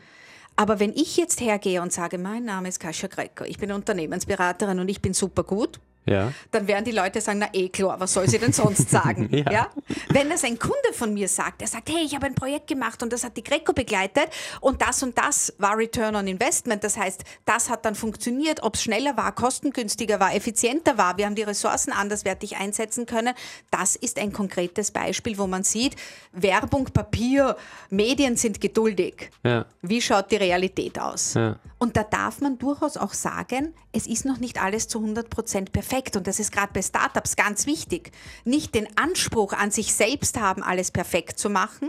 Aber 0.54 0.78
wenn 0.78 0.92
ich 0.92 1.16
jetzt 1.16 1.40
hergehe 1.40 1.82
und 1.82 1.92
sage, 1.92 2.18
mein 2.18 2.44
Name 2.44 2.68
ist 2.68 2.78
Kasia 2.78 3.08
Greco, 3.08 3.44
ich 3.44 3.58
bin 3.58 3.72
Unternehmensberaterin 3.72 4.78
und 4.78 4.88
ich 4.88 5.02
bin 5.02 5.12
super 5.12 5.42
gut, 5.42 5.80
ja. 6.06 6.32
dann 6.50 6.66
werden 6.66 6.84
die 6.84 6.92
Leute 6.92 7.20
sagen, 7.20 7.38
na 7.40 7.48
eh 7.52 7.68
klar, 7.68 8.00
was 8.00 8.12
soll 8.12 8.28
sie 8.28 8.38
denn 8.38 8.52
sonst 8.52 8.90
sagen? 8.90 9.28
ja. 9.32 9.50
ja. 9.50 9.70
Wenn 10.08 10.30
das 10.30 10.44
ein 10.44 10.58
Kunde 10.58 10.92
von 10.92 11.12
mir 11.12 11.28
sagt, 11.28 11.62
er 11.62 11.68
sagt, 11.68 11.90
hey, 11.90 12.04
ich 12.04 12.14
habe 12.14 12.26
ein 12.26 12.34
Projekt 12.34 12.68
gemacht 12.68 13.02
und 13.02 13.12
das 13.12 13.24
hat 13.24 13.36
die 13.36 13.44
Greco 13.44 13.72
begleitet 13.72 14.28
und 14.60 14.82
das 14.82 15.02
und 15.02 15.18
das 15.18 15.52
war 15.58 15.76
Return 15.76 16.16
on 16.16 16.26
Investment, 16.26 16.84
das 16.84 16.96
heißt, 16.96 17.24
das 17.44 17.68
hat 17.68 17.84
dann 17.84 17.94
funktioniert, 17.94 18.62
ob 18.62 18.74
es 18.74 18.82
schneller 18.82 19.16
war, 19.16 19.34
kostengünstiger 19.34 20.20
war, 20.20 20.34
effizienter 20.34 20.96
war, 20.96 21.18
wir 21.18 21.26
haben 21.26 21.34
die 21.34 21.42
Ressourcen 21.42 21.92
anderswertig 21.92 22.56
einsetzen 22.56 23.06
können, 23.06 23.34
das 23.70 23.96
ist 23.96 24.18
ein 24.18 24.32
konkretes 24.32 24.90
Beispiel, 24.90 25.38
wo 25.38 25.46
man 25.46 25.64
sieht, 25.64 25.96
Werbung, 26.32 26.84
Papier, 26.84 27.56
Medien 27.90 28.36
sind 28.36 28.60
geduldig. 28.60 29.30
Ja. 29.44 29.66
Wie 29.82 30.00
schaut 30.00 30.30
die 30.30 30.36
Realität 30.36 30.98
aus? 30.98 31.34
Und 31.78 31.96
da 31.96 32.04
darf 32.04 32.40
man 32.40 32.58
durchaus 32.58 32.96
auch 32.96 33.12
sagen, 33.12 33.74
es 33.92 34.06
ist 34.06 34.24
noch 34.24 34.38
nicht 34.38 34.62
alles 34.62 34.88
zu 34.88 34.98
100 34.98 35.28
Prozent 35.28 35.72
perfekt. 35.72 35.95
Und 36.16 36.26
das 36.26 36.38
ist 36.38 36.52
gerade 36.52 36.72
bei 36.72 36.82
Startups 36.82 37.36
ganz 37.36 37.66
wichtig. 37.66 38.10
Nicht 38.44 38.74
den 38.74 38.86
Anspruch 38.96 39.52
an 39.52 39.70
sich 39.70 39.94
selbst 39.94 40.38
haben, 40.38 40.62
alles 40.62 40.90
perfekt 40.90 41.38
zu 41.38 41.48
machen 41.50 41.88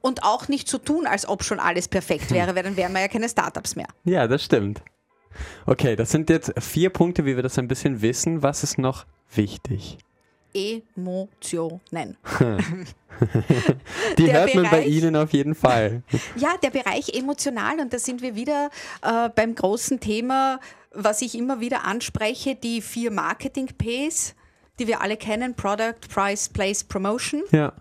und 0.00 0.22
auch 0.22 0.48
nicht 0.48 0.68
zu 0.68 0.78
tun, 0.78 1.06
als 1.06 1.28
ob 1.28 1.44
schon 1.44 1.60
alles 1.60 1.88
perfekt 1.88 2.30
wäre, 2.30 2.54
weil 2.54 2.62
dann 2.62 2.76
wären 2.76 2.92
wir 2.92 3.00
ja 3.00 3.08
keine 3.08 3.28
Startups 3.28 3.76
mehr. 3.76 3.88
Ja, 4.04 4.26
das 4.26 4.44
stimmt. 4.44 4.82
Okay, 5.66 5.96
das 5.96 6.10
sind 6.10 6.28
jetzt 6.30 6.52
vier 6.58 6.90
Punkte, 6.90 7.24
wie 7.24 7.36
wir 7.36 7.42
das 7.42 7.58
ein 7.58 7.68
bisschen 7.68 8.02
wissen. 8.02 8.42
Was 8.42 8.62
ist 8.62 8.78
noch 8.78 9.06
wichtig? 9.34 9.98
Emotionen. 10.54 12.16
Die 14.18 14.32
hört 14.32 14.54
man 14.54 14.70
bei 14.70 14.84
Ihnen 14.84 15.16
auf 15.16 15.32
jeden 15.32 15.54
Fall. 15.54 16.02
Ja, 16.36 16.56
der 16.62 16.70
Bereich 16.70 17.14
emotional 17.14 17.80
und 17.80 17.92
da 17.92 17.98
sind 17.98 18.22
wir 18.22 18.34
wieder 18.34 18.70
äh, 19.02 19.28
beim 19.28 19.54
großen 19.54 20.00
Thema, 20.00 20.58
was 20.92 21.22
ich 21.22 21.36
immer 21.36 21.60
wieder 21.60 21.84
anspreche, 21.84 22.54
die 22.54 22.80
vier 22.80 23.10
Marketing-Ps, 23.10 24.34
die 24.78 24.86
wir 24.86 25.00
alle 25.00 25.16
kennen, 25.16 25.54
Product, 25.54 26.08
Price, 26.12 26.48
Place, 26.48 26.84
Promotion. 26.84 27.42
Ja. 27.52 27.72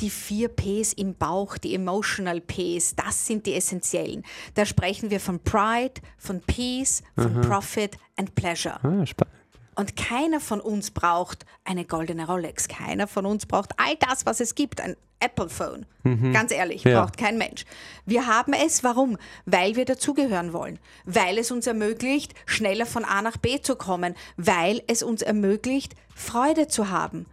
Die 0.00 0.10
vier 0.10 0.48
Ps 0.48 0.92
im 0.92 1.14
Bauch, 1.14 1.56
die 1.56 1.74
Emotional 1.74 2.40
Ps, 2.42 2.94
das 2.96 3.26
sind 3.26 3.46
die 3.46 3.54
essentiellen. 3.54 4.24
Da 4.54 4.66
sprechen 4.66 5.10
wir 5.10 5.20
von 5.20 5.40
Pride, 5.40 5.94
von 6.18 6.40
Peace, 6.40 7.02
von 7.14 7.38
Aha. 7.38 7.48
Profit 7.48 7.96
and 8.16 8.34
Pleasure. 8.34 8.78
Ah, 8.82 9.06
spannend. 9.06 9.35
Und 9.76 9.94
keiner 9.94 10.40
von 10.40 10.60
uns 10.60 10.90
braucht 10.90 11.44
eine 11.64 11.84
goldene 11.84 12.26
Rolex. 12.26 12.66
Keiner 12.66 13.06
von 13.06 13.26
uns 13.26 13.46
braucht 13.46 13.78
all 13.78 13.94
das, 13.96 14.26
was 14.26 14.40
es 14.40 14.54
gibt. 14.54 14.80
Ein 14.80 14.96
Apple 15.20 15.48
Phone. 15.48 15.86
Mhm. 16.02 16.32
Ganz 16.32 16.50
ehrlich, 16.50 16.84
ja. 16.84 17.00
braucht 17.00 17.16
kein 17.16 17.38
Mensch. 17.38 17.64
Wir 18.04 18.26
haben 18.26 18.52
es, 18.52 18.84
warum? 18.84 19.18
Weil 19.44 19.76
wir 19.76 19.84
dazugehören 19.84 20.52
wollen. 20.52 20.78
Weil 21.04 21.38
es 21.38 21.50
uns 21.50 21.66
ermöglicht, 21.66 22.34
schneller 22.46 22.86
von 22.86 23.04
A 23.04 23.22
nach 23.22 23.36
B 23.36 23.60
zu 23.60 23.76
kommen. 23.76 24.14
Weil 24.36 24.82
es 24.86 25.02
uns 25.02 25.22
ermöglicht, 25.22 25.94
Freude 26.14 26.68
zu 26.68 26.90
haben. 26.90 27.26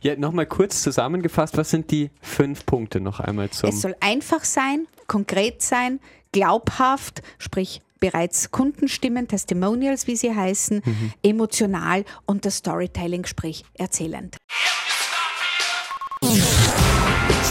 Ja, 0.00 0.16
nochmal 0.16 0.46
kurz 0.46 0.82
zusammengefasst, 0.82 1.56
was 1.56 1.70
sind 1.70 1.90
die 1.90 2.10
fünf 2.22 2.64
Punkte 2.66 3.00
noch 3.00 3.20
einmal 3.20 3.50
zum. 3.50 3.68
Es 3.68 3.80
soll 3.80 3.96
einfach 4.00 4.44
sein, 4.44 4.86
konkret 5.06 5.62
sein, 5.62 6.00
glaubhaft, 6.32 7.22
sprich 7.38 7.82
bereits 8.00 8.50
Kundenstimmen, 8.50 9.28
Testimonials, 9.28 10.06
wie 10.06 10.16
sie 10.16 10.34
heißen, 10.34 10.82
mhm. 10.84 11.12
emotional 11.22 12.04
und 12.26 12.44
das 12.44 12.56
Storytelling, 12.56 13.26
sprich 13.26 13.64
erzählend. 13.74 14.36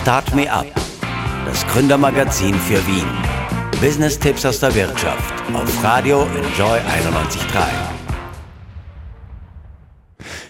Start 0.01 0.35
Me 0.35 0.51
Up, 0.51 0.67
das 1.45 1.65
Gründermagazin 1.67 2.55
für 2.55 2.85
Wien. 2.87 3.07
Business-Tipps 3.81 4.45
aus 4.45 4.59
der 4.59 4.75
Wirtschaft 4.75 5.33
auf 5.53 5.83
Radio 5.83 6.23
Enjoy 6.23 6.79
91.3. 6.79 7.88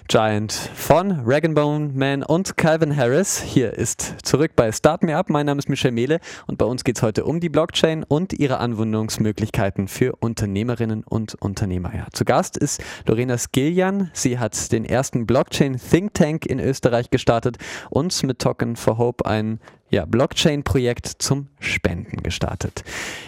Giant 0.10 0.52
von 0.52 1.22
Rag 1.24 1.54
Bone 1.54 1.92
Man 1.94 2.24
und 2.24 2.58
Calvin 2.58 2.98
Harris. 2.98 3.40
Hier 3.44 3.74
ist 3.74 4.16
zurück 4.24 4.54
bei 4.56 4.72
Start 4.72 5.04
Me 5.04 5.16
Up. 5.16 5.30
Mein 5.30 5.46
Name 5.46 5.60
ist 5.60 5.70
Michel 5.70 5.92
Mehle 5.92 6.20
und 6.48 6.58
bei 6.58 6.66
uns 6.66 6.84
geht 6.84 6.98
es 6.98 7.04
heute 7.04 7.26
um 7.26 7.40
die 7.40 7.50
Blockchain 7.50 8.04
und 8.04 8.34
ihre 8.34 8.58
Anwendungsmöglichkeiten 8.58 9.88
für 9.88 10.16
Unternehmerinnen 10.20 11.04
und 11.04 11.36
Unternehmer. 11.36 11.94
Ja, 11.94 12.08
zu 12.12 12.26
Gast 12.26 12.58
ist 12.58 12.84
Lorena 13.06 13.38
Skiljan. 13.38 14.10
Sie 14.14 14.40
hat 14.40 14.72
den 14.72 14.84
ersten 14.84 15.28
Blockchain 15.28 15.78
Think 15.78 16.16
Tank 16.16 16.48
in 16.48 16.60
Österreich 16.60 17.12
gestartet 17.12 17.60
und 17.92 18.24
mit 18.24 18.40
Token 18.40 18.78
for 18.78 18.98
Hope 18.98 19.28
ein 19.28 19.60
ja, 19.90 20.06
Blockchain-Projekt 20.06 21.08
zum 21.08 21.48
Spenden 21.60 22.24
gestartet. 22.24 22.84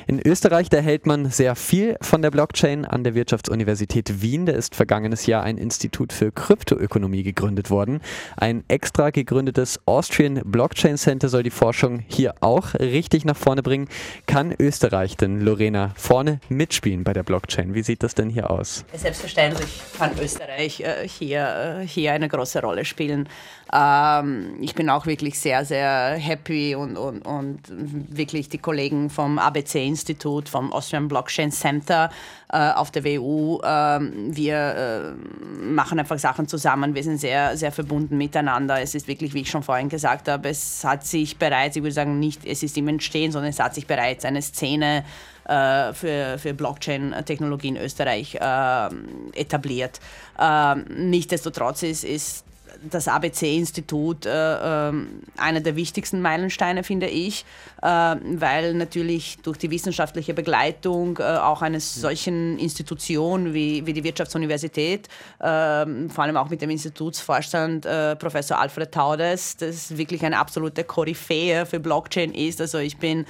In 0.07 0.19
Österreich, 0.19 0.69
da 0.69 0.77
hält 0.77 1.05
man 1.05 1.29
sehr 1.29 1.55
viel 1.55 1.97
von 2.01 2.21
der 2.21 2.31
Blockchain 2.31 2.85
an 2.85 3.03
der 3.03 3.15
Wirtschaftsuniversität 3.15 4.21
Wien. 4.21 4.45
Da 4.45 4.53
ist 4.53 4.75
vergangenes 4.75 5.25
Jahr 5.25 5.43
ein 5.43 5.57
Institut 5.57 6.13
für 6.13 6.31
Kryptoökonomie 6.31 7.23
gegründet 7.23 7.69
worden. 7.69 8.01
Ein 8.37 8.63
extra 8.67 9.09
gegründetes 9.09 9.79
Austrian 9.85 10.41
Blockchain 10.45 10.97
Center 10.97 11.29
soll 11.29 11.43
die 11.43 11.49
Forschung 11.49 12.03
hier 12.07 12.35
auch 12.41 12.73
richtig 12.75 13.25
nach 13.25 13.37
vorne 13.37 13.63
bringen. 13.63 13.87
Kann 14.27 14.53
Österreich 14.57 15.17
denn, 15.17 15.41
Lorena, 15.41 15.91
vorne 15.95 16.39
mitspielen 16.49 17.03
bei 17.03 17.13
der 17.13 17.23
Blockchain? 17.23 17.73
Wie 17.73 17.83
sieht 17.83 18.03
das 18.03 18.15
denn 18.15 18.29
hier 18.29 18.51
aus? 18.51 18.85
Selbstverständlich 18.93 19.81
kann 19.97 20.11
Österreich 20.19 20.81
äh, 20.81 21.07
hier, 21.07 21.79
äh, 21.81 21.87
hier 21.87 22.13
eine 22.13 22.29
große 22.29 22.61
Rolle 22.61 22.85
spielen. 22.85 23.27
Ähm, 23.73 24.57
ich 24.59 24.75
bin 24.75 24.89
auch 24.89 25.05
wirklich 25.05 25.39
sehr, 25.39 25.63
sehr 25.63 26.15
happy 26.17 26.75
und, 26.75 26.97
und, 26.97 27.21
und 27.21 27.59
wirklich 27.69 28.49
die 28.49 28.57
Kollegen 28.57 29.09
vom 29.09 29.39
ABC-Institut, 29.39 30.49
vom 30.49 30.73
Austrian 30.73 31.07
Blockchain 31.07 31.51
Center 31.51 32.09
äh, 32.51 32.71
auf 32.71 32.91
der 32.91 33.05
WU, 33.05 33.59
äh, 33.61 33.99
wir 34.35 35.15
äh, 35.15 35.63
machen 35.63 35.99
einfach 35.99 36.19
Sachen 36.19 36.47
zusammen. 36.47 36.95
Wir 36.95 37.03
sind 37.03 37.19
sehr, 37.19 37.55
sehr 37.55 37.71
verbunden 37.71 38.17
miteinander. 38.17 38.81
Es 38.81 38.93
ist 38.93 39.07
wirklich, 39.07 39.33
wie 39.33 39.41
ich 39.41 39.49
schon 39.49 39.63
vorhin 39.63 39.87
gesagt 39.87 40.27
habe, 40.27 40.49
es 40.49 40.83
hat 40.83 41.05
sich 41.05 41.37
bereits, 41.37 41.77
ich 41.77 41.83
würde 41.83 41.93
sagen, 41.93 42.19
nicht, 42.19 42.45
es 42.45 42.63
ist 42.63 42.77
im 42.77 42.89
Entstehen, 42.89 43.31
sondern 43.31 43.51
es 43.51 43.59
hat 43.59 43.73
sich 43.73 43.87
bereits 43.87 44.25
eine 44.25 44.41
Szene 44.41 45.05
äh, 45.45 45.93
für, 45.93 46.37
für 46.37 46.53
Blockchain-Technologie 46.53 47.69
in 47.69 47.77
Österreich 47.77 48.35
äh, 48.35 48.89
etabliert. 49.33 50.01
Äh, 50.37 50.75
nichtsdestotrotz 50.75 51.83
ist, 51.83 52.03
ist 52.03 52.45
das 52.89 53.07
ABC-Institut 53.07 54.25
äh, 54.25 54.89
äh, 54.89 54.93
einer 55.37 55.59
der 55.59 55.75
wichtigsten 55.75 56.21
Meilensteine, 56.21 56.83
finde 56.83 57.07
ich, 57.07 57.45
äh, 57.81 57.87
weil 57.87 58.73
natürlich 58.73 59.37
durch 59.43 59.57
die 59.57 59.71
wissenschaftliche 59.71 60.33
Begleitung 60.33 61.17
äh, 61.19 61.23
auch 61.23 61.61
einer 61.61 61.79
solchen 61.79 62.57
Institution 62.59 63.53
wie, 63.53 63.85
wie 63.85 63.93
die 63.93 64.03
Wirtschaftsuniversität, 64.03 65.07
ähm, 65.41 66.09
vor 66.09 66.23
allem 66.23 66.37
auch 66.37 66.49
mit 66.49 66.61
dem 66.61 66.69
Institutsvorstand 66.69 67.87
Professor 68.19 68.59
Alfred 68.59 68.91
Taudes, 68.91 69.57
das 69.57 69.97
wirklich 69.97 70.23
eine 70.23 70.37
absolute 70.37 70.83
Koryphäe 70.83 71.65
für 71.65 71.79
Blockchain 71.79 72.33
ist. 72.33 72.61
Also 72.61 72.77
ich 72.77 72.97
bin 72.97 73.25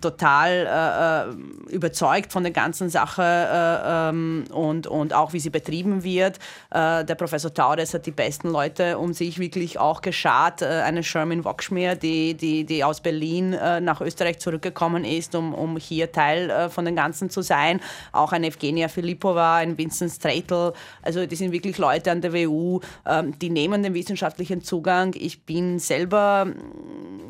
total 0.00 1.28
äh, 1.30 1.30
äh, 1.30 1.74
überzeugt 1.74 2.32
von 2.32 2.42
der 2.42 2.52
ganzen 2.52 2.88
Sache 2.88 3.22
äh, 3.22 4.08
ähm, 4.10 4.44
und, 4.50 4.86
und 4.86 5.12
auch 5.12 5.32
wie 5.32 5.40
sie 5.40 5.50
betrieben 5.50 6.04
wird. 6.04 6.38
Äh, 6.70 7.04
der 7.04 7.14
Professor 7.14 7.52
Taudes 7.52 7.94
hat 7.94 8.06
die 8.06 8.10
besten 8.10 8.48
Leute 8.48 8.98
um 8.98 9.12
sich 9.12 9.38
wirklich 9.38 9.78
auch 9.78 10.00
geschart. 10.00 10.62
Äh, 10.62 10.66
eine 10.66 11.02
Sherman 11.02 11.44
Wachschmier, 11.44 11.96
die, 11.96 12.34
die, 12.34 12.64
die 12.64 12.84
aus 12.84 13.00
Berlin 13.00 13.52
äh, 13.52 13.80
nach 13.80 14.00
Österreich 14.00 14.38
zurückgekommen 14.38 15.04
ist, 15.04 15.34
um, 15.34 15.54
um 15.54 15.76
hier 15.76 16.12
Teil 16.12 16.70
von 16.70 16.84
dem 16.84 16.96
Ganzen 16.96 17.30
zu 17.30 17.42
sein. 17.42 17.80
Auch 18.12 18.32
eine 18.32 18.46
Evgenia 18.46 18.88
Filipova, 18.88 19.56
ein 19.56 19.76
Vincent 19.76 20.12
Streitel. 20.12 20.72
Also 21.02 21.26
die 21.26 21.36
sind 21.36 21.52
wirklich 21.52 21.78
Leute 21.78 22.10
an 22.10 22.20
der 22.20 22.32
WU, 22.32 22.80
ähm, 23.06 23.38
die 23.38 23.50
nehmen 23.50 23.82
den 23.82 23.94
wissenschaftlichen 23.94 24.62
Zugang. 24.62 25.14
Ich 25.16 25.44
bin 25.44 25.78
selber, 25.78 26.46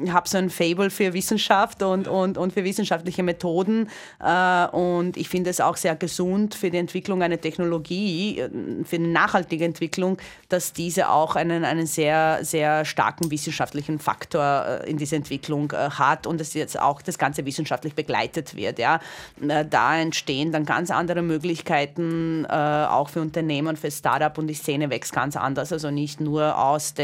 habe 0.09 0.29
so 0.29 0.39
ein 0.39 0.51
Fable 0.51 0.91
für 0.91 1.13
Wissenschaft 1.13 1.83
und, 1.83 2.07
und 2.09 2.39
und 2.44 2.44
für 2.51 2.65
wissenschaftliche 2.65 3.23
Methoden. 3.23 3.89
Äh, 4.21 4.67
und 4.69 5.17
ich 5.17 5.29
finde 5.29 5.51
es 5.51 5.61
auch 5.61 5.77
sehr 5.77 5.97
gesund 5.97 6.55
für 6.55 6.71
die 6.71 6.79
Entwicklung 6.79 7.23
einer 7.23 7.41
Technologie, 7.41 8.39
äh, 8.39 8.51
für 8.85 8.97
eine 8.97 9.09
nachhaltige 9.09 9.65
Entwicklung, 9.65 10.19
dass 10.49 10.73
diese 10.73 11.11
auch 11.11 11.37
einen, 11.37 11.65
einen 11.65 11.87
sehr, 11.87 12.41
sehr 12.43 12.85
starken 12.85 13.31
wissenschaftlichen 13.31 13.99
Faktor 13.99 14.81
in 14.87 14.97
dieser 14.97 15.17
Entwicklung 15.17 15.73
hat 15.73 16.27
und 16.27 16.41
dass 16.41 16.55
jetzt 16.55 16.81
auch 16.81 17.03
das 17.03 17.19
Ganze 17.19 17.45
wissenschaftlich 17.45 17.95
begleitet 17.95 18.55
wird. 18.57 18.79
Ja. 18.79 19.01
Da 19.71 19.99
entstehen 19.99 20.53
dann 20.53 20.65
ganz 20.65 20.91
andere 20.91 21.23
Möglichkeiten, 21.23 22.47
auch 22.47 23.09
für 23.09 23.21
Unternehmen, 23.21 23.77
für 23.77 23.91
Startup 23.91 24.37
und 24.39 24.47
die 24.47 24.55
Szene 24.55 24.91
wächst 24.91 25.13
ganz 25.13 25.37
anders. 25.37 25.73
Also 25.73 25.91
nicht 25.91 26.21
nur 26.21 26.59
aus 26.59 26.95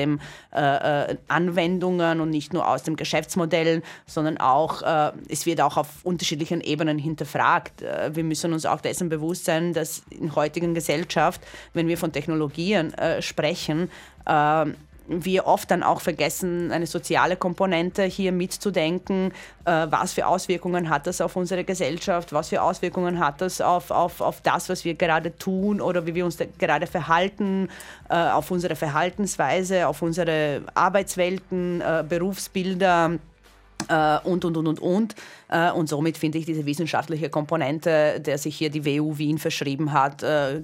äh, 0.52 1.16
Anwendungen 1.28 2.20
und 2.20 2.30
nicht 2.30 2.52
nur 2.52 2.66
aus 2.66 2.82
dem 2.82 2.96
Geschäftsmodell, 2.96 3.82
sondern 4.06 4.38
auch, 4.38 4.82
äh, 4.82 5.12
es 5.28 5.46
wird 5.46 5.60
auch 5.60 5.76
auf 5.76 6.04
unterschiedlichen 6.04 6.60
Ebenen 6.60 6.98
hinterfragt. 6.98 7.82
Äh, 7.82 8.14
wir 8.14 8.24
müssen 8.24 8.52
uns 8.52 8.66
auch 8.66 8.80
dessen 8.80 9.08
bewusst 9.08 9.44
sein, 9.44 9.72
dass 9.72 10.02
in 10.10 10.34
heutigen 10.34 10.74
Gesellschaft, 10.74 11.40
wenn 11.74 11.88
wir 11.88 11.98
von 11.98 12.12
Technologien 12.12 12.94
äh, 12.94 13.22
sprechen, 13.22 13.90
äh, 14.26 14.66
wir 15.10 15.46
oft 15.46 15.70
dann 15.70 15.82
auch 15.82 16.00
vergessen, 16.00 16.70
eine 16.70 16.86
soziale 16.86 17.36
Komponente 17.36 18.04
hier 18.04 18.30
mitzudenken. 18.30 19.32
Äh, 19.64 19.88
was 19.90 20.12
für 20.12 20.26
Auswirkungen 20.26 20.88
hat 20.88 21.06
das 21.06 21.20
auf 21.20 21.34
unsere 21.34 21.64
Gesellschaft? 21.64 22.32
Was 22.32 22.50
für 22.50 22.62
Auswirkungen 22.62 23.18
hat 23.18 23.40
das 23.40 23.60
auf, 23.60 23.90
auf, 23.90 24.20
auf 24.20 24.40
das, 24.40 24.68
was 24.68 24.84
wir 24.84 24.94
gerade 24.94 25.36
tun 25.36 25.80
oder 25.80 26.06
wie 26.06 26.14
wir 26.14 26.24
uns 26.24 26.38
gerade 26.58 26.86
verhalten, 26.86 27.68
äh, 28.08 28.14
auf 28.14 28.50
unsere 28.52 28.76
Verhaltensweise, 28.76 29.88
auf 29.88 30.00
unsere 30.00 30.62
Arbeitswelten, 30.74 31.80
äh, 31.80 32.04
Berufsbilder? 32.08 33.18
Äh, 33.88 34.18
und, 34.28 34.44
und, 34.44 34.56
und, 34.56 34.66
und, 34.66 34.80
und. 34.80 35.14
Äh, 35.48 35.70
und 35.72 35.88
somit 35.88 36.18
finde 36.18 36.38
ich 36.38 36.46
diese 36.46 36.66
wissenschaftliche 36.66 37.30
Komponente, 37.30 38.20
der 38.20 38.38
sich 38.38 38.56
hier 38.56 38.70
die 38.70 38.84
WU 38.84 39.18
Wien 39.18 39.38
verschrieben 39.38 39.92
hat, 39.92 40.22
äh, 40.22 40.62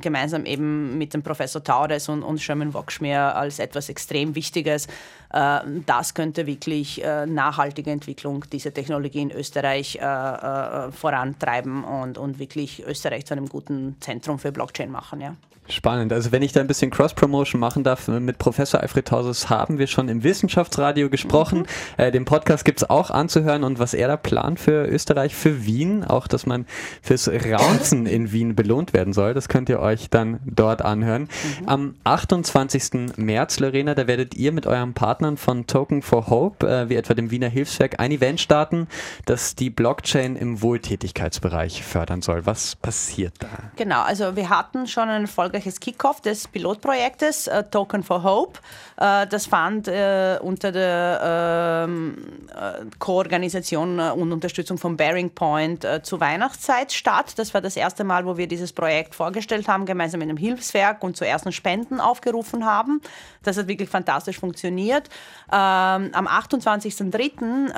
gemeinsam 0.00 0.46
eben 0.46 0.98
mit 0.98 1.14
dem 1.14 1.22
Professor 1.22 1.62
Taudes 1.62 2.08
und, 2.08 2.22
und 2.22 2.40
Sherman 2.40 2.74
Wokschmier 2.74 3.34
als 3.34 3.58
etwas 3.58 3.88
extrem 3.88 4.34
Wichtiges. 4.34 4.88
Das 5.30 6.14
könnte 6.14 6.46
wirklich 6.46 7.02
nachhaltige 7.26 7.90
Entwicklung 7.90 8.44
dieser 8.52 8.72
Technologie 8.72 9.22
in 9.22 9.30
Österreich 9.32 9.98
vorantreiben 9.98 11.82
und, 11.82 12.18
und 12.18 12.38
wirklich 12.38 12.84
Österreich 12.86 13.24
zu 13.24 13.34
einem 13.34 13.48
guten 13.48 13.96
Zentrum 14.00 14.38
für 14.38 14.52
Blockchain 14.52 14.90
machen. 14.90 15.22
Ja. 15.22 15.34
Spannend. 15.68 16.12
Also 16.12 16.30
wenn 16.30 16.42
ich 16.42 16.52
da 16.52 16.60
ein 16.60 16.66
bisschen 16.66 16.90
Cross-Promotion 16.90 17.58
machen 17.58 17.84
darf, 17.84 18.06
mit 18.08 18.36
Professor 18.36 18.80
Alfred 18.80 19.08
Tausus 19.08 19.48
haben 19.48 19.78
wir 19.78 19.86
schon 19.86 20.08
im 20.08 20.22
Wissenschaftsradio 20.22 21.08
gesprochen. 21.08 21.60
Mhm. 21.60 21.64
Äh, 21.96 22.12
den 22.12 22.26
Podcast 22.26 22.66
gibt 22.66 22.82
es 22.82 22.90
auch 22.90 23.10
anzuhören 23.10 23.64
und 23.64 23.78
was 23.78 23.94
er 23.94 24.08
da 24.08 24.18
plant 24.18 24.60
für 24.60 24.86
Österreich, 24.86 25.34
für 25.34 25.64
Wien, 25.64 26.04
auch 26.04 26.26
dass 26.26 26.44
man 26.44 26.66
fürs 27.00 27.28
Raunzen 27.28 28.04
in 28.06 28.30
Wien 28.30 28.54
belohnt 28.54 28.92
werden 28.92 29.14
soll, 29.14 29.32
das 29.32 29.48
könnt 29.48 29.70
ihr 29.70 29.80
euch 29.80 30.10
dann 30.10 30.40
dort 30.44 30.82
anhören. 30.82 31.28
Mhm. 31.62 31.68
Am 31.68 31.94
28. 32.04 33.16
März, 33.16 33.58
Lorena, 33.58 33.94
da 33.94 34.06
werdet 34.06 34.34
ihr 34.34 34.52
mit 34.52 34.66
euren 34.66 34.92
Partnern 34.92 35.38
von 35.38 35.66
Token 35.66 36.02
for 36.02 36.28
Hope, 36.28 36.68
äh, 36.68 36.90
wie 36.90 36.96
etwa 36.96 37.14
dem 37.14 37.30
Wiener 37.30 37.48
Hilfswerk, 37.48 38.00
ein 38.00 38.12
Event 38.12 38.38
starten, 38.38 38.86
das 39.24 39.54
die 39.54 39.70
Blockchain 39.70 40.36
im 40.36 40.60
Wohltätigkeitsbereich 40.60 41.82
fördern 41.82 42.20
soll. 42.20 42.44
Was 42.44 42.76
passiert 42.76 43.32
da? 43.38 43.48
Genau, 43.76 44.02
also 44.02 44.36
wir 44.36 44.50
hatten 44.50 44.86
schon 44.86 45.08
eine 45.08 45.26
Folge 45.26 45.53
erfolgreiches 45.54 45.80
Kickoff 45.80 46.20
des 46.20 46.48
Pilotprojektes 46.48 47.46
äh, 47.46 47.62
Token 47.64 48.02
for 48.02 48.24
Hope. 48.24 48.58
Äh, 48.96 49.26
das 49.28 49.46
fand 49.46 49.86
äh, 49.88 50.38
unter 50.42 50.72
der 50.72 51.86
ähm, 51.86 52.16
äh, 52.52 52.84
Koorganisation 52.98 54.00
äh, 54.00 54.10
und 54.10 54.32
Unterstützung 54.32 54.78
von 54.78 54.96
Bearing 54.96 55.30
Point 55.30 55.84
äh, 55.84 56.02
zur 56.02 56.18
Weihnachtszeit 56.20 56.92
statt. 56.92 57.34
Das 57.36 57.54
war 57.54 57.60
das 57.60 57.76
erste 57.76 58.02
Mal, 58.02 58.26
wo 58.26 58.36
wir 58.36 58.48
dieses 58.48 58.72
Projekt 58.72 59.14
vorgestellt 59.14 59.68
haben, 59.68 59.86
gemeinsam 59.86 60.18
mit 60.20 60.28
dem 60.28 60.36
Hilfswerk 60.36 61.04
und 61.04 61.16
zu 61.16 61.24
ersten 61.24 61.52
Spenden 61.52 62.00
aufgerufen 62.00 62.66
haben. 62.66 63.00
Das 63.44 63.56
hat 63.56 63.68
wirklich 63.68 63.88
fantastisch 63.88 64.40
funktioniert. 64.40 65.08
Ähm, 65.52 66.10
am 66.12 66.26
28.03. 66.26 67.76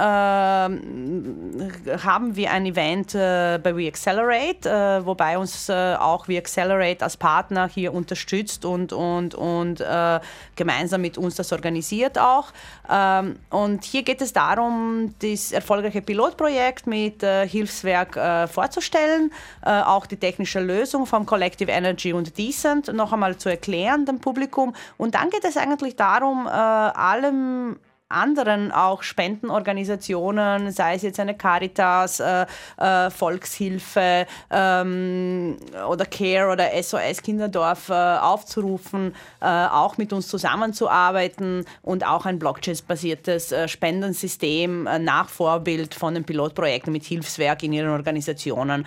haben 2.02 2.36
wir 2.36 2.50
ein 2.50 2.64
Event 2.66 3.12
bei 3.12 3.76
WeAccelerate, 3.76 5.02
wobei 5.04 5.36
uns 5.38 5.68
auch 5.68 6.28
WeAccelerate 6.28 7.02
als 7.02 7.16
Partner 7.16 7.65
hier 7.68 7.94
unterstützt 7.94 8.64
und, 8.64 8.92
und, 8.92 9.34
und 9.34 9.80
äh, 9.80 10.20
gemeinsam 10.56 11.00
mit 11.02 11.18
uns 11.18 11.36
das 11.36 11.52
organisiert 11.52 12.18
auch. 12.18 12.52
Ähm, 12.90 13.36
und 13.50 13.84
hier 13.84 14.02
geht 14.02 14.20
es 14.20 14.32
darum, 14.32 15.14
das 15.20 15.52
erfolgreiche 15.52 16.02
Pilotprojekt 16.02 16.86
mit 16.86 17.22
äh, 17.22 17.46
Hilfswerk 17.48 18.16
äh, 18.16 18.46
vorzustellen, 18.46 19.32
äh, 19.64 19.80
auch 19.80 20.06
die 20.06 20.16
technische 20.16 20.60
Lösung 20.60 21.06
vom 21.06 21.26
Collective 21.26 21.70
Energy 21.70 22.12
und 22.12 22.36
Decent 22.38 22.92
noch 22.92 23.12
einmal 23.12 23.36
zu 23.36 23.48
erklären 23.48 24.06
dem 24.06 24.20
Publikum. 24.20 24.74
Und 24.96 25.14
dann 25.14 25.30
geht 25.30 25.44
es 25.44 25.56
eigentlich 25.56 25.96
darum, 25.96 26.46
äh, 26.46 26.50
allem 26.50 27.76
anderen 28.08 28.70
auch 28.70 29.02
Spendenorganisationen, 29.02 30.70
sei 30.70 30.94
es 30.94 31.02
jetzt 31.02 31.18
eine 31.18 31.34
Caritas, 31.34 32.20
äh, 32.20 32.46
äh, 32.76 33.10
Volkshilfe 33.10 34.26
ähm, 34.50 35.56
oder 35.88 36.06
CARE 36.06 36.52
oder 36.52 36.70
SOS 36.80 37.22
Kinderdorf 37.22 37.88
äh, 37.88 37.92
aufzurufen, 37.94 39.14
äh, 39.40 39.46
auch 39.46 39.98
mit 39.98 40.12
uns 40.12 40.28
zusammenzuarbeiten 40.28 41.64
und 41.82 42.06
auch 42.06 42.26
ein 42.26 42.38
Blockchain-basiertes 42.38 43.50
äh, 43.50 43.66
Spendensystem 43.66 44.86
äh, 44.86 44.98
nach 45.00 45.28
Vorbild 45.28 45.94
von 45.94 46.14
den 46.14 46.24
Pilotprojekten 46.24 46.92
mit 46.92 47.04
Hilfswerk 47.04 47.62
in 47.62 47.72
ihren 47.72 47.90
Organisationen 47.90 48.86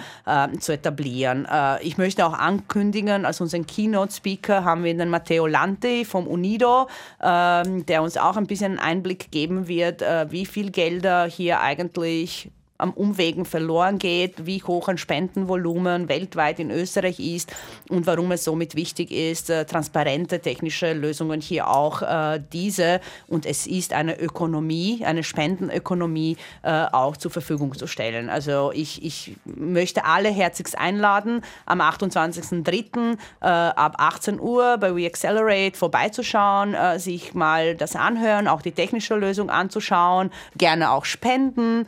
zu 0.60 0.74
etablieren. 0.74 1.48
ich 1.82 1.98
möchte 1.98 2.26
auch 2.26 2.34
ankündigen, 2.34 3.26
als 3.26 3.41
unseren 3.41 3.66
Keynote-Speaker 3.66 4.64
haben 4.64 4.84
wir 4.84 4.96
den 4.96 5.10
Matteo 5.10 5.48
Lanti 5.48 6.06
vom 6.06 6.28
UNIDO, 6.28 6.88
ähm, 7.22 7.86
der 7.86 8.02
uns 8.04 8.18
auch 8.18 8.38
ein 8.38 8.48
bisschen 8.48 8.80
Einblick 8.80 9.09
Einblick 9.10 9.31
geben 9.31 9.68
wird, 9.68 10.02
äh, 10.02 10.31
wie 10.31 10.45
viel 10.45 10.72
Gelder 10.72 11.26
hier 11.26 11.61
eigentlich 11.61 12.52
am 12.80 12.91
Umwegen 12.91 13.45
verloren 13.45 13.99
geht, 13.99 14.45
wie 14.45 14.64
hoch 14.64 14.88
ein 14.88 14.97
Spendenvolumen 14.97 16.10
weltweit 16.10 16.60
in 16.60 16.72
Österreich 16.72 17.19
ist 17.19 17.53
und 17.89 18.07
warum 18.07 18.31
es 18.31 18.45
somit 18.45 18.76
wichtig 18.76 19.11
ist, 19.11 19.49
äh, 19.49 19.65
transparente 19.65 20.39
technische 20.39 20.93
Lösungen 20.93 21.41
hier 21.41 21.68
auch 21.68 22.01
äh, 22.01 22.39
diese 22.53 23.01
und 23.27 23.45
es 23.45 23.68
ist 23.68 23.93
eine 23.93 24.19
Ökonomie, 24.19 25.03
eine 25.06 25.23
Spendenökonomie 25.23 26.38
äh, 26.64 26.85
auch 26.91 27.18
zur 27.18 27.31
Verfügung 27.31 27.77
zu 27.77 27.85
stellen. 27.85 28.30
Also 28.30 28.72
ich, 28.73 29.03
ich 29.03 29.35
möchte 29.43 30.06
alle 30.06 30.30
herzlichst 30.30 30.77
einladen, 30.77 31.41
am 31.65 31.81
28.03. 31.81 33.18
Äh, 33.41 33.45
ab 33.45 33.95
18 33.97 34.39
Uhr 34.39 34.77
bei 34.77 34.95
WeAccelerate 34.95 35.77
vorbeizuschauen, 35.77 36.73
äh, 36.73 36.97
sich 36.97 37.34
mal 37.34 37.76
das 37.76 37.97
anhören, 37.97 38.47
auch 38.47 38.61
die 38.61 38.72
technische 38.72 39.15
Lösung 39.15 39.49
anzuschauen, 39.49 40.31
gerne 40.57 40.91
auch 40.91 41.06
spenden 41.06 41.88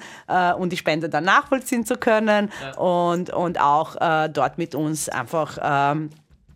und 0.58 0.74
ich 0.74 0.81
Spende 0.82 1.08
dann 1.08 1.24
nachvollziehen 1.24 1.86
zu 1.86 1.96
können 1.96 2.52
ja. 2.62 2.78
und, 2.78 3.30
und 3.30 3.62
auch 3.62 3.96
äh, 4.02 4.30
dort 4.30 4.58
mit 4.58 4.76
uns 4.76 5.08
einfach 5.08 5.58
ähm, 5.62 6.10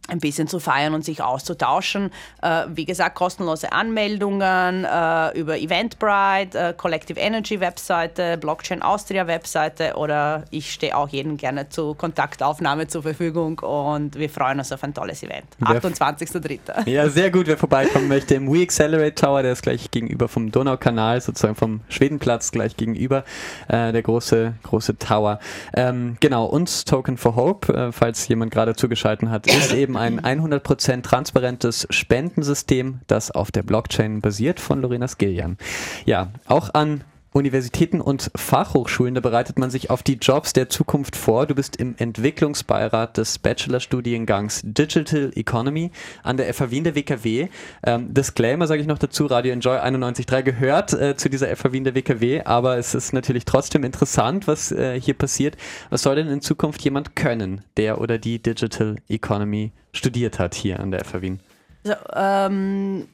ein 0.08 0.20
bisschen 0.20 0.48
zu 0.48 0.60
feiern 0.60 0.94
und 0.94 1.04
sich 1.04 1.22
auszutauschen. 1.22 2.12
Äh, 2.42 2.66
wie 2.70 2.86
gesagt, 2.86 3.16
kostenlose 3.16 3.72
Anmeldungen 3.72 4.86
äh, 4.86 5.38
über 5.38 5.58
Eventbrite, 5.58 6.58
äh, 6.58 6.74
Collective 6.74 7.20
Energy 7.20 7.60
Webseite, 7.60 8.38
Blockchain 8.38 8.82
Austria 8.82 9.28
Webseite 9.28 9.96
oder 9.96 10.46
ich 10.52 10.72
stehe 10.72 10.96
auch 10.96 11.10
jedem 11.10 11.38
gerne 11.38 11.70
zur 11.70 11.98
Kontaktaufnahme 11.98 12.88
zur 12.88 13.04
Verfügung 13.04 13.60
und 13.60 14.16
wir 14.16 14.30
freuen 14.30 14.60
uns 14.60 14.72
auf 14.72 14.84
ein 14.84 14.94
tolles 14.94 15.24
Event. 15.24 15.46
28.03. 15.62 16.88
Ja, 16.90 17.10
sehr 17.10 17.32
gut. 17.32 17.48
Wer 17.48 17.58
vorbeikommen 17.58 18.08
möchte 18.08 18.36
im 18.36 18.52
We 18.52 18.62
Accelerate 18.62 19.16
Tower, 19.16 19.42
der 19.42 19.54
ist 19.54 19.64
gleich 19.64 19.90
gegenüber 19.92 20.28
vom 20.28 20.52
Donaukanal, 20.52 21.22
sozusagen 21.22 21.56
vom 21.56 21.82
Schwedenplatz 21.90 22.52
gleich 22.52 22.78
gegenüber, 22.78 23.24
äh, 23.68 23.92
der 23.92 24.02
große, 24.02 24.54
große 24.64 24.98
Tower. 24.98 25.40
Ähm, 25.74 26.18
genau, 26.20 26.46
uns 26.46 26.86
Token 26.86 27.18
for 27.18 27.36
Hope, 27.36 27.74
äh, 27.74 27.92
falls 27.92 28.28
jemand 28.28 28.52
gerade 28.52 28.76
zugeschaltet 28.76 29.30
hat, 29.30 29.48
ist 29.48 29.74
eben 29.74 29.95
ein 29.98 30.20
100% 30.22 31.02
transparentes 31.02 31.88
Spendensystem, 31.90 33.02
das 33.08 33.32
auf 33.32 33.52
der 33.52 33.64
Blockchain 33.64 34.22
basiert 34.22 34.60
von 34.60 34.82
Lorena 34.82 35.08
Skillian. 35.08 35.58
Ja, 36.06 36.32
auch 36.48 36.74
an 36.74 37.04
Universitäten 37.36 38.00
und 38.00 38.32
Fachhochschulen, 38.34 39.14
da 39.14 39.20
bereitet 39.20 39.60
man 39.60 39.70
sich 39.70 39.90
auf 39.90 40.04
die 40.04 40.14
Jobs 40.14 40.54
der 40.54 40.70
Zukunft 40.70 41.18
vor. 41.18 41.46
Du 41.46 41.54
bist 41.54 41.76
im 41.76 41.94
Entwicklungsbeirat 41.98 43.18
des 43.18 43.40
Bachelorstudiengangs 43.40 44.62
Digital 44.64 45.32
Economy 45.36 45.92
an 46.24 46.38
der 46.38 46.54
FH 46.54 46.72
Wien 46.72 46.86
der 46.86 46.96
WKW. 46.96 47.50
Ähm, 47.86 48.14
Disclaimer 48.14 48.68
sage 48.68 48.80
ich 48.80 48.88
noch 48.88 49.00
dazu, 49.00 49.26
Radio 49.26 49.52
Enjoy 49.52 49.78
91.3 49.78 50.44
gehört 50.44 50.94
äh, 50.94 51.18
zu 51.18 51.30
dieser 51.30 51.54
FH 51.54 51.74
Wien 51.74 51.84
der 51.84 51.94
WKW, 51.94 52.42
aber 52.46 52.78
es 52.78 52.96
ist 52.96 53.12
natürlich 53.12 53.44
trotzdem 53.44 53.84
interessant, 53.84 54.48
was 54.48 54.72
äh, 54.72 54.98
hier 54.98 55.14
passiert. 55.14 55.58
Was 55.90 56.04
soll 56.04 56.16
denn 56.16 56.30
in 56.30 56.40
Zukunft 56.40 56.82
jemand 56.84 57.18
können, 57.18 57.66
der 57.76 58.00
oder 58.00 58.18
die 58.18 58.42
Digital 58.42 58.96
Economy 59.10 59.74
studiert 59.92 60.40
hat 60.40 60.56
hier 60.56 60.80
an 60.80 60.92
der 60.92 61.04
FH 61.04 61.22
Wien? 61.22 61.42
Also, 61.84 61.98
ähm 62.16 63.08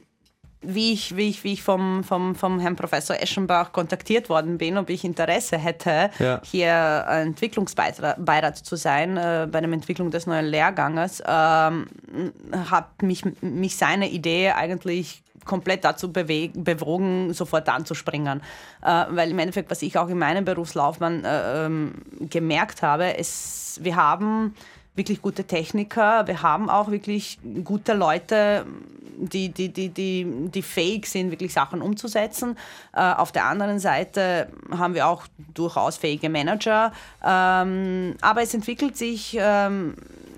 wie 0.62 0.92
ich, 0.92 1.16
wie 1.16 1.28
ich, 1.28 1.44
wie 1.44 1.52
ich 1.54 1.62
vom, 1.62 2.04
vom, 2.04 2.34
vom 2.34 2.60
Herrn 2.60 2.76
Professor 2.76 3.16
Eschenbach 3.20 3.72
kontaktiert 3.72 4.28
worden 4.28 4.58
bin, 4.58 4.78
ob 4.78 4.90
ich 4.90 5.04
Interesse 5.04 5.58
hätte, 5.58 6.10
ja. 6.18 6.40
hier 6.44 7.04
Entwicklungsbeirat 7.08 8.56
zu 8.58 8.76
sein 8.76 9.16
äh, 9.16 9.48
bei 9.50 9.60
der 9.60 9.72
Entwicklung 9.72 10.10
des 10.10 10.26
neuen 10.26 10.46
Lehrganges, 10.46 11.22
ähm, 11.26 11.86
hat 12.70 13.02
mich, 13.02 13.24
mich 13.40 13.76
seine 13.76 14.08
Idee 14.10 14.50
eigentlich 14.50 15.22
komplett 15.44 15.84
dazu 15.84 16.12
bewegen, 16.12 16.64
bewogen, 16.64 17.32
sofort 17.32 17.68
anzuspringen. 17.68 18.42
Äh, 18.82 19.04
weil 19.10 19.30
im 19.30 19.38
Endeffekt, 19.38 19.70
was 19.70 19.82
ich 19.82 19.98
auch 19.98 20.08
in 20.08 20.18
meinem 20.18 20.44
Berufslaufbahn 20.44 21.24
äh, 21.24 21.66
ähm, 21.66 21.94
gemerkt 22.20 22.82
habe, 22.82 23.10
ist, 23.10 23.80
wir 23.82 23.96
haben 23.96 24.54
wirklich 24.94 25.22
gute 25.22 25.44
Techniker, 25.44 26.26
wir 26.26 26.42
haben 26.42 26.68
auch 26.68 26.90
wirklich 26.90 27.38
gute 27.64 27.94
Leute, 27.94 28.66
die, 29.16 29.48
die, 29.50 29.68
die, 29.68 29.88
die, 29.88 30.26
die 30.52 30.62
fähig 30.62 31.06
sind, 31.06 31.30
wirklich 31.30 31.52
Sachen 31.52 31.80
umzusetzen. 31.80 32.56
Äh, 32.92 33.12
auf 33.12 33.32
der 33.32 33.46
anderen 33.46 33.78
Seite 33.78 34.48
haben 34.70 34.94
wir 34.94 35.06
auch 35.06 35.26
durchaus 35.54 35.96
fähige 35.96 36.28
Manager. 36.28 36.92
Ähm, 37.24 38.16
aber 38.20 38.42
es 38.42 38.52
entwickelt 38.54 38.96
sich 38.96 39.36
ähm, 39.40 39.94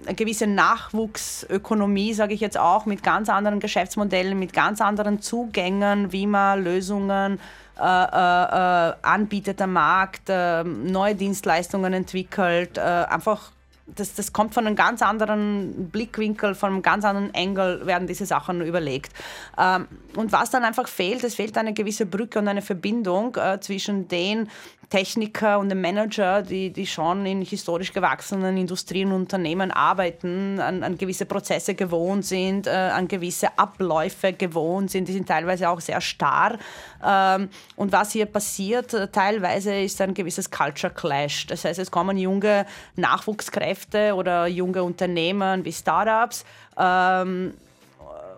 eine 0.06 0.14
gewisse 0.14 0.47
Nachwuchsökonomie, 0.47 2.12
sage 2.14 2.35
ich 2.35 2.40
jetzt 2.40 2.59
auch, 2.59 2.85
mit 2.86 3.02
ganz 3.02 3.28
anderen 3.28 3.60
Geschäftsmodellen, 3.60 4.39
mit 4.39 4.52
ganz 4.52 4.81
anderen 4.81 5.20
Zugängen, 5.20 6.12
wie 6.12 6.26
man 6.26 6.62
Lösungen 6.62 7.40
äh, 7.78 7.82
äh, 7.82 8.90
äh 8.90 8.94
anbietet 9.02 9.60
am 9.62 9.72
Markt, 9.72 10.28
äh, 10.28 10.62
neue 10.62 11.14
Dienstleistungen 11.14 11.93
entwickelt, 11.93 12.78
äh, 12.78 12.81
einfach 12.81 13.53
das, 13.86 14.15
das 14.15 14.32
kommt 14.32 14.55
von 14.55 14.66
einem 14.66 14.77
ganz 14.77 15.02
anderen 15.02 15.90
Blickwinkel, 15.90 16.55
von 16.55 16.73
einem 16.73 16.82
ganz 16.82 17.05
anderen 17.05 17.35
Engel 17.35 17.86
werden 17.86 18.06
diese 18.06 18.27
Sachen 18.27 18.62
überlegt. 18.62 19.12
Ähm, 19.59 19.86
und 20.16 20.32
was 20.32 20.51
dann 20.51 20.65
einfach 20.65 20.89
fehlt, 20.89 21.23
es 21.24 21.35
fehlt 21.35 21.56
eine 21.59 21.74
gewisse 21.74 22.06
Brücke 22.06 22.39
und 22.39 22.48
eine 22.48 22.62
Verbindung 22.62 23.36
äh, 23.36 23.61
zwischen 23.61 24.09
den 24.09 24.48
Techniker 24.89 25.59
und 25.59 25.69
den 25.69 25.81
Manager, 25.81 26.43
die, 26.43 26.70
die 26.70 26.86
schon 26.86 27.27
in 27.27 27.43
historisch 27.43 27.93
gewachsenen 27.93 28.56
Industrien 28.56 29.09
und 29.09 29.23
Unternehmen 29.23 29.70
arbeiten, 29.70 30.61
an, 30.61 30.82
an 30.82 30.98
gewisse 30.98 31.27
Prozesse 31.27 31.74
gewohnt 31.74 32.24
sind, 32.24 32.66
äh, 32.66 32.70
an 32.70 33.09
gewisse 33.09 33.59
Abläufe 33.59 34.32
gewohnt 34.32 34.90
sind, 34.90 35.09
die 35.09 35.12
sind 35.12 35.28
teilweise 35.28 35.69
auch 35.69 35.81
sehr 35.81 36.01
starr. 36.01 36.59
Ähm, 37.05 37.48
und 37.77 37.93
was 37.93 38.12
hier 38.12 38.27
passiert, 38.27 38.94
äh, 38.94 39.09
teilweise 39.09 39.74
ist 39.74 40.01
ein 40.01 40.15
gewisses 40.15 40.51
Culture 40.51 40.93
Clash. 40.93 41.47
Das 41.47 41.65
heißt, 41.65 41.78
es 41.78 41.90
kommen 41.90 42.16
junge 42.16 42.66
Nachwuchskräfte 42.97 44.15
oder 44.15 44.47
junge 44.47 44.82
Unternehmen 44.82 45.65
wie 45.65 45.73
Startups. 45.73 46.44
Ähm, 46.78 47.55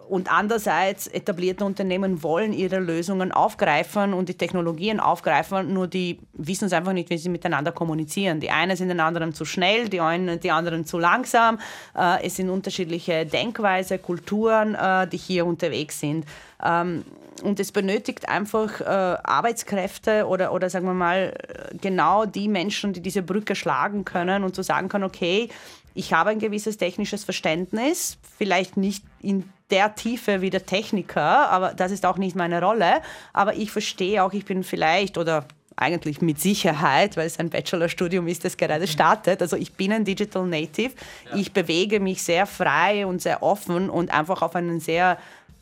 und 0.08 0.30
andererseits 0.30 1.06
etablierte 1.06 1.64
Unternehmen 1.64 2.22
wollen 2.22 2.52
ihre 2.52 2.78
Lösungen 2.78 3.32
aufgreifen 3.32 4.14
und 4.14 4.28
die 4.28 4.34
Technologien 4.34 5.00
aufgreifen, 5.00 5.72
nur 5.72 5.86
die 5.88 6.20
wissen 6.32 6.66
es 6.66 6.72
einfach 6.72 6.92
nicht, 6.92 7.10
wie 7.10 7.18
sie 7.18 7.28
miteinander 7.28 7.72
kommunizieren. 7.72 8.40
Die 8.40 8.50
einen 8.50 8.76
sind 8.76 8.88
den 8.88 9.00
anderen 9.00 9.34
zu 9.34 9.44
schnell, 9.44 9.88
die, 9.88 10.00
einen, 10.00 10.40
die 10.40 10.50
anderen 10.50 10.84
zu 10.84 10.98
langsam. 10.98 11.58
Äh, 11.96 12.24
es 12.24 12.36
sind 12.36 12.50
unterschiedliche 12.50 13.26
Denkweise, 13.26 13.98
Kulturen, 13.98 14.74
äh, 14.74 15.06
die 15.08 15.16
hier 15.16 15.46
unterwegs 15.46 16.00
sind. 16.00 16.24
Ähm, 16.64 17.04
und 17.42 17.60
es 17.60 17.70
benötigt 17.70 18.28
einfach 18.28 18.80
äh, 18.80 18.84
Arbeitskräfte 18.84 20.26
oder, 20.26 20.52
oder 20.52 20.70
sagen 20.70 20.86
wir 20.86 20.94
mal 20.94 21.34
genau 21.80 22.24
die 22.24 22.48
Menschen, 22.48 22.92
die 22.94 23.02
diese 23.02 23.22
Brücke 23.22 23.54
schlagen 23.54 24.04
können 24.04 24.42
und 24.42 24.54
zu 24.54 24.62
sagen 24.62 24.88
können, 24.88 25.04
okay, 25.04 25.50
ich 25.94 26.12
habe 26.12 26.30
ein 26.30 26.38
gewisses 26.38 26.76
technisches 26.76 27.24
Verständnis, 27.24 28.18
vielleicht 28.38 28.76
nicht 28.76 29.04
in 29.20 29.50
der 29.70 29.94
Tiefe 29.94 30.40
wie 30.40 30.50
der 30.50 30.64
Techniker, 30.64 31.50
aber 31.50 31.74
das 31.74 31.90
ist 31.92 32.06
auch 32.06 32.18
nicht 32.18 32.36
meine 32.36 32.62
Rolle. 32.62 33.02
Aber 33.32 33.54
ich 33.54 33.70
verstehe 33.70 34.22
auch, 34.22 34.32
ich 34.32 34.44
bin 34.44 34.62
vielleicht 34.62 35.18
oder 35.18 35.46
eigentlich 35.76 36.22
mit 36.22 36.40
Sicherheit, 36.40 37.16
weil 37.16 37.26
es 37.26 37.38
ein 37.38 37.50
Bachelorstudium 37.50 38.26
ist, 38.28 38.44
das 38.44 38.56
gerade 38.56 38.86
startet. 38.86 39.42
Also 39.42 39.56
ich 39.56 39.74
bin 39.74 39.92
ein 39.92 40.04
Digital 40.04 40.46
Native. 40.46 40.92
Ja. 41.26 41.36
Ich 41.36 41.52
bewege 41.52 42.00
mich 42.00 42.22
sehr 42.22 42.46
frei 42.46 43.06
und 43.06 43.20
sehr 43.20 43.42
offen 43.42 43.90
und 43.90 44.10
einfach 44.10 44.40
auf 44.40 44.56
einen 44.56 44.80
sehr 44.80 45.18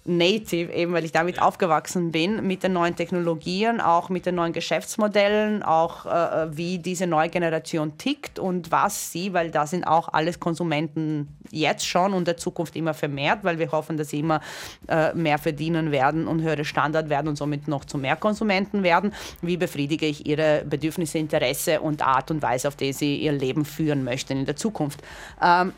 Native, 0.06 0.70
eben 0.70 0.92
weil 0.92 1.04
ich 1.04 1.12
damit 1.12 1.40
aufgewachsen 1.40 2.12
bin, 2.12 2.46
mit 2.46 2.62
den 2.62 2.74
neuen 2.74 2.94
Technologien, 2.94 3.80
auch 3.80 4.10
mit 4.10 4.26
den 4.26 4.34
neuen 4.34 4.52
Geschäftsmodellen, 4.52 5.62
auch 5.62 6.04
äh, 6.04 6.44
äh, 6.44 6.56
wie 6.56 6.78
diese 6.78 7.06
neue 7.06 7.30
Generation 7.30 7.96
tickt 7.96 8.38
und 8.38 8.70
was 8.70 9.12
sie, 9.12 9.32
weil 9.32 9.50
da 9.50 9.66
sind 9.66 9.84
auch 9.84 10.08
alles 10.12 10.40
Konsumenten 10.40 11.28
jetzt 11.50 11.86
schon 11.86 12.12
und 12.12 12.28
der 12.28 12.36
Zukunft 12.36 12.76
immer 12.76 12.92
vermehrt, 12.92 13.44
weil 13.44 13.58
wir 13.58 13.72
hoffen, 13.72 13.96
dass 13.96 14.10
sie 14.10 14.20
immer 14.20 14.40
äh, 14.88 15.14
mehr 15.14 15.38
verdienen 15.38 15.90
werden 15.90 16.26
und 16.26 16.42
höhere 16.42 16.66
Standard 16.66 17.08
werden 17.08 17.28
und 17.28 17.36
somit 17.36 17.66
noch 17.66 17.86
zu 17.86 17.96
mehr 17.96 18.16
Konsumenten 18.16 18.82
werden. 18.82 19.14
Wie 19.40 19.56
befriedige 19.56 20.04
ich 20.04 20.26
ihre 20.26 20.66
Bedürfnisse, 20.68 21.16
Interesse 21.16 21.80
und 21.80 22.06
Art 22.06 22.30
und 22.30 22.42
Weise, 22.42 22.68
auf 22.68 22.76
die 22.76 22.92
sie 22.92 23.16
ihr 23.16 23.32
Leben 23.32 23.64
führen 23.64 24.04
möchten 24.04 24.36
in 24.36 24.44
der 24.44 24.56
Zukunft? 24.56 25.02
Ähm, 25.42 25.72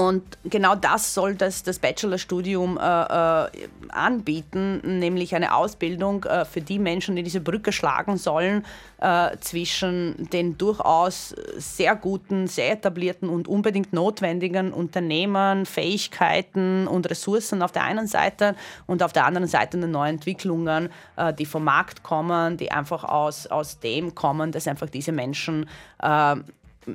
und 0.00 0.38
genau 0.44 0.76
das 0.76 1.12
soll 1.12 1.34
das, 1.34 1.62
das 1.62 1.78
Bachelorstudium 1.78 2.78
äh, 2.78 2.80
äh, 2.80 3.48
anbieten, 3.90 4.80
nämlich 4.98 5.34
eine 5.34 5.54
Ausbildung 5.54 6.24
äh, 6.24 6.46
für 6.46 6.62
die 6.62 6.78
Menschen, 6.78 7.16
die 7.16 7.22
diese 7.22 7.42
Brücke 7.42 7.70
schlagen 7.70 8.16
sollen 8.16 8.64
äh, 8.96 9.36
zwischen 9.40 10.30
den 10.32 10.56
durchaus 10.56 11.34
sehr 11.58 11.96
guten, 11.96 12.46
sehr 12.46 12.72
etablierten 12.72 13.28
und 13.28 13.46
unbedingt 13.46 13.92
notwendigen 13.92 14.72
Unternehmen, 14.72 15.66
Fähigkeiten 15.66 16.86
und 16.86 17.10
Ressourcen 17.10 17.60
auf 17.60 17.72
der 17.72 17.84
einen 17.84 18.06
Seite 18.06 18.56
und 18.86 19.02
auf 19.02 19.12
der 19.12 19.26
anderen 19.26 19.48
Seite 19.48 19.76
den 19.76 19.90
neuen 19.90 20.14
Entwicklungen, 20.14 20.88
äh, 21.16 21.34
die 21.34 21.44
vom 21.44 21.64
Markt 21.64 22.02
kommen, 22.02 22.56
die 22.56 22.72
einfach 22.72 23.04
aus, 23.04 23.48
aus 23.48 23.80
dem 23.80 24.14
kommen, 24.14 24.50
dass 24.50 24.66
einfach 24.66 24.88
diese 24.88 25.12
Menschen 25.12 25.68
äh, 26.02 26.36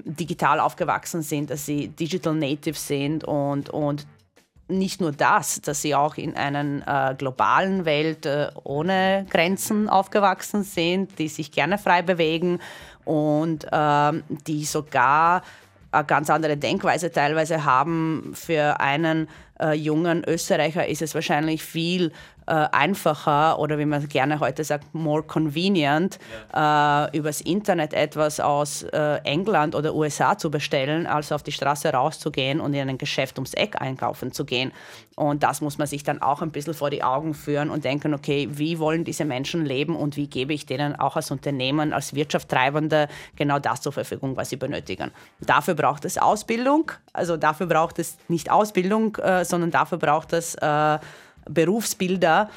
digital 0.04 0.60
aufgewachsen 0.60 1.22
sind, 1.22 1.50
dass 1.50 1.66
sie 1.66 1.88
Digital 1.90 2.36
Native 2.36 2.78
sind 2.78 3.24
und, 3.24 3.70
und 3.70 4.06
nicht 4.68 5.00
nur 5.00 5.12
das, 5.12 5.62
dass 5.62 5.82
sie 5.82 5.94
auch 5.94 6.16
in 6.16 6.36
einer 6.36 7.12
äh, 7.12 7.16
globalen 7.16 7.86
Welt 7.86 8.26
äh, 8.26 8.50
ohne 8.64 9.26
Grenzen 9.30 9.90
aufgewachsen 9.90 10.64
sind, 10.64 11.20
die 11.20 11.28
sich 11.28 11.52
gerne 11.52 11.78
frei 11.78 12.02
bewegen 12.02 12.60
und 13.04 13.66
äh, 13.72 14.12
die 14.48 14.66
sogar 14.66 15.44
eine 15.92 16.06
ganz 16.06 16.30
andere 16.30 16.58
Denkweise 16.58 17.12
teilweise 17.12 17.64
haben. 17.64 18.32
Für 18.34 18.80
einen 18.80 19.28
äh, 19.60 19.74
jungen 19.74 20.24
Österreicher 20.28 20.88
ist 20.88 21.02
es 21.02 21.14
wahrscheinlich 21.14 21.64
viel 21.64 22.12
äh, 22.48 22.68
einfacher 22.72 23.60
oder 23.60 23.78
wie 23.80 23.86
man 23.86 24.08
gerne 24.08 24.40
heute 24.40 24.64
sagt, 24.64 24.94
more 24.94 25.24
convenient, 25.24 26.20
ja. 26.54 27.06
äh, 27.06 27.18
übers 27.18 27.42
Internet 27.42 27.94
etwas 27.94 28.40
aus 28.40 28.84
äh, 28.84 29.18
England 29.24 29.76
oder 29.76 29.96
USA 29.96 30.38
zu 30.38 30.52
bestellen, 30.52 31.08
als 31.08 31.32
auf 31.32 31.44
die 31.44 31.52
Straße 31.52 31.90
rauszugehen 31.90 32.60
und 32.60 32.74
in 32.74 32.90
ein 32.90 32.98
Geschäft 32.98 33.38
ums 33.38 33.54
Eck 33.54 33.82
einkaufen 33.82 34.32
zu 34.32 34.46
gehen. 34.46 34.72
Und 35.16 35.44
das 35.44 35.62
muss 35.62 35.78
man 35.78 35.88
sich 35.88 36.04
dann 36.04 36.22
auch 36.22 36.42
ein 36.42 36.52
bisschen 36.52 36.74
vor 36.74 36.90
die 36.90 37.04
Augen 37.04 37.34
führen 37.34 37.70
und 37.70 37.86
denken, 37.86 38.14
okay, 38.14 38.50
wie 38.52 38.80
wollen 38.80 39.06
diese 39.06 39.24
Menschen 39.26 39.66
leben 39.66 39.96
und 39.96 40.18
wie 40.18 40.28
gebe 40.28 40.54
ich 40.54 40.66
denen 40.66 40.96
auch 41.00 41.16
als 41.16 41.32
Unternehmen, 41.32 41.94
als 41.94 42.14
Wirtschaftstreibende 42.14 43.08
genau 43.36 43.60
das 43.60 43.82
zur 43.82 43.94
Verfügung, 43.94 44.36
was 44.36 44.50
sie 44.50 44.58
benötigen. 44.58 45.12
Dafür 45.40 45.74
braucht 45.74 46.06
es 46.06 46.18
Ausbildung, 46.18 46.92
also 47.14 47.38
dafür 47.38 47.68
braucht 47.68 47.98
es 48.00 48.18
nicht 48.28 48.52
Ausbildung, 48.52 49.16
äh, 49.16 49.46
sondern 49.46 49.72
dafür 49.72 49.98
braucht 49.98 50.34
es 50.34 50.56
äh, 50.56 51.00
Berufsbilder, 51.50 52.50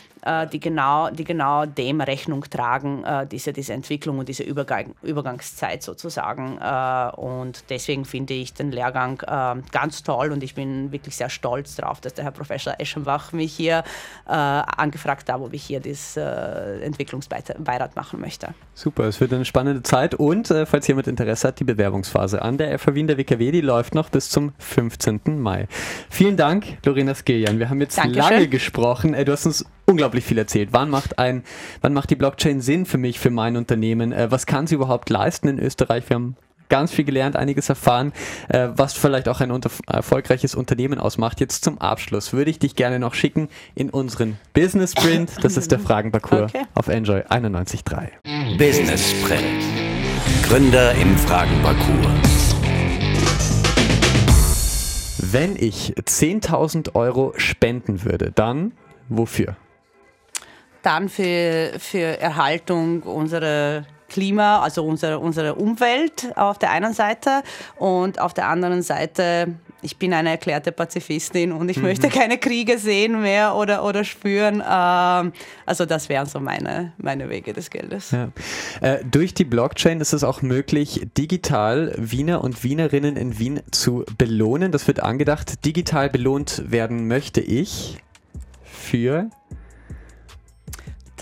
die, 0.52 0.60
genau, 0.60 1.10
die 1.10 1.24
genau 1.24 1.66
dem 1.66 2.00
Rechnung 2.00 2.44
tragen, 2.50 3.04
äh, 3.04 3.26
diese, 3.26 3.52
diese 3.52 3.72
Entwicklung 3.72 4.18
und 4.18 4.28
diese 4.28 4.42
Übergang, 4.42 4.94
Übergangszeit 5.02 5.82
sozusagen. 5.82 6.58
Äh, 6.58 7.16
und 7.16 7.64
deswegen 7.70 8.04
finde 8.04 8.34
ich 8.34 8.54
den 8.54 8.72
Lehrgang 8.72 9.20
äh, 9.26 9.62
ganz 9.70 10.02
toll 10.02 10.32
und 10.32 10.42
ich 10.42 10.54
bin 10.54 10.92
wirklich 10.92 11.16
sehr 11.16 11.30
stolz 11.30 11.76
darauf, 11.76 12.00
dass 12.00 12.14
der 12.14 12.24
Herr 12.24 12.32
Professor 12.32 12.74
Eschenbach 12.78 13.32
mich 13.32 13.52
hier 13.52 13.84
äh, 14.26 14.32
angefragt 14.32 15.30
hat, 15.30 15.40
ob 15.40 15.52
ich 15.52 15.64
hier 15.64 15.80
das 15.80 16.16
äh, 16.16 16.80
Entwicklungsbeirat 16.80 17.96
machen 17.96 18.20
möchte. 18.20 18.48
Super, 18.74 19.04
es 19.04 19.20
wird 19.20 19.32
eine 19.32 19.44
spannende 19.44 19.82
Zeit 19.82 20.14
und 20.14 20.48
falls 20.48 20.86
jemand 20.86 21.08
Interesse 21.08 21.48
hat, 21.48 21.60
die 21.60 21.64
Bewerbungsphase 21.64 22.42
an 22.42 22.58
der 22.58 22.78
FH 22.78 22.94
Wien 22.94 23.06
der 23.06 23.18
WKW, 23.18 23.50
die 23.50 23.60
läuft 23.60 23.94
noch 23.94 24.08
bis 24.10 24.30
zum 24.30 24.52
15. 24.58 25.20
Mai. 25.40 25.68
Vielen 26.10 26.36
Dank, 26.36 26.78
Lorena 26.84 27.14
Skiljan. 27.14 27.58
Wir 27.58 27.70
haben 27.70 27.80
jetzt 27.80 27.98
Dankeschön. 27.98 28.22
lange 28.22 28.48
gesprochen. 28.48 29.12
Du 29.24 29.32
hast 29.32 29.46
uns 29.46 29.64
unglaublich 29.88 30.24
viel 30.24 30.38
erzählt. 30.38 30.68
Wann 30.72 30.90
macht 30.90 31.18
ein, 31.18 31.42
wann 31.80 31.94
macht 31.94 32.10
die 32.10 32.16
Blockchain 32.16 32.60
Sinn 32.60 32.86
für 32.86 32.98
mich, 32.98 33.18
für 33.18 33.30
mein 33.30 33.56
Unternehmen? 33.56 34.12
Äh, 34.12 34.30
was 34.30 34.46
kann 34.46 34.66
sie 34.66 34.74
überhaupt 34.74 35.10
leisten 35.10 35.48
in 35.48 35.58
Österreich? 35.58 36.08
Wir 36.08 36.14
haben 36.14 36.36
ganz 36.68 36.92
viel 36.92 37.06
gelernt, 37.06 37.34
einiges 37.34 37.70
erfahren, 37.70 38.12
äh, 38.48 38.68
was 38.74 38.92
vielleicht 38.92 39.28
auch 39.28 39.40
ein 39.40 39.50
unter 39.50 39.70
erfolgreiches 39.86 40.54
Unternehmen 40.54 40.98
ausmacht. 40.98 41.40
Jetzt 41.40 41.64
zum 41.64 41.78
Abschluss 41.78 42.34
würde 42.34 42.50
ich 42.50 42.58
dich 42.58 42.76
gerne 42.76 42.98
noch 42.98 43.14
schicken 43.14 43.48
in 43.74 43.88
unseren 43.88 44.38
Business 44.52 44.92
Sprint. 44.92 45.32
Das 45.42 45.56
ist 45.56 45.72
der 45.72 45.78
Fragenparcours 45.78 46.54
okay. 46.54 46.64
auf 46.74 46.88
Enjoy 46.88 47.20
91.3. 47.22 48.58
Business 48.58 49.10
Sprint. 49.10 49.64
Gründer 50.42 50.92
im 50.92 51.16
Fragenparcours. 51.16 52.54
Wenn 55.30 55.56
ich 55.56 55.94
10.000 55.94 56.94
Euro 56.94 57.32
spenden 57.36 58.04
würde, 58.04 58.32
dann 58.34 58.72
wofür? 59.08 59.56
Dann 60.88 61.10
für, 61.10 61.72
für 61.78 62.18
Erhaltung 62.18 63.02
unserer 63.02 63.84
Klima, 64.08 64.62
also 64.62 64.84
unsere, 64.84 65.18
unsere 65.18 65.54
Umwelt 65.56 66.32
auf 66.34 66.58
der 66.58 66.70
einen 66.70 66.94
Seite 66.94 67.42
und 67.76 68.18
auf 68.18 68.32
der 68.32 68.48
anderen 68.48 68.80
Seite 68.80 69.48
ich 69.80 69.96
bin 69.96 70.12
eine 70.12 70.30
erklärte 70.30 70.72
Pazifistin 70.72 71.52
und 71.52 71.68
ich 71.68 71.76
mhm. 71.76 71.84
möchte 71.84 72.08
keine 72.08 72.38
Kriege 72.38 72.78
sehen 72.78 73.20
mehr 73.22 73.54
oder, 73.54 73.84
oder 73.84 74.02
spüren. 74.02 74.56
Ähm, 74.56 75.32
also 75.66 75.86
das 75.86 76.08
wären 76.08 76.26
so 76.26 76.40
meine, 76.40 76.92
meine 76.98 77.28
Wege 77.28 77.52
des 77.52 77.70
Geldes. 77.70 78.10
Ja. 78.10 78.30
Äh, 78.80 79.04
durch 79.04 79.34
die 79.34 79.44
Blockchain 79.44 80.00
ist 80.00 80.12
es 80.12 80.24
auch 80.24 80.42
möglich, 80.42 81.06
digital 81.16 81.94
Wiener 81.96 82.42
und 82.42 82.64
Wienerinnen 82.64 83.16
in 83.16 83.38
Wien 83.38 83.60
zu 83.70 84.04
belohnen. 84.16 84.72
Das 84.72 84.88
wird 84.88 85.00
angedacht. 85.00 85.64
Digital 85.64 86.10
belohnt 86.10 86.62
werden 86.70 87.06
möchte 87.06 87.40
ich 87.40 87.98
für 88.64 89.30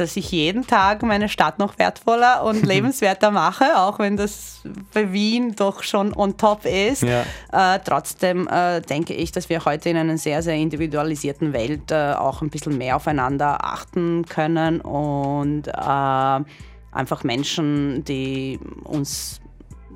dass 0.01 0.16
ich 0.16 0.31
jeden 0.31 0.66
Tag 0.66 1.02
meine 1.02 1.28
Stadt 1.28 1.59
noch 1.59 1.78
wertvoller 1.78 2.43
und 2.44 2.62
lebenswerter 2.66 3.31
mache, 3.31 3.78
auch 3.78 3.98
wenn 3.98 4.16
das 4.16 4.62
bei 4.93 5.12
Wien 5.12 5.55
doch 5.56 5.82
schon 5.82 6.14
on 6.14 6.36
top 6.36 6.64
ist. 6.64 7.02
Ja. 7.02 7.24
Äh, 7.52 7.81
trotzdem 7.85 8.48
äh, 8.48 8.81
denke 8.81 9.14
ich, 9.14 9.32
dass 9.32 9.48
wir 9.48 9.64
heute 9.64 9.89
in 9.90 9.97
einer 9.97 10.18
sehr, 10.18 10.43
sehr 10.43 10.56
individualisierten 10.56 11.52
Welt 11.52 11.90
äh, 11.90 12.12
auch 12.12 12.43
ein 12.43 12.51
bisschen 12.51 12.78
mehr 12.78 12.97
aufeinander 12.97 13.64
achten 13.64 14.24
können 14.27 14.81
und 14.81 15.68
äh, 15.68 16.44
einfach 16.93 17.24
Menschen, 17.24 18.05
die 18.05 18.59
uns 18.85 19.40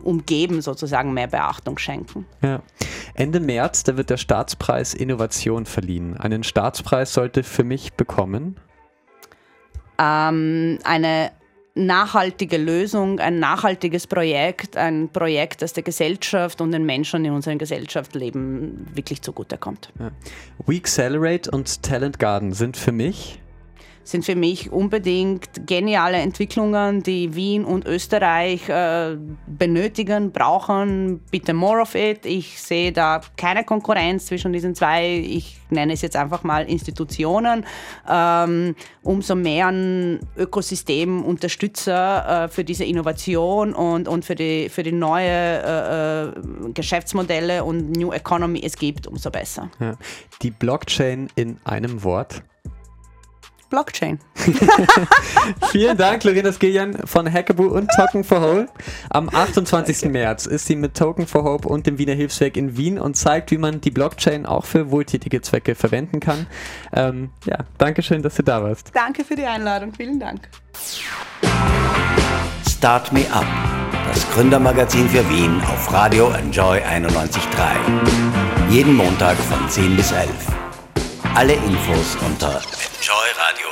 umgeben, 0.03 0.63
sozusagen 0.63 1.13
mehr 1.13 1.27
Beachtung 1.27 1.79
schenken. 1.79 2.27
Ja. 2.43 2.63
Ende 3.15 3.41
März, 3.41 3.83
da 3.85 3.97
wird 3.97 4.11
der 4.11 4.17
Staatspreis 4.17 4.95
Innovation 4.95 5.67
verliehen. 5.67 6.17
Einen 6.17 6.43
Staatspreis 6.43 7.13
sollte 7.13 7.43
für 7.43 7.65
mich 7.65 7.93
bekommen 7.95 8.59
ähm, 10.01 10.79
eine 10.85 11.31
nachhaltige 11.75 12.57
Lösung, 12.57 13.21
ein 13.21 13.39
nachhaltiges 13.39 14.07
Projekt, 14.07 14.77
ein 14.77 15.09
Projekt, 15.09 15.63
das 15.63 15.73
der 15.73 15.83
Gesellschaft 15.83 16.61
und 16.61 16.73
den 16.73 16.85
Menschen 16.85 17.25
in 17.25 17.33
unserer 17.33 17.57
Gesellschaft 17.57 18.15
leben, 18.15 18.87
wirklich 18.95 19.23
zugutekommt. 19.23 19.93
Ja. 19.99 20.11
We 20.67 20.77
Accelerate 20.77 21.51
und 21.51 21.83
Talent 21.83 22.19
Garden 22.19 22.53
sind 22.53 22.77
für 22.77 22.93
mich 22.93 23.41
sind 24.11 24.25
für 24.25 24.35
mich 24.35 24.71
unbedingt 24.73 25.67
geniale 25.67 26.19
Entwicklungen, 26.19 27.03
die 27.03 27.35
Wien 27.35 27.65
und 27.65 27.87
Österreich 27.87 28.69
äh, 28.69 29.17
benötigen, 29.47 30.33
brauchen. 30.33 31.21
Bitte 31.31 31.55
more 31.55 31.81
of 31.81 31.95
it. 31.95 32.27
Ich 32.27 32.61
sehe 32.61 32.93
da 32.93 33.21
keine 33.37 33.65
Konkurrenz 33.65 34.27
zwischen 34.27 34.53
diesen 34.53 34.75
zwei. 34.75 35.19
Ich 35.19 35.59
nenne 35.71 35.93
es 35.93 36.03
jetzt 36.03 36.17
einfach 36.17 36.43
mal 36.43 36.69
Institutionen. 36.69 37.65
Ähm, 38.09 38.75
umso 39.03 39.35
mehr 39.35 39.69
ein 39.69 40.21
Ökosystem 40.37 41.23
Unterstützer 41.23 42.45
äh, 42.45 42.49
für 42.49 42.65
diese 42.65 42.85
Innovation 42.85 43.73
und, 43.73 44.09
und 44.09 44.25
für, 44.25 44.35
die, 44.35 44.69
für 44.69 44.83
die 44.83 44.93
neue 44.93 46.35
äh, 46.35 46.73
Geschäftsmodelle 46.73 47.65
und 47.65 47.93
New 47.93 48.13
Economy 48.13 48.61
es 48.65 48.77
gibt, 48.77 49.07
umso 49.07 49.31
besser. 49.31 49.71
Ja. 49.79 49.97
Die 50.43 50.51
Blockchain 50.51 51.29
in 51.37 51.59
einem 51.65 52.03
Wort. 52.03 52.43
Blockchain. 53.71 54.19
Vielen 55.71 55.97
Dank, 55.97 56.25
Lorena 56.25 56.53
Skillian 56.53 56.95
von 57.07 57.33
Hackaboo 57.33 57.69
und 57.69 57.89
Token 57.97 58.25
for 58.25 58.41
Hope. 58.41 58.69
Am 59.09 59.29
28. 59.29 60.01
Danke. 60.01 60.13
März 60.13 60.47
ist 60.47 60.67
sie 60.67 60.77
mit 60.77 60.97
Token 60.97 61.27
for 61.27 61.45
Hope 61.45 61.69
und 61.69 61.87
dem 61.87 61.99
Wiener 61.99 62.15
Hilfswerk 62.15 62.57
in 62.57 62.77
Wien 62.77 62.99
und 62.99 63.17
zeigt, 63.17 63.51
wie 63.51 63.59
man 63.59 63.81
die 63.81 63.91
Blockchain 63.91 64.45
auch 64.45 64.65
für 64.65 64.91
wohltätige 64.91 65.41
Zwecke 65.41 65.75
verwenden 65.75 66.21
kann. 66.21 66.47
Ähm, 66.93 67.31
ja, 67.47 67.59
danke 67.79 68.03
schön, 68.03 68.23
dass 68.23 68.35
du 68.35 68.43
da 68.43 68.63
warst. 68.63 68.91
Danke 68.93 69.25
für 69.25 69.37
die 69.37 69.47
Einladung. 69.47 69.93
Vielen 69.95 70.19
Dank. 70.19 70.49
Start 72.69 73.13
Me 73.13 73.25
Up, 73.33 73.47
das 74.13 74.29
Gründermagazin 74.31 75.09
für 75.09 75.29
Wien 75.31 75.61
auf 75.63 75.93
Radio 75.93 76.31
Enjoy 76.31 76.79
91.3. 76.79 78.71
Jeden 78.71 78.95
Montag 78.95 79.37
von 79.37 79.69
10 79.69 79.97
bis 79.97 80.13
11. 80.13 80.29
Alle 81.35 81.55
Infos 81.55 82.17
unter 82.27 82.61
Enjoy 82.99 83.27
Radio. 83.37 83.70